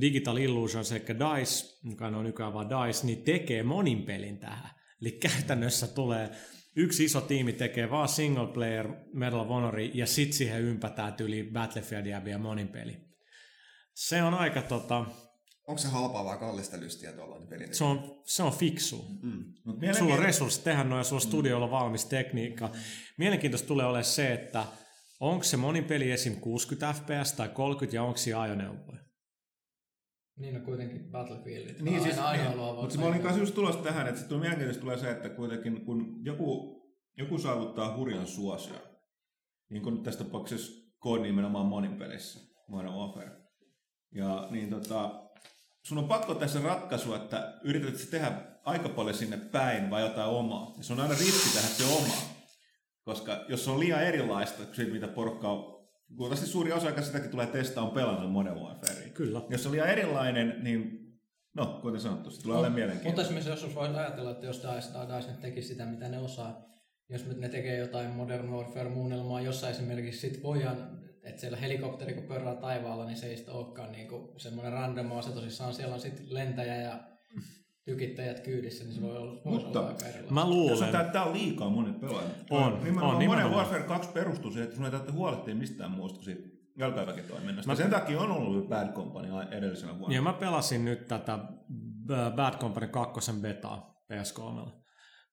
Digital 0.00 0.36
Illusions, 0.36 0.92
eli 0.92 1.00
DICE, 1.00 1.78
joka 1.90 2.06
on 2.06 2.24
nykyään 2.24 2.54
vaan 2.54 2.68
DICE, 2.68 3.06
niin 3.06 3.22
tekee 3.22 3.62
monin 3.62 4.02
pelin 4.02 4.38
tähän. 4.38 4.70
Eli 5.02 5.12
käytännössä 5.12 5.86
tulee 5.86 6.30
yksi 6.76 7.04
iso 7.04 7.20
tiimi 7.20 7.52
tekee 7.52 7.90
vaan 7.90 8.08
single 8.08 8.46
player 8.46 8.88
Medal 9.12 9.40
of 9.40 9.48
Honori 9.48 9.90
ja 9.94 10.06
sit 10.06 10.32
siihen 10.32 10.62
ympätään 10.62 11.14
yli 11.20 11.50
Battlefieldia 11.52 12.22
ja 12.24 12.38
monin 12.38 12.68
peli. 12.68 12.96
Se 13.94 14.22
on 14.22 14.34
aika 14.34 14.62
tota, 14.62 15.06
Onko 15.70 15.78
se 15.78 15.88
halpaa 15.88 16.24
vai 16.24 16.38
kallista 16.38 16.80
lystiä 16.80 17.12
tuollainen 17.12 17.48
peli? 17.48 17.74
se 17.74 17.84
on, 17.84 18.20
se 18.24 18.42
on 18.42 18.52
fiksu. 18.52 19.04
Mm. 19.22 19.44
Mut 19.64 19.76
Sulla 19.98 20.14
on 20.14 20.20
resurssit 20.20 20.64
tehdä 20.64 20.84
noin 20.84 20.98
ja 21.00 21.04
sulla 21.04 21.22
on 21.22 21.28
studiolla 21.28 21.66
Mm. 21.66 21.70
valmis 21.70 22.04
tekniikka. 22.04 22.70
Mielenkiintoista 23.18 23.68
tulee 23.68 23.86
olemaan 23.86 24.04
se, 24.04 24.32
että 24.32 24.64
onko 25.20 25.44
se 25.44 25.56
monin 25.56 25.84
peli 25.84 26.10
esim. 26.10 26.36
60 26.40 26.92
fps 26.92 27.32
tai 27.32 27.48
30 27.48 27.96
ja 27.96 28.02
onko 28.02 28.16
siinä 28.16 28.40
ajoneuvoja. 28.40 28.98
Niin 30.36 30.56
on 30.56 30.62
kuitenkin 30.62 31.10
Battlefieldit. 31.10 31.80
Niin, 31.80 32.02
siis, 32.02 32.18
aina, 32.18 32.50
ollut 32.50 32.80
mutta 32.80 32.98
mä 32.98 33.06
olin 33.06 33.22
kanssa 33.22 33.40
just 33.40 33.54
tulossa 33.54 33.82
tähän, 33.82 34.06
että 34.06 34.20
sitten 34.20 34.38
mielenkiintoista 34.38 34.80
tulee 34.80 34.98
se, 34.98 35.10
että 35.10 35.28
kuitenkin 35.28 35.84
kun 35.84 36.24
joku, 36.24 36.80
joku 37.18 37.38
saavuttaa 37.38 37.96
hurjan 37.96 38.26
suosion, 38.26 38.80
niin 39.70 39.82
kuin 39.82 39.94
nyt 39.94 40.02
tässä 40.02 40.24
tapauksessa 40.24 40.72
koodi 40.98 41.22
nimenomaan 41.22 41.66
monin 41.66 41.96
pelissä, 41.98 42.40
Modern 42.68 42.94
Warfare. 42.94 43.30
Ja 44.14 44.48
niin 44.50 44.70
tota, 44.70 45.19
sun 45.90 45.98
on 45.98 46.08
pakko 46.08 46.34
tässä 46.34 46.60
ratkaisua, 46.60 47.16
että 47.16 47.54
yrität 47.64 47.96
sä 47.96 48.10
tehdä 48.10 48.32
aika 48.64 48.88
paljon 48.88 49.16
sinne 49.16 49.36
päin 49.36 49.90
vai 49.90 50.02
jotain 50.02 50.30
omaa. 50.30 50.74
Ja 50.76 50.82
se 50.84 50.92
on 50.92 51.00
aina 51.00 51.14
riski 51.14 51.50
tehdä 51.54 51.68
se 51.68 51.84
oma. 51.84 52.14
Koska 53.04 53.44
jos 53.48 53.64
se 53.64 53.70
on 53.70 53.80
liian 53.80 54.02
erilaista 54.02 54.64
kuin 54.64 54.74
siitä, 54.74 54.92
mitä 54.92 55.08
porukka 55.08 55.48
on, 55.48 55.88
kuitenkin 56.16 56.46
suuri 56.46 56.72
osa, 56.72 56.88
joka 56.88 57.02
sitäkin 57.02 57.30
tulee 57.30 57.46
testaa, 57.46 57.84
on 57.84 57.90
pelannut 57.90 58.32
Modern 58.32 58.60
Warfarea. 58.60 59.08
Kyllä. 59.14 59.40
Jos 59.48 59.62
se 59.62 59.68
on 59.68 59.72
liian 59.72 59.88
erilainen, 59.88 60.56
niin 60.62 61.00
no, 61.56 61.78
kuten 61.82 62.00
sanottu, 62.00 62.30
se 62.30 62.42
tulee 62.42 62.58
olemaan 62.58 62.72
Mutta 62.72 62.86
mielenkiintoista. 62.86 63.22
esimerkiksi 63.22 63.50
joskus 63.50 63.74
voisi 63.74 63.94
ajatella, 63.94 64.30
että 64.30 64.46
jos 64.46 64.62
DICE 64.62 65.16
DICE 65.16 65.30
nyt 65.30 65.40
tekisi 65.40 65.68
sitä, 65.68 65.86
mitä 65.86 66.08
ne 66.08 66.18
osaa, 66.18 66.64
jos 67.08 67.26
nyt 67.26 67.38
ne 67.38 67.48
tekee 67.48 67.78
jotain 67.78 68.10
Modern 68.10 68.50
Warfare-muunnelmaa, 68.50 69.40
jossa 69.40 69.70
esimerkiksi 69.70 70.20
sit 70.20 70.42
voidaan, 70.42 71.00
että 71.22 71.40
siellä 71.40 71.58
helikopteri 71.58 72.14
kun 72.14 72.24
pörrää 72.24 72.54
taivaalla, 72.54 73.04
niin 73.04 73.16
se 73.16 73.26
ei 73.26 73.36
sitten 73.36 73.54
olekaan 73.54 73.92
niinku 73.92 74.34
semmoinen 74.36 74.72
random 74.72 75.12
ase, 75.12 75.30
tosissaan 75.32 75.74
siellä 75.74 75.94
on 75.94 76.00
sitten 76.00 76.26
lentäjä 76.34 76.74
ja 76.76 77.00
tykittäjät 77.84 78.40
kyydissä, 78.40 78.84
niin 78.84 78.94
se 78.94 79.02
voi 79.02 79.16
olla, 79.16 79.40
voisi 79.44 79.64
Mutta- 79.64 79.78
olla 79.80 79.88
aika 79.88 80.04
erilaista. 80.06 80.34
Mä 80.34 80.40
Jos 80.40 80.48
on 80.48 80.54
luulen, 80.56 80.92
tää, 80.92 81.04
tää 81.04 81.24
on 81.24 81.32
liikaa 81.32 81.70
monet 81.70 82.00
pelaajat. 82.00 82.30
On, 82.50 82.72
nimenomaan 82.72 82.86
on, 82.86 83.04
Modern 83.14 83.18
nimenomaan. 83.18 83.52
Warfare 83.56 83.82
2 83.82 84.10
perustuu 84.10 84.50
siihen, 84.50 84.64
että 84.64 84.76
sun 84.76 84.84
ei 84.84 84.90
tarvitse 84.90 85.12
huolehtia 85.12 85.54
mistään 85.54 85.90
muusta 85.90 86.16
kuin 86.16 86.24
siitä 86.24 86.48
jalkaväkitoiminnasta. 86.78 87.70
Mä- 87.72 87.76
Sen 87.76 87.90
takia 87.90 88.20
on 88.20 88.30
ollut 88.30 88.68
Bad 88.68 88.92
Company 88.92 89.28
edellisenä 89.50 89.98
vuonna. 89.98 90.14
ja 90.14 90.22
mä 90.22 90.32
pelasin 90.32 90.84
nyt 90.84 91.08
tätä 91.08 91.38
B- 92.06 92.36
Bad 92.36 92.54
Company 92.58 92.86
2 92.88 93.32
betaa 93.40 94.02
PS3. 94.12 94.70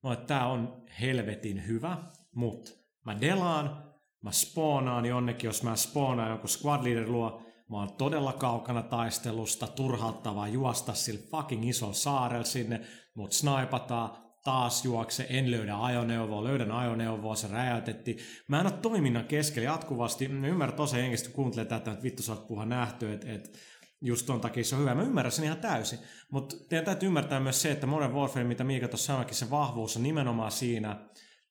No, 0.03 0.13
että 0.13 0.25
tää 0.25 0.47
on 0.47 0.83
helvetin 1.01 1.67
hyvä, 1.67 1.97
mutta 2.35 2.71
mä 3.05 3.21
delaan, 3.21 3.86
mä 4.21 4.31
spoonaan 4.31 5.05
jonnekin, 5.05 5.47
jos 5.47 5.63
mä 5.63 5.75
spoonaan 5.75 6.29
jonkun 6.29 6.49
squad 6.49 6.83
leader 6.83 7.09
luo, 7.09 7.41
mä 7.69 7.77
oon 7.77 7.93
todella 7.93 8.33
kaukana 8.33 8.83
taistelusta, 8.83 9.67
turhauttavaa 9.67 10.47
juosta 10.47 10.93
sillä 10.93 11.19
fucking 11.31 11.69
isolla 11.69 11.93
saarella 11.93 12.43
sinne, 12.43 12.81
mut 13.13 13.31
snaipataan, 13.31 14.27
taas 14.43 14.85
juokse, 14.85 15.27
en 15.29 15.51
löydä 15.51 15.75
ajoneuvoa, 15.75 16.43
löydän 16.43 16.71
ajoneuvoa, 16.71 17.35
se 17.35 17.47
räjäytettiin. 17.47 18.17
Mä 18.47 18.59
en 18.59 18.65
ole 18.65 18.73
toiminnan 18.73 19.25
keskellä 19.25 19.69
jatkuvasti, 19.69 20.27
mä 20.27 20.47
ymmärrän 20.47 20.77
tosiaan 20.77 21.03
jengistä, 21.03 21.29
kun 21.29 21.35
kuuntelee 21.35 21.65
tätä, 21.65 21.91
että 21.91 22.03
vittu 22.03 22.23
sä 22.23 22.31
oot 22.31 22.47
puhua 22.47 22.65
nähty, 22.65 23.13
että 23.13 23.31
et, 23.33 23.59
just 24.01 24.25
ton 24.25 24.41
takia 24.41 24.63
se 24.63 24.75
on 24.75 24.81
hyvä. 24.81 24.95
Mä 24.95 25.01
ymmärrän 25.01 25.31
sen 25.31 25.45
ihan 25.45 25.57
täysin, 25.57 25.99
mutta 26.31 26.55
teidän 26.69 26.85
täytyy 26.85 27.07
ymmärtää 27.07 27.39
myös 27.39 27.61
se, 27.61 27.71
että 27.71 27.87
Modern 27.87 28.13
Warfare, 28.13 28.43
mitä 28.43 28.63
Miika 28.63 28.87
tuossa 28.87 29.05
sanoikin, 29.05 29.35
se 29.35 29.49
vahvuus 29.49 29.97
on 29.97 30.03
nimenomaan 30.03 30.51
siinä 30.51 30.99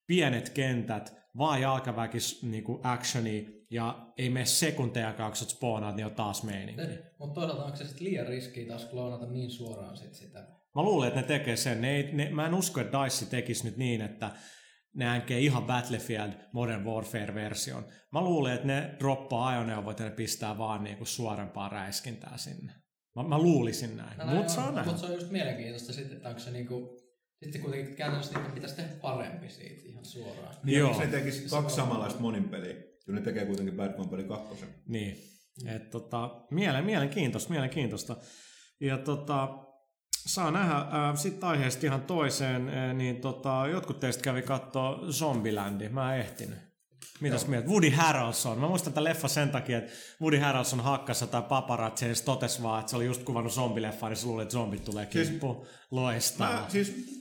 pienet 0.07 0.49
kentät, 0.49 1.16
vaan 1.39 1.61
jalkaväki 1.61 2.19
niinku 2.43 2.81
actioni 2.83 3.66
ja 3.70 4.12
ei 4.19 4.31
mene 4.31 4.45
sekuntejakaan, 4.47 5.31
kun 5.31 5.37
sä 5.37 5.47
niin 5.97 6.07
on 6.07 6.15
taas 6.15 6.43
meininki. 6.43 6.83
Mutta 7.19 7.35
toisaalta 7.41 7.65
onko 7.65 7.77
se 7.77 7.87
sitten 7.87 8.05
liian 8.05 8.27
riskiä 8.27 8.66
taas 8.69 8.85
kloonata 8.85 9.27
niin 9.27 9.51
suoraan 9.51 9.97
sit 9.97 10.15
sitä? 10.15 10.39
Mä 10.74 10.83
luulen, 10.83 11.09
että 11.09 11.20
ne 11.20 11.27
tekee 11.27 11.57
sen. 11.57 11.81
Ne, 11.81 11.97
ei- 11.97 12.12
ne, 12.12 12.31
mä 12.31 12.47
en 12.47 12.55
usko, 12.55 12.81
että 12.81 12.99
DICE 13.05 13.27
tekisi 13.27 13.65
nyt 13.65 13.77
niin, 13.77 14.01
että 14.01 14.31
ne 14.95 15.09
änkee 15.09 15.41
ihan 15.41 15.65
Battlefield 15.65 16.33
Modern 16.53 16.85
Warfare-version. 16.85 17.85
Mä 18.12 18.20
luulen, 18.20 18.55
että 18.55 18.66
ne 18.66 18.95
droppaa 18.99 19.49
ajoneuvot 19.49 19.99
ja 19.99 20.05
ne 20.05 20.11
pistää 20.11 20.59
vaan 20.59 20.85
niinku 20.85 21.05
suorempaa 21.05 21.69
räiskintää 21.69 22.37
sinne. 22.37 22.73
Mä, 23.16 23.23
mä 23.23 23.39
luulisin 23.39 23.97
näin. 23.97 24.19
No, 24.19 24.24
on. 24.24 24.74
Mutta 24.74 24.97
se 24.97 25.07
on 25.07 25.12
just 25.12 25.31
mielenkiintoista 25.31 25.93
sitten, 25.93 26.16
että 26.16 26.28
onko 26.28 26.41
se 26.41 26.51
niinku, 26.51 26.99
Sitten 27.43 27.61
kuitenkin 27.61 27.97
käytännössä 27.97 28.39
niitä 28.39 28.55
pitäisi 28.55 28.77
tehdä 28.77 28.91
parempi 29.03 29.49
siitä 29.49 29.83
ihan 29.89 30.05
suoraan. 30.05 30.55
Niin, 30.65 30.79
Joo. 30.79 31.01
Ne 31.01 31.07
tekisi 31.07 31.49
kaksi 31.49 31.77
samanlaista 31.77 32.21
monin 32.21 32.49
peliä. 32.49 32.75
Kyllä 33.05 33.19
ne 33.19 33.25
tekee 33.25 33.47
kuitenkin 33.47 33.77
Bad 33.77 33.97
Company 33.97 34.25
2. 34.25 34.65
Niin. 34.89 35.17
Et 35.67 35.91
tota, 35.91 36.31
mielen, 36.51 36.85
mielenkiintoista, 36.85 37.51
mielenkiintoista. 37.51 38.17
Ja 38.81 38.99
tota, 38.99 39.49
saa 40.27 40.51
nähdä 40.51 40.77
äh, 40.77 41.17
sitten 41.17 41.49
aiheesta 41.49 41.87
ihan 41.87 42.03
toiseen, 42.03 42.69
äh, 42.69 42.95
niin 42.95 43.21
tota, 43.21 43.67
jotkut 43.71 44.01
teistä 44.01 44.23
kävi 44.23 44.43
katsoa 44.43 45.13
Zombilandi, 45.13 45.89
mä 45.89 46.15
en 46.15 46.21
ehtinyt. 46.21 46.59
Mitäs 47.21 47.43
Joo. 47.43 47.51
mieltä? 47.51 47.69
Woody 47.69 47.91
Harrelson. 47.91 48.59
Mä 48.59 48.69
muistan 48.69 48.93
tämän 48.93 49.05
leffa 49.05 49.29
sen 49.29 49.51
takia, 49.51 49.79
että 49.79 49.93
Woody 50.23 50.39
Harrelson 50.39 50.81
hakkasi 50.81 51.27
tai 51.27 51.43
paparazzi 51.43 52.09
ja 52.09 52.15
se 52.15 52.25
totesi 52.25 52.63
vaan, 52.63 52.81
että 52.81 52.91
se 52.91 52.97
oli 52.97 53.07
just 53.07 53.23
kuvannut 53.23 53.53
zombileffaa, 53.53 54.09
niin 54.09 54.17
se 54.17 54.27
luuli, 54.27 54.43
että 54.43 54.53
zombit 54.53 54.85
tulee 54.85 55.09
Siis- 55.11 55.29
kimppuun. 55.29 55.67
Loistavaa. 55.91 56.61
Mä, 56.63 56.69
siis, 56.69 57.17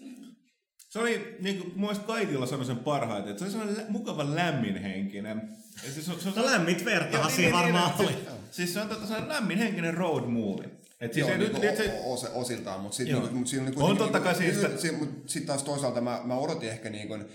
se 0.96 1.00
oli 1.00 1.38
niin 1.42 1.58
kuin, 1.58 1.68
mun 1.70 1.80
mielestä 1.82 2.06
kaikilla 2.08 2.46
sanoi 2.46 2.66
sen 2.66 2.78
parhaiten, 2.78 3.32
että 3.32 3.40
se 3.40 3.44
oli 3.46 3.52
sellainen 3.52 3.78
lä- 3.78 3.90
mukavan 3.92 4.36
lämminhenkinen. 4.36 5.42
Ja 5.86 5.92
siis, 5.92 6.06
se, 6.06 6.12
se, 6.20 6.30
No 6.36 6.46
lämmit 6.46 6.86
vertahan 6.86 7.32
siinä 7.32 7.58
varmaan 7.58 7.92
oli. 8.00 8.08
Siis, 8.08 8.18
siis 8.52 8.74
se 8.74 8.82
on 8.82 8.90
tota, 8.90 9.02
sellainen 9.02 9.30
lämminhenkinen 9.30 9.94
road 9.94 10.24
movie. 10.26 10.70
Et 11.02 11.14
siis 11.14 11.28
Joo, 11.28 11.30
se, 11.30 11.38
niin 11.38 11.44
nyt, 11.44 11.52
kuin 11.52 11.62
nyt 11.68 11.78
se, 11.78 12.02
o- 12.04 12.14
ose- 12.14 12.30
osiltaan, 12.34 12.82
mutta 12.82 12.98
sitten 12.98 13.36
mut 13.36 13.48
siinä 13.48 13.66
On 13.68 13.74
kuitenkin 13.74 13.98
totta 13.98 14.20
kai 14.20 14.34
niinku- 14.40 14.54
siis, 14.54 14.66
että- 14.66 14.82
se- 14.82 14.92
mut 14.92 15.10
Sitten 15.26 15.48
taas 15.48 15.64
toisaalta 15.64 16.02
mä, 16.02 16.22
mä 16.24 16.36
odotin 16.36 16.70
ehkä 16.70 16.90
niin 16.90 17.08
kuin 17.08 17.26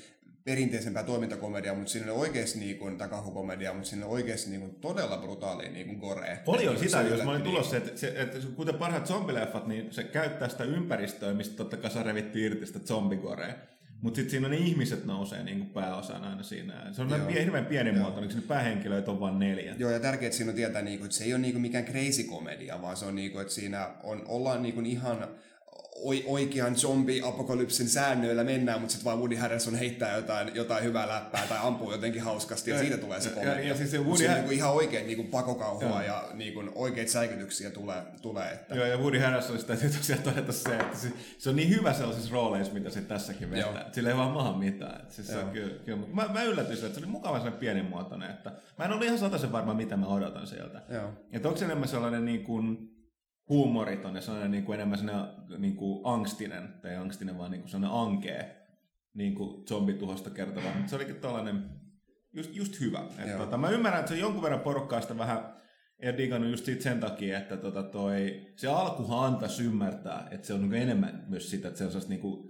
perinteisempää 0.51 1.03
toimintakomediaa, 1.03 1.75
mutta 1.75 1.93
siinä 1.93 2.13
oli 2.13 2.21
oikeasti 2.21 2.59
niin 2.59 2.79
kuin, 2.79 2.93
mutta 2.93 3.85
siinä 3.85 4.07
oli 4.07 4.15
oikeasti 4.15 4.51
niin 4.51 4.61
kuin 4.61 4.75
todella 4.75 5.17
brutaalia 5.17 5.71
niin 5.71 5.87
kuin 5.87 5.99
gore. 5.99 6.39
Se 6.79 6.79
sitä, 6.79 7.01
jos 7.01 7.07
yllätti 7.07 7.25
mä 7.25 7.31
olin 7.31 7.43
niin. 7.43 7.51
tulossa, 7.51 7.77
että, 7.77 7.91
se, 7.95 8.15
että 8.17 8.39
kuten 8.57 8.75
parhaat 8.75 9.07
zombileffat, 9.07 9.67
niin 9.67 9.93
se 9.93 10.05
käyttää 10.05 10.49
sitä 10.49 10.65
ympäristöä, 10.65 11.35
mistä 11.35 11.57
totta 11.57 11.77
kai 11.77 11.91
sä 11.91 12.03
revittiin 12.03 12.45
irti 12.45 12.67
sitä 12.67 12.79
zombikorea. 12.79 13.55
Mutta 14.03 14.17
sitten 14.17 14.31
siinä 14.31 14.49
ne 14.49 14.57
ihmiset 14.57 15.05
nousee 15.05 15.45
niin 15.45 15.59
kuin 15.59 15.71
pääosana 15.71 16.31
aina 16.31 16.43
siinä. 16.43 16.93
Se 16.93 17.03
on 17.03 17.11
Joo. 17.11 17.27
Hirveän 17.29 17.67
pienimuotoinen, 17.67 18.25
kun 18.25 18.31
siinä 18.31 18.49
päähenkilöitä 18.49 19.11
on 19.11 19.21
vain 19.21 19.39
neljä. 19.39 19.75
Joo, 19.79 19.91
ja 19.91 20.01
tärkeää, 20.01 20.27
että 20.27 20.37
siinä 20.37 20.51
on 20.51 20.57
tietää, 20.57 20.83
niin 20.83 20.99
kuin, 20.99 21.07
että 21.07 21.17
se 21.17 21.25
ei 21.25 21.33
ole 21.33 21.41
niin 21.41 21.53
kuin 21.53 21.63
mikään 21.63 21.85
crazy 21.85 22.25
komedia, 22.25 22.83
vaan 22.83 22.97
se 22.97 23.05
on 23.05 23.15
niin 23.15 23.33
kuin, 23.33 23.43
että 23.43 23.55
siinä 23.55 23.91
on, 24.03 24.23
ollaan 24.29 24.63
niin 24.63 24.75
kuin 24.75 24.87
ihan 24.87 25.29
oikean 26.27 26.77
zombie-apokalypsin 26.77 27.89
säännöillä 27.89 28.45
mennään, 28.45 28.81
mutta 28.81 28.93
sitten 28.93 29.05
vaan 29.05 29.19
Woody 29.19 29.37
Harrelson 29.37 29.75
heittää 29.75 30.17
jotain, 30.17 30.51
jotain 30.55 30.85
hyvää 30.85 31.09
läppää 31.09 31.47
tai 31.49 31.59
ampuu 31.63 31.93
jotenkin 31.93 32.23
hauskasti 32.23 32.71
ja, 32.71 32.77
Ja- 32.77 32.83
siitä 32.83 32.97
tulee 32.99 33.21
se 33.21 33.29
ja- 33.29 33.35
komedia. 33.35 33.61
ja- 33.61 33.69
ja 33.69 33.77
siis 33.77 33.91
se 33.91 33.99
Woody 33.99 34.27
Har- 34.27 34.35
niin 34.35 34.45
kuin 34.45 34.57
ihan 34.57 34.73
oikein 34.73 35.07
niin 35.07 35.17
kuin 35.17 35.29
pakokauhua 35.29 36.03
ja 36.03 36.29
niin 36.35 36.55
kuin 36.55 36.71
oikeita 36.75 37.11
säikytyksiä 37.13 37.71
tulee. 37.71 38.03
tulee 38.23 38.53
että... 38.53 38.75
Joo, 38.75 38.87
ja 38.87 38.99
Woody 38.99 39.19
Harrelsonista 39.19 39.67
täytyy 39.69 39.91
tosiaan 39.91 40.23
todeta 40.23 40.53
se, 40.53 40.77
että 40.77 40.99
se, 40.99 41.09
se 41.39 41.51
on 41.51 41.57
niin 41.57 41.69
hyvä 41.69 41.93
sellaisissa 41.93 42.33
rooleissa, 42.33 42.75
mitä 42.75 42.91
se 42.91 43.01
tässäkin 43.01 43.51
vetää. 43.51 43.71
Joo. 43.73 43.81
Sillä 43.93 44.11
ei 44.11 44.17
vaan 44.17 44.31
maha 44.31 44.59
mitään. 44.59 45.01
Että 45.01 45.15
siis 45.15 45.29
se 45.29 45.39
on 45.39 45.51
kyllä, 45.51 45.75
kyllä, 45.85 45.99
mutta 45.99 46.15
mä, 46.15 46.29
mä 46.33 46.43
yllätyin 46.43 46.79
että 46.85 46.95
se 46.95 47.01
oli 47.01 47.07
mukava 47.13 47.37
sellainen 47.37 47.61
pienimuotoinen. 47.61 48.31
Että 48.31 48.53
mä 48.79 48.85
en 48.85 48.91
ollut 48.93 49.05
ihan 49.07 49.19
sataisen 49.19 49.53
varma, 49.53 49.75
mitä 49.75 49.97
mä 49.97 50.07
odotan 50.07 50.47
sieltä. 50.47 50.83
Joo. 50.89 51.11
Että 51.33 51.49
onko 51.49 51.59
se 51.59 51.65
enemmän 51.65 51.89
sellainen 51.89 52.25
niin 52.25 52.45
kuin 52.45 52.91
huumoriton 53.51 54.15
ja 54.15 54.21
sellainen 54.21 54.51
niin 54.51 54.65
kuin 54.65 54.75
enemmän 54.75 54.99
sellainen 54.99 55.29
niin 55.59 55.77
kuin 55.77 56.01
angstinen, 56.05 56.69
tai 56.83 56.97
angstinen, 56.97 57.39
vaan 57.39 57.51
niin 57.51 57.61
kuin 57.61 57.71
sellainen 57.71 57.99
ankee 57.99 58.67
niin 59.15 59.35
kuin 59.35 59.67
zombituhosta 59.67 60.31
kertova. 60.31 60.69
Se 60.87 60.97
olikin 60.97 61.17
tällainen 61.17 61.65
just, 62.33 62.55
just 62.55 62.81
hyvä. 62.81 63.05
Et 63.19 63.29
Joo. 63.29 63.39
tota, 63.39 63.59
mä 63.59 63.71
ymmärrän, 63.71 64.01
että 64.01 64.15
se 64.15 64.21
jonkun 64.21 64.43
verran 64.43 64.61
porukkaa 64.61 65.01
sitä 65.01 65.19
vähän 65.19 65.61
ei 65.99 66.17
digannut 66.17 66.51
just 66.51 66.65
siitä 66.65 66.83
sen 66.83 67.01
takia, 67.01 67.39
että 67.39 67.57
tota 67.57 67.83
toi, 67.83 68.47
se 68.57 68.69
alkuhan 68.69 69.27
antaisi 69.27 69.65
ymmärtää, 69.65 70.29
että 70.31 70.47
se 70.47 70.55
on 70.55 70.61
niinku 70.61 70.77
enemmän 70.77 71.25
myös 71.29 71.51
sitä, 71.51 71.69
että 71.69 71.79
se 71.79 71.85
on 71.85 71.91
sellaista 71.91 72.11
niinku 72.11 72.50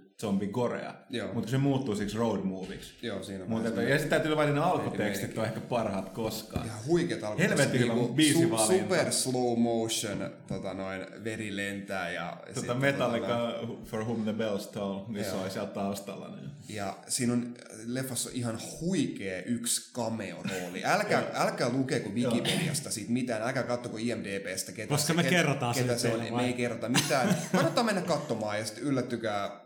Joo. 1.09 1.33
Mutta 1.33 1.49
se 1.49 1.57
muuttuu 1.57 1.95
siksi 1.95 2.17
road 2.17 2.39
movieksi. 2.43 2.93
Joo, 3.01 3.23
siinä 3.23 3.43
on 3.43 3.49
Mutta 3.49 3.63
vähän 3.63 3.79
että, 3.79 3.91
ja 3.93 3.97
sitten 3.99 4.19
täytyy 4.19 4.37
vain 4.37 4.55
ne 4.55 4.61
alkutekstit 4.61 5.37
on 5.37 5.45
ehkä 5.45 5.59
parhaat 5.59 6.09
koskaan. 6.09 6.65
Ihan 6.65 6.79
huikeet 6.87 7.23
alkuun. 7.23 7.49
Helvetin 7.49 7.81
hyvä 7.81 7.93
biisivalinta. 8.15 8.83
Super 8.83 9.11
slow 9.11 9.59
motion, 9.59 10.31
tota 10.47 10.73
noin, 10.73 11.05
veri 11.23 11.55
lentää 11.57 12.11
ja... 12.11 12.37
Tota 12.47 12.59
sitten 12.59 12.77
Metallica 12.77 13.53
For 13.85 14.03
Whom 14.03 14.23
the 14.23 14.33
Bells 14.33 14.67
Toll, 14.67 14.99
niin 15.07 15.25
se 15.25 15.31
oli 15.31 15.49
siellä 15.49 15.69
taustalla. 15.69 16.35
Niin. 16.35 16.51
Ja 16.69 16.97
siinä 17.07 17.33
on 17.33 17.53
leffassa 17.85 18.29
on 18.29 18.35
ihan 18.35 18.59
huikea 18.81 19.41
yksi 19.41 19.93
cameo-rooli. 19.93 20.85
Älkää, 20.85 21.23
älkää 21.33 21.69
lukeko 21.69 22.09
Wikipediasta 22.09 22.91
siitä 22.91 23.11
mitään, 23.11 23.41
älkää 23.41 23.63
katsoko 23.63 23.97
IMDBstä, 23.97 24.71
ketä 24.71 24.87
Koska 24.87 25.07
se, 25.07 25.13
me 25.13 25.23
ketä, 25.23 25.35
kerrotaan 25.35 25.75
ketä 25.75 25.93
se 25.93 25.99
se 25.99 26.07
on. 26.07 26.13
teille, 26.13 26.31
Me 26.31 26.37
vai? 26.37 26.45
ei 26.45 26.53
kerrota 26.53 26.89
mitään. 26.89 27.37
Kannattaa 27.51 27.83
mennä 27.83 28.01
katsomaan 28.01 28.57
ja 28.59 28.65
sitten 28.65 28.83
yllättykää, 28.83 29.60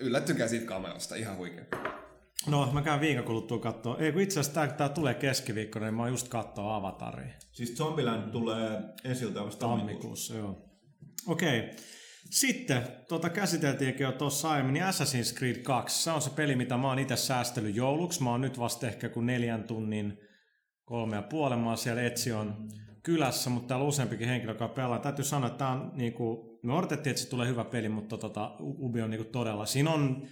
yllättykää 0.00 0.48
siitä 0.48 0.66
cameosta. 0.66 1.14
Ihan 1.14 1.36
huikea. 1.36 1.64
No, 2.46 2.72
mä 2.72 2.82
käyn 2.82 3.00
viikon 3.00 3.24
kuluttua 3.24 3.58
katsoa. 3.58 3.98
Ei, 3.98 4.12
kun 4.12 4.22
itse 4.22 4.40
asiassa 4.40 4.60
tää, 4.60 4.76
tää 4.76 4.88
tulee 4.88 5.14
keskiviikkona, 5.14 5.86
niin 5.86 5.94
mä 5.94 6.02
oon 6.02 6.10
just 6.10 6.28
katsoa 6.28 6.76
Avataria. 6.76 7.34
Siis 7.52 7.76
Zombieland 7.76 8.30
tulee 8.32 8.82
ensiltä 9.04 9.44
vasta 9.44 9.66
Tammikuussa, 9.66 10.34
joo. 10.34 10.66
Okei. 11.26 11.60
Okay. 11.60 11.70
Sitten, 12.30 12.82
tota 13.08 13.28
käsiteltiinkin 13.28 14.04
jo 14.04 14.12
tuossa 14.12 14.50
aiemmin, 14.50 14.74
niin 14.74 14.84
Assassin's 14.84 15.38
Creed 15.38 15.62
2, 15.62 16.02
se 16.02 16.10
on 16.10 16.22
se 16.22 16.30
peli, 16.30 16.56
mitä 16.56 16.76
mä 16.76 16.88
oon 16.88 16.98
itse 16.98 17.16
säästellyt 17.16 17.76
jouluksi. 17.76 18.22
Mä 18.22 18.30
oon 18.30 18.40
nyt 18.40 18.58
vasta 18.58 18.86
ehkä 18.86 19.08
kun 19.08 19.26
neljän 19.26 19.64
tunnin, 19.64 20.18
kolme 20.84 21.16
ja 21.16 21.22
puolen, 21.22 21.58
mä 21.58 21.68
oon 21.68 21.78
siellä 21.78 22.02
Etsion 22.02 22.68
kylässä, 23.02 23.50
mutta 23.50 23.68
täällä 23.68 23.82
on 23.82 23.88
useampikin 23.88 24.28
henkilö, 24.28 24.52
joka 24.52 24.68
pelaa. 24.68 24.98
Täytyy 24.98 25.24
sanoa, 25.24 25.46
että 25.46 25.58
tää 25.58 25.68
on 25.68 25.92
niinku, 25.94 26.55
me 26.62 26.74
odotettiin, 26.74 27.10
että 27.10 27.22
se 27.22 27.28
tulee 27.28 27.48
hyvä 27.48 27.64
peli, 27.64 27.88
mutta 27.88 28.18
tota, 28.18 28.56
Ubi 28.60 29.02
on 29.02 29.10
niinku 29.10 29.30
todella, 29.32 29.66
siinä 29.66 29.90
on 29.90 30.28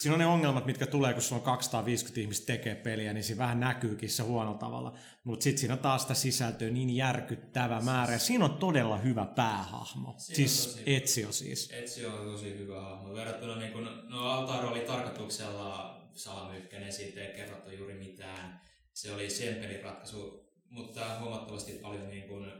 Siinä 0.00 0.14
on 0.14 0.18
ne 0.18 0.26
ongelmat, 0.26 0.66
mitkä 0.66 0.86
tulee, 0.86 1.12
kun 1.12 1.22
sulla 1.22 1.40
on 1.40 1.44
250 1.44 2.20
ihmistä 2.20 2.46
tekee 2.46 2.74
peliä, 2.74 3.12
niin 3.12 3.24
siinä 3.24 3.38
vähän 3.38 3.60
näkyykin 3.60 4.10
se 4.10 4.22
huono 4.22 4.54
tavalla. 4.54 4.94
Mutta 5.24 5.44
sitten 5.44 5.58
siinä 5.58 5.76
taas 5.76 6.02
sitä 6.02 6.14
sisältöä 6.14 6.70
niin 6.70 6.96
järkyttävä 6.96 7.80
määrä. 7.80 8.12
Ja 8.12 8.18
siinä 8.18 8.44
on 8.44 8.54
todella 8.58 8.96
hyvä 8.96 9.26
päähahmo. 9.26 10.14
Siinä 10.18 10.32
on 10.32 10.36
siis 10.36 10.66
tosi- 10.66 10.82
Ezio 10.86 11.32
siis. 11.32 11.70
Ezio 11.70 12.14
on 12.16 12.26
tosi 12.32 12.58
hyvä 12.58 12.80
hahmo. 12.80 13.14
Verrattuna 13.14 13.56
niin 13.56 13.72
kun, 13.72 13.88
no 14.08 14.30
Altair 14.30 14.66
oli 14.66 14.80
tarkoituksella 14.80 16.00
salamyhkäinen, 16.12 16.92
siitä 16.92 17.20
ei 17.20 17.36
kerrottu 17.36 17.70
juuri 17.70 17.94
mitään. 17.94 18.60
Se 18.92 19.12
oli 19.12 19.30
sen 19.30 19.54
pelin 19.54 19.82
ratkaisu, 19.82 20.50
mutta 20.70 21.18
huomattavasti 21.20 21.72
paljon 21.72 22.08
niin 22.08 22.28
kun 22.28 22.52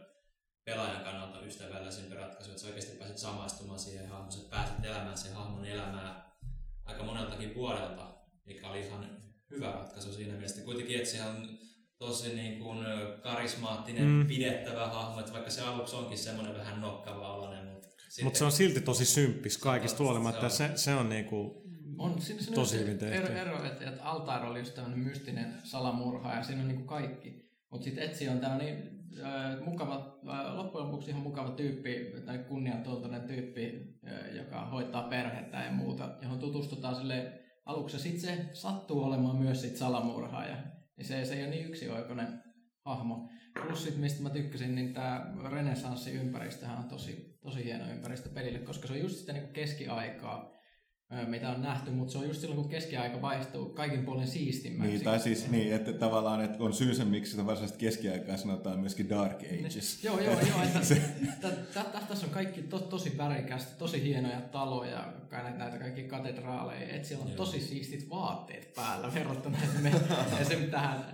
pelaajan 0.65 1.05
kannalta 1.05 1.41
ystävällisempi 1.41 2.15
ratkaisu, 2.15 2.51
että 2.51 2.61
sä 2.63 2.67
oikeasti 2.69 2.97
pääset 2.97 3.19
samaistumaan 3.19 3.79
siihen 3.79 4.09
hahmoon, 4.09 4.33
sä 4.33 4.49
pääset 4.51 4.85
elämään 4.85 5.19
sen 5.19 5.35
hahmon 5.35 5.65
elämää 5.67 6.31
aika 6.85 7.05
moneltakin 7.05 7.51
puolelta, 7.51 8.15
mikä 8.47 8.69
oli 8.69 8.81
ihan 8.87 9.07
hyvä 9.51 9.73
ratkaisu 9.73 10.13
siinä 10.13 10.33
mielessä. 10.33 10.63
Kuitenkin 10.63 11.01
Ezio 11.01 11.25
on 11.29 11.49
tosi 11.99 12.35
niin 12.35 12.59
kuin 12.59 12.79
karismaattinen, 13.23 14.05
Mm. 14.05 14.27
pidettävä 14.27 14.87
hahmo, 14.89 15.21
että 15.21 15.33
vaikka 15.33 15.51
se 15.51 15.61
aluksi 15.63 15.97
onkin 15.97 16.19
semmoinen 16.19 16.55
vähän 16.57 16.81
nokkava 16.81 17.37
oloinen, 17.37 17.67
mutta 17.67 17.89
Mutta 18.23 18.39
se 18.39 18.45
on 18.45 18.53
silti 18.53 18.81
tosi 18.81 19.05
symppis 19.05 19.59
kaikista 19.59 19.97
Se 19.97 20.03
on- 20.03 20.07
huolimatta. 20.09 20.49
se 20.49 20.57
Se, 20.57 20.65
on- 20.71 20.79
se 20.79 20.95
on 20.95 21.09
niinku 21.09 21.65
On 21.99 22.23
siinä, 22.23 22.41
siinä 22.43 22.55
Tosi 22.55 22.79
hyvin 22.79 22.99
tehty. 22.99 23.17
Ero, 23.17 23.35
ero 23.35 23.65
että, 23.65 23.89
että 23.91 24.05
Altair 24.05 24.45
oli 24.45 24.59
just 24.59 24.75
tämmöinen 24.75 24.99
mystinen 24.99 25.55
salamurha 25.65 26.35
ja 26.35 26.43
siinä 26.45 26.61
on 26.63 26.69
niinku 26.69 26.85
kaikki. 26.85 27.45
Mutta 27.75 27.85
sitten 27.85 28.05
Etsi 28.05 28.29
on 28.29 28.41
tämmöinen 28.41 28.91
äh, 29.25 29.65
mukava, 29.65 30.19
äh, 30.29 30.57
loppujen 30.57 30.87
lopuksi 30.87 31.11
ihan 31.11 31.23
mukava 31.23 31.51
tyyppi, 31.51 32.13
tai 32.27 32.39
kunniantuntoinen 32.39 33.23
tyyppi, 33.23 33.97
äh, 34.07 34.37
joka 34.37 34.67
hoitaa 34.67 35.03
perhettä 35.03 35.57
ja 35.57 35.73
muuta, 35.73 36.17
johon 36.23 36.39
tutustutaan 36.39 36.97
sille 36.97 37.41
aluksi. 37.65 37.99
Sitten 37.99 38.21
se 38.21 38.45
sattuu 38.53 39.05
olemaan 39.05 39.37
myös 39.37 39.61
sit 39.61 39.77
salamurhaaja. 39.77 40.57
Niin 40.97 41.05
se, 41.05 41.25
se 41.25 41.35
ei 41.35 41.43
ole 41.43 41.51
niin 41.51 41.67
yksioikoinen 41.67 42.43
hahmo. 42.85 43.29
Plus 43.67 43.85
sit, 43.85 43.97
mistä 43.97 44.23
mä 44.23 44.31
tykkäsin, 44.31 44.75
niin 44.75 44.95
tämä 44.95 45.33
renessanssiympäristöhän 45.51 46.79
on 46.79 46.89
tosi, 46.89 47.39
tosi 47.41 47.65
hieno 47.65 47.91
ympäristö 47.91 48.29
pelille, 48.29 48.59
koska 48.59 48.87
se 48.87 48.93
on 48.93 49.01
just 49.01 49.17
sitä 49.17 49.33
niinku 49.33 49.53
keskiaikaa, 49.53 50.54
mitä 51.27 51.51
on 51.51 51.63
nähty, 51.63 51.91
mutta 51.91 52.13
se 52.13 52.19
on 52.19 52.29
just 52.29 52.41
silloin, 52.41 52.61
kun 52.61 52.71
keskiaika 52.71 53.23
vaihtuu 53.23 53.67
kaikin 53.67 54.05
puolin 54.05 54.27
siistimmäksi. 54.27 54.93
Niin, 54.93 55.05
tai 55.05 55.21
siis 55.21 55.51
niin, 55.51 55.75
että 55.75 55.93
tavallaan 55.93 56.45
että 56.45 56.65
on 56.65 56.73
syysä, 56.73 57.05
miksi 57.05 57.31
sitä 57.31 57.47
varsinaisesti 57.47 57.81
keskiaikaa 57.81 58.37
sanotaan 58.37 58.79
myöskin 58.79 59.09
Dark 59.09 59.41
Ages. 59.41 60.05
Joo, 60.05 60.21
joo, 60.21 60.41
joo. 60.41 60.63
Että, 60.63 60.81
tä, 61.41 61.49
tä, 61.75 61.85
tä, 61.85 62.01
tässä 62.09 62.27
on 62.27 62.33
kaikki 62.33 62.63
to, 62.63 62.79
tosi 62.79 63.19
värikästä, 63.19 63.79
tosi 63.79 64.03
hienoja 64.03 64.41
taloja, 64.41 65.13
näitä, 65.31 65.59
näitä 65.59 65.79
kaikki 65.79 66.03
katedraaleja. 66.03 66.89
Et 66.89 67.05
siellä 67.05 67.23
on 67.23 67.31
Joo. 67.31 67.37
tosi 67.37 67.61
siistit 67.61 68.11
vaatteet 68.11 68.75
päällä 68.75 69.15
verrattuna 69.15 69.59
esimerkiksi 70.41 70.71
tähän 70.71 71.05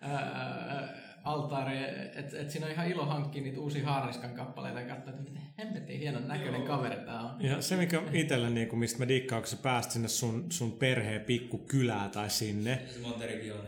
ää, 0.00 0.88
altaari, 1.24 1.78
että 2.14 2.40
et 2.40 2.50
siinä 2.50 2.66
on 2.66 2.72
ihan 2.72 2.88
ilo 2.88 3.06
hankkia 3.06 3.42
niitä 3.42 3.60
uusia 3.60 3.84
Haariskan 3.84 4.34
kappaleita 4.34 4.80
ja 4.80 4.94
katsoa, 4.94 5.14
että 5.14 5.30
miten 5.30 5.43
hemmetin 5.58 5.98
hienon 5.98 6.28
näköinen 6.28 6.60
Joo. 6.60 6.66
kaveri 6.66 6.96
tää 6.96 7.20
on. 7.20 7.44
Ja 7.44 7.62
se, 7.62 7.76
mikä 7.76 8.02
itsellä, 8.12 8.50
niin 8.50 8.68
kuin, 8.68 8.80
mistä 8.80 8.98
mä 8.98 9.08
dikkaan, 9.08 9.42
kun 9.42 9.48
sä 9.48 9.56
pääst 9.56 9.90
sinne 9.90 10.08
sun, 10.08 10.46
sun 10.50 10.72
perheen 10.72 11.20
pikkukylään 11.20 12.10
tai 12.10 12.30
sinne, 12.30 12.82
Se 12.86 13.06
on 13.06 13.14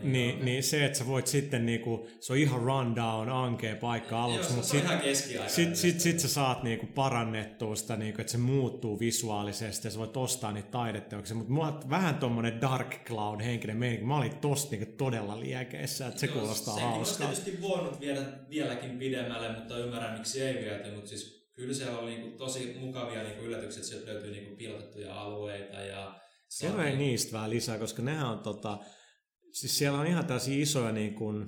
niin, 0.01 0.45
niin 0.45 0.63
se, 0.63 0.85
että 0.85 0.97
sä 0.97 1.07
voit 1.07 1.27
sitten, 1.27 1.65
niin 1.65 1.81
kuin, 1.81 2.01
se 2.19 2.33
on 2.33 2.39
ihan 2.39 2.61
rundown, 2.61 3.29
ankea 3.29 3.75
paikka 3.75 4.23
aluksi, 4.23 4.49
Joo, 4.49 4.55
mutta 4.55 4.69
se 4.69 4.77
on 4.77 5.15
sit, 5.15 5.47
sit, 5.47 5.75
sit, 5.75 5.99
sit 5.99 6.19
sä 6.19 6.27
saat 6.27 6.63
niinku 6.63 6.85
parannettua 6.85 7.75
sitä, 7.75 7.95
niinku, 7.95 8.21
että 8.21 8.31
se 8.31 8.37
muuttuu 8.37 8.99
visuaalisesti 8.99 9.87
ja 9.87 9.91
sä 9.91 9.99
voit 9.99 10.17
ostaa 10.17 10.51
niitä 10.51 10.71
taideteoksia. 10.71 11.35
Mutta 11.35 11.53
mulla 11.53 11.67
on 11.67 11.89
vähän 11.89 12.15
tommonen 12.15 12.61
Dark 12.61 13.05
Cloud 13.05 13.41
henkinen 13.41 13.77
meininki. 13.77 14.05
Mä 14.05 14.17
olin 14.17 14.35
tosta 14.35 14.71
niinku 14.71 14.93
todella 14.97 15.39
liekeissä, 15.39 16.07
että 16.07 16.19
se 16.19 16.25
Joo, 16.27 16.35
kuulostaa 16.35 16.73
sekin 16.73 16.89
hauskaa. 16.89 17.27
olisi 17.27 17.41
tietysti 17.41 17.67
voinut 17.67 17.99
viedä 17.99 18.21
vieläkin 18.49 18.99
pidemmälle, 18.99 19.55
mutta 19.55 19.77
ymmärrän 19.77 20.17
miksi 20.17 20.41
ei 20.43 20.55
viety, 20.55 20.91
mutta 20.91 21.09
siis 21.09 21.36
kyllä 21.57 21.73
siellä 21.73 21.99
oli 21.99 22.15
niinku 22.15 22.37
tosi 22.37 22.75
mukavia 22.79 23.23
niinku 23.23 23.43
yllätyksiä, 23.43 23.79
että 23.79 23.89
sieltä 23.89 24.13
löytyy 24.13 24.31
niinku 24.31 24.55
piilotettuja 24.55 25.21
alueita 25.21 25.79
ja 25.81 26.19
Kerro 26.61 26.83
ei 26.83 26.95
niistä 26.95 27.31
vähän 27.31 27.49
lisää, 27.49 27.77
koska 27.77 28.01
nehän 28.01 28.27
on 28.27 28.39
tota, 28.39 28.77
siis 29.51 29.77
siellä 29.77 29.99
on 29.99 30.07
ihan 30.07 30.25
tällaisia 30.25 30.61
isoja 30.61 30.91
niin 30.91 31.15
kuin, 31.15 31.47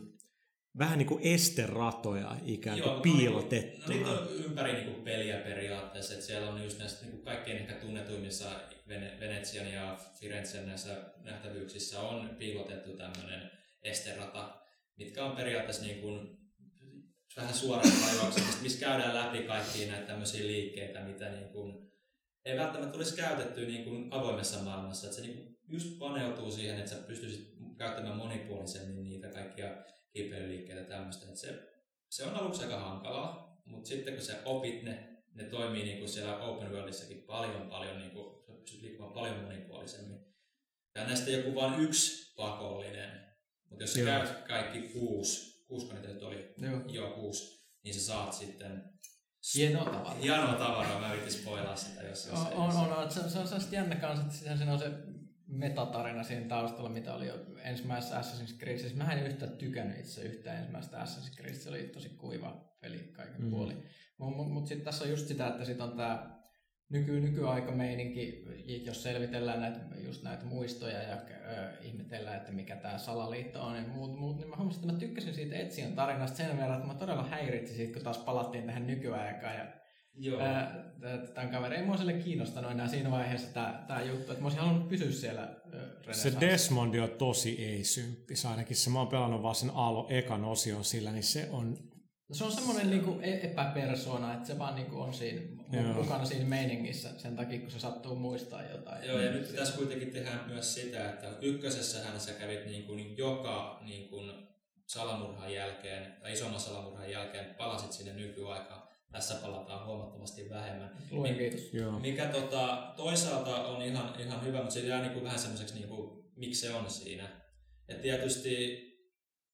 vähän 0.78 0.98
niin 0.98 1.08
kuin 1.08 1.24
esteratoja 1.24 2.36
ikään 2.46 2.82
kuin 2.82 2.92
Joo, 2.92 3.02
piilotettuna. 3.02 3.88
No, 3.88 3.94
niitä 3.94 4.10
on 4.10 4.46
ympäri 4.46 4.74
niinku 4.74 5.02
peliä 5.02 5.38
periaatteessa, 5.38 6.14
että 6.14 6.26
siellä 6.26 6.50
on 6.50 6.64
just 6.64 6.80
näissä 6.80 7.06
niinku 7.06 7.24
kaikkein 7.24 7.58
ehkä 7.58 7.74
tunnetuimmissa 7.74 8.46
Vene- 8.88 9.20
Venetsian 9.20 9.72
ja 9.72 9.98
Firenzen 10.20 10.68
näissä 10.68 11.14
nähtävyyksissä 11.24 12.00
on 12.00 12.30
piilotettu 12.30 12.98
tämmöinen 12.98 13.52
esterata, 13.84 14.62
mitkä 14.98 15.26
on 15.26 15.36
periaatteessa 15.36 15.86
niin 15.86 16.02
kuin 16.02 16.39
vähän 17.40 17.54
suoraan 17.54 18.16
juoksemista, 18.22 18.62
missä 18.62 18.80
käydään 18.86 19.16
läpi 19.16 19.44
kaikkia 19.44 19.92
näitä 19.92 20.08
tämmöisiä 20.08 20.48
liikkeitä, 20.48 21.00
mitä 21.00 21.30
niin 21.30 21.50
kuin 21.50 21.92
ei 22.46 22.58
välttämättä 22.58 22.98
olisi 22.98 23.16
käytetty 23.16 23.66
niin 23.66 23.84
kuin 23.84 24.14
avoimessa 24.14 24.60
maailmassa. 24.60 25.08
Että 25.08 25.16
se 25.16 25.22
niin 25.22 25.38
kuin 25.38 25.58
just 25.68 26.00
paneutuu 26.00 26.52
siihen, 26.52 26.78
että 26.78 26.92
sä 26.92 26.96
pystyisit 26.96 27.58
käyttämään 27.78 28.18
monipuolisemmin 28.18 29.04
niitä 29.04 29.28
kaikkia 29.28 29.84
kipeilyliikkeitä 30.14 30.82
ja 30.82 30.88
tämmöistä. 30.88 31.26
Että 31.26 31.40
se, 31.40 31.70
se 32.10 32.24
on 32.24 32.36
aluksi 32.36 32.64
aika 32.64 32.80
hankalaa, 32.80 33.62
mutta 33.66 33.90
sitten 33.90 34.14
kun 34.14 34.24
sä 34.24 34.42
opit 34.46 34.84
ne, 34.84 35.24
ne 35.34 35.44
toimii 35.44 35.84
niin 35.84 35.98
kuin 35.98 36.10
siellä 36.10 36.38
open 36.38 36.72
worldissakin 36.72 37.24
paljon, 37.24 37.70
paljon, 37.70 37.98
niin 37.98 38.12
kuin, 38.12 38.46
sä 38.46 38.54
pystyt 38.54 38.82
liikkumaan 38.82 39.14
paljon 39.14 39.44
monipuolisemmin. 39.44 40.20
Ja 40.96 41.08
näistä 41.08 41.32
joku 41.32 41.56
vain 41.56 41.80
yksi 41.80 42.34
pakollinen, 42.36 43.22
mutta 43.70 43.84
jos 43.84 43.94
sä 43.94 44.00
Joo. 44.00 44.08
käyt 44.08 44.48
kaikki 44.48 44.82
kuusi, 44.82 45.59
kuusi 45.70 45.88
oli, 46.28 46.54
Joo. 46.58 46.82
joo 46.88 47.12
kuusi, 47.12 47.70
niin 47.84 47.96
sä 47.96 48.02
saat 48.02 48.34
sitten 48.34 48.84
Hienoa 49.56 49.86
tavalla. 49.86 50.12
hienoa 50.22 50.54
tavaraa. 50.54 51.00
Mä 51.00 51.14
yritin 51.14 51.32
spoilaa 51.34 51.76
sitä, 51.76 52.04
jos 52.04 52.30
On, 52.32 52.48
on, 52.54 52.76
on, 52.76 52.94
on. 52.94 53.12
Se, 53.12 53.30
se 53.30 53.40
on 53.40 53.48
sellaista 53.48 53.76
jännä 53.76 53.96
kanssa, 53.96 54.26
että 54.26 54.38
siinä 54.38 54.58
siinä 54.58 54.74
on 54.74 54.80
se 54.80 54.92
metatarina 55.48 56.24
siinä 56.24 56.48
taustalla, 56.48 56.90
mitä 56.90 57.14
oli 57.16 57.28
jo 57.28 57.36
ensimmäisessä 57.64 58.22
Assassin's 58.22 58.58
Creedissä. 58.58 58.98
Mä 58.98 59.14
en 59.14 59.28
yhtään 59.28 59.58
tykännyt 59.58 60.00
itse 60.00 60.22
yhtään 60.22 60.58
ensimmäistä 60.58 60.98
Assassin's 61.04 61.36
Creedistä, 61.36 61.64
se 61.64 61.70
oli 61.70 61.84
tosi 61.84 62.10
kuiva 62.10 62.76
peli 62.82 62.98
kaiken 62.98 63.38
Mm. 63.42 63.44
mm. 63.46 63.50
puolin. 63.52 63.84
Mutta 64.18 64.36
mut, 64.38 64.52
mut 64.52 64.68
sitten 64.68 64.86
tässä 64.86 65.04
on 65.04 65.10
just 65.10 65.28
sitä, 65.28 65.48
että 65.48 65.66
sit 65.66 65.82
on 65.82 65.98
tämä 65.98 66.39
nyky, 66.90 67.20
nykyaika-meininki, 67.20 68.46
jos 68.86 69.04
selvitellään 69.04 69.62
näitä, 69.62 69.80
just 69.98 70.24
näitä 70.24 70.46
muistoja 70.46 71.04
ja 71.04 71.16
ö, 71.16 71.70
ihmetellään, 71.82 72.38
että 72.38 72.52
mikä 72.52 72.76
tämä 72.76 72.98
salaliitto 72.98 73.62
on 73.62 73.76
ja 73.76 73.82
muut, 73.82 74.20
muut, 74.20 74.38
niin 74.38 74.50
mä 74.50 74.56
huomasin, 74.56 74.82
että 74.82 74.94
mä 74.94 75.00
tykkäsin 75.00 75.34
siitä 75.34 75.56
Etsion 75.56 75.94
tarinasta 75.94 76.38
sen 76.38 76.58
verran, 76.58 76.76
että 76.76 76.88
mä 76.88 77.00
todella 77.00 77.24
häiritsi 77.24 77.76
siitä, 77.76 77.94
kun 77.94 78.04
taas 78.04 78.18
palattiin 78.18 78.64
tähän 78.64 78.88
nykyaikaan 78.88 79.56
ja 79.56 79.66
Joo. 80.22 80.42
Tämän 81.34 81.52
kaveri 81.52 81.76
ei 81.76 81.86
mua 81.86 81.98
sille 81.98 82.14
kiinnostanut 82.14 82.72
enää 82.72 82.88
siinä 82.88 83.12
vaiheessa 83.12 83.54
tämä, 83.54 83.84
tämä 83.88 84.02
juttu, 84.02 84.32
että 84.32 84.42
mä 84.42 84.46
olisin 84.46 84.62
halunnut 84.62 84.90
pysyä 84.90 85.12
siellä 85.12 85.56
Se. 86.12 86.34
Desmondi 86.40 87.00
on 87.00 87.10
tosi 87.10 87.66
ei-symppis, 87.66 88.46
ainakin 88.46 88.76
se, 88.76 88.90
mä 88.90 89.00
oon 89.00 89.08
pelannut 89.08 89.44
vaan 89.44 89.56
sen 89.56 89.70
alo, 89.74 90.08
ekan 90.10 90.46
osion 90.46 90.84
sillä, 90.84 91.12
niin 91.12 91.24
se 91.24 91.48
on, 91.52 91.78
No 92.30 92.36
se 92.36 92.44
on 92.44 92.52
semmoinen 92.52 92.90
niinku 92.90 93.20
e- 93.22 93.40
epäpersona, 93.48 94.34
että 94.34 94.48
se 94.48 94.60
vaan 94.60 94.76
niinku 94.76 95.00
on 95.00 95.14
siinä 95.14 95.42
Joo. 95.72 95.94
mukana 95.94 96.26
siinä 96.26 96.46
meiningissä 96.46 97.10
sen 97.18 97.36
takia, 97.36 97.60
kun 97.60 97.72
se 97.72 97.80
sattuu 97.80 98.16
muistaa 98.16 98.64
jotain. 98.64 99.08
Joo, 99.08 99.20
ja 99.20 99.32
nyt 99.32 99.56
tässä 99.56 99.78
kuitenkin 99.78 100.12
tehdään 100.12 100.48
myös 100.48 100.74
sitä, 100.74 101.10
että 101.10 101.28
ykkösessähän 101.42 102.20
sä 102.20 102.34
kävit 102.34 102.66
niin 102.66 102.84
kuin 102.84 103.18
joka 103.18 103.80
niin 103.86 104.10
kuin 104.10 104.32
salamurhan 104.86 105.54
jälkeen, 105.54 106.16
tai 106.22 106.34
isomman 106.34 106.60
salamurhan 106.60 107.12
jälkeen, 107.12 107.56
palasit 107.56 107.92
sinne 107.92 108.14
nykyaikaan. 108.14 108.90
Tässä 109.12 109.36
palataan 109.36 109.86
huomattavasti 109.86 110.50
vähemmän. 110.50 110.98
Luen 111.12 111.36
kiitos. 111.36 111.74
joo. 111.74 112.00
Mikä 112.00 112.26
tota, 112.26 112.94
toisaalta 112.98 113.68
on 113.68 113.82
ihan, 113.82 114.14
ihan 114.20 114.46
hyvä, 114.46 114.58
mutta 114.58 114.74
se 114.74 114.80
jää 114.80 115.02
niin 115.02 115.14
kuin 115.14 115.24
vähän 115.24 115.40
semmoiseksi, 115.40 115.76
niin 115.76 115.88
kuin, 115.88 116.24
miksi 116.36 116.62
se 116.62 116.74
on 116.74 116.90
siinä. 116.90 117.30
Et 117.88 118.02
tietysti 118.02 118.80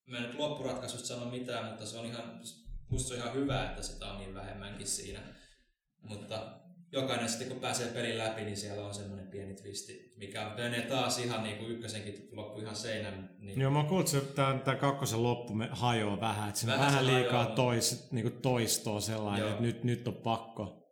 mä 0.06 0.18
en 0.18 0.24
nyt 0.24 0.36
loppuratkaisusta 0.36 1.08
sano 1.08 1.26
mitään, 1.26 1.66
mutta 1.66 1.86
se 1.86 1.98
on 1.98 2.06
ihan, 2.06 2.42
musta 2.96 3.08
se 3.08 3.14
on 3.14 3.20
ihan 3.20 3.34
hyvä, 3.34 3.70
että 3.70 3.82
sitä 3.84 4.06
on 4.06 4.18
niin 4.18 4.34
vähemmänkin 4.34 4.88
siinä. 4.88 5.20
Mutta 6.02 6.60
jokainen 6.92 7.30
sitten 7.30 7.48
kun 7.48 7.60
pääsee 7.60 7.88
pelin 7.88 8.18
läpi, 8.18 8.42
niin 8.42 8.58
siellä 8.58 8.86
on 8.88 8.94
semmoinen 8.94 9.28
pieni 9.28 9.56
twisti, 9.56 10.14
mikä 10.18 10.52
menee 10.58 10.82
taas 10.82 11.20
ihan 11.20 11.44
niin 11.44 11.58
kuin 11.58 11.72
ykkösenkin 11.72 12.30
loppu 12.32 12.60
ihan 12.60 12.76
seinän. 12.76 13.30
Niin 13.40 13.62
Joo, 13.62 13.72
mä 13.72 13.84
kuulin, 13.84 14.16
että 14.18 14.36
tämä, 14.36 14.60
tämä 14.66 14.78
kakkosen 14.78 15.24
loppu 15.24 15.54
me 15.54 15.70
hajoaa 15.72 16.22
vähän, 16.22 16.50
että 16.50 16.62
on 16.64 16.68
Vähän 16.68 16.86
vähän 16.88 17.06
se 17.06 17.12
liikaa 17.14 17.40
hajoaa. 17.40 17.56
tois, 17.56 18.12
niin 18.12 18.24
kuin 18.24 18.42
toistoa 18.42 19.00
sellainen, 19.00 19.42
Joo. 19.42 19.50
että 19.50 19.62
nyt, 19.62 19.84
nyt 19.84 20.08
on 20.08 20.14
pakko. 20.14 20.85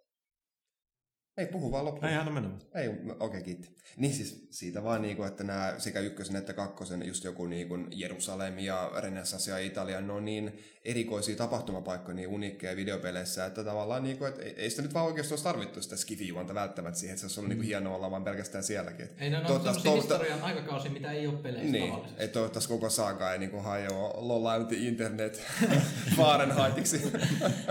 Ei, 1.38 1.45
puhu 1.45 1.72
vaan 1.72 1.85
loppuun. 1.85 2.11
Ei 2.11 2.18
anna 2.18 2.31
mennä. 2.31 2.49
Ei, 2.76 2.88
okei, 2.88 3.11
okay, 3.19 3.41
kiitti. 3.41 3.76
Niin 3.97 4.14
siis 4.14 4.47
siitä 4.51 4.84
vaan, 4.84 5.01
niinku, 5.01 5.23
että 5.23 5.43
nämä 5.43 5.73
sekä 5.77 5.99
ykkösen 5.99 6.35
että 6.35 6.53
kakkosen, 6.53 7.07
just 7.07 7.23
joku 7.23 7.45
niinku 7.45 7.77
Jerusalem 7.91 8.60
ja 8.60 8.91
Renaissance 8.99 9.51
ja 9.51 9.57
Italia, 9.57 10.01
ne 10.01 10.14
on 10.14 10.26
niin 10.26 10.60
erikoisia 10.85 11.35
tapahtumapaikkoja 11.35 12.15
niin 12.15 12.27
uniikkeja 12.30 12.76
videopeleissä, 12.76 13.45
että 13.45 13.64
tavallaan 13.64 14.03
niinku, 14.03 14.26
et 14.26 14.39
ei, 14.39 14.53
ei 14.57 14.69
sitä 14.69 14.81
nyt 14.81 14.93
vaan 14.93 15.05
oikeastaan 15.05 15.34
olisi 15.34 15.43
tarvittu 15.43 15.81
sitä 15.81 15.95
skifi-juonta 15.97 16.53
välttämättä 16.53 16.99
siihen, 16.99 17.14
että 17.14 17.19
se 17.22 17.26
olisi 17.26 17.39
ollut 17.39 17.49
mm. 17.49 17.53
niinku 17.53 17.68
hienoa 17.68 17.95
olla 17.95 18.11
vaan 18.11 18.23
pelkästään 18.23 18.64
sielläkin. 18.64 19.10
Ei 19.19 19.30
ne 19.30 19.38
ole 19.38 19.45
toivottavasti- 19.47 19.84
toivottaa- 19.84 20.18
historian 20.18 20.41
aikakausia, 20.43 20.91
mitä 20.91 21.11
ei 21.11 21.27
ole 21.27 21.38
peleissä 21.38 21.72
Niin, 21.72 21.89
tavallisesti. 21.89 22.23
että 22.23 22.34
toivottavasti 22.34 22.73
koko 22.73 22.89
saaga 22.89 23.34
ei 23.34 23.39
niinku 23.39 23.57
hajoa 23.60 24.14
lolauti 24.15 24.88
internet 24.88 25.41
Fahrenheitiksi. 26.18 27.11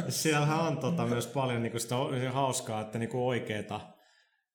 Siellähän 0.09 0.61
on 0.61 0.77
tota, 0.79 1.07
myös 1.07 1.27
paljon 1.27 1.63
niinku 1.63 1.79
sitä 1.79 1.95
hauskaa, 2.33 2.81
että 2.81 2.99
niinku 2.99 3.29
oikeeta 3.53 3.81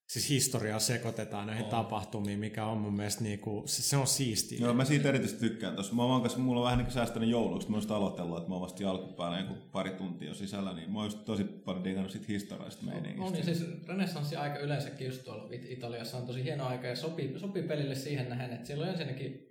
siis 0.06 0.28
historiaa 0.30 0.78
sekoitetaan 0.78 1.46
näihin 1.46 1.64
On. 1.64 1.70
tapahtumiin, 1.70 2.38
mikä 2.38 2.66
on 2.66 2.78
mun 2.78 2.96
mielestä 2.96 3.22
niinku, 3.22 3.62
se, 3.66 3.82
se 3.82 3.96
on 3.96 4.06
siistiä. 4.06 4.58
Joo, 4.60 4.74
mä 4.74 4.84
siitä 4.84 5.08
erityisesti 5.08 5.48
tykkään 5.48 5.74
tuossa. 5.74 5.94
Mä 5.94 6.02
oon 6.02 6.20
kanssa, 6.20 6.38
mulla 6.38 6.60
on 6.60 6.64
vähän 6.64 6.78
niin 6.78 6.86
kuin 6.86 6.94
säästänyt 6.94 7.28
jouluksi. 7.28 7.70
Mä 7.70 7.76
oon 7.76 7.90
aloitellut, 7.90 8.38
että 8.38 8.48
mä 8.48 8.54
oon 8.54 8.62
vasta 8.62 8.90
alkupäällä 8.90 9.38
joku 9.38 9.54
pari 9.72 9.90
tuntia 9.90 10.28
jo 10.28 10.34
sisällä, 10.34 10.72
niin 10.72 10.92
mä 10.92 10.98
oon 10.98 11.06
just 11.06 11.24
tosi 11.24 11.44
paljon 11.44 11.84
digannut 11.84 12.12
siitä 12.12 12.26
historiallisesta 12.28 12.86
meiningistä. 12.86 13.24
On, 13.24 13.32
niin 13.32 13.44
siis 13.44 13.64
renessanssi-aika 13.88 14.58
yleensäkin 14.58 15.06
just 15.06 15.24
tuolla 15.24 15.48
It- 15.52 15.70
Italiassa 15.70 16.16
on 16.16 16.26
tosi 16.26 16.44
hieno 16.44 16.66
aika 16.66 16.86
ja 16.86 16.96
sopii, 16.96 17.38
sopii 17.38 17.62
pelille 17.62 17.94
siihen 17.94 18.28
nähen, 18.28 18.52
että 18.52 18.66
siellä 18.66 18.84
on 18.84 18.90
ensinnäkin 18.90 19.48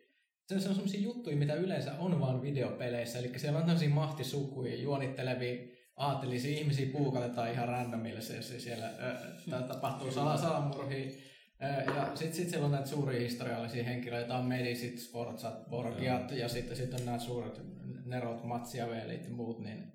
se 0.47 0.59
se 0.59 0.69
on 0.69 0.75
sellaisia 0.75 1.01
juttuja, 1.01 1.37
mitä 1.37 1.53
yleensä 1.53 1.93
on 1.99 2.19
vaan 2.19 2.41
videopeleissä, 2.41 3.19
eli 3.19 3.39
siellä 3.39 3.59
on 3.59 3.65
tämmöisiä 3.65 3.89
mahtisukuja, 3.89 4.75
juonittelevia, 4.75 5.76
aattelisia 5.97 6.59
ihmisiä 6.59 6.91
puukatetaan 6.91 7.51
ihan 7.51 7.67
randomille, 7.67 8.21
se, 8.21 8.41
se 8.41 8.59
siellä 8.59 8.85
ö, 9.53 9.61
tapahtuu 9.61 10.11
sala, 10.11 10.37
salamurhia. 10.37 11.11
Ja 11.95 12.11
sitten 12.15 12.33
sit 12.33 12.49
siellä 12.49 12.65
on 12.65 12.71
näitä 12.71 12.87
suuria 12.87 13.19
historiallisia 13.19 13.83
henkilöitä, 13.83 14.35
on 14.35 14.45
Medisit, 14.45 14.99
Sforzat, 14.99 15.69
Borgiat 15.69 16.31
ja 16.31 16.49
sitten 16.49 16.77
sit 16.77 16.93
on 16.93 17.05
nämä 17.05 17.19
suuret 17.19 17.61
Nerot, 18.05 18.43
Machiavellit 18.43 19.23
ja 19.23 19.29
muut, 19.29 19.59
niin 19.59 19.93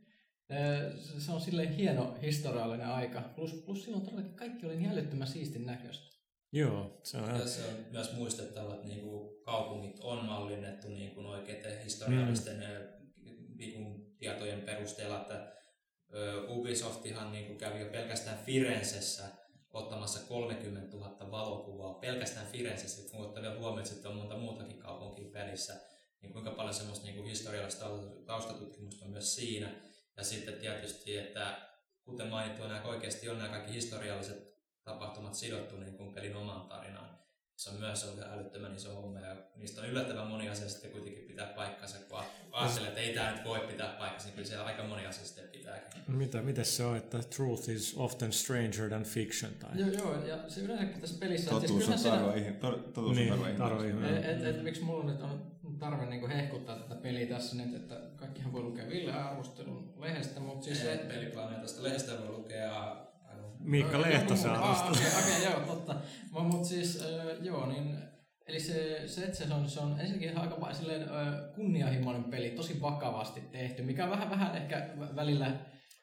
se- 0.96 1.20
se 1.20 1.32
on 1.32 1.40
silleen 1.40 1.72
hieno 1.72 2.16
historiallinen 2.22 2.86
aika. 2.86 3.20
Plus, 3.36 3.52
plus 3.66 3.84
silloin 3.84 4.04
todellakin 4.04 4.34
kaikki 4.34 4.66
oli 4.66 4.76
niin 4.76 4.90
älyttömän 4.90 5.26
siistin 5.26 5.66
näköistä. 5.66 6.12
Joo, 6.52 7.00
se 7.02 7.16
on 7.16 7.24
Tässä 7.24 7.62
on 7.68 7.86
myös 7.90 8.16
muistettava, 8.16 8.74
että 8.74 8.86
niinku 8.86 9.42
kaupungit 9.44 10.00
on 10.00 10.24
mallinnettu 10.24 10.88
niinku 10.88 11.20
oikeiden 11.20 11.82
historiallisten 11.84 12.56
mm. 12.56 12.64
niinku 13.56 14.14
tietojen 14.18 14.60
perusteella, 14.60 15.20
että 15.20 15.61
Ubisoftihan 16.48 17.32
niinku 17.32 17.54
kävi 17.54 17.80
jo 17.80 17.86
pelkästään 17.86 18.38
Firenzessä 18.38 19.24
ottamassa 19.72 20.28
30 20.28 20.96
000 20.96 21.30
valokuvaa 21.30 21.94
pelkästään 21.94 22.46
Firenzessä, 22.46 23.10
kun 23.10 23.26
ottaa 23.26 23.42
vielä 23.42 23.58
huomioon, 23.58 23.92
että 23.92 24.08
on 24.08 24.16
monta 24.16 24.36
muutakin 24.36 24.78
kaupunkia 24.78 25.30
pelissä, 25.32 25.80
niin 26.22 26.32
kuinka 26.32 26.50
paljon 26.50 26.74
semmoista 26.74 27.06
niinku 27.06 27.22
historiallista 27.22 27.86
taustatutkimusta 28.26 29.04
on 29.04 29.10
myös 29.10 29.34
siinä. 29.34 29.70
Ja 30.16 30.24
sitten 30.24 30.54
tietysti, 30.54 31.16
että 31.16 31.68
kuten 32.04 32.26
mainittu, 32.26 32.62
nämä 32.62 32.82
oikeasti 32.82 33.28
on 33.28 33.38
nämä 33.38 33.50
kaikki 33.50 33.72
historialliset 33.72 34.52
tapahtumat 34.84 35.34
sidottu 35.34 35.76
niin 35.76 35.96
kuin 35.96 36.14
pelin 36.14 36.36
omaan 36.36 36.68
tarinaan. 36.68 37.11
Se 37.56 37.70
on 37.70 37.76
myös 37.80 38.04
ollut 38.04 38.24
älyttömän 38.32 38.74
iso 38.74 38.94
homma 38.94 39.20
ja 39.20 39.36
niistä 39.56 39.80
on 39.80 39.88
yllättävän 39.88 40.26
moni 40.26 40.48
asia 40.48 40.68
sitten 40.68 40.90
kuitenkin 40.90 41.24
pitää 41.24 41.46
paikkansa, 41.46 41.98
kun 42.08 42.18
ajattelee, 42.52 42.88
että 42.88 43.00
ei 43.00 43.14
tämä 43.14 43.32
nyt 43.32 43.44
voi 43.44 43.60
pitää 43.60 43.88
paikkansa, 43.88 44.26
niin 44.26 44.34
kyllä 44.34 44.48
siellä 44.48 44.64
aika 44.64 44.82
moni 44.82 45.06
asia 45.06 45.24
sitten 45.24 45.48
pitääkin. 45.48 46.02
Mitä, 46.08 46.42
miten 46.42 46.64
se 46.64 46.84
on, 46.84 46.96
että 46.96 47.18
truth 47.36 47.70
is 47.70 47.94
often 47.96 48.32
stranger 48.32 48.88
than 48.88 49.04
fiction? 49.04 49.52
Tai... 49.60 49.70
Joo, 49.74 49.88
joo, 49.88 50.26
ja 50.26 50.38
se 50.48 50.60
yleensäkin 50.60 51.00
tässä 51.00 51.18
pelissä... 51.20 51.50
että 51.50 51.60
Totuus 51.60 51.88
on 51.88 51.98
siis 51.98 52.12
tarve 52.12 52.38
ihminen. 52.38 52.56
Totuus 52.56 53.08
on 53.10 53.14
Niin, 53.16 53.34
ihminen. 53.34 53.88
ihminen. 53.88 54.16
Et, 54.16 54.24
et, 54.24 54.44
et, 54.44 54.62
miksi 54.62 54.82
mulla 54.82 55.04
nyt 55.04 55.22
on 55.22 55.52
tarve 55.78 56.06
niinku 56.06 56.28
hehkuttaa 56.28 56.78
tätä 56.78 56.94
peliä 56.94 57.26
tässä 57.26 57.56
nyt, 57.56 57.74
että 57.74 58.00
kaikkihan 58.16 58.52
voi 58.52 58.62
lukea 58.62 58.88
Ville 58.88 59.12
arvostelun 59.12 59.94
lehdestä, 59.96 60.40
mutta 60.40 60.64
siis 60.64 60.80
se... 60.80 61.04
Peliplaneetasta 61.08 61.82
lehdestä 61.82 62.12
voi 62.18 62.28
lukea 62.28 62.96
Miikka 63.62 64.00
Lehtosen 64.00 64.50
arvostelu. 64.50 64.94
Okei, 65.18 65.36
okay, 65.36 65.52
joo, 65.52 65.60
totta. 65.60 65.96
Mutta 66.30 66.56
mut 66.56 66.64
siis, 66.64 67.02
äh, 67.02 67.44
joo, 67.44 67.66
niin 67.66 67.98
Eli 68.46 68.60
se, 68.60 69.02
se, 69.06 69.24
että 69.24 69.36
se 69.36 69.54
on, 69.54 69.70
se 69.70 69.80
on 69.80 70.00
ensinnäkin 70.00 70.38
aika 70.38 70.74
silleen, 70.74 71.08
kunnianhimoinen 71.54 72.24
peli, 72.24 72.50
tosi 72.50 72.80
vakavasti 72.80 73.40
tehty, 73.40 73.82
mikä 73.82 74.10
vähän, 74.10 74.30
vähän 74.30 74.56
ehkä 74.56 74.88
vä- 74.98 75.16
välillä 75.16 75.56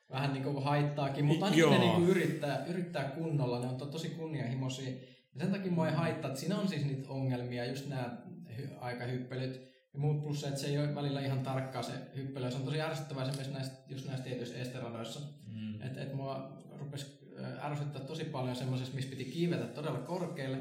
vähän 0.10 0.34
niin 0.34 0.44
kuin 0.44 0.64
haittaakin, 0.64 1.26
mutta 1.26 1.46
ainakin 1.46 1.62
Joo. 1.62 1.72
ne 1.72 1.80
niin 1.80 1.92
kuin 1.92 2.10
yrittää, 2.10 2.66
yrittää 2.66 3.04
kunnolla, 3.04 3.60
ne 3.60 3.68
on 3.68 3.76
to, 3.76 3.86
tosi 3.86 4.10
kunnianhimoisia. 4.10 4.90
Ja 5.36 5.42
sen 5.42 5.52
takia 5.52 5.72
mua 5.72 5.90
ei 5.90 5.96
haittaa, 5.96 6.30
että 6.30 6.40
siinä 6.40 6.60
on 6.60 6.68
siis 6.68 6.86
niitä 6.86 7.10
ongelmia, 7.10 7.66
just 7.66 7.90
nämä 7.90 8.18
hy, 8.58 8.70
aikahyppelyt 8.80 9.62
ja 9.94 10.00
muut, 10.00 10.22
plus 10.22 10.42
se, 10.42 10.48
että 10.48 10.60
se 10.60 10.68
ei 10.68 10.78
ole 10.78 10.96
välillä 10.96 11.22
ihan 11.22 11.40
tarkkaa 11.40 11.84
se 11.84 11.94
hyppely, 12.16 12.52
se 12.52 12.58
on 12.58 12.64
tosi 12.64 12.82
ärsyttävää 12.82 13.24
esimerkiksi 13.24 13.54
näistä, 13.54 13.76
just 13.88 14.06
näissä 14.06 14.24
tietyissä 14.24 14.58
esteradoissa. 14.58 15.20
Mm. 15.48 15.82
Että 15.82 16.02
et 16.02 16.14
mua 16.14 16.58
rupesi 16.80 17.19
ärsyttää 17.64 18.02
tosi 18.02 18.24
paljon 18.24 18.56
semmoisessa, 18.56 18.96
missä 18.96 19.10
piti 19.10 19.26
kiivetä 19.26 19.66
todella 19.66 20.00
korkealle. 20.00 20.58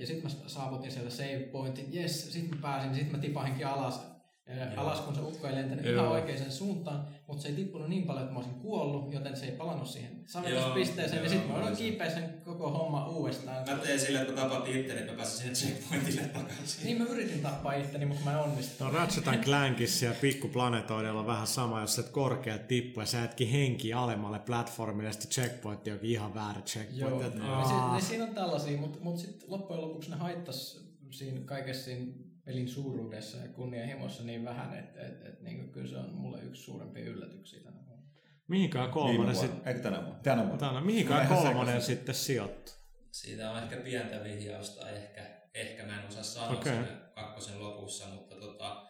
Ja- 0.00 0.06
sitten 0.06 0.32
mä 0.32 0.48
saavutin 0.48 0.92
siellä 0.92 1.10
save 1.10 1.38
pointin, 1.38 1.94
yes, 1.94 2.32
sitten 2.32 2.56
mä 2.56 2.62
pääsin, 2.62 2.94
sitten 2.94 3.16
mä 3.16 3.22
tipahinkin 3.22 3.66
alas. 3.66 4.09
Joo. 4.56 4.66
alas, 4.76 5.00
kun 5.00 5.14
se 5.14 5.20
ukko 5.20 5.46
ei 5.46 5.54
lentänyt 5.54 5.84
Joo. 5.84 5.94
ihan 5.94 6.08
oikeaan 6.08 6.50
suuntaan, 6.50 7.06
mutta 7.26 7.42
se 7.42 7.48
ei 7.48 7.54
tippunut 7.54 7.88
niin 7.88 8.02
paljon, 8.02 8.22
että 8.22 8.32
mä 8.32 8.38
olisin 8.38 8.60
kuollut, 8.60 9.12
joten 9.12 9.36
se 9.36 9.46
ei 9.46 9.52
palannut 9.52 9.88
siihen 9.88 10.10
Joo, 10.16 10.24
saavutuspisteeseen. 10.26 11.22
Ja 11.24 11.30
sitten 11.30 11.50
mä 11.50 11.62
voin 11.62 11.76
kiipeä 11.76 12.10
sen 12.10 12.34
koko 12.44 12.70
homma 12.70 13.08
uudestaan. 13.08 13.68
Mä 13.68 13.76
tein 13.76 14.00
silleen, 14.00 14.26
että 14.28 14.42
mä 14.42 14.48
tapatin 14.48 14.76
itteni, 14.76 15.00
että 15.00 15.12
mä 15.12 15.16
pääsin 15.16 15.56
sinne 15.56 15.72
checkpointille 15.74 16.22
takaisin. 16.22 16.84
Niin 16.84 16.98
mä 16.98 17.04
yritin 17.04 17.40
tappaa 17.40 17.72
itteni, 17.72 18.06
mutta 18.06 18.24
mä 18.24 18.32
en 18.32 18.38
onnistunut. 18.38 18.92
No 18.92 18.98
Ratchet 18.98 19.24
Clankissa 19.44 20.04
ja 20.04 20.12
pikkuplanetoidella 20.20 21.20
on 21.20 21.26
vähän 21.26 21.46
sama, 21.46 21.80
jos 21.80 21.98
et 21.98 22.08
korkea 22.08 22.58
tippu 22.58 23.00
ja 23.00 23.06
sä 23.06 23.24
etkin 23.24 23.48
henki 23.48 23.92
alemmalle 23.92 24.38
platformille 24.38 25.08
ja 25.08 25.12
sitten 25.12 25.30
checkpointti 25.30 25.90
onkin 25.90 26.10
ihan 26.10 26.34
väärä 26.34 26.60
checkpoint. 26.60 27.00
Joo, 27.00 27.22
Et, 27.22 27.34
niin, 27.34 27.44
aah. 27.44 27.92
niin 27.92 28.04
siinä 28.04 28.24
on 28.24 28.34
tällaisia, 28.34 28.78
mutta 28.78 28.98
mut 29.02 29.18
sitten 29.18 29.50
loppujen 29.50 29.82
lopuksi 29.82 30.10
ne 30.10 30.16
haittas 30.16 30.80
siinä 31.10 31.40
kaikessa 31.44 31.84
siinä 31.84 32.12
pelin 32.50 32.68
suuruudessa 32.68 33.36
ja 33.36 33.48
kunnianhimossa 33.48 34.22
niin 34.22 34.44
vähän, 34.44 34.78
että 34.78 35.00
et, 35.00 35.26
et, 35.26 35.40
niin 35.40 35.72
kyllä 35.72 35.86
se 35.88 35.96
on 35.96 36.10
mulle 36.14 36.42
yksi 36.42 36.62
suurempia 36.62 37.04
yllätyksiä 37.04 37.60
tänä 37.60 37.76
vuonna. 37.86 38.06
Mihinkään 38.48 38.84
Viime 38.84 38.94
kolmonen 38.94 39.36
sitten, 39.36 39.68
Eikö 39.68 39.80
tänä 39.80 40.02
vuonna? 40.02 40.20
Tänä 40.22 40.42
vuonna. 40.42 40.58
tänä, 40.58 40.80
mihinkään 40.80 41.26
kolmonen 41.26 41.82
sitten 41.82 42.14
sijoittuu? 42.14 42.74
Siitä 43.10 43.50
on 43.50 43.62
ehkä 43.62 43.76
pientä 43.76 44.24
vihjausta, 44.24 44.90
ehkä, 44.90 45.22
ehkä 45.54 45.86
mä 45.86 46.00
en 46.00 46.08
osaa 46.08 46.22
sanoa 46.22 46.50
okay. 46.50 46.72
siinä 46.72 46.86
kakkosen 47.14 47.60
lopussa, 47.60 48.06
mutta 48.06 48.34
tota, 48.34 48.86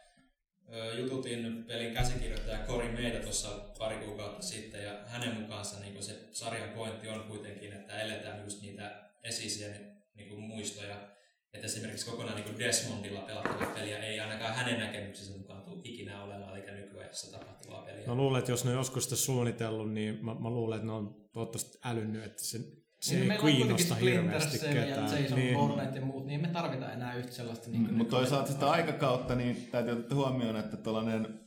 jututin 0.98 1.64
pelin 1.64 1.94
käsikirjoittaja 1.94 2.58
Kori 2.58 2.88
meitä 2.88 3.18
tuossa 3.18 3.48
pari 3.78 3.96
kuukautta 3.96 4.42
sitten 4.42 4.84
ja 4.84 4.98
hänen 5.06 5.40
mukaansa 5.40 5.80
niin 5.80 6.02
se 6.02 6.28
sarjan 6.30 6.70
pointti 6.70 7.08
on 7.08 7.24
kuitenkin, 7.24 7.72
että 7.72 8.00
eletään 8.00 8.44
just 8.44 8.62
niitä 8.62 9.10
esisiä 9.24 9.68
niin 10.14 10.28
kuin 10.28 10.40
muistoja. 10.40 11.19
Että 11.54 11.66
esimerkiksi 11.66 12.06
kokonaan 12.10 12.36
niin 12.36 12.44
kuin 12.44 12.58
Desmondilla 12.58 13.20
pelattavaa 13.20 13.74
peliä 13.74 13.98
ei 13.98 14.20
ainakaan 14.20 14.54
hänen 14.54 14.80
näkemyksensä 14.80 15.38
mukaan 15.38 15.62
tule 15.62 15.80
ikinä 15.84 16.22
olemaan, 16.22 16.56
eikä 16.56 16.72
nykyajassa 16.72 17.38
tapahtuvaa 17.38 17.82
peliä. 17.82 18.06
Mä 18.06 18.14
luulen, 18.14 18.38
että 18.38 18.52
jos 18.52 18.64
ne 18.64 18.70
on 18.70 18.76
joskus 18.76 19.04
sitä 19.04 19.16
suunnitellut, 19.16 19.92
niin 19.92 20.24
mä, 20.24 20.34
mä 20.34 20.50
luulen, 20.50 20.76
että 20.76 20.86
ne 20.86 20.92
on 20.92 21.16
toivottavasti 21.32 21.78
älynnyt, 21.84 22.24
että 22.24 22.44
se, 22.44 22.58
se 23.00 23.14
Niin 23.14 23.30
ei 23.32 23.38
kiinnosta 23.38 23.94
hirveästi 23.94 24.66
ja 24.66 24.72
ketään. 24.72 25.34
Niin. 25.34 25.54
Bourne 25.54 25.88
ja 25.94 26.00
muut, 26.00 26.26
niin 26.26 26.40
me 26.40 26.48
tarvitaan 26.48 26.92
enää 26.92 27.14
yhtä 27.14 27.32
sellaista. 27.32 27.70
Niin 27.70 27.90
Mm, 27.90 27.94
Mutta 27.94 28.16
toisaalta 28.16 28.52
sitä 28.52 28.70
aikakautta, 28.70 29.34
niin 29.34 29.68
täytyy 29.70 29.92
ottaa 29.92 30.18
huomioon, 30.18 30.56
että 30.56 30.76
tuollainen 30.76 31.40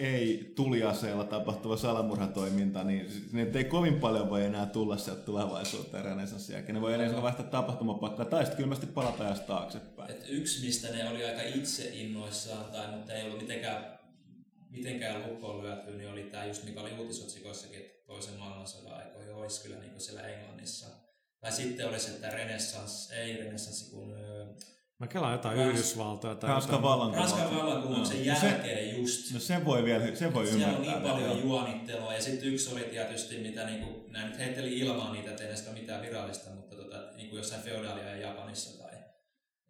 ei 0.00 0.52
tuliaseella 0.54 1.24
tapahtuva 1.24 1.76
salamurhatoiminta, 1.76 2.84
niin 2.84 3.28
ne 3.32 3.50
ei 3.54 3.64
kovin 3.64 4.00
paljon 4.00 4.30
voi 4.30 4.44
enää 4.44 4.66
tulla 4.66 4.96
sieltä 4.96 5.22
tulevaisuuteen 5.22 6.04
renesanssin 6.04 6.54
jälkeen. 6.54 6.74
Ne 6.74 6.80
voi 6.80 6.94
enää 6.94 7.22
vaihtaa 7.22 7.46
tapahtumapaikkaa 7.46 8.24
tai 8.24 8.44
sitten 8.44 8.56
kylmästi 8.56 8.86
palata 8.86 9.24
ajasta 9.24 9.46
taaksepäin. 9.46 10.10
Et 10.10 10.24
yksi, 10.28 10.66
mistä 10.66 10.88
ne 10.88 11.10
oli 11.10 11.24
aika 11.24 11.42
itse 11.42 11.90
innoissaan, 11.92 12.64
tai 12.64 12.96
mutta 12.96 13.12
ei 13.12 13.26
ollut 13.26 13.40
mitenkään, 13.40 13.98
mitenkään 14.70 15.22
lukkoon 15.22 15.62
lyöty, 15.62 15.90
niin 15.90 16.10
oli 16.10 16.22
tämä 16.22 16.44
just 16.44 16.64
mikä 16.64 16.80
oli 16.80 16.98
uutisotsikoissakin, 16.98 17.80
että 17.80 18.06
toisen 18.06 18.38
maailmansodan 18.38 18.98
aikoihin 18.98 19.34
olisi 19.34 19.62
kyllä 19.62 19.78
niin 19.78 20.00
siellä 20.00 20.22
Englannissa. 20.22 20.86
Tai 21.40 21.52
sitten 21.52 21.88
olisi, 21.88 22.10
että 22.10 22.30
renessans, 22.30 23.10
ei 23.10 23.36
renessanssi, 23.36 23.90
kun 23.90 24.14
Mä 25.00 25.06
kelaan 25.06 25.32
jotain 25.32 25.58
Rans- 25.58 25.68
Yhdysvaltoja 25.68 26.34
tai 26.34 26.50
Ranskan 26.50 26.72
jotain. 26.74 26.82
vallankumous. 26.82 27.30
Ranskan 27.32 27.56
vallankumouksen 27.56 28.26
No, 28.28 28.34
se- 28.40 28.46
jälkeen 28.46 28.96
just. 29.00 29.32
No 29.34 29.40
sen 29.40 29.64
voi 29.64 29.84
vielä, 29.84 30.16
sen 30.16 30.34
voi 30.34 30.46
Siellä 30.46 30.66
on 30.66 30.72
ymmärtää. 30.74 31.00
niin 31.00 31.10
paljon 31.12 31.30
vielä. 31.30 31.40
juonittelua 31.44 32.14
ja 32.14 32.22
sitten 32.22 32.48
yksi 32.48 32.72
oli 32.74 32.80
tietysti, 32.80 33.38
mitä 33.38 33.64
niinku, 33.66 34.04
nämä 34.10 34.26
nyt 34.26 34.38
heitteli 34.38 34.78
ilmaan 34.78 35.12
niitä, 35.12 35.30
ettei 35.30 35.46
näistä 35.46 35.70
mitään 35.70 36.02
virallista, 36.02 36.50
mutta 36.50 36.76
tota, 36.76 36.96
niinku 37.16 37.36
jossain 37.36 37.62
feodaalia 37.62 38.04
ja 38.10 38.16
Japanissa 38.16 38.79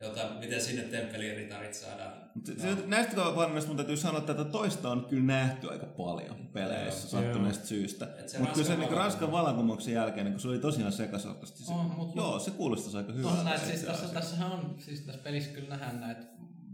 jota, 0.01 0.31
miten 0.41 0.61
sinne 0.61 0.83
temppelin 0.83 1.37
ritarit 1.37 1.75
saadaan. 1.75 2.13
Se- 2.59 2.77
Näistä 2.87 3.17
varmasti 3.17 3.69
mun 3.69 3.77
täytyy 3.77 3.97
sanoa, 3.97 4.19
että 4.21 4.35
tätä 4.35 4.51
toista 4.51 4.91
on 4.91 5.05
kyllä 5.05 5.23
nähty 5.25 5.71
aika 5.71 5.87
paljon 5.87 6.37
peleissä 6.53 7.17
Joo. 7.17 7.25
sattuneesta 7.25 7.67
syystä. 7.67 8.09
Et 8.19 8.29
se 8.29 8.39
Mutta 8.39 8.55
kyllä 8.55 8.67
se 8.67 8.73
Ranskan 8.75 8.89
niin 8.91 8.99
Ranskan 8.99 9.29
vallankumous- 9.29 9.33
vallankumouksen 9.33 9.95
jälkeen, 9.95 10.25
niin 10.25 10.33
kun 10.33 10.41
se 10.41 10.49
oli 10.49 10.59
tosiaan 10.59 10.93
sekasortosti. 10.93 11.63
Se, 11.65 11.73
On, 11.73 12.13
joo, 12.17 12.39
se 12.39 12.51
kuulostaisi 12.51 12.97
aika 12.97 13.13
hyvältä. 13.13 13.59
siis 13.59 13.81
tässä, 13.83 14.09
tässähän 14.09 14.53
on, 14.53 14.75
siis 14.79 15.01
tässä 15.01 15.21
pelissä 15.23 15.51
kyllä 15.51 15.69
nähdään 15.69 16.01
näitä, 16.01 16.23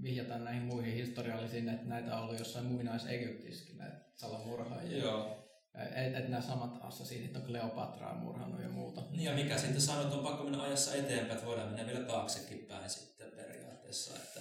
vihjataan 0.03 0.44
näihin 0.44 0.62
muihin 0.62 0.94
historiallisiin, 0.94 1.69
että 1.69 1.86
näitä 1.89 2.16
on 2.16 2.23
ollut 2.23 2.39
jossain 2.39 2.66
muinais-Egyptissäkin 2.66 3.78
näitä 3.78 3.97
salamurhaajia. 4.16 4.98
Joo. 4.98 5.45
Että 5.82 6.19
et 6.19 6.28
nämä 6.28 6.43
samat 6.43 6.78
assasiinit 6.81 7.36
on 7.36 7.43
Kleopatraa 7.43 8.15
murhannut 8.15 8.62
ja 8.62 8.69
muuta. 8.69 9.03
Niin 9.11 9.23
ja 9.24 9.35
mikä 9.35 9.59
sitten 9.59 9.81
sanoo, 9.81 10.03
että 10.03 10.16
on 10.16 10.24
pakko 10.24 10.44
mennä 10.44 10.62
ajassa 10.62 10.94
eteenpäin, 10.94 11.32
että 11.32 11.47
voidaan 11.47 11.69
mennä 11.69 11.86
vielä 11.86 12.05
taaksekin 12.05 12.59
päin 12.59 12.90
sitten 12.90 13.31
periaatteessa. 13.36 14.15
Että 14.16 14.40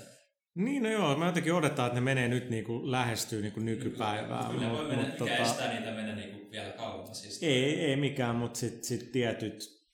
Niin, 0.55 0.83
no 0.83 0.89
joo, 0.89 1.15
mä 1.17 1.25
jotenkin 1.25 1.53
odotan, 1.53 1.85
että 1.85 1.95
ne 1.95 2.01
menee 2.01 2.27
nyt 2.27 2.49
niinku 2.49 2.91
lähestyy 2.91 3.41
niinku 3.41 3.59
nykypäivää. 3.59 4.49
Kyllä 4.51 4.71
voi 4.71 4.87
mennä, 4.87 5.07
mut, 5.07 5.19
mikä 5.19 5.37
estää 5.37 5.73
niitä 5.73 5.91
mennä 5.91 6.15
niinku 6.15 6.51
vielä 6.51 6.69
kauemmas. 6.69 7.21
Siis 7.21 7.43
ei, 7.43 7.85
ei 7.85 7.95
mikään, 7.95 8.35
mutta 8.35 8.59
sitten 8.59 8.83
sit 8.83 9.11
tietyt, 9.11 9.85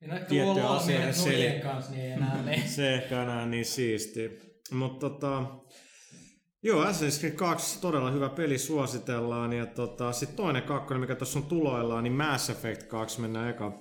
Niin 0.00 0.10
no 0.10 0.16
Tiettyjä 0.28 0.68
asioita 0.68 0.86
miehet 0.86 1.16
seli- 1.16 1.32
nuijien 1.34 1.60
kanssa, 1.60 1.90
niin 1.92 2.04
ei 2.04 2.10
enää 2.10 2.44
se 2.66 2.94
ehkä 2.94 3.16
on 3.16 3.22
enää 3.22 3.46
niin 3.46 3.64
siisti. 3.64 4.38
Mutta 4.70 5.10
tota, 5.10 5.42
joo, 6.66 6.84
Assassin's 6.84 7.18
Creed 7.18 7.34
2 7.34 7.80
todella 7.80 8.10
hyvä 8.10 8.28
peli 8.28 8.58
suositellaan. 8.58 9.52
Ja 9.52 9.66
tota, 9.66 10.12
sitten 10.12 10.36
toinen 10.36 10.62
kakkonen, 10.62 11.00
mikä 11.00 11.14
tuossa 11.14 11.38
on 11.38 11.46
tuloillaan, 11.46 12.04
niin 12.04 12.12
Mass 12.12 12.50
Effect 12.50 12.82
2 12.82 13.20
mennään 13.20 13.50
eka, 13.50 13.72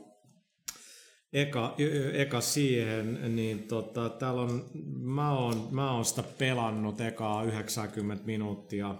eka, 1.33 1.75
eka 2.13 2.41
siihen, 2.41 3.35
niin 3.35 3.63
tota, 3.63 4.09
täällä 4.09 4.41
on, 4.41 4.65
mä 5.01 5.31
oon, 5.31 5.67
mä 5.71 5.91
oon 5.91 6.05
sitä 6.05 6.23
pelannut 6.23 7.01
ekaa 7.01 7.43
90 7.43 8.25
minuuttia. 8.25 8.95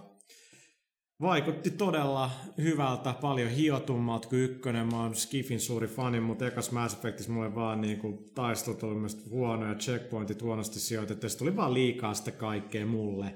Vaikutti 1.21 1.69
todella 1.69 2.31
hyvältä, 2.57 3.13
paljon 3.21 3.49
hiotummalta 3.49 4.27
kuin 4.27 4.41
ykkönen. 4.41 4.87
Mä 4.87 5.01
oon 5.01 5.15
Skifin 5.15 5.59
suuri 5.59 5.87
fani, 5.87 6.19
mutta 6.19 6.47
ekas 6.47 6.71
Mass 6.71 6.95
Effectissä 6.95 7.31
mulle 7.31 7.55
vaan 7.55 7.81
niinku 7.81 8.31
taistelut 8.35 8.83
oli 8.83 8.95
myös 8.95 9.29
huonoja, 9.29 9.75
checkpointit 9.75 10.41
huonosti 10.41 10.79
sijoitettu. 10.79 11.29
Sit 11.29 11.39
tuli 11.39 11.55
vaan 11.55 11.73
liikaa 11.73 12.13
sitä 12.13 12.31
kaikkea 12.31 12.85
mulle, 12.85 13.35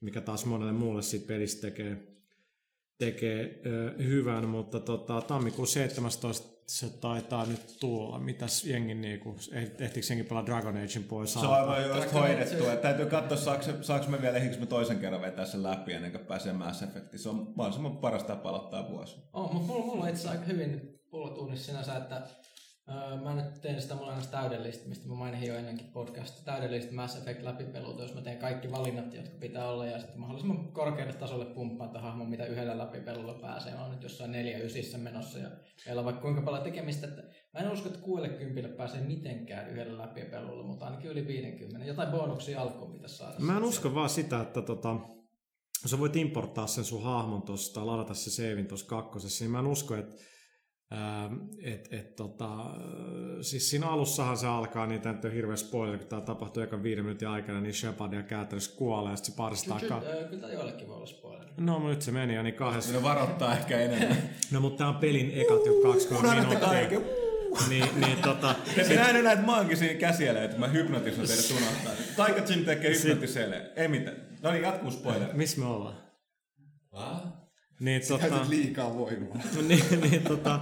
mikä 0.00 0.20
taas 0.20 0.44
monelle 0.46 0.72
muulle 0.72 1.02
siitä 1.02 1.26
pelistä 1.26 1.60
tekee, 1.60 1.96
tekee 2.98 3.60
ö, 3.66 3.94
hyvän. 4.02 4.48
Mutta 4.48 4.80
tota, 4.80 5.20
tammikuun 5.20 5.68
17 5.68 6.60
se 6.66 6.88
taitaa 6.90 7.46
nyt 7.46 7.76
tulla. 7.80 8.18
Mitäs 8.18 8.64
jengi 8.64 8.94
niinku, 8.94 9.36
eh- 9.50 9.82
ehtikö 9.82 10.06
jengi 10.10 10.24
pelaa 10.24 10.46
Dragon 10.46 10.76
Agein 10.76 11.04
pois? 11.08 11.32
Se 11.32 11.38
on 11.38 11.54
aivan 11.54 11.96
just 11.96 12.12
hoidettu. 12.12 12.64
Että 12.64 12.76
Täytyy 12.76 13.06
katsoa, 13.06 13.36
saaks, 13.38 13.68
saaks 13.80 14.08
me 14.08 14.22
vielä, 14.22 14.36
ehdikö 14.36 14.60
me 14.60 14.66
toisen 14.66 14.98
kerran 14.98 15.22
vetää 15.22 15.46
sen 15.46 15.62
läpi 15.62 15.92
ennen 15.92 16.12
kuin 16.12 16.26
pääsee 16.26 16.52
Mass 16.52 16.82
Effectiin. 16.82 17.20
Se 17.20 17.28
on 17.28 17.52
mahdollisimman 17.56 17.96
paras 17.96 18.24
tapa 18.24 18.48
aloittaa 18.48 18.88
vuosi. 18.90 19.16
On, 19.32 19.54
mutta 19.54 19.66
mulla, 19.66 19.84
mulla 19.86 20.02
on 20.02 20.08
itse 20.08 20.20
asiassa 20.20 20.40
aika 20.40 20.52
hyvin 20.52 20.72
nyt 20.72 21.10
pullot 21.10 21.38
uunissa 21.38 21.66
sinänsä, 21.66 21.96
että 21.96 22.22
mä 23.22 23.34
nyt 23.34 23.60
teen 23.60 23.82
sitä 23.82 23.94
mulla 23.94 24.10
aina 24.10 24.26
täydellistä, 24.30 24.88
mistä 24.88 25.08
mä 25.08 25.14
mainin 25.14 25.48
jo 25.48 25.54
ennenkin 25.54 25.86
podcasta, 25.86 26.44
täydellistä 26.44 26.94
Mass 26.94 27.16
Effect 27.16 27.42
läpipelulta, 27.42 28.02
jos 28.02 28.14
mä 28.14 28.20
teen 28.20 28.38
kaikki 28.38 28.72
valinnat, 28.72 29.14
jotka 29.14 29.36
pitää 29.40 29.68
olla, 29.68 29.86
ja 29.86 29.98
sitten 29.98 30.20
mahdollisimman 30.20 30.72
korkealle 30.72 31.12
tasolle 31.12 31.44
pumppaan 31.44 31.90
tämän 31.90 32.02
hahmon, 32.02 32.30
mitä 32.30 32.46
yhdellä 32.46 32.78
läpipelulla 32.78 33.34
pääsee. 33.34 33.74
Mä 33.74 33.82
oon 33.82 33.90
nyt 33.90 34.02
jossain 34.02 34.32
neljä 34.32 34.58
ysissä 34.58 34.98
menossa, 34.98 35.38
ja 35.38 35.50
meillä 35.86 36.00
on 36.00 36.04
vaikka 36.04 36.22
kuinka 36.22 36.42
paljon 36.42 36.62
tekemistä, 36.62 37.06
että 37.06 37.22
mä 37.54 37.60
en 37.60 37.72
usko, 37.72 37.88
että 37.88 38.00
60 38.00 38.76
pääsee 38.76 39.00
mitenkään 39.00 39.70
yhdellä 39.70 40.02
läpipelulla, 40.02 40.66
mutta 40.66 40.84
ainakin 40.84 41.10
yli 41.10 41.26
50. 41.26 41.86
Jotain 41.86 42.10
bonuksia 42.10 42.60
alkuun 42.60 42.92
pitäisi 42.92 43.16
saada. 43.16 43.34
Mä 43.38 43.56
en 43.56 43.64
usko 43.64 43.94
vaan 43.94 44.10
sitä, 44.10 44.40
että 44.40 44.62
tota, 44.62 44.96
sä 45.86 45.98
voit 45.98 46.16
importtaa 46.16 46.66
sen 46.66 46.84
sun 46.84 47.02
hahmon 47.02 47.42
tuosta 47.42 47.86
ladata 47.86 48.14
se 48.14 48.30
seivin 48.30 48.66
tuossa 48.66 48.86
kakkosessa, 48.86 49.44
niin 49.44 49.50
mä 49.50 49.58
en 49.58 49.66
usko, 49.66 49.94
että 49.94 50.16
et, 51.62 51.88
et, 51.90 52.16
tota, 52.16 52.48
siis 53.40 53.70
siinä 53.70 53.86
alussahan 53.88 54.36
se 54.36 54.46
alkaa, 54.46 54.86
niin 54.86 55.00
tämä 55.00 55.18
on 55.24 55.32
hirveä 55.32 55.56
spoiler, 55.56 55.98
kun 55.98 56.06
tämä 56.06 56.22
tapahtuu 56.22 56.62
joka 56.62 56.82
viiden 56.82 57.04
minuutin 57.04 57.28
aikana, 57.28 57.60
niin 57.60 57.74
Shepard 57.74 58.12
ja 58.12 58.22
Catherine 58.22 58.66
kuolee, 58.76 59.10
ja 59.10 59.16
sitten 59.16 59.32
se 59.32 59.36
paristaa... 59.36 59.80
Kyllä, 59.80 60.00
kyllä, 60.00 60.24
kyllä 60.28 60.40
tämä 60.40 60.52
joillekin 60.52 60.88
voi 60.88 60.96
olla 60.96 61.06
spoiler. 61.06 61.48
No, 61.56 61.88
nyt 61.88 62.02
se 62.02 62.12
meni 62.12 62.34
jo 62.34 62.42
niin 62.42 62.54
kahdessa. 62.54 62.92
Ne 62.92 63.02
varoittaa 63.02 63.52
ehkä 63.52 63.78
enemmän. 63.78 64.16
no, 64.52 64.60
mutta 64.60 64.78
tämä 64.78 64.90
on 64.90 64.96
pelin 64.96 65.32
ekat 65.34 65.66
jo 65.66 65.72
20 65.92 66.34
minuuttia. 66.34 67.00
niin, 67.68 68.00
niin 68.00 68.18
tota... 68.22 68.54
Sit... 68.74 68.88
Minä 68.88 69.08
en 69.08 69.24
näitä 69.24 69.42
maagisia 69.42 69.94
käsiä, 69.94 70.44
että 70.44 70.58
mä 70.58 70.68
hypnotisoin 70.68 71.28
teille 71.28 71.60
unohtaa. 71.62 71.92
Taika 72.16 72.52
Jim 72.52 72.64
tekee 72.64 72.94
hypnotiseille. 73.04 73.72
Ei 73.76 73.88
mitään. 73.88 74.16
No 74.42 74.50
niin, 74.50 74.62
jatkuu 74.62 74.90
spoiler. 74.90 75.28
Missä 75.32 75.60
me 75.60 75.66
ollaan? 75.66 75.94
Ah? 76.92 77.22
Niin, 77.80 78.02
tota, 78.08 78.46
liikaa 78.48 78.94
voimaa. 78.94 79.42
niin, 79.68 80.00
niin, 80.10 80.22
tota, 80.22 80.60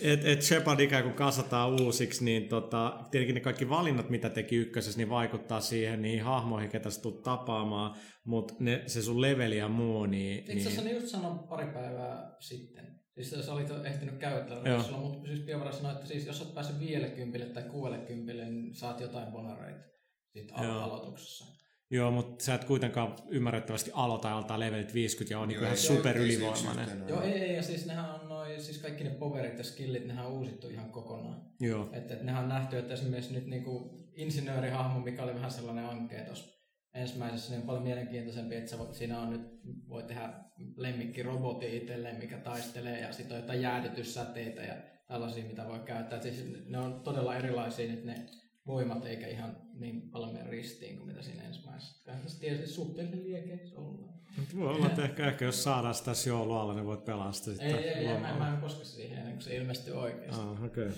et, 0.00 0.24
et 0.24 0.42
Shepard 0.42 0.80
ikään 0.80 1.02
kuin 1.02 1.14
kasataan 1.14 1.82
uusiksi, 1.82 2.24
niin 2.24 2.48
tota, 2.48 3.04
tietenkin 3.10 3.34
ne 3.34 3.40
kaikki 3.40 3.68
valinnat, 3.68 4.10
mitä 4.10 4.30
teki 4.30 4.56
ykkösessä, 4.56 4.98
niin 4.98 5.10
vaikuttaa 5.10 5.60
siihen 5.60 6.02
niihin 6.02 6.22
hahmoihin, 6.22 6.70
ketä 6.70 6.90
sä 6.90 7.02
tulet 7.02 7.22
tapaamaan, 7.22 7.96
mutta 8.24 8.54
se 8.86 9.02
sun 9.02 9.20
leveli 9.20 9.56
ja 9.58 9.68
muu, 9.68 10.06
niin... 10.06 10.38
Itse 10.38 10.52
asiassa 10.52 10.82
niin... 10.82 10.94
just 10.94 11.08
sanon 11.08 11.38
pari 11.38 11.66
päivää 11.66 12.36
sitten. 12.40 12.98
Siis 13.14 13.46
sä 13.46 13.52
olit 13.52 13.70
ehtinyt 13.84 14.18
käyttää 14.18 14.82
sulla, 14.82 14.98
mutta 14.98 15.28
siis 15.28 15.40
Piovara 15.40 15.72
sanoi, 15.72 15.92
että 15.92 16.06
siis 16.06 16.26
jos 16.26 16.42
olet 16.42 16.54
päässyt 16.54 16.80
50 16.80 17.54
tai 17.54 17.70
60, 17.70 18.44
niin 18.44 18.74
saat 18.74 19.00
jotain 19.00 19.32
bonareita 19.32 19.84
sitten 20.32 20.56
aloituksessa. 20.56 21.57
Joo, 21.90 22.10
mutta 22.10 22.44
sä 22.44 22.54
et 22.54 22.64
kuitenkaan 22.64 23.16
ymmärrettävästi 23.28 23.90
aloita 23.94 24.32
altaa 24.32 24.60
levelit 24.60 24.94
50 24.94 25.34
ja 25.34 25.38
on 25.38 25.48
niin 25.48 25.62
ihan 25.62 25.76
super 25.76 26.16
ylivoimainen. 26.16 27.08
Joo, 27.08 27.22
ei, 27.22 27.32
ei, 27.32 27.56
ja 27.56 27.62
siis 27.62 27.86
nehän 27.86 28.14
on 28.14 28.28
noi, 28.28 28.60
siis 28.60 28.78
kaikki 28.78 29.04
ne 29.04 29.10
powerit 29.10 29.58
ja 29.58 29.64
skillit, 29.64 30.06
nehän 30.06 30.26
on 30.26 30.32
uusittu 30.32 30.68
ihan 30.68 30.90
kokonaan. 30.90 31.42
Joo. 31.60 31.88
Että 31.92 32.14
et 32.14 32.22
nehän 32.22 32.42
on 32.42 32.48
nähty, 32.48 32.78
että 32.78 32.94
esimerkiksi 32.94 33.34
nyt 33.34 33.46
niinku 33.46 33.90
insinöörihahmo, 34.12 35.00
mikä 35.00 35.22
oli 35.22 35.34
vähän 35.34 35.50
sellainen 35.50 35.84
ankea 35.84 36.24
tuossa 36.24 36.58
ensimmäisessä, 36.94 37.50
niin 37.50 37.60
on 37.60 37.66
paljon 37.66 37.82
mielenkiintoisempi, 37.82 38.56
että 38.56 38.70
sä 38.70 38.78
voit, 38.78 38.94
siinä 38.94 39.20
on 39.20 39.30
nyt, 39.30 39.42
voi 39.88 40.02
tehdä 40.02 40.32
lemmikkirobotti 40.76 41.76
itselleen, 41.76 42.18
mikä 42.18 42.38
taistelee, 42.38 43.00
ja 43.00 43.12
sitten 43.12 43.36
on 43.36 43.42
jotain 43.42 43.62
jäädytyssäteitä 43.62 44.62
ja 44.62 44.74
tällaisia, 45.06 45.44
mitä 45.44 45.68
voi 45.68 45.78
käyttää. 45.78 46.16
Et 46.16 46.22
siis 46.22 46.44
ne 46.66 46.78
on 46.78 47.00
todella 47.00 47.36
erilaisia 47.36 47.90
nyt 47.90 48.04
ne 48.04 48.26
voimat 48.68 49.06
eikä 49.06 49.26
ihan 49.26 49.56
niin 49.74 50.10
paljon 50.10 50.32
mene 50.32 50.50
ristiin 50.50 50.96
kuin 50.96 51.08
mitä 51.08 51.22
siinä 51.22 51.42
ensimmäisessä. 51.42 52.04
Tässä 52.04 52.40
tietysti 52.40 52.66
suhteellisen 52.66 53.24
liekeissä 53.24 53.78
ollaan. 53.78 54.14
Voi 54.56 54.68
olla, 54.68 54.86
että 54.86 55.04
ehkä, 55.04 55.26
ehkä 55.26 55.44
jos 55.44 55.62
saadaan 55.62 55.94
sitä 55.94 56.04
tässä 56.04 56.30
joulualla, 56.30 56.74
niin 56.74 56.86
voit 56.86 57.04
pelaa 57.04 57.32
sitä 57.32 57.50
sitten. 57.50 57.74
Ei, 57.74 57.88
ei, 57.88 58.06
ei 58.06 58.18
mä, 58.18 58.38
mä 58.38 58.54
en 58.54 58.60
koske 58.60 58.84
siihen 58.84 59.18
ennen 59.18 59.32
kuin 59.32 59.42
se 59.42 59.56
ilmestyy 59.56 59.94
oikeasti. 59.94 60.40
Ah, 60.40 60.64
okei. 60.64 60.86
Okay. 60.86 60.96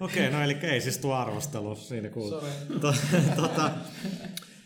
Okei, 0.00 0.28
okay, 0.28 0.38
no 0.38 0.44
eli 0.44 0.56
ei 0.62 0.80
siis 0.80 0.98
tuo 0.98 1.14
arvostelu 1.14 1.76
siinä 1.76 2.08
kuuluu. 2.08 2.40
tota, 3.36 3.70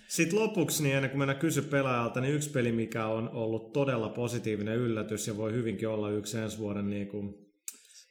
sitten 0.09 0.39
lopuksi, 0.39 0.83
niin 0.83 0.95
ennen 0.97 1.11
kuin 1.11 1.19
mennään 1.19 1.39
kysy 1.39 1.63
pelaajalta, 1.63 2.21
niin 2.21 2.35
yksi 2.35 2.51
peli, 2.51 2.73
mikä 2.73 3.07
on 3.07 3.31
ollut 3.31 3.73
todella 3.73 4.09
positiivinen 4.09 4.77
yllätys 4.77 5.27
ja 5.27 5.37
voi 5.37 5.53
hyvinkin 5.53 5.89
olla 5.89 6.11
yksi 6.11 6.39
ensi 6.39 6.59
vuoden, 6.59 6.91
niin 6.91 7.09
kuin, 7.09 7.35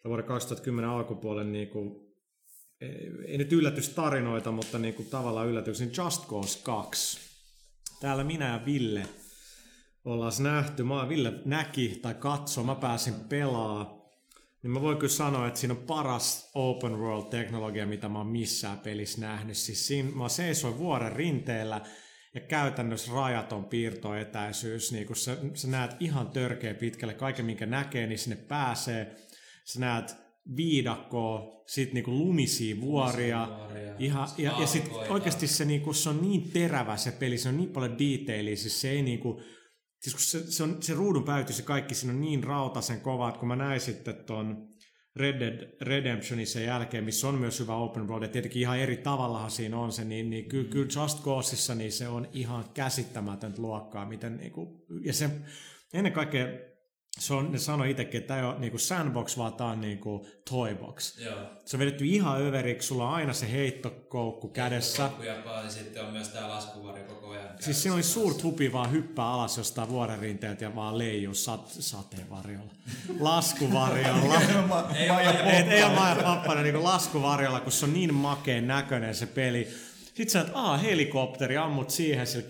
vuoden 0.05 0.25
2010 0.25 0.89
alkupuolen 0.89 1.51
niin 1.51 1.69
kuin, 1.69 2.02
ei 3.27 3.37
nyt 3.37 3.53
yllätystarinoita, 3.53 4.51
mutta 4.51 4.79
niin 4.79 4.93
kuin 4.93 5.09
tavallaan 5.09 5.47
yllätys, 5.47 5.79
niin 5.79 5.91
Just 5.97 6.27
Cause 6.27 6.59
2. 6.63 7.19
Täällä 7.99 8.23
minä 8.23 8.47
ja 8.47 8.65
Ville 8.65 9.07
ollaan 10.05 10.31
nähty. 10.39 10.83
Mä, 10.83 11.09
Ville 11.09 11.33
näki 11.45 11.99
tai 12.01 12.13
katsoi, 12.13 12.63
mä 12.63 12.75
pääsin 12.75 13.13
pelaa. 13.13 14.03
Niin 14.63 14.71
mä 14.71 14.81
voin 14.81 14.97
kyllä 14.97 15.13
sanoa, 15.13 15.47
että 15.47 15.59
siinä 15.59 15.73
on 15.73 15.83
paras 15.87 16.51
open 16.53 16.99
world 16.99 17.29
teknologia, 17.29 17.87
mitä 17.87 18.09
mä 18.09 18.17
oon 18.17 18.27
missään 18.27 18.79
pelissä 18.79 19.21
nähnyt. 19.21 19.57
Siis 19.57 19.87
siinä 19.87 20.11
mä 20.11 20.29
seisoin 20.29 20.77
vuoren 20.77 21.11
rinteellä 21.11 21.81
ja 22.33 22.41
käytännössä 22.41 23.11
rajaton 23.13 23.65
piirtoetäisyys. 23.65 24.91
Niin 24.91 25.07
kun 25.07 25.15
sä, 25.15 25.37
sä 25.53 25.67
näet 25.67 25.91
ihan 25.99 26.29
törkeä 26.29 26.73
pitkälle 26.73 27.13
kaiken, 27.13 27.45
minkä 27.45 27.65
näkee, 27.65 28.07
niin 28.07 28.19
sinne 28.19 28.35
pääsee. 28.35 29.15
Sä 29.65 29.79
näet 29.79 30.22
viidakkoa, 30.55 31.63
sit 31.67 31.93
niinku 31.93 32.11
lumisia 32.11 32.81
vuoria. 32.81 33.47
vuoria 33.57 33.95
ihan, 33.99 34.27
ja, 34.37 34.55
ja 34.59 34.67
sit 34.67 34.91
oikeasti 35.09 35.47
se, 35.47 35.65
niinku, 35.65 35.93
se 35.93 36.09
on 36.09 36.21
niin 36.21 36.51
terävä 36.51 36.97
se 36.97 37.11
peli, 37.11 37.37
se 37.37 37.49
on 37.49 37.57
niin 37.57 37.69
paljon 37.69 37.97
detailia, 37.99 38.55
siis 38.55 38.81
se 38.81 38.89
ei 38.89 39.01
niinku, 39.01 39.41
siis 40.01 40.15
kun 40.15 40.23
se, 40.23 40.51
se, 40.51 40.63
on, 40.63 40.77
se 40.79 40.93
ruudun 40.93 41.23
päytys 41.23 41.57
ja 41.57 41.65
kaikki 41.65 41.95
siinä 41.95 42.13
on 42.13 42.21
niin 42.21 42.43
rautasen 42.43 43.01
kova, 43.01 43.29
että 43.29 43.39
kun 43.39 43.47
mä 43.47 43.55
näin 43.55 43.81
sitten 43.81 44.15
ton 44.15 44.67
Red 45.15 45.39
Dead 45.39 45.75
Redemptionin 45.81 46.47
sen 46.47 46.65
jälkeen, 46.65 47.03
missä 47.03 47.27
on 47.27 47.35
myös 47.35 47.59
hyvä 47.59 47.75
open 47.75 48.07
world, 48.07 48.23
ja 48.23 48.29
tietenkin 48.29 48.61
ihan 48.61 48.79
eri 48.79 48.97
tavallahan 48.97 49.51
siinä 49.51 49.77
on 49.77 49.91
se, 49.91 50.05
niin, 50.05 50.29
niin 50.29 50.49
kyllä, 50.49 50.69
kyllä 50.69 50.87
Just 50.95 51.23
Causeissa 51.23 51.75
niin 51.75 51.91
se 51.91 52.07
on 52.07 52.27
ihan 52.33 52.65
käsittämätöntä 52.73 53.61
luokkaa, 53.61 54.05
miten 54.05 54.37
niinku, 54.37 54.85
ja 55.05 55.13
se 55.13 55.29
ennen 55.93 56.13
kaikkea 56.13 56.47
se 57.19 57.33
on, 57.33 57.51
ne 57.51 57.59
sanoi 57.59 57.91
itsekin, 57.91 58.17
että 58.17 58.27
tämä 58.27 58.39
ei 58.39 58.45
ole 58.45 58.59
niinku 58.59 58.77
sandbox, 58.77 59.37
vaan 59.37 59.53
tämä 59.53 59.69
on 59.69 59.81
niinku 59.81 60.27
toybox. 60.49 61.19
Joo. 61.19 61.39
Se 61.65 61.75
on 61.75 61.79
vedetty 61.79 62.05
ihan 62.05 62.41
överiksi, 62.41 62.87
sulla 62.87 63.07
on 63.07 63.13
aina 63.13 63.33
se 63.33 63.51
heittokoukku 63.51 64.47
kädessä. 64.47 65.09
Ja 65.63 65.69
sitten 65.69 66.05
on 66.05 66.13
myös 66.13 66.29
tämä 66.29 66.49
laskuvarjo 66.49 67.03
koko 67.03 67.29
ajan. 67.29 67.49
Siis 67.59 67.81
siinä 67.81 67.93
oli 67.95 68.03
suur 68.03 68.33
tupi 68.33 68.73
vaan 68.73 68.91
hyppää 68.91 69.25
alas 69.25 69.57
jostain 69.57 69.89
vuoren 69.89 70.19
rinteet 70.19 70.61
ja 70.61 70.75
vaan 70.75 70.97
leijuu 70.97 71.33
sat, 71.33 71.67
sateenvarjolla. 71.67 72.71
Laskuvarjolla. 73.19 74.89
ei, 74.95 75.09
ei, 75.09 75.63
ei 75.69 75.83
ole 75.83 75.93
Maija 75.93 76.23
Pappanen 76.23 76.63
niin 76.63 76.83
laskuvarjolla, 76.83 77.59
kun 77.59 77.71
se 77.71 77.85
on 77.85 77.93
niin 77.93 78.13
makeen 78.13 78.67
näköinen 78.67 79.15
se 79.15 79.25
peli. 79.25 79.67
Sitten 80.13 80.29
sä 80.29 80.41
että 80.41 80.77
helikopteri, 80.77 81.57
ammut 81.57 81.89
siihen 81.89 82.27
sillä 82.27 82.47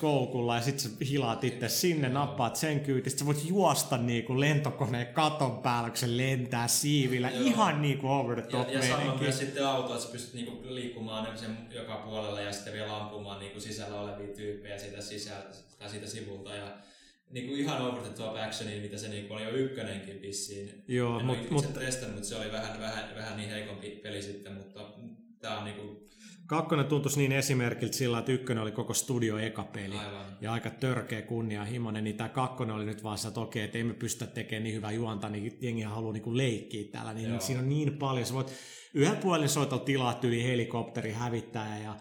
koukulla 0.00 0.56
ja 0.56 0.62
sitten 0.62 0.90
sä 0.90 0.96
hilaat 1.10 1.44
itse 1.44 1.68
sinne, 1.68 2.08
nappaat 2.08 2.56
sen 2.56 2.80
kyyti. 2.80 3.10
Sitten 3.10 3.26
sä 3.26 3.34
voit 3.34 3.48
juosta 3.48 3.96
niinku 3.96 4.40
lentokoneen 4.40 5.06
katon 5.06 5.58
päällä, 5.58 5.88
kun 5.88 5.98
se 5.98 6.16
lentää 6.16 6.68
siivillä. 6.68 7.30
Joo. 7.30 7.46
Ihan 7.46 7.82
niinku 7.82 8.08
over 8.08 8.42
the 8.42 8.50
top 8.50 8.68
Ja, 8.68 8.84
ja 8.84 8.96
sama 8.96 9.18
myös 9.20 9.38
sitten 9.38 9.66
auto, 9.66 9.94
että 9.94 10.06
sä 10.06 10.12
pystyt 10.12 10.34
niinku 10.34 10.62
liikkumaan 10.64 11.38
sen 11.38 11.56
joka 11.70 11.96
puolella 11.96 12.40
ja 12.40 12.52
sitten 12.52 12.72
vielä 12.72 12.96
ampumaan 12.96 13.38
niinku 13.38 13.60
sisällä 13.60 14.00
olevia 14.00 14.34
tyyppejä 14.34 14.78
siitä 14.78 15.00
sisältä 15.00 15.56
tai 15.78 15.90
siitä 15.90 16.06
sivulta. 16.06 16.54
Ja 16.54 16.72
niinku 17.30 17.54
ihan 17.54 17.82
over 17.82 18.02
the 18.02 18.12
top 18.12 18.36
actioni, 18.36 18.80
mitä 18.80 18.98
se 18.98 19.08
niinku 19.08 19.34
oli 19.34 19.44
jo 19.44 19.50
ykkönenkin 19.50 20.22
vissiin. 20.22 20.84
Joo, 20.88 21.20
en 21.20 21.26
mut, 21.26 21.50
mutta... 21.50 21.80
testannut, 21.80 22.14
mutta 22.14 22.28
se 22.28 22.36
oli 22.36 22.52
vähän, 22.52 22.80
vähän, 22.80 23.04
vähän 23.16 23.36
niin 23.36 23.50
heikompi 23.50 23.90
peli 23.90 24.22
sitten, 24.22 24.52
mutta 24.52 24.80
tää 25.40 25.58
on 25.58 25.64
niinku 25.64 26.06
Kakkonen 26.46 26.86
tuntuisi 26.86 27.18
niin 27.18 27.32
esimerkiltä 27.32 27.96
sillä, 27.96 28.18
että 28.18 28.32
ykkönen 28.32 28.62
oli 28.62 28.72
koko 28.72 28.94
studio 28.94 29.38
eka 29.38 29.64
peli. 29.64 29.98
Aivan. 29.98 30.36
Ja 30.40 30.52
aika 30.52 30.70
törkeä 30.70 31.22
kunnianhimoinen, 31.22 32.04
niin 32.04 32.16
tämä 32.16 32.28
kakkonen 32.28 32.76
oli 32.76 32.84
nyt 32.84 33.02
vaan 33.02 33.18
se, 33.18 33.28
että 33.28 33.40
okei, 33.40 33.64
että 33.64 33.78
emme 33.78 33.94
pystytä 33.94 34.26
tekemään 34.26 34.64
niin 34.64 34.74
hyvää 34.74 34.92
juonta, 34.92 35.28
niin 35.28 35.58
jengi 35.60 35.82
haluaa 35.82 36.12
niin 36.12 36.36
leikkiä 36.36 36.84
täällä. 36.92 37.14
Niin 37.14 37.28
Joo. 37.28 37.40
siinä 37.40 37.60
on 37.60 37.68
niin 37.68 37.96
paljon. 37.98 38.26
Sä 38.26 38.34
voit 38.34 38.52
yhden 38.94 39.16
puolin 39.16 39.48
soitella 39.48 39.84
tilaa 39.84 40.20
yli 40.22 40.44
helikopteri 40.44 41.12
hävittää 41.12 41.78
ja 41.78 41.96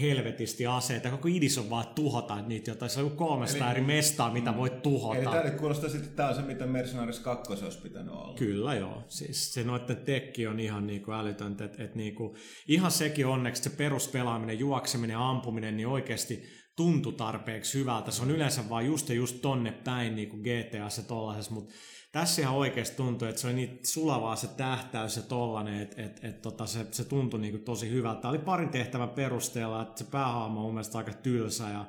helvetisti 0.00 0.66
aseita. 0.66 1.10
Koko 1.10 1.28
idis 1.28 1.58
on 1.58 1.70
vaan 1.70 1.86
tuhota 1.94 2.42
niitä 2.42 2.70
jotain. 2.70 2.90
Se 2.90 3.02
on 3.02 3.10
kolmesta 3.10 3.64
eli, 3.64 3.70
eri 3.70 3.80
mestaa, 3.80 4.32
mitä 4.32 4.56
voit 4.56 4.82
tuhota. 4.82 5.20
Eli 5.20 5.24
tämä 5.24 5.42
nyt 5.42 5.54
kuulostaa 5.54 5.90
sitten, 5.90 6.08
että 6.08 6.16
tämä 6.16 6.28
on 6.28 6.34
se, 6.34 6.42
mitä 6.42 6.66
Mercenaries 6.66 7.20
2 7.20 7.64
olisi 7.64 7.78
pitänyt 7.78 8.14
olla. 8.14 8.34
Kyllä 8.34 8.74
joo. 8.74 9.02
Siis 9.08 9.54
se 9.54 9.64
noiden 9.64 9.96
tekki 9.96 10.46
on 10.46 10.60
ihan 10.60 10.86
niinku 10.86 11.12
älytöntä. 11.12 11.64
Että 11.64 11.84
et 11.84 11.94
niinku, 11.94 12.36
ihan 12.68 12.90
sekin 12.90 13.26
onneksi 13.26 13.62
se 13.62 13.70
peruspelaaminen, 13.70 14.58
juokseminen 14.58 15.14
ja 15.14 15.28
ampuminen, 15.30 15.76
niin 15.76 15.88
oikeasti 15.88 16.42
tuntui 16.76 17.12
tarpeeksi 17.12 17.78
hyvältä. 17.78 18.10
Se 18.10 18.22
on 18.22 18.30
yleensä 18.30 18.68
vaan 18.68 18.86
just 18.86 19.08
ja 19.08 19.14
just 19.14 19.42
tonne 19.42 19.72
päin 19.72 20.16
niin 20.16 20.28
kuin 20.28 20.42
GTA 20.42 20.88
se 20.88 21.02
tollaisessa, 21.02 21.54
mutta 21.54 21.74
tässä 22.20 22.42
ihan 22.42 22.54
oikeasti 22.54 22.96
tuntui, 22.96 23.28
että 23.28 23.40
se 23.40 23.46
oli 23.46 23.54
niin 23.54 23.80
sulavaa 23.82 24.36
se 24.36 24.48
tähtäys 24.48 25.16
ja 25.16 25.22
tollanen, 25.22 25.82
että 25.82 26.02
et, 26.02 26.24
et, 26.24 26.42
tota, 26.42 26.66
se, 26.66 26.86
se 26.90 27.04
tuntui 27.04 27.40
niin 27.40 27.64
tosi 27.64 27.90
hyvältä. 27.90 28.20
Tämä 28.20 28.30
oli 28.30 28.38
parin 28.38 28.68
tehtävän 28.68 29.08
perusteella, 29.08 29.82
että 29.82 29.98
se 29.98 30.10
päähaamo 30.10 30.60
on 30.60 30.64
mun 30.64 30.74
mielestä 30.74 30.98
aika 30.98 31.12
tylsä 31.12 31.68
ja 31.68 31.84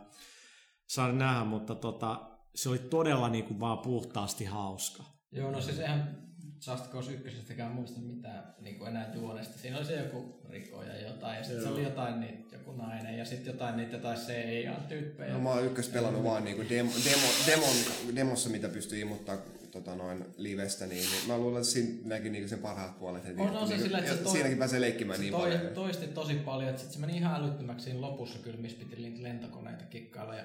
saada 0.87 1.13
nähdä, 1.13 1.45
mutta 1.45 1.75
tota, 1.75 2.29
se 2.55 2.69
oli 2.69 2.79
todella 2.79 3.29
niin 3.29 3.45
kuin 3.45 3.59
vaan 3.59 3.77
puhtaasti 3.79 4.45
hauska. 4.45 5.03
Joo, 5.31 5.51
no 5.51 5.61
siis 5.61 5.79
eihän 5.79 6.28
Just 6.67 6.91
Cause 6.91 7.11
1 7.11 7.37
muista 7.73 7.99
mitään 7.99 8.43
niin 8.61 8.75
kuin 8.77 8.89
enää 8.89 9.11
juonesta. 9.15 9.59
Siinä 9.59 9.77
oli 9.77 9.85
se 9.85 9.95
joku 9.95 10.41
riko 10.49 10.83
ja 10.83 11.01
jotain, 11.07 11.37
ja 11.37 11.43
sitten 11.43 11.63
se 11.63 11.69
oli 11.69 11.83
jotain 11.83 12.19
niitä, 12.19 12.55
joku 12.55 12.71
nainen, 12.71 13.17
ja 13.17 13.25
sitten 13.25 13.53
jotain 13.53 13.77
niitä 13.77 13.95
jotain 13.95 14.17
CIA-tyyppejä. 14.19 15.33
No 15.33 15.39
mä 15.39 15.49
oon 15.49 15.65
ykkös 15.65 15.87
pelannut 15.89 16.23
vaan 16.23 16.43
niinku 16.43 16.63
demo, 16.69 16.91
demo, 17.05 17.27
demon, 17.47 17.75
demossa, 18.15 18.49
mitä 18.49 18.69
pystyy 18.69 18.99
ilmoittaa 18.99 19.37
tota 19.71 19.95
noin 19.95 20.25
livestä, 20.37 20.87
niin, 20.87 21.09
niin 21.11 21.27
mä 21.27 21.37
luulen, 21.37 21.61
että 21.61 21.73
siinä 21.73 21.99
näki 22.05 22.29
niinku 22.29 22.49
sen 22.49 22.59
parhaat 22.59 22.99
puolet 22.99 23.25
heti. 23.25 23.41
On, 23.41 23.49
on 23.49 23.67
se 23.67 23.73
Niinku- 23.73 23.83
sillä, 23.83 23.97
että 23.99 24.11
se 24.15 24.23
toi- 24.23 24.31
siinäkin 24.31 24.57
pääsee 24.57 24.81
leikkimään 24.81 25.19
niin 25.19 25.31
toi, 25.31 25.41
paljon. 25.41 25.73
toisti 25.73 26.07
tosi 26.07 26.33
paljon, 26.35 26.69
että 26.69 26.81
sit 26.81 26.91
se 26.91 26.99
meni 26.99 27.17
ihan 27.17 27.43
älyttömäksi 27.43 27.83
siinä 27.83 28.01
lopussa 28.01 28.39
kyllä, 28.39 28.57
missä 28.57 28.77
piti 28.79 29.23
lentokoneita 29.23 29.85
kikkailla 29.85 30.35
ja 30.35 30.43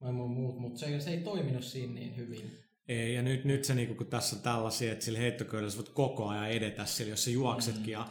maailman 0.00 0.28
muut, 0.30 0.58
mutta 0.58 0.80
se, 0.80 1.00
se 1.00 1.10
ei 1.10 1.20
toiminut 1.20 1.64
siinä 1.64 1.94
niin 1.94 2.16
hyvin. 2.16 2.67
Ei, 2.88 3.14
ja 3.14 3.22
nyt, 3.22 3.44
nyt 3.44 3.64
se 3.64 3.74
niinku, 3.74 3.94
kun 3.94 4.06
tässä 4.06 4.36
on 4.36 4.42
tällaisia, 4.42 4.92
että 4.92 5.04
sillä 5.04 5.18
heittoköydellä 5.18 5.76
voit 5.76 5.88
koko 5.88 6.28
ajan 6.28 6.50
edetä 6.50 6.84
sillä, 6.84 7.10
jos 7.10 7.24
sä 7.24 7.30
juoksetkin 7.30 7.84
Mm. 7.84 7.90
ja 7.90 8.08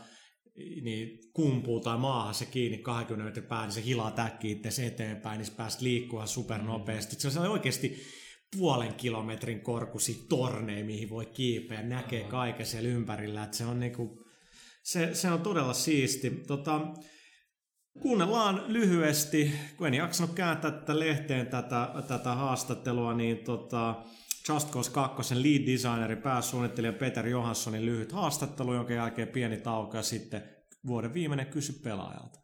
niin 0.82 1.20
kumpuu 1.34 1.80
tai 1.80 1.98
maahan 1.98 2.34
se 2.34 2.45
kiinni 2.45 2.78
20 2.78 3.26
metrin 3.26 3.49
päähän, 3.49 3.68
niin 3.68 3.74
se 3.74 3.86
hilaa 3.86 4.12
täkki 4.12 4.52
itse 4.52 4.86
eteenpäin, 4.86 5.38
niin 5.38 5.45
sä 5.45 5.54
pääset 5.58 5.82
liikkumaan 5.82 6.28
supernopeasti. 6.28 7.16
Mm. 7.16 7.20
Se 7.20 7.28
on 7.28 7.32
sellainen 7.32 7.54
oikeasti 7.54 8.02
puolen 8.58 8.94
kilometrin 8.94 9.62
korkuisia 9.62 10.26
torneja, 10.30 10.86
mihin 10.86 11.10
voi 11.10 11.26
kiipeä, 11.26 11.84
näkee 11.84 12.24
kaiken 12.24 12.66
siellä 12.66 12.90
ympärillä, 12.90 13.44
että 13.44 13.58
se 13.58 13.66
on 13.66 13.80
niinku, 13.80 14.26
se, 14.84 15.14
se 15.14 15.32
on 15.32 15.41
todella 15.41 15.74
siisti. 15.74 16.30
Tota, 16.30 16.82
Kuunnellaan 18.02 18.64
lyhyesti, 18.68 19.52
kun 19.78 19.88
en 19.88 19.94
jaksanut 19.94 20.36
kääntää 20.36 20.72
tätä 20.72 20.99
lehteen 20.99 21.48
tätä, 21.48 21.90
tätä 22.08 22.36
haastattelua, 22.36 23.14
niin 23.14 23.38
tota, 23.38 24.04
Just 24.53 24.72
Cause 24.72 24.91
2 24.91 25.44
lead 25.44 25.65
designeri, 25.74 26.15
pääsuunnittelija 26.15 26.94
Peter 26.94 27.28
Johanssonin 27.28 27.86
lyhyt 27.86 28.11
haastattelu, 28.11 28.74
jonka 28.74 28.94
jälkeen 28.94 29.28
pieni 29.28 29.57
tauko 29.57 29.98
ja 29.98 30.03
sitten 30.03 30.44
vuoden 30.88 31.14
viimeinen 31.14 31.45
kysy 31.48 31.74
pelaajalta. 31.74 32.40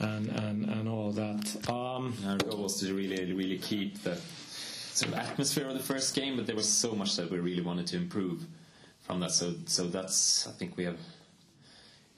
and 0.00 0.28
and 0.28 0.64
and 0.70 0.88
all 0.88 1.12
that. 1.12 1.56
Um, 1.68 2.12
Our 2.26 2.38
goal 2.38 2.62
was 2.62 2.80
to 2.80 2.86
really, 2.86 3.32
really 3.32 3.58
keep 3.58 3.94
the 4.02 4.16
sort 4.92 5.12
of 5.12 5.18
atmosphere 5.18 5.68
of 5.68 5.76
the 5.76 5.82
first 5.94 6.14
game, 6.14 6.36
but 6.36 6.46
there 6.46 6.56
was 6.56 6.68
so 6.80 6.94
much 6.94 7.16
that 7.16 7.30
we 7.30 7.38
really 7.38 7.62
wanted 7.62 7.86
to 7.86 7.96
improve 7.96 8.44
from 9.00 9.20
that. 9.20 9.30
So, 9.30 9.54
so 9.66 9.86
that's 9.86 10.46
I 10.48 10.52
think 10.58 10.76
we 10.76 10.84
have. 10.84 10.98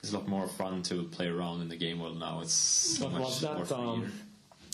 It's 0.02 0.12
a 0.12 0.18
lot 0.18 0.28
more 0.28 0.48
fun 0.48 0.82
to 0.82 1.02
play 1.04 1.26
around 1.26 1.62
in 1.62 1.68
the 1.68 1.76
game 1.76 1.98
world 2.00 2.18
now. 2.18 2.40
It's 2.42 2.98
but 2.98 3.12
much 3.12 3.20
was 3.22 3.42
more 3.42 3.54
that 3.54 3.66
freer. 3.68 3.78
um, 3.78 4.12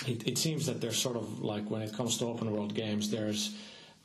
it, 0.08 0.26
it 0.26 0.38
seems 0.38 0.66
that 0.66 0.80
there's 0.80 0.98
sort 0.98 1.16
of 1.16 1.40
like 1.40 1.70
when 1.70 1.82
it 1.82 1.92
comes 1.92 2.18
to 2.18 2.26
open 2.26 2.50
world 2.50 2.74
games, 2.74 3.10
there's 3.10 3.56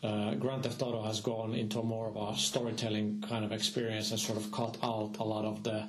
uh, 0.03 0.35
Grand 0.35 0.63
Theft 0.63 0.81
Auto 0.81 1.01
has 1.03 1.21
gone 1.21 1.53
into 1.55 1.81
more 1.81 2.07
of 2.07 2.15
a 2.15 2.37
storytelling 2.37 3.23
kind 3.27 3.43
of 3.43 3.51
experience 3.51 4.11
and 4.11 4.19
sort 4.19 4.37
of 4.37 4.51
cut 4.51 4.77
out 4.83 5.17
a 5.19 5.23
lot 5.23 5.45
of 5.45 5.63
the 5.63 5.87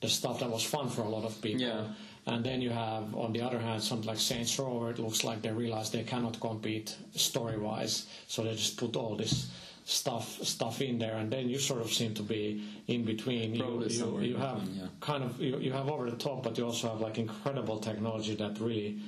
the 0.00 0.08
stuff 0.08 0.38
that 0.40 0.50
was 0.50 0.62
fun 0.62 0.88
for 0.88 1.02
a 1.02 1.08
lot 1.08 1.24
of 1.24 1.40
people. 1.42 1.60
Yeah. 1.60 1.84
And 2.26 2.44
then 2.44 2.60
you 2.60 2.70
have, 2.70 3.14
on 3.16 3.32
the 3.32 3.40
other 3.40 3.58
hand, 3.58 3.82
something 3.82 4.06
like 4.06 4.18
Saints 4.18 4.58
Row, 4.58 4.78
where 4.78 4.90
it 4.90 4.98
looks 4.98 5.24
like 5.24 5.40
they 5.42 5.50
realize 5.50 5.90
they 5.90 6.04
cannot 6.04 6.38
compete 6.38 6.94
story-wise, 7.14 8.06
so 8.26 8.42
they 8.42 8.52
just 8.54 8.76
put 8.76 8.96
all 8.96 9.16
this 9.16 9.50
stuff 9.88 10.38
stuff 10.44 10.82
in 10.82 10.98
there, 10.98 11.16
and 11.16 11.32
then 11.32 11.48
you 11.48 11.58
sort 11.58 11.80
of 11.80 11.90
seem 11.90 12.12
to 12.12 12.22
be 12.22 12.62
in 12.88 13.04
between. 13.04 13.54
You, 13.54 13.82
you, 13.88 14.20
you 14.20 14.36
have 14.36 14.62
yeah. 14.74 14.86
kind 15.00 15.24
of 15.24 15.40
you, 15.40 15.58
you 15.58 15.72
have 15.72 15.88
over 15.88 16.10
the 16.10 16.16
top, 16.16 16.42
but 16.42 16.58
you 16.58 16.66
also 16.66 16.90
have 16.90 17.00
like 17.00 17.16
incredible 17.18 17.78
technology 17.78 18.34
that 18.34 18.60
really, 18.60 18.98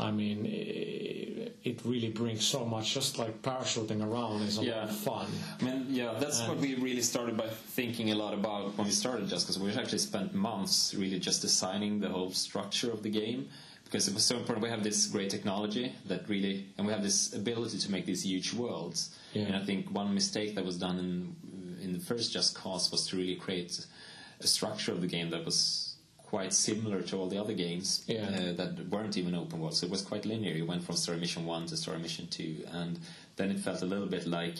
I 0.00 0.10
mean, 0.10 0.46
it, 0.46 1.80
really 1.84 2.08
brings 2.08 2.44
so 2.44 2.64
much. 2.64 2.94
Just 2.94 3.18
like 3.18 3.42
parachuting 3.42 4.04
around 4.04 4.42
is 4.42 4.58
a 4.58 4.62
lot 4.62 4.88
of 4.88 4.96
fun. 4.96 5.26
I 5.60 5.64
mean, 5.64 5.86
yeah, 5.88 6.14
that's 6.18 6.40
what 6.46 6.58
we 6.58 6.74
really 6.76 7.02
started 7.02 7.36
by 7.36 7.48
thinking 7.48 8.10
a 8.10 8.14
lot 8.14 8.32
about 8.34 8.76
when 8.76 8.86
we 8.86 8.92
started 8.92 9.28
just 9.28 9.46
because 9.46 9.58
we 9.58 9.70
actually 9.72 9.98
spent 9.98 10.34
months 10.34 10.94
really 10.94 11.18
just 11.18 11.42
designing 11.42 12.00
the 12.00 12.08
whole 12.08 12.30
structure 12.30 12.90
of 12.90 13.02
the 13.02 13.10
game 13.10 13.48
because 13.84 14.08
it 14.08 14.14
was 14.14 14.24
so 14.24 14.36
important. 14.36 14.62
We 14.62 14.70
have 14.70 14.82
this 14.82 15.06
great 15.06 15.30
technology 15.30 15.94
that 16.06 16.28
really, 16.28 16.66
and 16.76 16.86
we 16.86 16.92
have 16.92 17.02
this 17.02 17.34
ability 17.34 17.78
to 17.78 17.90
make 17.90 18.06
these 18.06 18.24
huge 18.24 18.54
worlds. 18.54 19.16
Yeah. 19.32 19.44
And 19.44 19.56
I 19.56 19.64
think 19.64 19.90
one 19.90 20.14
mistake 20.14 20.54
that 20.54 20.64
was 20.64 20.76
done 20.78 20.98
in 20.98 21.36
in 21.82 21.92
the 21.92 21.98
first 21.98 22.32
Just 22.32 22.54
Cause 22.54 22.90
was 22.90 23.06
to 23.08 23.16
really 23.16 23.36
create 23.36 23.86
a 24.40 24.46
structure 24.46 24.92
of 24.92 25.00
the 25.00 25.06
game 25.06 25.30
that 25.30 25.44
was 25.44 25.87
quite 26.28 26.52
similar 26.52 27.00
to 27.00 27.16
all 27.16 27.26
the 27.26 27.38
other 27.38 27.54
games 27.54 28.04
Yeah. 28.06 28.28
uh, 28.28 28.52
that 28.52 28.88
weren't 28.90 29.16
even 29.16 29.34
open 29.34 29.60
world. 29.60 29.74
So 29.74 29.86
it 29.86 29.90
was 29.90 30.02
quite 30.02 30.26
linear. 30.26 30.54
You 30.54 30.66
went 30.66 30.84
from 30.84 30.96
Story 30.96 31.18
Mission 31.18 31.46
1 31.46 31.66
to 31.66 31.76
Story 31.76 31.98
Mission 31.98 32.26
2, 32.28 32.66
and 32.72 33.00
then 33.36 33.50
it 33.50 33.60
felt 33.60 33.80
a 33.80 33.86
little 33.86 34.06
bit 34.06 34.26
like 34.26 34.56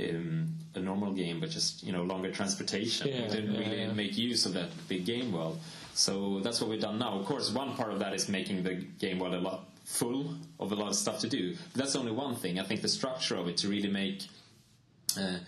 um, 0.00 0.48
a 0.74 0.80
normal 0.80 1.12
game, 1.12 1.38
but 1.38 1.50
just 1.50 1.84
you 1.84 1.92
know 1.92 2.02
longer 2.02 2.32
transportation. 2.32 3.06
Yeah, 3.06 3.26
it 3.26 3.30
didn't 3.30 3.54
yeah, 3.54 3.60
really 3.60 3.80
yeah. 3.82 3.92
make 3.92 4.18
use 4.18 4.46
of 4.46 4.52
that 4.54 4.70
big 4.88 5.04
game 5.06 5.30
world. 5.30 5.60
So 5.94 6.40
that's 6.40 6.60
what 6.60 6.68
we've 6.70 6.80
done 6.80 6.98
now. 6.98 7.12
Of 7.20 7.24
course, 7.26 7.52
one 7.52 7.74
part 7.76 7.92
of 7.92 8.00
that 8.00 8.12
is 8.12 8.28
making 8.28 8.64
the 8.64 8.74
game 8.74 9.20
world 9.20 9.34
a 9.34 9.38
lot 9.40 9.60
full 9.84 10.34
of 10.58 10.72
a 10.72 10.74
lot 10.74 10.88
of 10.88 10.96
stuff 10.96 11.20
to 11.20 11.28
do. 11.28 11.54
But 11.72 11.84
that's 11.84 11.94
only 11.94 12.10
one 12.10 12.34
thing. 12.34 12.58
I 12.58 12.64
think 12.64 12.82
the 12.82 12.88
structure 12.88 13.36
of 13.36 13.46
it 13.46 13.56
to 13.58 13.68
really 13.68 13.90
make 13.90 14.26
uh, 15.16 15.38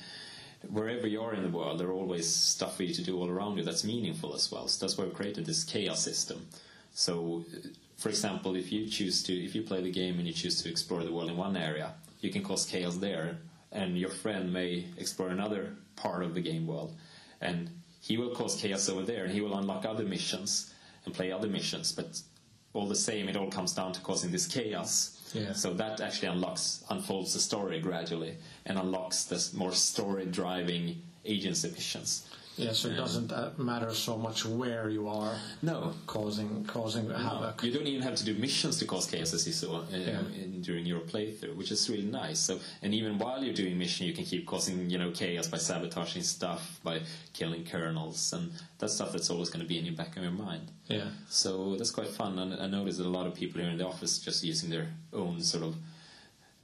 wherever 0.66 1.06
you 1.06 1.22
are 1.22 1.34
in 1.34 1.42
the 1.42 1.56
world, 1.56 1.78
there 1.78 1.88
are 1.88 1.92
always 1.92 2.28
stuff 2.28 2.76
for 2.76 2.82
you 2.82 2.94
to 2.94 3.02
do 3.02 3.18
all 3.18 3.28
around 3.28 3.56
you 3.56 3.64
that's 3.64 3.84
meaningful 3.84 4.34
as 4.34 4.50
well. 4.50 4.68
So 4.68 4.84
that's 4.84 4.98
why 4.98 5.04
we 5.04 5.10
created 5.10 5.46
this 5.46 5.64
chaos 5.64 6.02
system. 6.02 6.46
So, 6.92 7.44
uh, 7.52 7.68
for 7.96 8.08
example, 8.08 8.56
if 8.56 8.72
you 8.72 8.86
choose 8.88 9.22
to, 9.24 9.32
if 9.32 9.54
you 9.54 9.62
play 9.62 9.82
the 9.82 9.90
game 9.90 10.18
and 10.18 10.26
you 10.26 10.32
choose 10.32 10.60
to 10.62 10.68
explore 10.68 11.04
the 11.04 11.12
world 11.12 11.30
in 11.30 11.36
one 11.36 11.56
area, 11.56 11.94
you 12.20 12.30
can 12.30 12.42
cause 12.42 12.66
chaos 12.66 12.96
there, 12.96 13.38
and 13.72 13.98
your 13.98 14.10
friend 14.10 14.52
may 14.52 14.86
explore 14.96 15.28
another 15.28 15.74
part 15.96 16.22
of 16.22 16.34
the 16.34 16.40
game 16.40 16.66
world, 16.66 16.94
and 17.40 17.70
he 18.00 18.16
will 18.16 18.34
cause 18.34 18.56
chaos 18.60 18.88
over 18.88 19.02
there, 19.02 19.24
and 19.24 19.32
he 19.32 19.40
will 19.40 19.56
unlock 19.56 19.84
other 19.84 20.04
missions 20.04 20.72
and 21.04 21.14
play 21.14 21.30
other 21.30 21.48
missions. 21.48 21.92
But 21.92 22.20
all 22.72 22.88
the 22.88 22.96
same, 22.96 23.28
it 23.28 23.36
all 23.36 23.50
comes 23.50 23.72
down 23.72 23.92
to 23.92 24.00
causing 24.00 24.30
this 24.30 24.46
chaos. 24.46 25.17
So 25.54 25.74
that 25.74 26.00
actually 26.00 26.28
unlocks, 26.28 26.84
unfolds 26.88 27.34
the 27.34 27.40
story 27.40 27.80
gradually, 27.80 28.36
and 28.66 28.78
unlocks 28.78 29.24
this 29.24 29.52
more 29.52 29.72
story-driving 29.72 31.02
agency 31.24 31.70
missions. 31.70 32.26
Yeah, 32.58 32.72
so 32.72 32.88
it 32.88 32.96
doesn't 32.96 33.30
uh, 33.32 33.50
matter 33.56 33.94
so 33.94 34.16
much 34.18 34.44
where 34.44 34.88
you 34.90 35.06
are 35.08 35.32
No, 35.62 35.92
causing 36.06 36.64
causing 36.64 37.08
havoc. 37.08 37.62
you 37.62 37.72
don't 37.72 37.86
even 37.86 38.02
have 38.02 38.16
to 38.16 38.24
do 38.24 38.34
missions 38.34 38.78
to 38.80 38.84
cause 38.84 39.06
chaos 39.06 39.32
as 39.32 39.46
you 39.46 39.52
saw 39.52 39.76
uh, 39.82 39.84
Yeah. 39.90 40.20
in, 40.42 40.60
during 40.62 40.84
your 40.84 41.00
playthrough, 41.00 41.54
which 41.56 41.70
is 41.70 41.88
really 41.88 42.10
nice. 42.22 42.40
So, 42.40 42.58
and 42.82 42.92
even 42.94 43.18
while 43.18 43.42
you're 43.44 43.54
doing 43.54 43.78
mission, 43.78 44.06
you 44.08 44.12
can 44.12 44.24
keep 44.24 44.44
causing 44.46 44.90
you 44.90 44.98
know 44.98 45.10
chaos 45.12 45.46
by 45.46 45.58
sabotaging 45.58 46.22
stuff, 46.24 46.80
by 46.82 47.00
killing 47.32 47.64
kernels, 47.64 48.32
and 48.32 48.50
that's 48.78 48.94
stuff 48.94 49.12
that's 49.12 49.30
always 49.30 49.50
going 49.50 49.62
to 49.62 49.68
be 49.68 49.78
in 49.78 49.84
your 49.84 49.94
back 49.94 50.16
of 50.16 50.22
your 50.24 50.32
mind. 50.32 50.66
Yeah. 50.88 51.10
So 51.28 51.76
that's 51.76 51.92
quite 51.92 52.08
fun, 52.08 52.38
and 52.40 52.60
I 52.60 52.66
noticed 52.66 52.98
that 52.98 53.06
a 53.06 53.16
lot 53.18 53.26
of 53.28 53.34
people 53.34 53.60
here 53.60 53.70
in 53.70 53.78
the 53.78 53.86
office 53.86 54.18
just 54.18 54.42
using 54.42 54.68
their 54.70 54.88
own 55.12 55.40
sort 55.42 55.62
of 55.64 55.74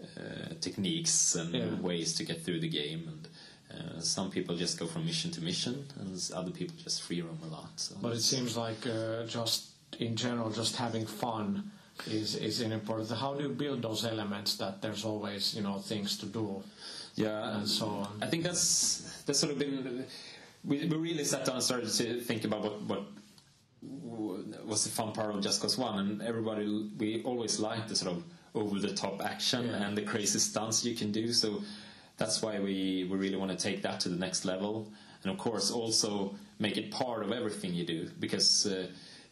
uh, 0.03 0.55
techniques 0.61 1.35
and 1.35 1.55
Yeah. 1.55 1.75
ways 1.81 2.15
to 2.15 2.25
get 2.25 2.43
through 2.45 2.61
the 2.61 2.69
game. 2.69 3.05
And 3.07 3.29
uh, 3.75 4.01
some 4.01 4.31
people 4.31 4.57
just 4.57 4.79
go 4.79 4.87
from 4.87 5.05
mission 5.05 5.31
to 5.33 5.41
mission, 5.43 5.85
and 6.01 6.31
other 6.35 6.51
people 6.51 6.75
just 6.83 7.03
free 7.03 7.21
roam 7.23 7.39
a 7.45 7.47
lot. 7.49 7.71
So 7.77 7.97
But 8.01 8.13
it 8.13 8.21
seems 8.23 8.57
like 8.57 8.87
uh, 8.87 9.25
just 9.27 9.71
in 9.99 10.17
general, 10.17 10.51
just 10.51 10.77
having 10.77 11.07
fun 11.07 11.71
is 12.07 12.35
is 12.37 12.61
important. 12.61 13.11
How 13.11 13.35
do 13.35 13.43
you 13.45 13.51
build 13.51 13.83
those 13.83 14.05
elements 14.05 14.57
that 14.57 14.83
there's 14.83 15.05
always 15.05 15.55
you 15.55 15.63
know 15.63 15.79
things 15.79 16.19
to 16.19 16.27
do 16.27 16.63
yeah, 17.17 17.57
and 17.59 17.69
so 17.69 17.87
on? 17.87 18.19
I 18.23 18.27
think 18.27 18.43
that's 18.45 19.23
that's 19.27 19.39
sort 19.39 19.53
of 19.53 19.59
been. 19.59 20.05
We, 20.65 20.87
we 20.87 20.97
really 20.97 21.25
sat 21.25 21.45
down 21.45 21.57
and 21.57 21.65
started 21.65 21.91
to 21.93 22.21
think 22.21 22.45
about 22.45 22.63
what 22.63 22.81
what 22.83 23.03
was 24.67 24.85
the 24.85 24.91
fun 24.91 25.13
part 25.13 25.35
of 25.35 25.43
Just 25.43 25.61
Cause 25.61 25.77
One, 25.79 25.99
and 25.99 26.23
everybody 26.23 26.91
we 26.99 27.23
always 27.25 27.61
liked 27.61 27.89
the 27.89 27.97
sort 27.97 28.17
of 28.17 28.25
over 28.55 28.79
the 28.79 28.95
top 28.95 29.21
action 29.25 29.67
Yeah. 29.67 29.83
and 29.87 29.97
the 29.97 30.03
crazy 30.03 30.39
stunts 30.39 30.85
you 30.85 30.95
can 30.95 31.11
do. 31.13 31.33
So 31.33 31.63
that's 32.17 32.43
why 32.43 32.59
we 32.59 33.07
we 33.11 33.17
really 33.17 33.37
want 33.37 33.51
to 33.51 33.57
take 33.57 33.83
that 33.83 34.01
to 34.01 34.09
the 34.09 34.17
next 34.17 34.45
level, 34.45 34.91
and 35.23 35.33
of 35.33 35.39
course 35.39 35.71
also 35.71 36.35
make 36.59 36.77
it 36.77 36.91
part 36.91 37.23
of 37.23 37.33
everything 37.33 37.75
you 37.75 37.85
do 37.85 38.11
because. 38.21 38.67
Uh, 38.67 38.87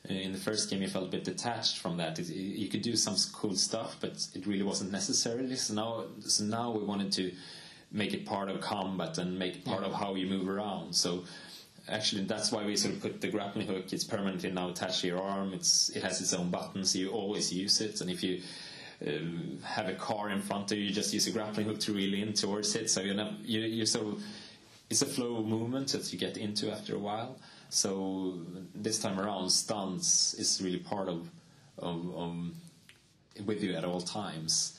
in 0.08 0.32
the 0.32 0.38
first 0.38 0.68
game, 0.68 0.82
you 0.82 0.88
felt 0.88 1.04
a 1.04 1.08
bit 1.08 1.22
detached 1.22 1.78
from 1.78 1.96
that. 1.98 2.18
It, 2.18 2.26
you 2.26 2.68
could 2.68 2.82
do 2.82 2.96
some 2.96 3.14
cool 3.32 3.54
stuff, 3.54 3.96
but 4.00 4.26
it 4.34 4.46
really 4.48 4.64
wasn't 4.64 4.90
necessary. 4.90 5.54
So 5.54 5.74
now, 5.74 6.04
so 6.18 6.42
now 6.42 6.72
we 6.72 6.82
wanted 6.82 7.12
to 7.12 7.32
make 7.92 8.12
it 8.14 8.26
part 8.26 8.48
of 8.48 8.60
combat 8.60 9.18
and 9.18 9.38
make 9.38 9.56
it 9.56 9.64
part 9.64 9.84
of 9.84 9.92
how 9.92 10.14
you 10.14 10.26
move 10.26 10.48
around. 10.48 10.94
So 10.94 11.24
actually, 11.88 12.24
that's 12.24 12.50
why 12.50 12.64
we 12.64 12.76
sort 12.76 12.94
of 12.94 13.00
put 13.00 13.20
the 13.20 13.28
grappling 13.28 13.66
hook. 13.66 13.92
It's 13.92 14.04
permanently 14.04 14.50
now 14.50 14.70
attached 14.70 15.02
to 15.02 15.06
your 15.06 15.22
arm. 15.22 15.52
It's 15.52 15.90
it 15.90 16.02
has 16.02 16.20
its 16.20 16.32
own 16.32 16.50
button, 16.50 16.84
so 16.84 16.98
you 16.98 17.10
always 17.10 17.52
use 17.52 17.80
it. 17.80 18.00
And 18.00 18.10
if 18.10 18.22
you 18.22 18.42
um, 19.06 19.58
have 19.64 19.88
a 19.88 19.94
car 19.94 20.30
in 20.30 20.40
front 20.40 20.72
of 20.72 20.78
you, 20.78 20.84
you 20.84 20.92
just 20.92 21.12
use 21.12 21.26
a 21.26 21.30
grappling 21.30 21.66
hook 21.66 21.80
to 21.80 21.92
reel 21.92 22.14
in 22.14 22.32
towards 22.32 22.74
it. 22.76 22.90
So 22.90 23.00
you 23.00 23.14
know 23.14 23.34
you 23.42 23.60
you 23.60 23.86
sort 23.86 24.06
of 24.06 24.22
it's 24.90 25.02
a 25.02 25.06
flow 25.06 25.36
of 25.36 25.46
movement 25.46 25.88
that 25.92 26.12
you 26.12 26.18
get 26.18 26.36
into 26.36 26.70
after 26.70 26.94
a 26.94 26.98
while. 26.98 27.38
So 27.70 28.38
this 28.74 28.98
time 28.98 29.18
around, 29.18 29.50
stunts 29.50 30.34
is 30.34 30.60
really 30.62 30.78
part 30.78 31.08
of 31.08 31.28
of, 31.78 32.14
of 32.14 32.36
with 33.46 33.62
you 33.62 33.74
at 33.74 33.84
all 33.84 34.00
times, 34.00 34.78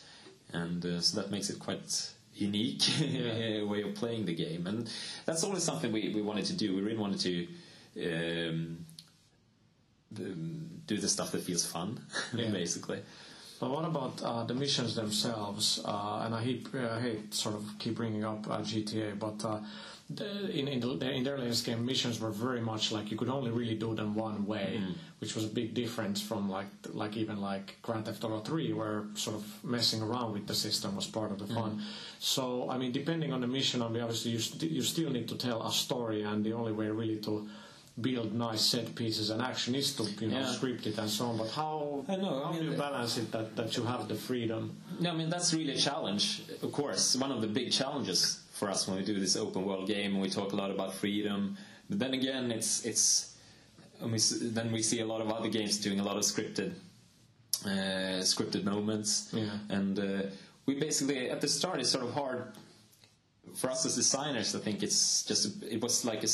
and 0.53 0.85
uh, 0.85 1.01
so 1.01 1.19
that 1.21 1.31
makes 1.31 1.49
it 1.49 1.59
quite 1.59 2.09
unique 2.35 2.83
way 3.01 3.81
of 3.83 3.95
playing 3.95 4.25
the 4.25 4.35
game, 4.35 4.67
and 4.67 4.89
that's 5.25 5.43
always 5.43 5.63
something 5.63 5.91
we, 5.91 6.13
we 6.13 6.21
wanted 6.21 6.45
to 6.45 6.53
do. 6.53 6.75
We 6.75 6.81
really 6.81 6.97
wanted 6.97 7.19
to 7.21 7.47
um, 8.49 8.85
the, 10.11 10.23
do 10.87 10.97
the 10.97 11.07
stuff 11.07 11.31
that 11.31 11.41
feels 11.43 11.65
fun, 11.65 11.99
Yeah. 12.35 12.49
basically. 12.51 12.99
But 13.63 13.71
what 13.71 13.85
about 13.85 14.21
uh, 14.21 14.43
the 14.43 14.53
missions 14.53 14.93
themselves? 14.93 15.81
Uh, 15.85 16.23
and 16.25 16.35
I 16.35 16.41
hate, 16.43 16.67
I 16.75 16.99
hate 16.99 17.33
sort 17.33 17.55
of 17.55 17.63
keep 17.79 17.95
bringing 17.95 18.25
up 18.25 18.45
uh, 18.49 18.57
GTA, 18.59 19.17
but 19.17 19.39
uh, 19.45 19.59
in 20.51 20.67
in, 20.67 20.81
the, 20.81 21.09
in 21.09 21.23
their 21.23 21.37
latest 21.37 21.65
game, 21.65 21.85
missions 21.85 22.19
were 22.19 22.29
very 22.29 22.59
much 22.59 22.91
like 22.91 23.09
you 23.09 23.15
could 23.15 23.29
only 23.29 23.51
really 23.51 23.75
do 23.75 23.95
them 23.95 24.15
one 24.15 24.45
way, 24.45 24.81
which 25.19 25.33
was 25.33 25.45
a 25.45 25.47
big 25.47 25.73
difference 25.73 26.21
from 26.21 26.49
like 26.49 26.67
like 26.91 27.15
even 27.15 27.39
like 27.39 27.77
Grand 27.81 28.05
Theft 28.05 28.21
Auto 28.25 28.41
3, 28.41 28.73
where 28.73 29.05
sort 29.13 29.37
of 29.37 29.45
messing 29.63 30.01
around 30.01 30.33
with 30.33 30.45
the 30.45 30.55
system 30.55 30.97
was 30.97 31.07
part 31.07 31.31
of 31.31 31.39
the 31.39 31.47
fun. 31.47 31.81
So 32.19 32.69
I 32.69 32.77
mean, 32.77 32.91
depending 32.91 33.31
on 33.31 33.39
the 33.39 33.47
mission, 33.47 33.81
I 33.81 33.87
mean, 33.87 34.03
obviously 34.03 34.31
you 34.31 34.39
st- 34.39 34.71
you 34.73 34.81
still 34.81 35.09
need 35.09 35.29
to 35.29 35.37
tell 35.37 35.65
a 35.65 35.71
story, 35.71 36.23
and 36.23 36.43
the 36.43 36.51
only 36.51 36.73
way 36.73 36.89
really 36.89 37.19
to 37.19 37.47
build 38.01 38.33
nice 38.33 38.61
set 38.61 38.95
pieces 38.95 39.29
and 39.29 39.39
action 39.41 39.75
is 39.75 39.95
to 39.95 40.03
you 40.03 40.27
know 40.27 40.39
Yeah. 40.39 40.51
script 40.51 40.87
it 40.87 40.97
and 40.97 41.09
so 41.09 41.25
on. 41.25 41.37
But 41.37 41.49
how 41.51 42.03
I 42.07 42.15
know, 42.15 42.41
I 42.41 42.45
how 42.47 42.51
mean, 42.53 42.63
do 42.63 42.71
you 42.71 42.77
balance 42.77 43.17
it 43.17 43.31
that, 43.31 43.55
that 43.55 43.77
you 43.77 43.83
have 43.83 44.07
the 44.07 44.15
freedom? 44.15 44.75
No, 44.99 45.11
I 45.11 45.15
mean 45.15 45.29
that's 45.29 45.53
really 45.53 45.73
a 45.73 45.77
challenge. 45.77 46.41
Of 46.63 46.71
course, 46.71 47.15
one 47.15 47.31
of 47.31 47.41
the 47.41 47.47
big 47.47 47.71
challenges 47.71 48.39
for 48.53 48.69
us 48.69 48.87
when 48.87 48.97
we 48.97 49.03
do 49.05 49.19
this 49.19 49.35
open 49.35 49.63
world 49.65 49.87
game, 49.87 50.13
and 50.13 50.21
we 50.21 50.29
talk 50.29 50.53
a 50.53 50.55
lot 50.55 50.71
about 50.71 50.93
freedom. 50.93 51.55
But 51.89 51.99
then 51.99 52.13
again, 52.13 52.51
it's 52.51 52.83
it's. 52.85 53.29
We, 54.01 54.17
then 54.49 54.71
we 54.71 54.81
see 54.81 54.99
a 54.99 55.05
lot 55.05 55.21
of 55.21 55.29
other 55.31 55.47
games 55.47 55.77
doing 55.77 55.99
a 56.01 56.03
lot 56.03 56.17
of 56.17 56.23
scripted, 56.23 56.73
uh, 57.65 58.21
scripted 58.23 58.63
moments, 58.63 59.29
Yeah. 59.31 59.57
and 59.69 59.97
uh, 59.99 60.21
we 60.65 60.75
basically 60.75 61.29
at 61.29 61.39
the 61.41 61.47
start 61.47 61.79
it's 61.79 61.89
sort 61.91 62.03
of 62.03 62.13
hard 62.13 62.51
for 63.55 63.69
us 63.69 63.85
as 63.85 63.95
designers. 63.95 64.55
I 64.55 64.59
think 64.59 64.83
it's 64.83 65.23
just 65.23 65.63
it 65.63 65.79
was 65.81 66.03
like 66.05 66.23
a 66.23 66.27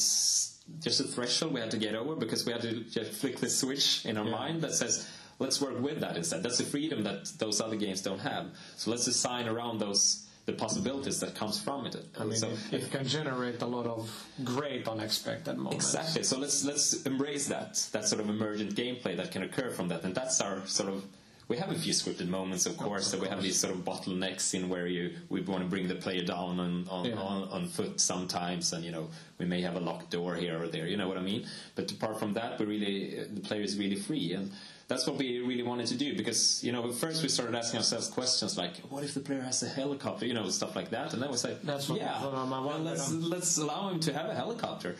just 0.79 0.99
a 0.99 1.03
threshold 1.03 1.53
we 1.53 1.59
had 1.59 1.71
to 1.71 1.77
get 1.77 1.95
over 1.95 2.15
because 2.15 2.45
we 2.45 2.51
had 2.51 2.61
to 2.61 2.81
just 2.81 3.11
flick 3.11 3.37
the 3.37 3.49
switch 3.49 4.05
in 4.05 4.17
our 4.17 4.25
mind 4.25 4.61
that 4.61 4.73
says 4.73 5.07
let's 5.39 5.61
work 5.61 5.79
with 5.79 6.01
that 6.01 6.17
instead. 6.17 6.43
That's 6.43 6.59
a 6.59 6.65
freedom 6.65 7.03
that 7.03 7.25
those 7.37 7.61
other 7.61 7.75
games 7.75 8.01
don't 8.01 8.19
have. 8.19 8.47
So 8.75 8.91
let's 8.91 9.05
design 9.05 9.47
around 9.47 9.79
those 9.79 10.25
the 10.45 10.53
possibilities 10.53 11.19
that 11.19 11.35
comes 11.35 11.61
from 11.61 11.85
it. 11.85 11.95
I 12.19 12.23
mean, 12.23 12.37
so, 12.37 12.49
it, 12.71 12.83
it 12.83 12.91
can 12.91 13.07
generate 13.07 13.61
a 13.61 13.65
lot 13.65 13.85
of 13.85 14.09
great 14.43 14.87
unexpected 14.87 15.57
moments. 15.57 15.93
Exactly. 15.93 16.23
So 16.23 16.37
let's 16.37 16.63
let's 16.65 17.03
embrace 17.03 17.47
that 17.47 17.73
that 17.91 18.07
sort 18.07 18.21
of 18.21 18.29
emergent 18.29 18.75
gameplay 18.75 19.15
that 19.17 19.31
can 19.31 19.43
occur 19.43 19.69
from 19.69 19.89
that, 19.89 20.03
and 20.03 20.15
that's 20.15 20.41
our 20.41 20.65
sort 20.65 20.89
of. 20.89 21.03
We 21.49 21.57
have 21.57 21.71
a 21.71 21.76
few 21.76 21.93
scripted 21.93 22.27
moments, 22.27 22.67
of 22.67 22.77
course, 22.77 23.09
that 23.09 23.19
we 23.19 23.27
have 23.27 23.41
these 23.41 23.59
sort 23.59 23.73
of 23.73 23.80
bottlenecks 23.84 24.53
in 24.53 24.69
where 24.69 24.85
you 24.85 25.15
we 25.30 25.41
want 25.41 25.63
to 25.63 25.67
bring 25.69 25.88
the 25.88 25.95
player 25.95 26.23
down 26.23 26.59
on 26.59 26.88
on, 26.88 27.05
Yeah. 27.05 27.15
on 27.15 27.49
on 27.49 27.67
foot 27.67 27.99
sometimes, 27.99 28.71
and 28.71 28.85
you 28.85 28.91
know 28.91 29.09
we 29.39 29.45
may 29.47 29.61
have 29.61 29.76
a 29.76 29.80
locked 29.80 30.11
door 30.11 30.35
here 30.35 30.61
or 30.61 30.67
there. 30.67 30.85
You 30.88 30.95
know 30.95 31.07
what 31.07 31.17
I 31.17 31.21
mean? 31.21 31.47
But 31.73 31.91
apart 31.91 32.19
from 32.19 32.34
that, 32.34 32.59
we 32.59 32.65
really 32.67 33.23
the 33.34 33.41
player 33.41 33.63
is 33.63 33.77
really 33.80 33.95
free, 33.95 34.34
and 34.34 34.51
that's 34.88 35.07
what 35.07 35.17
we 35.17 35.39
really 35.39 35.63
wanted 35.63 35.88
to 35.88 35.97
do 35.97 36.15
because 36.15 36.63
you 36.63 36.71
know 36.71 36.88
at 36.88 36.93
first 36.93 37.23
we 37.23 37.30
started 37.30 37.55
asking 37.55 37.80
ourselves 37.80 38.09
questions 38.09 38.55
like, 38.55 38.77
what 38.93 39.03
if 39.03 39.15
the 39.15 39.19
player 39.19 39.41
has 39.41 39.63
a 39.63 39.69
helicopter? 39.69 40.27
You 40.27 40.35
know 40.35 40.47
stuff 40.49 40.76
like 40.76 40.91
that, 40.91 41.13
and 41.13 41.21
then 41.21 41.31
we 41.31 41.38
said, 41.38 41.57
That's 41.63 41.89
yeah, 41.89 42.21
well, 42.21 42.80
let's 42.80 43.09
let's 43.11 43.57
allow 43.57 43.89
him 43.89 43.99
to 44.01 44.13
have 44.13 44.30
a 44.30 44.35
helicopter 44.35 44.97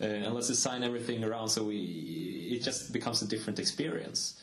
uh, 0.00 0.04
and 0.04 0.34
let's 0.34 0.48
design 0.48 0.82
everything 0.82 1.22
around 1.22 1.48
so 1.48 1.64
we 1.64 2.48
it 2.50 2.62
just 2.62 2.92
becomes 2.92 3.22
a 3.22 3.28
different 3.28 3.58
experience. 3.58 4.40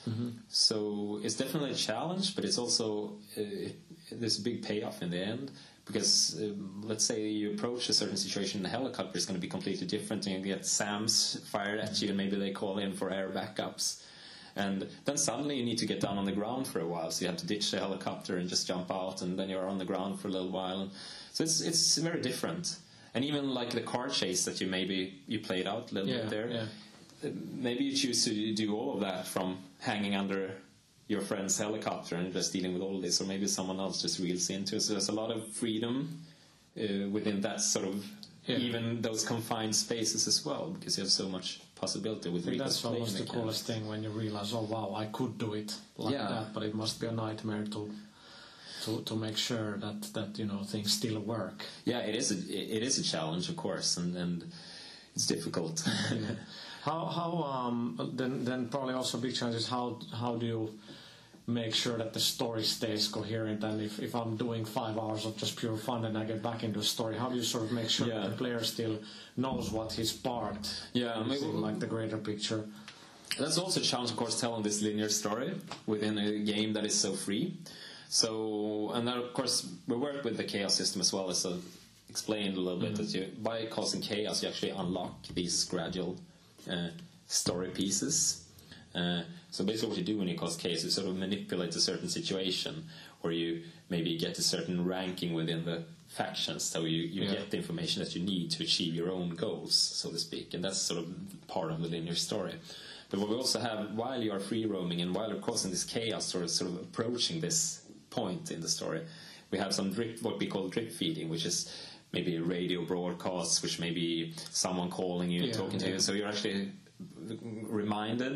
So 0.48 1.20
it's 1.24 1.36
definitely 1.36 1.72
a 1.72 1.76
challenge 1.76 2.36
but 2.36 2.46
it's 2.46 2.58
also 2.58 3.18
uh, 3.38 3.70
there's 4.12 4.40
a 4.40 4.42
big 4.42 4.64
payoff 4.64 5.02
in 5.02 5.10
the 5.10 5.20
end 5.20 5.52
because 5.86 6.38
um, 6.42 6.82
let's 6.86 7.04
say 7.04 7.28
you 7.28 7.54
approach 7.54 7.90
a 7.90 7.94
certain 7.94 8.18
situation 8.18 8.60
in 8.60 8.66
a 8.66 8.70
helicopter 8.70 9.18
is 9.18 9.26
going 9.26 9.36
to 9.36 9.42
be 9.42 9.48
completely 9.48 9.88
different 9.88 10.26
and 10.28 10.36
you 10.36 10.54
get 10.54 10.66
SAMs 10.66 11.42
fired 11.50 11.80
at 11.80 12.02
you 12.02 12.10
and 12.10 12.18
maybe 12.18 12.36
they 12.36 12.52
call 12.52 12.78
in 12.78 12.94
for 12.94 13.12
air 13.12 13.30
backups. 13.30 14.04
And 14.56 14.88
then 15.06 15.18
suddenly 15.18 15.56
you 15.56 15.64
need 15.64 15.78
to 15.78 15.86
get 15.86 16.00
down 16.00 16.18
on 16.18 16.26
the 16.26 16.32
ground 16.32 16.68
for 16.68 16.80
a 16.82 16.86
while 16.86 17.12
so 17.12 17.24
you 17.24 17.28
have 17.28 17.38
to 17.38 17.48
ditch 17.48 17.72
the 17.72 17.80
helicopter 17.80 18.38
and 18.38 18.50
just 18.50 18.68
jump 18.68 18.92
out 18.92 19.22
and 19.22 19.38
then 19.38 19.50
you're 19.50 19.68
on 19.68 19.78
the 19.78 19.86
ground 19.86 20.20
for 20.20 20.28
a 20.28 20.32
little 20.32 20.50
while. 20.50 20.90
So 21.32 21.44
it's 21.44 21.62
it's 21.62 21.98
very 21.98 22.22
different 22.22 22.78
and 23.18 23.26
even 23.26 23.44
like 23.60 23.72
the 23.72 23.82
car 23.94 24.08
chase 24.10 24.46
that 24.46 24.62
you 24.62 24.68
maybe 24.68 24.98
you 25.28 25.40
played 25.50 25.68
out 25.74 25.92
a 25.92 25.94
little 25.96 26.10
Yeah, 26.10 26.18
bit 26.22 26.30
there 26.36 26.48
yeah. 26.58 26.66
uh, 27.26 27.32
maybe 27.68 27.84
you 27.88 27.96
choose 28.04 28.20
to 28.26 28.54
do 28.64 28.68
all 28.78 28.94
of 28.96 29.00
that 29.08 29.26
from 29.34 29.58
hanging 29.80 30.16
under 30.22 30.42
your 31.08 31.22
friend's 31.30 31.58
helicopter 31.58 32.16
and 32.20 32.32
just 32.32 32.54
dealing 32.54 32.74
with 32.76 32.84
all 32.88 32.98
this 33.06 33.20
or 33.22 33.26
maybe 33.34 33.48
someone 33.48 33.80
else 33.86 34.02
just 34.06 34.20
reels 34.20 34.50
into 34.52 34.76
it 34.76 34.82
so 34.82 34.94
there's 34.94 35.10
a 35.10 35.18
lot 35.24 35.32
of 35.36 35.40
freedom 35.62 35.94
uh, 36.80 37.10
within 37.18 37.42
that 37.48 37.60
sort 37.76 37.88
of 37.94 37.98
Yeah. 38.48 38.68
even 38.68 38.84
those 39.08 39.22
confined 39.34 39.76
spaces 39.86 40.22
as 40.32 40.38
well 40.48 40.66
because 40.76 40.94
you 40.98 41.04
have 41.06 41.12
so 41.24 41.28
much 41.38 41.48
possibility 41.84 42.30
with 42.36 42.44
real 42.48 42.60
that's 42.64 42.86
almost 42.86 43.18
the 43.22 43.26
coolest 43.36 43.62
thing 43.70 43.82
when 43.92 44.00
you 44.06 44.12
realize, 44.24 44.50
oh 44.60 44.66
wow, 44.76 44.88
I 45.04 45.06
could 45.18 45.34
do 45.46 45.50
it 45.62 45.70
like 46.06 46.14
Yeah. 46.16 46.28
that, 46.34 46.46
but 46.54 46.62
it 46.70 46.74
must 46.84 46.96
be 47.02 47.08
a 47.14 47.16
nightmare 47.24 47.66
to 47.76 47.82
to 48.88 49.02
to 49.04 49.16
make 49.16 49.38
sure 49.38 49.78
that 49.78 50.02
that 50.14 50.40
you 50.40 50.46
know 50.46 50.64
things 50.64 50.94
still 50.94 51.20
work. 51.20 51.64
Yeah, 51.86 52.00
it 52.00 52.16
is. 52.16 52.32
A, 52.32 52.36
it 52.78 52.84
is 52.84 52.98
a 52.98 53.04
challenge, 53.04 53.50
of 53.50 53.56
course, 53.56 53.98
and, 53.98 54.16
and 54.18 54.44
it's 55.16 55.28
difficult. 55.28 55.84
How 56.88 57.06
how 57.20 57.32
um 57.44 58.00
then 58.16 58.46
then 58.46 58.70
probably 58.70 58.94
also 58.94 59.18
a 59.18 59.22
big 59.22 59.36
challenge 59.36 59.58
is 59.58 59.68
how 59.68 60.00
how 60.22 60.36
do 60.38 60.46
you 60.46 60.80
make 61.46 61.74
sure 61.76 61.98
that 61.98 62.12
the 62.14 62.20
story 62.20 62.64
stays 62.64 63.08
coherent 63.10 63.64
and 63.64 63.82
if, 63.82 64.00
if 64.00 64.14
I'm 64.16 64.36
doing 64.38 64.64
five 64.66 64.98
hours 64.98 65.26
of 65.26 65.36
just 65.38 65.56
pure 65.58 65.78
fun 65.78 66.06
and 66.06 66.18
I 66.18 66.24
get 66.26 66.42
back 66.42 66.64
into 66.64 66.80
a 66.80 66.84
story, 66.84 67.16
how 67.18 67.30
do 67.30 67.36
you 67.36 67.44
sort 67.44 67.64
of 67.66 67.72
make 67.72 67.90
sure 67.90 68.08
Yeah. 68.08 68.20
that 68.22 68.30
the 68.32 68.38
player 68.38 68.64
still 68.64 68.96
knows 69.36 69.70
what 69.72 69.92
his 69.94 70.12
part 70.14 70.64
Yeah, 70.94 71.22
is 71.22 71.28
maybe- 71.28 71.50
in 71.52 71.62
like 71.68 71.80
the 71.80 71.88
greater 71.88 72.18
picture? 72.18 72.64
That's 73.40 73.58
also 73.58 73.80
a 73.80 73.84
challenge, 73.84 74.12
of 74.12 74.18
course, 74.18 74.40
telling 74.40 74.64
this 74.64 74.82
linear 74.82 75.10
story 75.10 75.52
within 75.86 76.18
a 76.18 76.40
game 76.54 76.70
that 76.74 76.86
is 76.86 76.96
so 76.96 77.12
free. 77.14 77.44
So, 78.10 78.92
and 78.94 79.08
then 79.08 79.18
of 79.18 79.34
course 79.34 79.68
we 79.88 79.96
work 79.98 80.24
with 80.24 80.38
the 80.38 80.44
chaos 80.44 80.76
system 80.76 81.02
as 81.02 81.12
well 81.12 81.30
as 81.30 81.46
I 81.46 81.54
explained 82.10 82.58
a 82.58 82.62
little 82.62 82.80
bit 82.80 82.96
that 82.96 83.14
you 83.14 83.28
by 83.40 83.66
causing 83.66 84.02
chaos 84.02 84.42
you 84.42 84.50
actually 84.50 84.72
unlock 84.72 85.28
these 85.34 85.66
gradual 85.66 86.18
uh, 86.72 86.90
story 87.28 87.70
pieces. 87.70 88.46
Uh, 88.96 89.22
so 89.52 89.64
basically, 89.64 89.90
what 89.90 89.98
you 89.98 90.04
do 90.04 90.18
when 90.18 90.28
you 90.28 90.38
cause 90.38 90.56
chaos 90.56 90.84
is 90.84 90.96
sort 90.96 91.08
of 91.08 91.16
manipulate 91.18 91.76
a 91.76 91.80
certain 91.80 92.10
situation, 92.10 92.86
or 93.22 93.32
you 93.32 93.62
maybe 93.90 94.18
get 94.18 94.38
a 94.40 94.42
certain 94.42 94.86
ranking 94.86 95.34
within 95.34 95.66
the 95.66 95.84
factions, 96.08 96.64
so 96.64 96.82
you, 96.86 97.04
you 97.04 97.24
Yeah. 97.24 97.34
get 97.34 97.52
the 97.52 97.58
information 97.58 98.04
that 98.04 98.16
you 98.16 98.24
need 98.24 98.50
to 98.52 98.64
achieve 98.64 98.96
your 98.96 99.12
own 99.12 99.30
goals, 99.36 99.76
so 99.76 100.10
to 100.10 100.18
speak, 100.18 100.54
and 100.54 100.64
that's 100.64 100.80
sort 100.80 101.00
of 101.02 101.08
part 101.48 101.72
of 101.72 101.82
the 101.82 101.88
linear 101.90 102.16
story. 102.16 102.54
But 103.10 103.20
what 103.20 103.30
we 103.30 103.36
also 103.36 103.60
have, 103.60 103.94
while 103.94 104.22
you 104.22 104.32
are 104.32 104.40
free 104.40 104.66
roaming 104.66 105.02
and 105.02 105.14
while 105.14 105.30
you're 105.30 105.40
causing 105.40 105.70
this 105.72 105.84
chaos 105.84 106.34
or 106.34 106.48
sort 106.48 106.72
of 106.72 106.78
approaching 106.78 107.40
this 107.40 107.82
point 108.18 108.52
in 108.52 108.60
the 108.62 108.70
story, 108.70 109.02
we 109.52 109.58
have 109.64 109.72
some 109.74 109.88
drip, 109.94 110.22
what 110.22 110.40
we 110.40 110.48
call 110.48 110.68
drip 110.76 110.92
feeding, 110.92 111.30
which 111.30 111.46
is 111.46 111.58
maybe 112.12 112.36
a 112.38 112.42
radio 112.42 112.80
broadcasts, 112.94 113.62
which 113.64 113.80
may 113.80 113.92
be 113.92 114.34
someone 114.64 114.90
calling 114.90 115.30
you, 115.30 115.44
Yeah, 115.44 115.54
talking 115.62 115.80
to 115.80 115.90
you. 115.90 116.00
So 116.00 116.14
you're 116.14 116.28
actually 116.36 116.72
reminded 117.70 118.36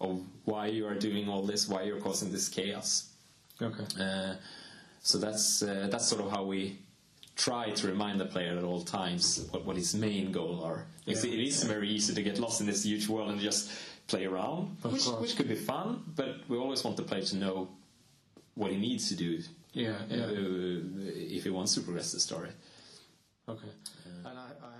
of 0.00 0.22
why 0.44 0.66
you 0.66 0.86
are 0.86 0.94
doing 0.94 1.28
all 1.28 1.42
this, 1.42 1.68
why 1.68 1.82
you're 1.82 2.00
causing 2.00 2.30
this 2.32 2.48
chaos. 2.48 3.10
Okay. 3.60 3.84
Uh, 4.00 4.34
so 5.02 5.18
that's 5.18 5.62
uh, 5.62 5.88
that's 5.90 6.06
sort 6.06 6.22
of 6.24 6.30
how 6.30 6.44
we 6.44 6.78
try 7.36 7.70
to 7.70 7.86
remind 7.86 8.18
the 8.20 8.24
player 8.34 8.56
at 8.58 8.64
all 8.64 8.82
times 8.82 9.46
what, 9.50 9.64
what 9.66 9.76
his 9.76 9.94
main 9.94 10.32
goal 10.32 10.62
are. 10.64 10.80
Because 11.06 11.24
Yeah. 11.24 11.34
it 11.34 11.40
is 11.50 11.62
very 11.64 11.88
easy 11.88 12.12
to 12.14 12.22
get 12.22 12.38
lost 12.38 12.60
in 12.60 12.66
this 12.66 12.82
huge 12.84 13.08
world 13.08 13.30
and 13.30 13.40
just 13.40 13.70
play 14.08 14.24
around, 14.26 14.76
which, 14.82 15.06
which 15.22 15.36
could 15.36 15.48
be 15.48 15.54
fun, 15.54 16.02
but 16.16 16.28
we 16.48 16.56
always 16.56 16.82
want 16.84 16.96
the 16.96 17.02
player 17.02 17.22
to 17.32 17.36
know 17.36 17.68
what 18.58 18.70
he 18.72 18.76
needs 18.78 19.08
to 19.10 19.16
do 19.16 19.30
Yeah, 19.72 19.98
yeah. 20.10 20.24
uh, 20.24 20.80
if 21.38 21.44
he 21.44 21.50
wants 21.50 21.74
to 21.74 21.80
progress 21.80 22.12
the 22.12 22.20
story. 22.20 22.50
Okay. 23.48 23.72
And 24.26 24.36
I, 24.38 24.48
I 24.62 24.77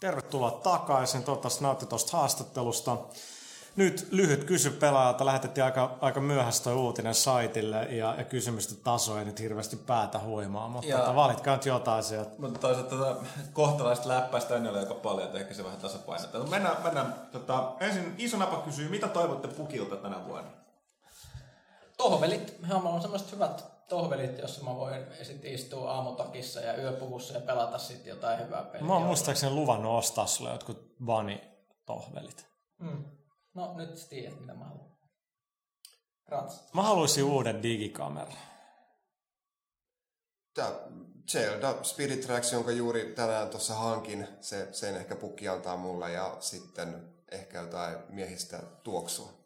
Tervetuloa 0.00 0.50
takaisin. 0.50 1.22
Toivottavasti 1.24 1.64
nautti 1.64 1.86
tuosta 1.86 2.16
haastattelusta. 2.16 2.96
nyt 3.76 4.08
lyhyt 4.10 4.44
kysy 4.44 4.70
pelaajalta. 4.70 5.26
Lähetettiin 5.26 5.64
aika, 5.64 5.98
aika 6.00 6.20
myöhäistä 6.20 6.64
toi 6.64 6.74
uutinen 6.74 7.14
saitille 7.14 7.82
ja, 7.84 8.14
ja 8.18 8.24
kysymysten 8.24 8.76
taso 8.84 9.18
ei 9.18 9.24
nyt 9.24 9.40
hirveästi 9.40 9.76
päätä 9.76 10.18
huimaa, 10.18 10.68
mutta 10.68 10.90
Ja- 10.90 10.98
tota, 10.98 11.14
valitkaa 11.14 11.56
nyt 11.56 11.66
jotain 11.66 12.02
sieltä. 12.04 12.30
Mutta 12.38 12.58
toisaalta 12.58 12.96
tota, 12.96 13.16
kohtalaista 13.52 14.08
läppäistä 14.08 14.56
ennen 14.56 14.72
oli 14.72 14.78
aika 14.78 14.94
paljon, 14.94 15.26
että 15.26 15.38
ehkä 15.38 15.54
se 15.54 15.64
vähän 15.64 15.80
tasapainottaa. 15.80 16.46
Mennään, 16.46 16.82
mennään 16.82 17.14
tota, 17.32 17.72
ensin 17.80 18.14
iso 18.18 18.36
napa 18.36 18.56
kysyy, 18.56 18.88
mitä 18.88 19.08
toivotte 19.08 19.48
pukilta 19.48 19.96
tänä 19.96 20.26
vuonna? 20.26 20.50
Tohvelit. 21.96 22.56
Mulla 22.66 22.90
on 22.90 23.00
semmoiset 23.02 23.32
hyvät 23.32 23.64
tohvelit, 23.90 24.38
jossa 24.38 24.64
mä 24.64 24.76
voin 24.76 25.06
sitten 25.22 25.54
istua 25.54 25.92
aamutakissa 25.92 26.60
ja 26.60 26.76
yöpuvussa 26.76 27.34
ja 27.34 27.40
pelata 27.40 27.78
sitten 27.78 28.10
jotain 28.10 28.38
hyvää 28.38 28.62
peliä. 28.62 28.86
Mä 28.86 28.92
oon 28.92 29.02
muistaakseni 29.02 29.52
luvannut 29.52 29.98
ostaa 29.98 30.26
sulle 30.26 30.50
jotkut 30.50 30.96
Bunny-tohvelit. 31.04 32.46
Mm. 32.78 33.04
No 33.54 33.74
nyt 33.76 33.98
sä 33.98 34.08
tiedät, 34.08 34.40
mitä 34.40 34.54
mä 34.54 34.64
haluan. 34.64 34.90
Rats. 36.28 36.64
Mä 36.74 36.82
haluaisin 36.82 37.24
uuden 37.24 37.62
digikameran. 37.62 38.36
Tää 40.54 40.70
Zelda 41.30 41.84
Spirit 41.84 42.20
Tracks, 42.20 42.52
jonka 42.52 42.70
juuri 42.70 43.12
tänään 43.12 43.48
tuossa 43.48 43.74
hankin, 43.74 44.28
se, 44.40 44.68
sen 44.72 44.96
ehkä 44.96 45.16
pukki 45.16 45.48
antaa 45.48 45.76
mulle 45.76 46.12
ja 46.12 46.36
sitten 46.40 47.14
ehkä 47.30 47.60
jotain 47.60 47.98
miehistä 48.08 48.62
tuoksua. 48.82 49.39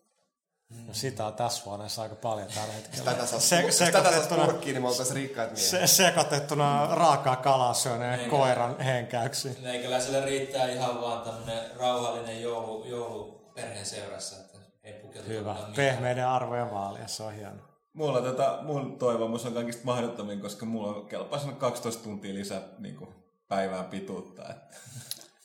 No 0.70 0.94
sitä 0.94 1.26
on 1.26 1.34
tässä 1.34 1.62
huoneessa 1.64 2.02
aika 2.02 2.14
paljon 2.14 2.48
tällä 2.54 2.72
hetkellä. 2.72 3.04
Tätä 3.12 3.26
saisi 3.26 3.48
Se- 3.48 3.70
se, 3.70 3.90
tätä 3.92 4.10
sais 4.10 4.24
sekoitettuna- 4.24 4.44
purkkiin, 4.44 4.74
niin 4.74 4.82
me 4.82 4.88
oltaisiin 4.88 5.16
rikkaat 5.16 5.50
miehiä. 5.52 5.68
Se, 5.70 5.86
sekoitettuna 5.86 6.86
raakaa 6.94 7.36
kalaa 7.36 7.74
syöneen 7.74 8.18
Niin. 8.18 8.30
koiran 8.30 8.78
henkäyksiin. 8.80 9.56
Meikäläiselle 9.62 10.24
riittää 10.24 10.66
ihan 10.68 11.00
vaan 11.00 11.22
tämmönen 11.22 11.70
rauhallinen 11.80 12.42
joulu, 12.42 12.84
joulu 12.84 13.50
perheen 13.54 13.86
seurassa, 13.86 14.36
että 14.36 14.58
ei 14.84 15.02
Hyvä. 15.28 15.56
Pehmeiden 15.76 16.26
arvojen 16.28 16.70
vaalia, 16.70 17.08
se 17.08 17.22
on 17.22 17.32
hieno. 17.34 17.62
Mulla 17.92 18.20
tota, 18.20 18.58
mun 18.62 18.98
toivomus 18.98 19.44
on 19.46 19.54
kaikista 19.54 19.84
mahdottomin, 19.84 20.40
koska 20.40 20.66
mulla 20.66 20.88
on 20.96 21.06
kelpaa 21.06 21.38
sanoa 21.38 21.54
12 21.56 22.02
tuntia 22.02 22.34
lisää 22.34 22.60
niin 22.78 22.96
kuin, 22.96 23.14
päivää 23.48 23.82
pituutta. 23.84 24.42
Että. 24.50 24.76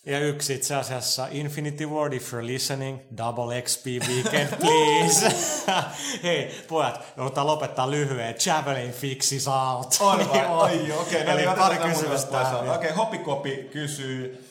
Ja 0.06 0.20
yksi 0.20 0.54
itse 0.54 0.76
asiassa 0.76 1.28
Infinity 1.32 1.86
Ward, 1.86 2.14
if 2.14 2.34
you're 2.34 2.46
listening, 2.46 3.00
double 3.18 3.62
XP 3.62 3.86
weekend, 3.86 4.48
please. 4.60 5.36
Hei, 6.24 6.52
pojat, 6.68 7.14
joudutaan 7.18 7.48
lopettaa 7.48 7.92
lyhyen. 7.92 8.36
Javelin 8.46 8.92
fixes 8.92 9.48
out. 9.48 9.98
On 10.00 10.18
Niin 10.18 10.30
vai? 10.30 10.46
Ai 10.46 10.88
joo, 10.88 11.02
okei. 11.02 11.24
no 11.24 11.32
Eli 11.32 11.42
niin, 11.42 11.56
pari 11.56 11.76
otetaan 11.76 11.90
mun 11.90 12.00
kysymystä. 12.00 12.74
Okei, 12.76 12.92
Hopikopi 12.92 13.70
kysyy, 13.72 14.46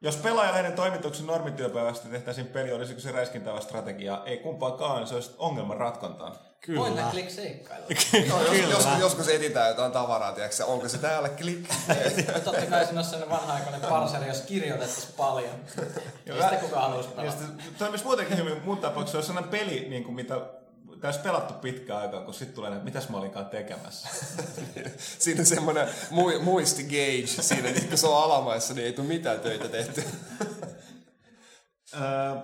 jos 0.00 0.16
pelaajalehden 0.16 0.72
toimituksen 0.72 1.26
normityöpäivästä 1.26 2.08
tehtäisiin 2.08 2.46
peli, 2.46 2.72
olisiko 2.72 3.00
se 3.00 3.12
räiskintävä 3.12 3.60
strategia? 3.60 4.22
Ei 4.24 4.38
kumpaakaan, 4.38 5.06
se 5.06 5.14
olisi 5.14 5.34
ongelman 5.38 5.76
ratkontaa. 6.68 6.76
Voin 6.82 6.92
Kyllä. 6.92 7.02
nää 7.02 7.10
klik 7.10 7.30
seikkailla. 7.30 7.86
Jos, 8.28 8.48
Kyllä. 8.50 8.70
joskus, 8.72 8.98
joskus 9.00 9.28
etsitään 9.28 9.68
jotain 9.68 9.92
tavaraa, 9.92 10.32
tiedätkö, 10.32 10.64
onko 10.64 10.88
se 10.88 10.98
täällä 10.98 11.28
klik? 11.28 11.68
Totta 12.44 12.66
kai 12.66 12.84
siinä 12.84 13.00
on 13.00 13.04
sellainen 13.06 13.30
vanha-aikainen 13.38 13.80
parseri, 13.80 14.28
jos 14.28 14.40
kirjoitettaisiin 14.40 15.14
paljon. 15.16 15.54
Ei 16.26 16.42
sitä 16.42 16.56
kukaan 16.56 16.82
haluaisi 16.82 17.08
Ja 17.10 17.16
pelata. 17.16 17.84
on 17.84 17.90
myös 17.90 18.04
muutenkin 18.04 18.36
hyvin 18.36 18.62
mun 18.64 18.78
tapauksessa, 18.78 19.18
olisi 19.18 19.26
sellainen 19.26 19.50
peli, 19.50 19.86
niin 19.88 20.04
kuin 20.04 20.14
mitä 20.14 20.40
tässä 21.00 21.20
pelattu 21.20 21.54
pitkään 21.54 22.00
aikaa, 22.00 22.20
kun 22.24 22.34
sitten 22.34 22.54
tulee, 22.54 22.72
että 22.72 22.84
mitäs 22.84 23.08
mä 23.08 23.16
olinkaan 23.16 23.46
tekemässä. 23.46 24.08
Siinä 25.18 25.40
on 25.40 25.46
semmoinen 25.46 25.88
mu- 26.10 26.42
muisti 26.42 26.82
gauge 26.82 27.42
siinä, 27.42 27.70
niin 27.70 27.88
kun 27.88 27.98
se 27.98 28.06
on 28.06 28.22
alamaissa, 28.22 28.74
niin 28.74 28.86
ei 28.86 28.92
tule 28.92 29.06
mitään 29.06 29.40
töitä 29.40 29.68
tehty. 29.68 30.04
Öö, 31.94 32.36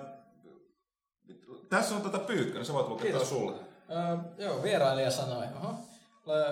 tässä 1.69 1.95
on 1.95 2.01
tätä 2.01 2.19
pyykköä, 2.19 2.63
sä 2.63 2.73
voit 2.73 2.87
lukea 2.87 3.11
Kiitos. 3.11 3.29
sulle. 3.29 3.72
Öö, 3.91 4.17
joo, 4.45 4.63
vierailija 4.63 5.11
sanoi. 5.11 5.45
Oho. 5.63 5.73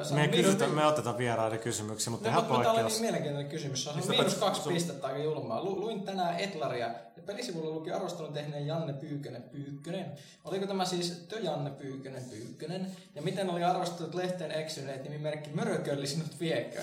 Se 0.03 0.13
on 0.13 0.19
Me, 0.19 0.27
kysytään, 0.27 0.71
me 0.71 0.85
otetaan 0.85 1.17
vieraiden 1.17 1.59
kysymyksiä, 1.59 2.11
mutta 2.11 2.29
No, 2.29 2.31
ihan 2.31 2.43
mutta 2.43 2.61
tää 2.63 2.71
oli 2.71 2.77
niin 2.77 2.83
poikkeus. 2.83 3.01
mielenkiintoinen 3.01 3.51
kysymys. 3.51 3.83
Se 3.83 3.89
on 3.89 3.95
miinus 4.09 4.35
kaksi 4.35 4.69
pistettä 4.69 5.07
aika 5.07 5.19
julmaa. 5.19 5.63
Lu, 5.63 5.79
luin 5.79 6.01
tänään 6.03 6.39
Etlaria 6.39 6.89
pelisivulla 7.25 7.69
luki 7.69 7.91
arvostelun 7.91 8.33
tehneen 8.33 8.67
Janne 8.67 8.93
Pyykkönen 8.93 9.43
Pyykkönen. 9.43 10.11
Oliko 10.43 10.67
tämä 10.67 10.85
siis 10.85 11.25
Tö 11.29 11.39
Janne 11.39 11.69
Pyykkönen 11.69 12.23
Pyykkönen? 12.29 12.91
Ja 13.15 13.21
miten 13.21 13.49
oli 13.49 13.63
arvostelut 13.63 14.13
lehteen 14.13 14.51
eksyneet 14.51 15.03
nimimerkki 15.03 15.49
Mörkölli 15.49 16.07
sinut 16.07 16.39
viekö? 16.39 16.81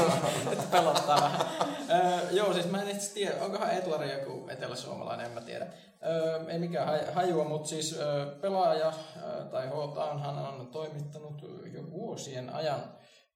Pelottaa 0.70 1.20
vähän. 1.20 1.46
Öö, 1.90 2.30
joo, 2.30 2.52
siis 2.52 2.70
mä 2.70 2.82
en 2.82 2.90
itse 2.90 3.14
tiedä, 3.14 3.34
onkohan 3.40 3.70
Etlari 3.70 4.12
joku 4.12 4.48
eteläsuomalainen, 4.48 5.26
en 5.26 5.32
mä 5.32 5.40
tiedä. 5.40 5.66
Öö, 6.06 6.44
ei 6.48 6.58
mikään 6.58 6.88
haj- 6.88 7.12
hajua, 7.12 7.44
mutta 7.44 7.68
siis 7.68 7.96
öö, 7.98 8.26
pelaaja 8.26 8.92
öö, 9.16 9.44
tai 9.44 9.66
H-Taunhan 9.68 10.38
on 10.38 10.66
toimittanut 10.66 11.42
jo 11.72 11.90
vuosien 11.90 12.50
ajan 12.54 12.84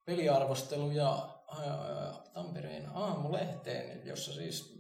peliarvosteluja 0.05 1.29
Tampereen 2.33 2.89
aamulehteen, 2.95 4.07
jossa 4.07 4.33
siis 4.33 4.74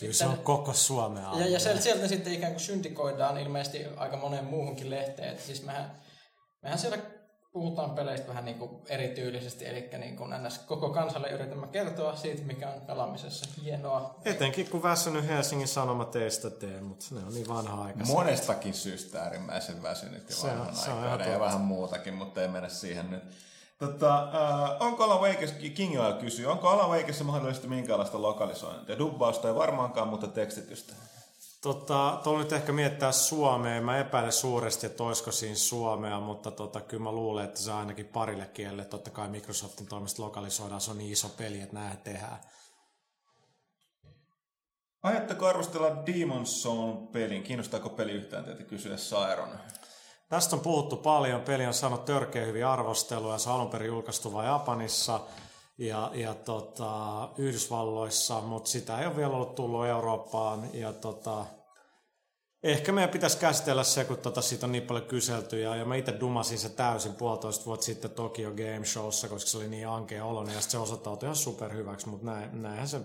Kyllä 0.00 0.12
se 0.12 0.26
on 0.26 0.38
koko 0.38 0.72
Suomea. 0.72 1.32
ja, 1.38 1.46
ja 1.48 1.60
sieltä, 1.60 1.80
sieltä 1.80 2.08
sitten 2.08 2.32
ikään 2.32 2.52
kuin 2.52 2.60
syntikoidaan 2.60 3.38
ilmeisesti 3.38 3.86
aika 3.96 4.16
moneen 4.16 4.44
muuhunkin 4.44 4.90
lehteen. 4.90 5.32
Et 5.34 5.40
siis 5.40 5.62
mehän, 5.64 5.90
mehän 6.62 6.78
siellä 6.78 6.98
puhutaan 7.52 7.90
peleistä 7.90 8.28
vähän 8.28 8.44
niin 8.44 8.58
kuin 8.58 8.70
erityylisesti, 8.88 9.66
eli 9.66 9.88
niin 9.98 10.16
kuin 10.16 10.30
ns. 10.42 10.58
koko 10.58 10.90
kansalle 10.90 11.30
yritämme 11.30 11.66
kertoa 11.66 12.16
siitä, 12.16 12.42
mikä 12.42 12.68
on 12.70 12.80
pelaamisessa 12.80 13.46
hienoa. 13.62 14.20
Etenkin 14.24 14.70
kun 14.70 14.82
väsynyt 14.82 15.28
Helsingin 15.28 15.68
Sanomat 15.68 16.10
teistä 16.10 16.50
teen, 16.50 16.84
mutta 16.84 17.04
ne 17.10 17.20
on 17.26 17.34
niin 17.34 17.48
vanha 17.48 17.84
aika. 17.84 18.04
Monestakin 18.04 18.74
syystä 18.74 19.22
äärimmäisen 19.22 19.82
väsynyt 19.82 20.30
ja 20.30 20.36
Se 20.36 20.46
on- 20.46 20.58
vanhan 20.58 20.76
se 20.76 20.90
on 20.90 20.98
ihan 20.98 21.10
aikainen 21.10 21.32
ja 21.34 21.40
vähän 21.40 21.60
muutakin, 21.60 22.14
mutta 22.14 22.42
ei 22.42 22.48
mennä 22.48 22.68
siihen 22.68 23.10
nyt. 23.10 23.22
Tota, 23.78 24.18
äh, 24.18 24.82
onko 24.82 25.04
Alan 25.04 25.20
Wakeissa, 25.20 25.56
King 25.74 26.00
Oil 26.00 26.12
kysyy, 26.12 26.46
onko 26.46 26.68
Alan 26.68 26.90
Wakeissa 26.90 27.24
mahdollisesti 27.24 27.68
minkäänlaista 27.68 28.22
lokalisointia? 28.22 28.98
Dubbausta 28.98 29.48
ei 29.48 29.54
varmaankaan, 29.54 30.08
mutta 30.08 30.26
tekstitystä. 30.26 30.94
Tota, 31.60 32.20
tuolla 32.24 32.38
nyt 32.38 32.52
ehkä 32.52 32.72
miettää 32.72 33.12
Suomea. 33.12 33.80
Mä 33.80 33.98
epäilen 33.98 34.32
suuresti, 34.32 34.86
että 34.86 35.02
olisiko 35.02 35.32
siinä 35.32 35.54
Suomea, 35.54 36.20
mutta 36.20 36.50
tota, 36.50 36.80
kyllä 36.80 37.02
mä 37.02 37.12
luulen, 37.12 37.44
että 37.44 37.60
se 37.60 37.72
ainakin 37.72 38.06
parille 38.06 38.46
kielelle. 38.46 38.84
Totta 38.84 39.10
kai 39.10 39.28
Microsoftin 39.28 39.86
toimesta 39.86 40.22
lokalisoidaan, 40.22 40.80
se 40.80 40.90
on 40.90 40.98
niin 40.98 41.12
iso 41.12 41.28
peli, 41.28 41.60
että 41.60 41.74
näin 41.74 41.98
tehdään. 41.98 42.38
Aiotteko 45.02 45.46
arvostella 45.46 45.88
Demon's 45.88 46.46
Soul 46.46 46.92
pelin? 46.92 47.42
Kiinnostaako 47.42 47.88
peli 47.88 48.12
yhtään 48.12 48.44
teitä 48.44 48.62
kysyä 48.62 48.96
Sairon? 48.96 49.48
Tästä 50.28 50.56
on 50.56 50.62
puhuttu 50.62 50.96
paljon. 50.96 51.40
Peli 51.40 51.66
on 51.66 51.74
saanut 51.74 52.04
törkeä 52.04 52.44
hyviä 52.44 52.72
arvosteluja. 52.72 53.38
Se 53.38 53.50
on 53.50 53.54
alun 53.54 53.70
perin 53.70 53.86
julkaistu 53.86 54.32
vain 54.32 54.46
Japanissa 54.48 55.20
ja, 55.78 56.10
ja 56.14 56.34
tota, 56.34 57.28
Yhdysvalloissa, 57.38 58.40
mutta 58.40 58.70
sitä 58.70 58.98
ei 58.98 59.06
ole 59.06 59.16
vielä 59.16 59.34
ollut 59.34 59.54
tullut 59.54 59.86
Eurooppaan. 59.86 60.68
Ja 60.72 60.92
tota, 60.92 61.44
ehkä 62.62 62.92
meidän 62.92 63.10
pitäisi 63.10 63.38
käsitellä 63.38 63.84
se, 63.84 64.04
kun 64.04 64.16
tota, 64.16 64.42
siitä 64.42 64.66
on 64.66 64.72
niin 64.72 64.86
paljon 64.86 65.06
kyselty. 65.06 65.60
Ja, 65.60 65.76
ja 65.76 65.84
mä 65.84 65.96
itse 65.96 66.20
dumasin 66.20 66.58
se 66.58 66.68
täysin 66.68 67.14
puolitoista 67.14 67.66
vuotta 67.66 67.86
sitten 67.86 68.10
Tokyo 68.10 68.50
Game 68.50 68.84
Showssa, 68.84 69.28
koska 69.28 69.50
se 69.50 69.56
oli 69.56 69.68
niin 69.68 69.88
ankea 69.88 70.24
oloinen 70.24 70.54
ja 70.54 70.60
se 70.60 70.78
osoittautui 70.78 71.26
ihan 71.26 71.36
superhyväksi, 71.36 72.08
mutta 72.08 72.26
näin, 72.26 72.62
näinhän 72.62 72.88
se, 72.88 73.00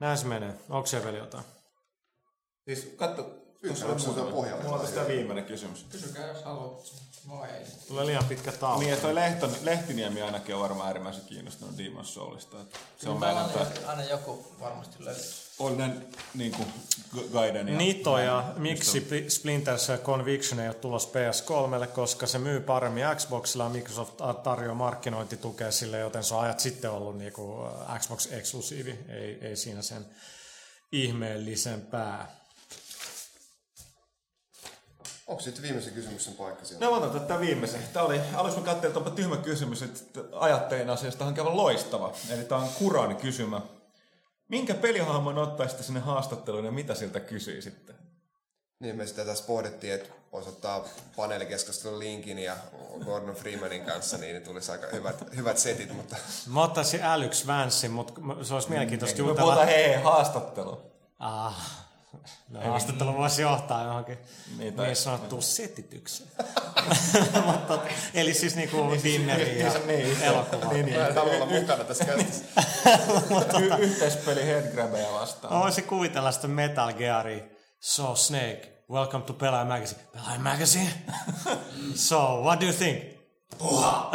näin 0.00 0.18
se 0.18 0.26
menee. 0.26 0.54
Onko 0.68 0.86
se 0.86 1.04
vielä 1.04 1.18
jotain? 1.18 1.44
Siis 2.64 2.94
katso, 2.96 3.39
muuten 3.62 4.06
muutama. 4.06 4.30
pohjalla. 4.30 4.62
Mulla 4.62 4.76
on 4.76 4.86
tästä 4.86 5.08
viimeinen 5.08 5.44
kysymys. 5.44 5.86
Kysykää, 5.90 6.26
jos 6.26 6.44
haluat. 6.44 6.92
Moi. 7.24 7.48
Tulee 7.88 8.06
liian 8.06 8.24
pitkä 8.24 8.52
tauko. 8.52 8.80
Niin, 8.80 8.90
ja 8.90 8.96
toi 8.96 9.14
Lehton, 9.14 9.52
Lehtiniemi 9.62 10.22
ainakin 10.22 10.54
on 10.54 10.60
varmaan 10.60 10.86
äärimmäisen 10.86 11.24
kiinnostunut 11.24 11.74
Demon's 11.78 12.04
Soulista. 12.04 12.60
että 12.60 12.78
Se 12.98 13.08
on 13.10 13.20
meidän 13.20 13.36
aina, 13.36 13.66
aina 13.86 14.04
joku 14.04 14.46
varmasti 14.60 15.04
löytyy. 15.04 15.24
Onnen 15.58 16.06
niin 16.34 16.52
kuin, 16.52 16.68
Gaiden 17.32 17.68
ja... 17.68 17.78
Nito 17.78 18.18
ja 18.18 18.52
miksi 18.56 19.00
Pl- 19.00 19.30
Splinter 19.30 19.76
Cell 19.76 19.98
Conviction 20.02 20.60
ei 20.60 20.68
ole 20.68 20.74
tulos 20.74 21.12
PS3, 21.12 21.86
koska 21.86 22.26
se 22.26 22.38
myy 22.38 22.60
paremmin 22.60 23.04
Xboxilla 23.16 23.64
ja 23.64 23.70
Microsoft 23.70 24.14
tarjoaa 24.42 24.74
markkinointitukea 24.74 25.70
sille, 25.70 25.98
joten 25.98 26.24
se 26.24 26.34
on 26.34 26.40
ajat 26.40 26.60
sitten 26.60 26.90
ollut 26.90 27.18
niinku 27.18 27.64
Xbox-eksklusiivi. 27.98 28.98
Ei, 29.08 29.38
ei 29.42 29.56
siinä 29.56 29.82
sen 29.82 30.06
ihmeellisempää. 30.92 32.39
Onko 35.30 35.42
sitten 35.42 35.62
viimeisen 35.62 35.92
kysymyksen 35.94 36.34
paikka 36.34 36.64
siellä? 36.64 36.86
No 36.86 36.90
mä 36.92 36.96
otan 36.96 37.20
tätä 37.20 37.40
viimeisen. 37.40 37.80
Tämä 37.92 38.04
oli, 38.06 38.20
aluksi 38.34 38.58
mä 38.58 38.64
katselin, 38.64 38.86
että 38.86 38.98
onpa 38.98 39.10
tyhmä 39.10 39.36
kysymys, 39.36 39.82
että 39.82 40.20
ajattelin 40.32 40.90
asiasta 40.90 41.24
on 41.24 41.34
käydä 41.34 41.56
loistava. 41.56 42.12
Eli 42.30 42.44
tämä 42.44 42.60
on 42.60 42.68
Kuran 42.68 43.16
kysymä. 43.16 43.60
Minkä 44.48 44.74
pelihahmon 44.74 45.38
ottaisitte 45.38 45.82
sinne 45.82 46.00
haastatteluun 46.00 46.64
ja 46.64 46.72
mitä 46.72 46.94
siltä 46.94 47.20
kysyi 47.20 47.62
sitten? 47.62 47.94
Niin 48.80 48.96
me 48.96 49.06
sitä 49.06 49.24
tässä 49.24 49.44
pohdittiin, 49.46 49.92
että 49.94 50.08
voisi 50.32 50.48
ottaa 50.48 50.84
paneelikeskustelun 51.16 51.98
linkin 51.98 52.38
ja 52.38 52.56
Gordon 53.04 53.34
Freemanin 53.34 53.84
kanssa, 53.84 54.18
niin 54.18 54.42
tulisi 54.42 54.72
aika 54.72 54.86
hyvät, 54.92 55.36
hyvät 55.36 55.58
setit, 55.58 55.92
mutta 55.96 56.16
Mä 56.46 56.62
ottaisin 56.62 57.02
älyks 57.02 57.46
Vanssin, 57.46 57.90
mutta 57.90 58.20
se 58.42 58.54
olisi 58.54 58.68
mielenkiintoista 58.70 59.22
Me 59.22 59.28
jutella. 59.28 59.46
puhutaan 59.46 59.68
hei 59.68 59.94
haastattelu. 59.94 60.80
Ah, 61.18 61.86
No, 62.48 62.60
haastattelu 62.60 63.16
voisi 63.16 63.42
johtaa 63.42 63.84
johonkin 63.84 64.18
Niin, 64.58 64.74
tai- 64.74 64.86
niin 64.86 64.96
sanottuun 64.96 65.42
setitykseen. 65.42 66.30
Mutta, 67.46 67.78
eli 68.14 68.34
siis 68.34 68.56
niinku 68.56 68.76
dinneriin 69.02 69.58
ja 69.58 69.72
niin, 69.86 70.22
elokuvaan. 70.22 70.74
Niin, 70.74 70.86
niin. 70.86 70.98
Mä 71.00 71.06
en 71.06 71.14
halua 71.14 71.32
olla 71.34 71.46
mukana 71.46 71.84
tässä 71.84 72.04
kästissä. 72.04 72.44
Y- 73.60 73.84
yhteispeli 73.84 74.46
headgrabbeja 74.46 75.12
vastaan. 75.12 75.54
Mä 75.54 75.60
voisin 75.60 75.84
kuvitella 75.84 76.32
sitä 76.32 76.48
Metal 76.48 76.92
Gearia. 76.92 77.44
So 77.80 78.14
Snake, 78.16 78.72
welcome 78.90 79.24
to 79.24 79.32
Pelaaja 79.32 79.64
Magazine. 79.64 80.00
Pelaaja 80.12 80.38
Magazine? 80.40 80.90
so, 82.08 82.42
what 82.42 82.60
do 82.60 82.66
you 82.66 82.74
think? 82.74 83.04
Puha! 83.58 84.10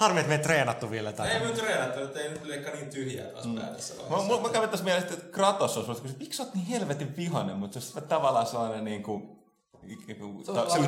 Harmi, 0.00 0.20
että 0.20 0.28
me 0.28 0.34
ei 0.34 0.42
treenattu 0.42 0.90
vielä 0.90 1.12
tätä. 1.12 1.30
Ei 1.30 1.40
me 1.40 1.52
treenattu, 1.52 2.00
että 2.00 2.20
ei 2.20 2.28
nyt 2.28 2.44
leikkaa 2.44 2.74
niin 2.74 2.90
tyhjää 2.90 3.26
taas 3.26 3.44
mm. 3.44 3.54
Mä, 3.54 4.40
mä, 4.42 4.48
kävin 4.52 4.68
tässä 4.68 4.84
mielessä, 4.84 5.14
että 5.14 5.32
Kratos 5.32 5.76
on 5.76 5.84
sulle, 5.84 6.10
miksi 6.18 6.36
sä 6.36 6.42
oot 6.42 6.54
niin 6.54 6.66
helvetin 6.66 7.16
vihanen, 7.16 7.56
mutta 7.56 7.80
se 7.80 7.98
on 7.98 8.08
tavallaan 8.08 8.46
sellainen 8.46 8.84
niin 8.84 9.02
kuin, 9.02 9.38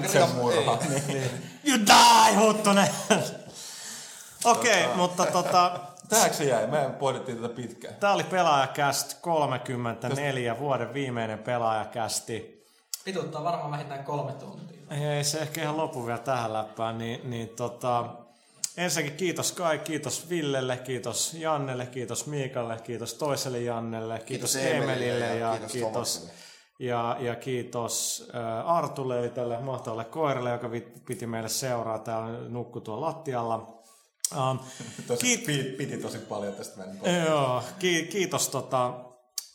itsemurha. 0.05 0.79
Niin. 1.07 1.31
You 1.65 1.79
die, 1.79 2.37
Huttunen! 2.37 2.89
Okei, 4.45 4.85
okay, 4.85 4.97
mutta 4.97 5.27
tota, 5.27 5.81
Tähänkö 6.09 6.37
se 6.37 6.45
jäi? 6.45 6.67
Me 6.67 6.91
pohdittiin 6.99 7.39
tätä 7.39 7.55
pitkään. 7.55 7.95
tää 7.95 8.13
oli 8.13 8.25
Pelaajakäst 8.25 9.17
34, 9.21 10.59
vuoden 10.59 10.95
viimeinen 10.95 11.39
Pelaajakästi. 11.39 12.67
Vituttaa 13.07 13.45
varmaan 13.45 13.71
vähintään 13.71 14.05
kolme 14.05 14.33
tuntia. 14.33 14.79
Ei 14.91 15.25
se 15.25 15.39
ehkä 15.39 15.63
ihan 15.63 15.77
lopu 15.77 16.07
vielä 16.07 16.19
tähän 16.19 16.53
läppään, 16.53 16.99
niin, 16.99 17.31
niin 17.31 17.49
tota, 17.49 18.05
ensinnäkin 18.77 19.17
kiitos 19.17 19.53
Kai, 19.53 19.79
kiitos 19.79 20.29
Villelle, 20.29 20.77
kiitos 20.77 21.35
Jannelle, 21.35 21.87
kiitos 21.87 22.27
Miikalle, 22.27 22.77
kiitos 22.85 23.15
toiselle 23.15 23.61
Jannelle, 23.61 24.19
kiitos, 24.19 24.53
Kiitos 24.53 24.73
Emelille 24.73 25.27
ja, 25.27 25.35
ja 25.35 25.51
kiitos 25.51 25.73
kiitos, 25.73 26.29
ja, 26.79 27.17
ja 27.21 27.35
kiitos 27.35 28.27
äh, 28.35 28.71
Artulle, 28.71 29.29
tälle 29.29 29.59
mahtavalle 29.59 30.05
koiralle, 30.05 30.51
joka 30.51 30.71
piti 31.07 31.27
meille 31.27 31.49
seuraa. 31.49 31.99
Tää 31.99 32.29
nukku 32.49 32.81
tuolla 32.81 33.07
lattialla. 33.07 33.83
Um, 34.37 34.59
Tosi, 35.07 35.39
piti, 35.39 35.63
piti 35.63 35.99
tosi 35.99 36.19
paljon 36.19 36.55
tästä 36.55 36.85
Joo, 37.27 37.63
ki- 37.79 38.09
kiitos 38.13 38.49
tota, 38.49 38.95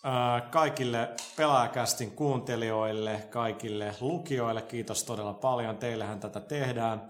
ää, 0.03 0.41
kaikille 0.41 1.09
pelaajakästin 1.35 2.11
kuuntelijoille, 2.11 3.27
kaikille 3.29 3.95
lukijoille, 3.99 4.61
kiitos 4.61 5.03
todella 5.03 5.33
paljon, 5.33 5.77
teillähän 5.77 6.19
tätä 6.19 6.39
tehdään. 6.39 7.09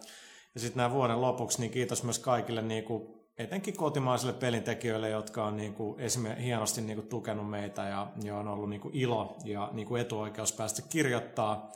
Ja 0.57 0.61
sitten 0.61 0.77
näin 0.77 0.91
vuoden 0.91 1.21
lopuksi, 1.21 1.59
niin 1.59 1.71
kiitos 1.71 2.03
myös 2.03 2.19
kaikille 2.19 2.61
niinku, 2.61 3.15
etenkin 3.37 3.77
kotimaisille 3.77 4.33
pelintekijöille, 4.33 5.09
jotka 5.09 5.45
on 5.45 5.57
niinku, 5.57 5.95
esimerkiksi 5.99 6.45
hienosti 6.45 6.81
niinku, 6.81 7.01
tukenut 7.01 7.49
meitä 7.49 7.81
ja, 7.83 8.11
ja 8.23 8.35
on 8.37 8.47
ollut 8.47 8.69
niinku, 8.69 8.89
ilo 8.93 9.37
ja 9.45 9.69
niinku, 9.71 9.95
etuoikeus 9.95 10.53
päästä 10.53 10.81
kirjoittaa 10.81 11.71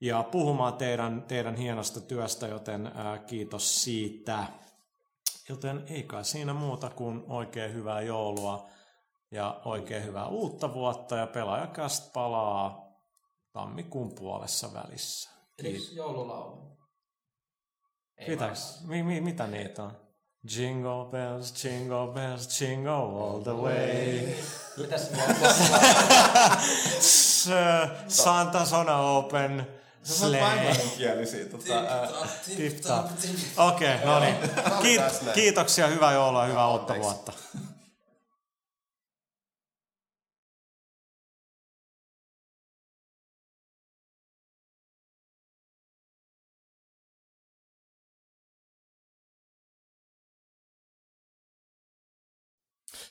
ja 0.00 0.22
puhumaan 0.22 0.74
teidän, 0.74 1.24
teidän 1.28 1.56
hienosta 1.56 2.00
työstä, 2.00 2.46
joten 2.46 2.86
ää, 2.86 3.18
kiitos 3.18 3.84
siitä. 3.84 4.46
Joten 5.48 5.84
ei 5.88 6.02
kai 6.02 6.24
siinä 6.24 6.54
muuta 6.54 6.90
kuin 6.90 7.24
oikein 7.28 7.74
hyvää 7.74 8.00
joulua 8.00 8.68
ja 9.30 9.60
oikein 9.64 10.04
hyvää 10.04 10.28
uutta 10.28 10.74
vuotta 10.74 11.16
ja 11.16 11.26
pelaajakast 11.26 12.12
palaa 12.12 12.84
tammikuun 13.52 14.14
puolessa 14.14 14.72
välissä. 14.72 15.30
Eli 15.58 15.78
joululaulu. 15.94 16.73
Ei 18.18 18.26
Pitäks? 18.26 18.80
Mi, 18.84 19.02
mi, 19.02 19.20
mitä 19.20 19.46
niitä 19.46 19.82
on? 19.82 19.96
Jingle 20.56 21.04
bells, 21.10 21.64
jingle 21.64 22.12
bells, 22.14 22.60
jingle 22.60 22.90
all 22.92 23.40
the 23.40 23.52
way. 23.52 24.20
Mitäs 24.76 25.10
S- 27.00 27.48
Santa's 28.08 28.72
on 28.74 28.88
open. 29.16 29.66
Se 30.02 30.26
on 30.26 30.34
englanninkielisiä. 30.34 31.44
Tota, 31.44 31.74
ää, 31.78 32.08
Tip 32.56 32.80
tap. 32.80 33.06
Okei, 33.56 34.04
no 34.04 34.20
niin. 34.20 34.36
Kiit- 34.82 35.32
kiitoksia, 35.34 35.86
hyvää 35.86 36.12
joulua 36.12 36.44
hyvää 36.44 36.68
uutta 36.68 36.94
vuotta. 36.98 37.32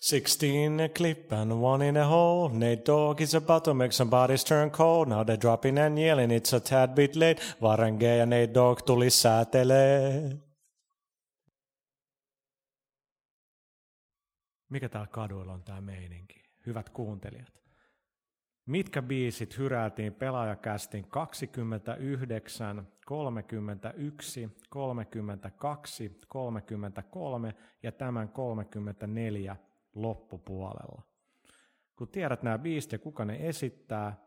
Sixteen 0.04 0.80
a 0.82 0.90
clip 0.90 1.32
and 1.32 1.62
one 1.62 1.82
in 1.82 1.98
a 1.98 2.06
hole. 2.06 2.50
Nate 2.50 2.86
Dogg 2.86 3.22
is 3.22 3.36
about 3.36 3.64
to 3.64 3.74
make 3.74 3.94
somebody's 3.94 4.44
turn 4.44 4.70
cold. 4.70 5.08
Now 5.08 5.24
they're 5.24 5.42
dropping 5.42 5.78
and 5.78 5.98
yelling, 5.98 6.32
it's 6.32 6.54
a 6.54 6.60
tad 6.60 6.94
bit 6.96 7.16
late. 7.16 7.42
Varenge 7.62 8.18
ja 8.18 8.26
Nate 8.26 8.54
Dogg 8.54 8.80
tuli 8.86 9.10
säätelee. 9.10 10.38
Mikä 14.70 14.90
täällä 14.90 15.08
kaduilla 15.08 15.54
on 15.54 15.64
tää 15.64 15.82
meininki? 15.82 16.44
Hyvät 16.66 16.90
kuuntelijat. 16.90 17.64
Mitkä 18.66 19.02
biisit 19.02 19.58
hyräiltiin 19.58 20.14
pelaajakästin 20.14 21.08
29, 21.08 22.88
31, 23.06 24.50
32, 24.70 26.20
33 26.28 27.56
ja 27.84 27.92
tämän 27.92 28.30
34 28.30 29.56
loppupuolella? 29.96 31.02
Kun 31.96 32.08
tiedät 32.08 32.44
nämä 32.44 32.58
biisit 32.58 32.92
ja 32.92 33.00
kuka 33.00 33.26
ne 33.26 33.38
esittää, 33.40 34.18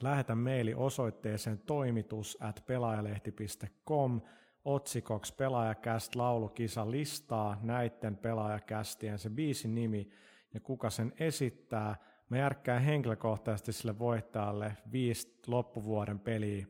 lähetä 0.00 0.34
maili 0.34 0.74
osoitteeseen 0.74 1.58
toimitus 1.58 2.38
at 2.40 2.62
pelaajalehti.com 2.66 4.20
otsikoksi 4.64 5.34
pelaajakäst 5.34 6.14
laulukisa 6.14 6.90
listaa 6.90 7.58
näiden 7.62 8.16
pelaajakästien 8.16 9.18
se 9.18 9.30
biisin 9.30 9.74
nimi 9.74 10.08
ja 10.54 10.60
kuka 10.60 10.90
sen 10.90 11.12
esittää. 11.18 11.96
Mä 12.28 12.38
järkkään 12.38 12.82
henkilökohtaisesti 12.82 13.72
sille 13.72 13.98
voittajalle 13.98 14.76
viisi 14.92 15.38
loppuvuoden 15.46 16.18
peliä. 16.18 16.66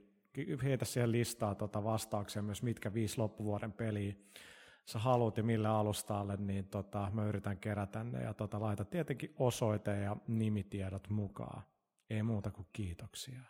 Heitä 0.63 0.85
siihen 0.85 1.13
listaa 1.13 1.55
tota 1.55 1.85
vastauksia 1.85 2.43
myös, 2.43 2.63
mitkä 2.63 2.95
viisi 2.95 3.19
loppuvuoden 3.19 3.73
peliä 3.73 4.15
sä 4.87 4.99
haluat 4.99 5.37
ja 5.37 5.43
mille 5.43 5.69
alustalle, 5.69 6.37
niin 6.37 6.69
tota, 6.69 7.11
mä 7.13 7.25
yritän 7.25 7.59
kerätä 7.59 8.05
ne 8.05 8.23
ja 8.23 8.35
tota, 8.35 8.61
laita 8.61 8.85
tietenkin 8.85 9.35
osoite 9.39 10.01
ja 10.01 10.17
nimitiedot 10.27 11.09
mukaan. 11.11 11.63
Ei 12.11 12.23
muuta 12.23 12.51
kuin 12.51 12.67
kiitoksia. 12.73 13.41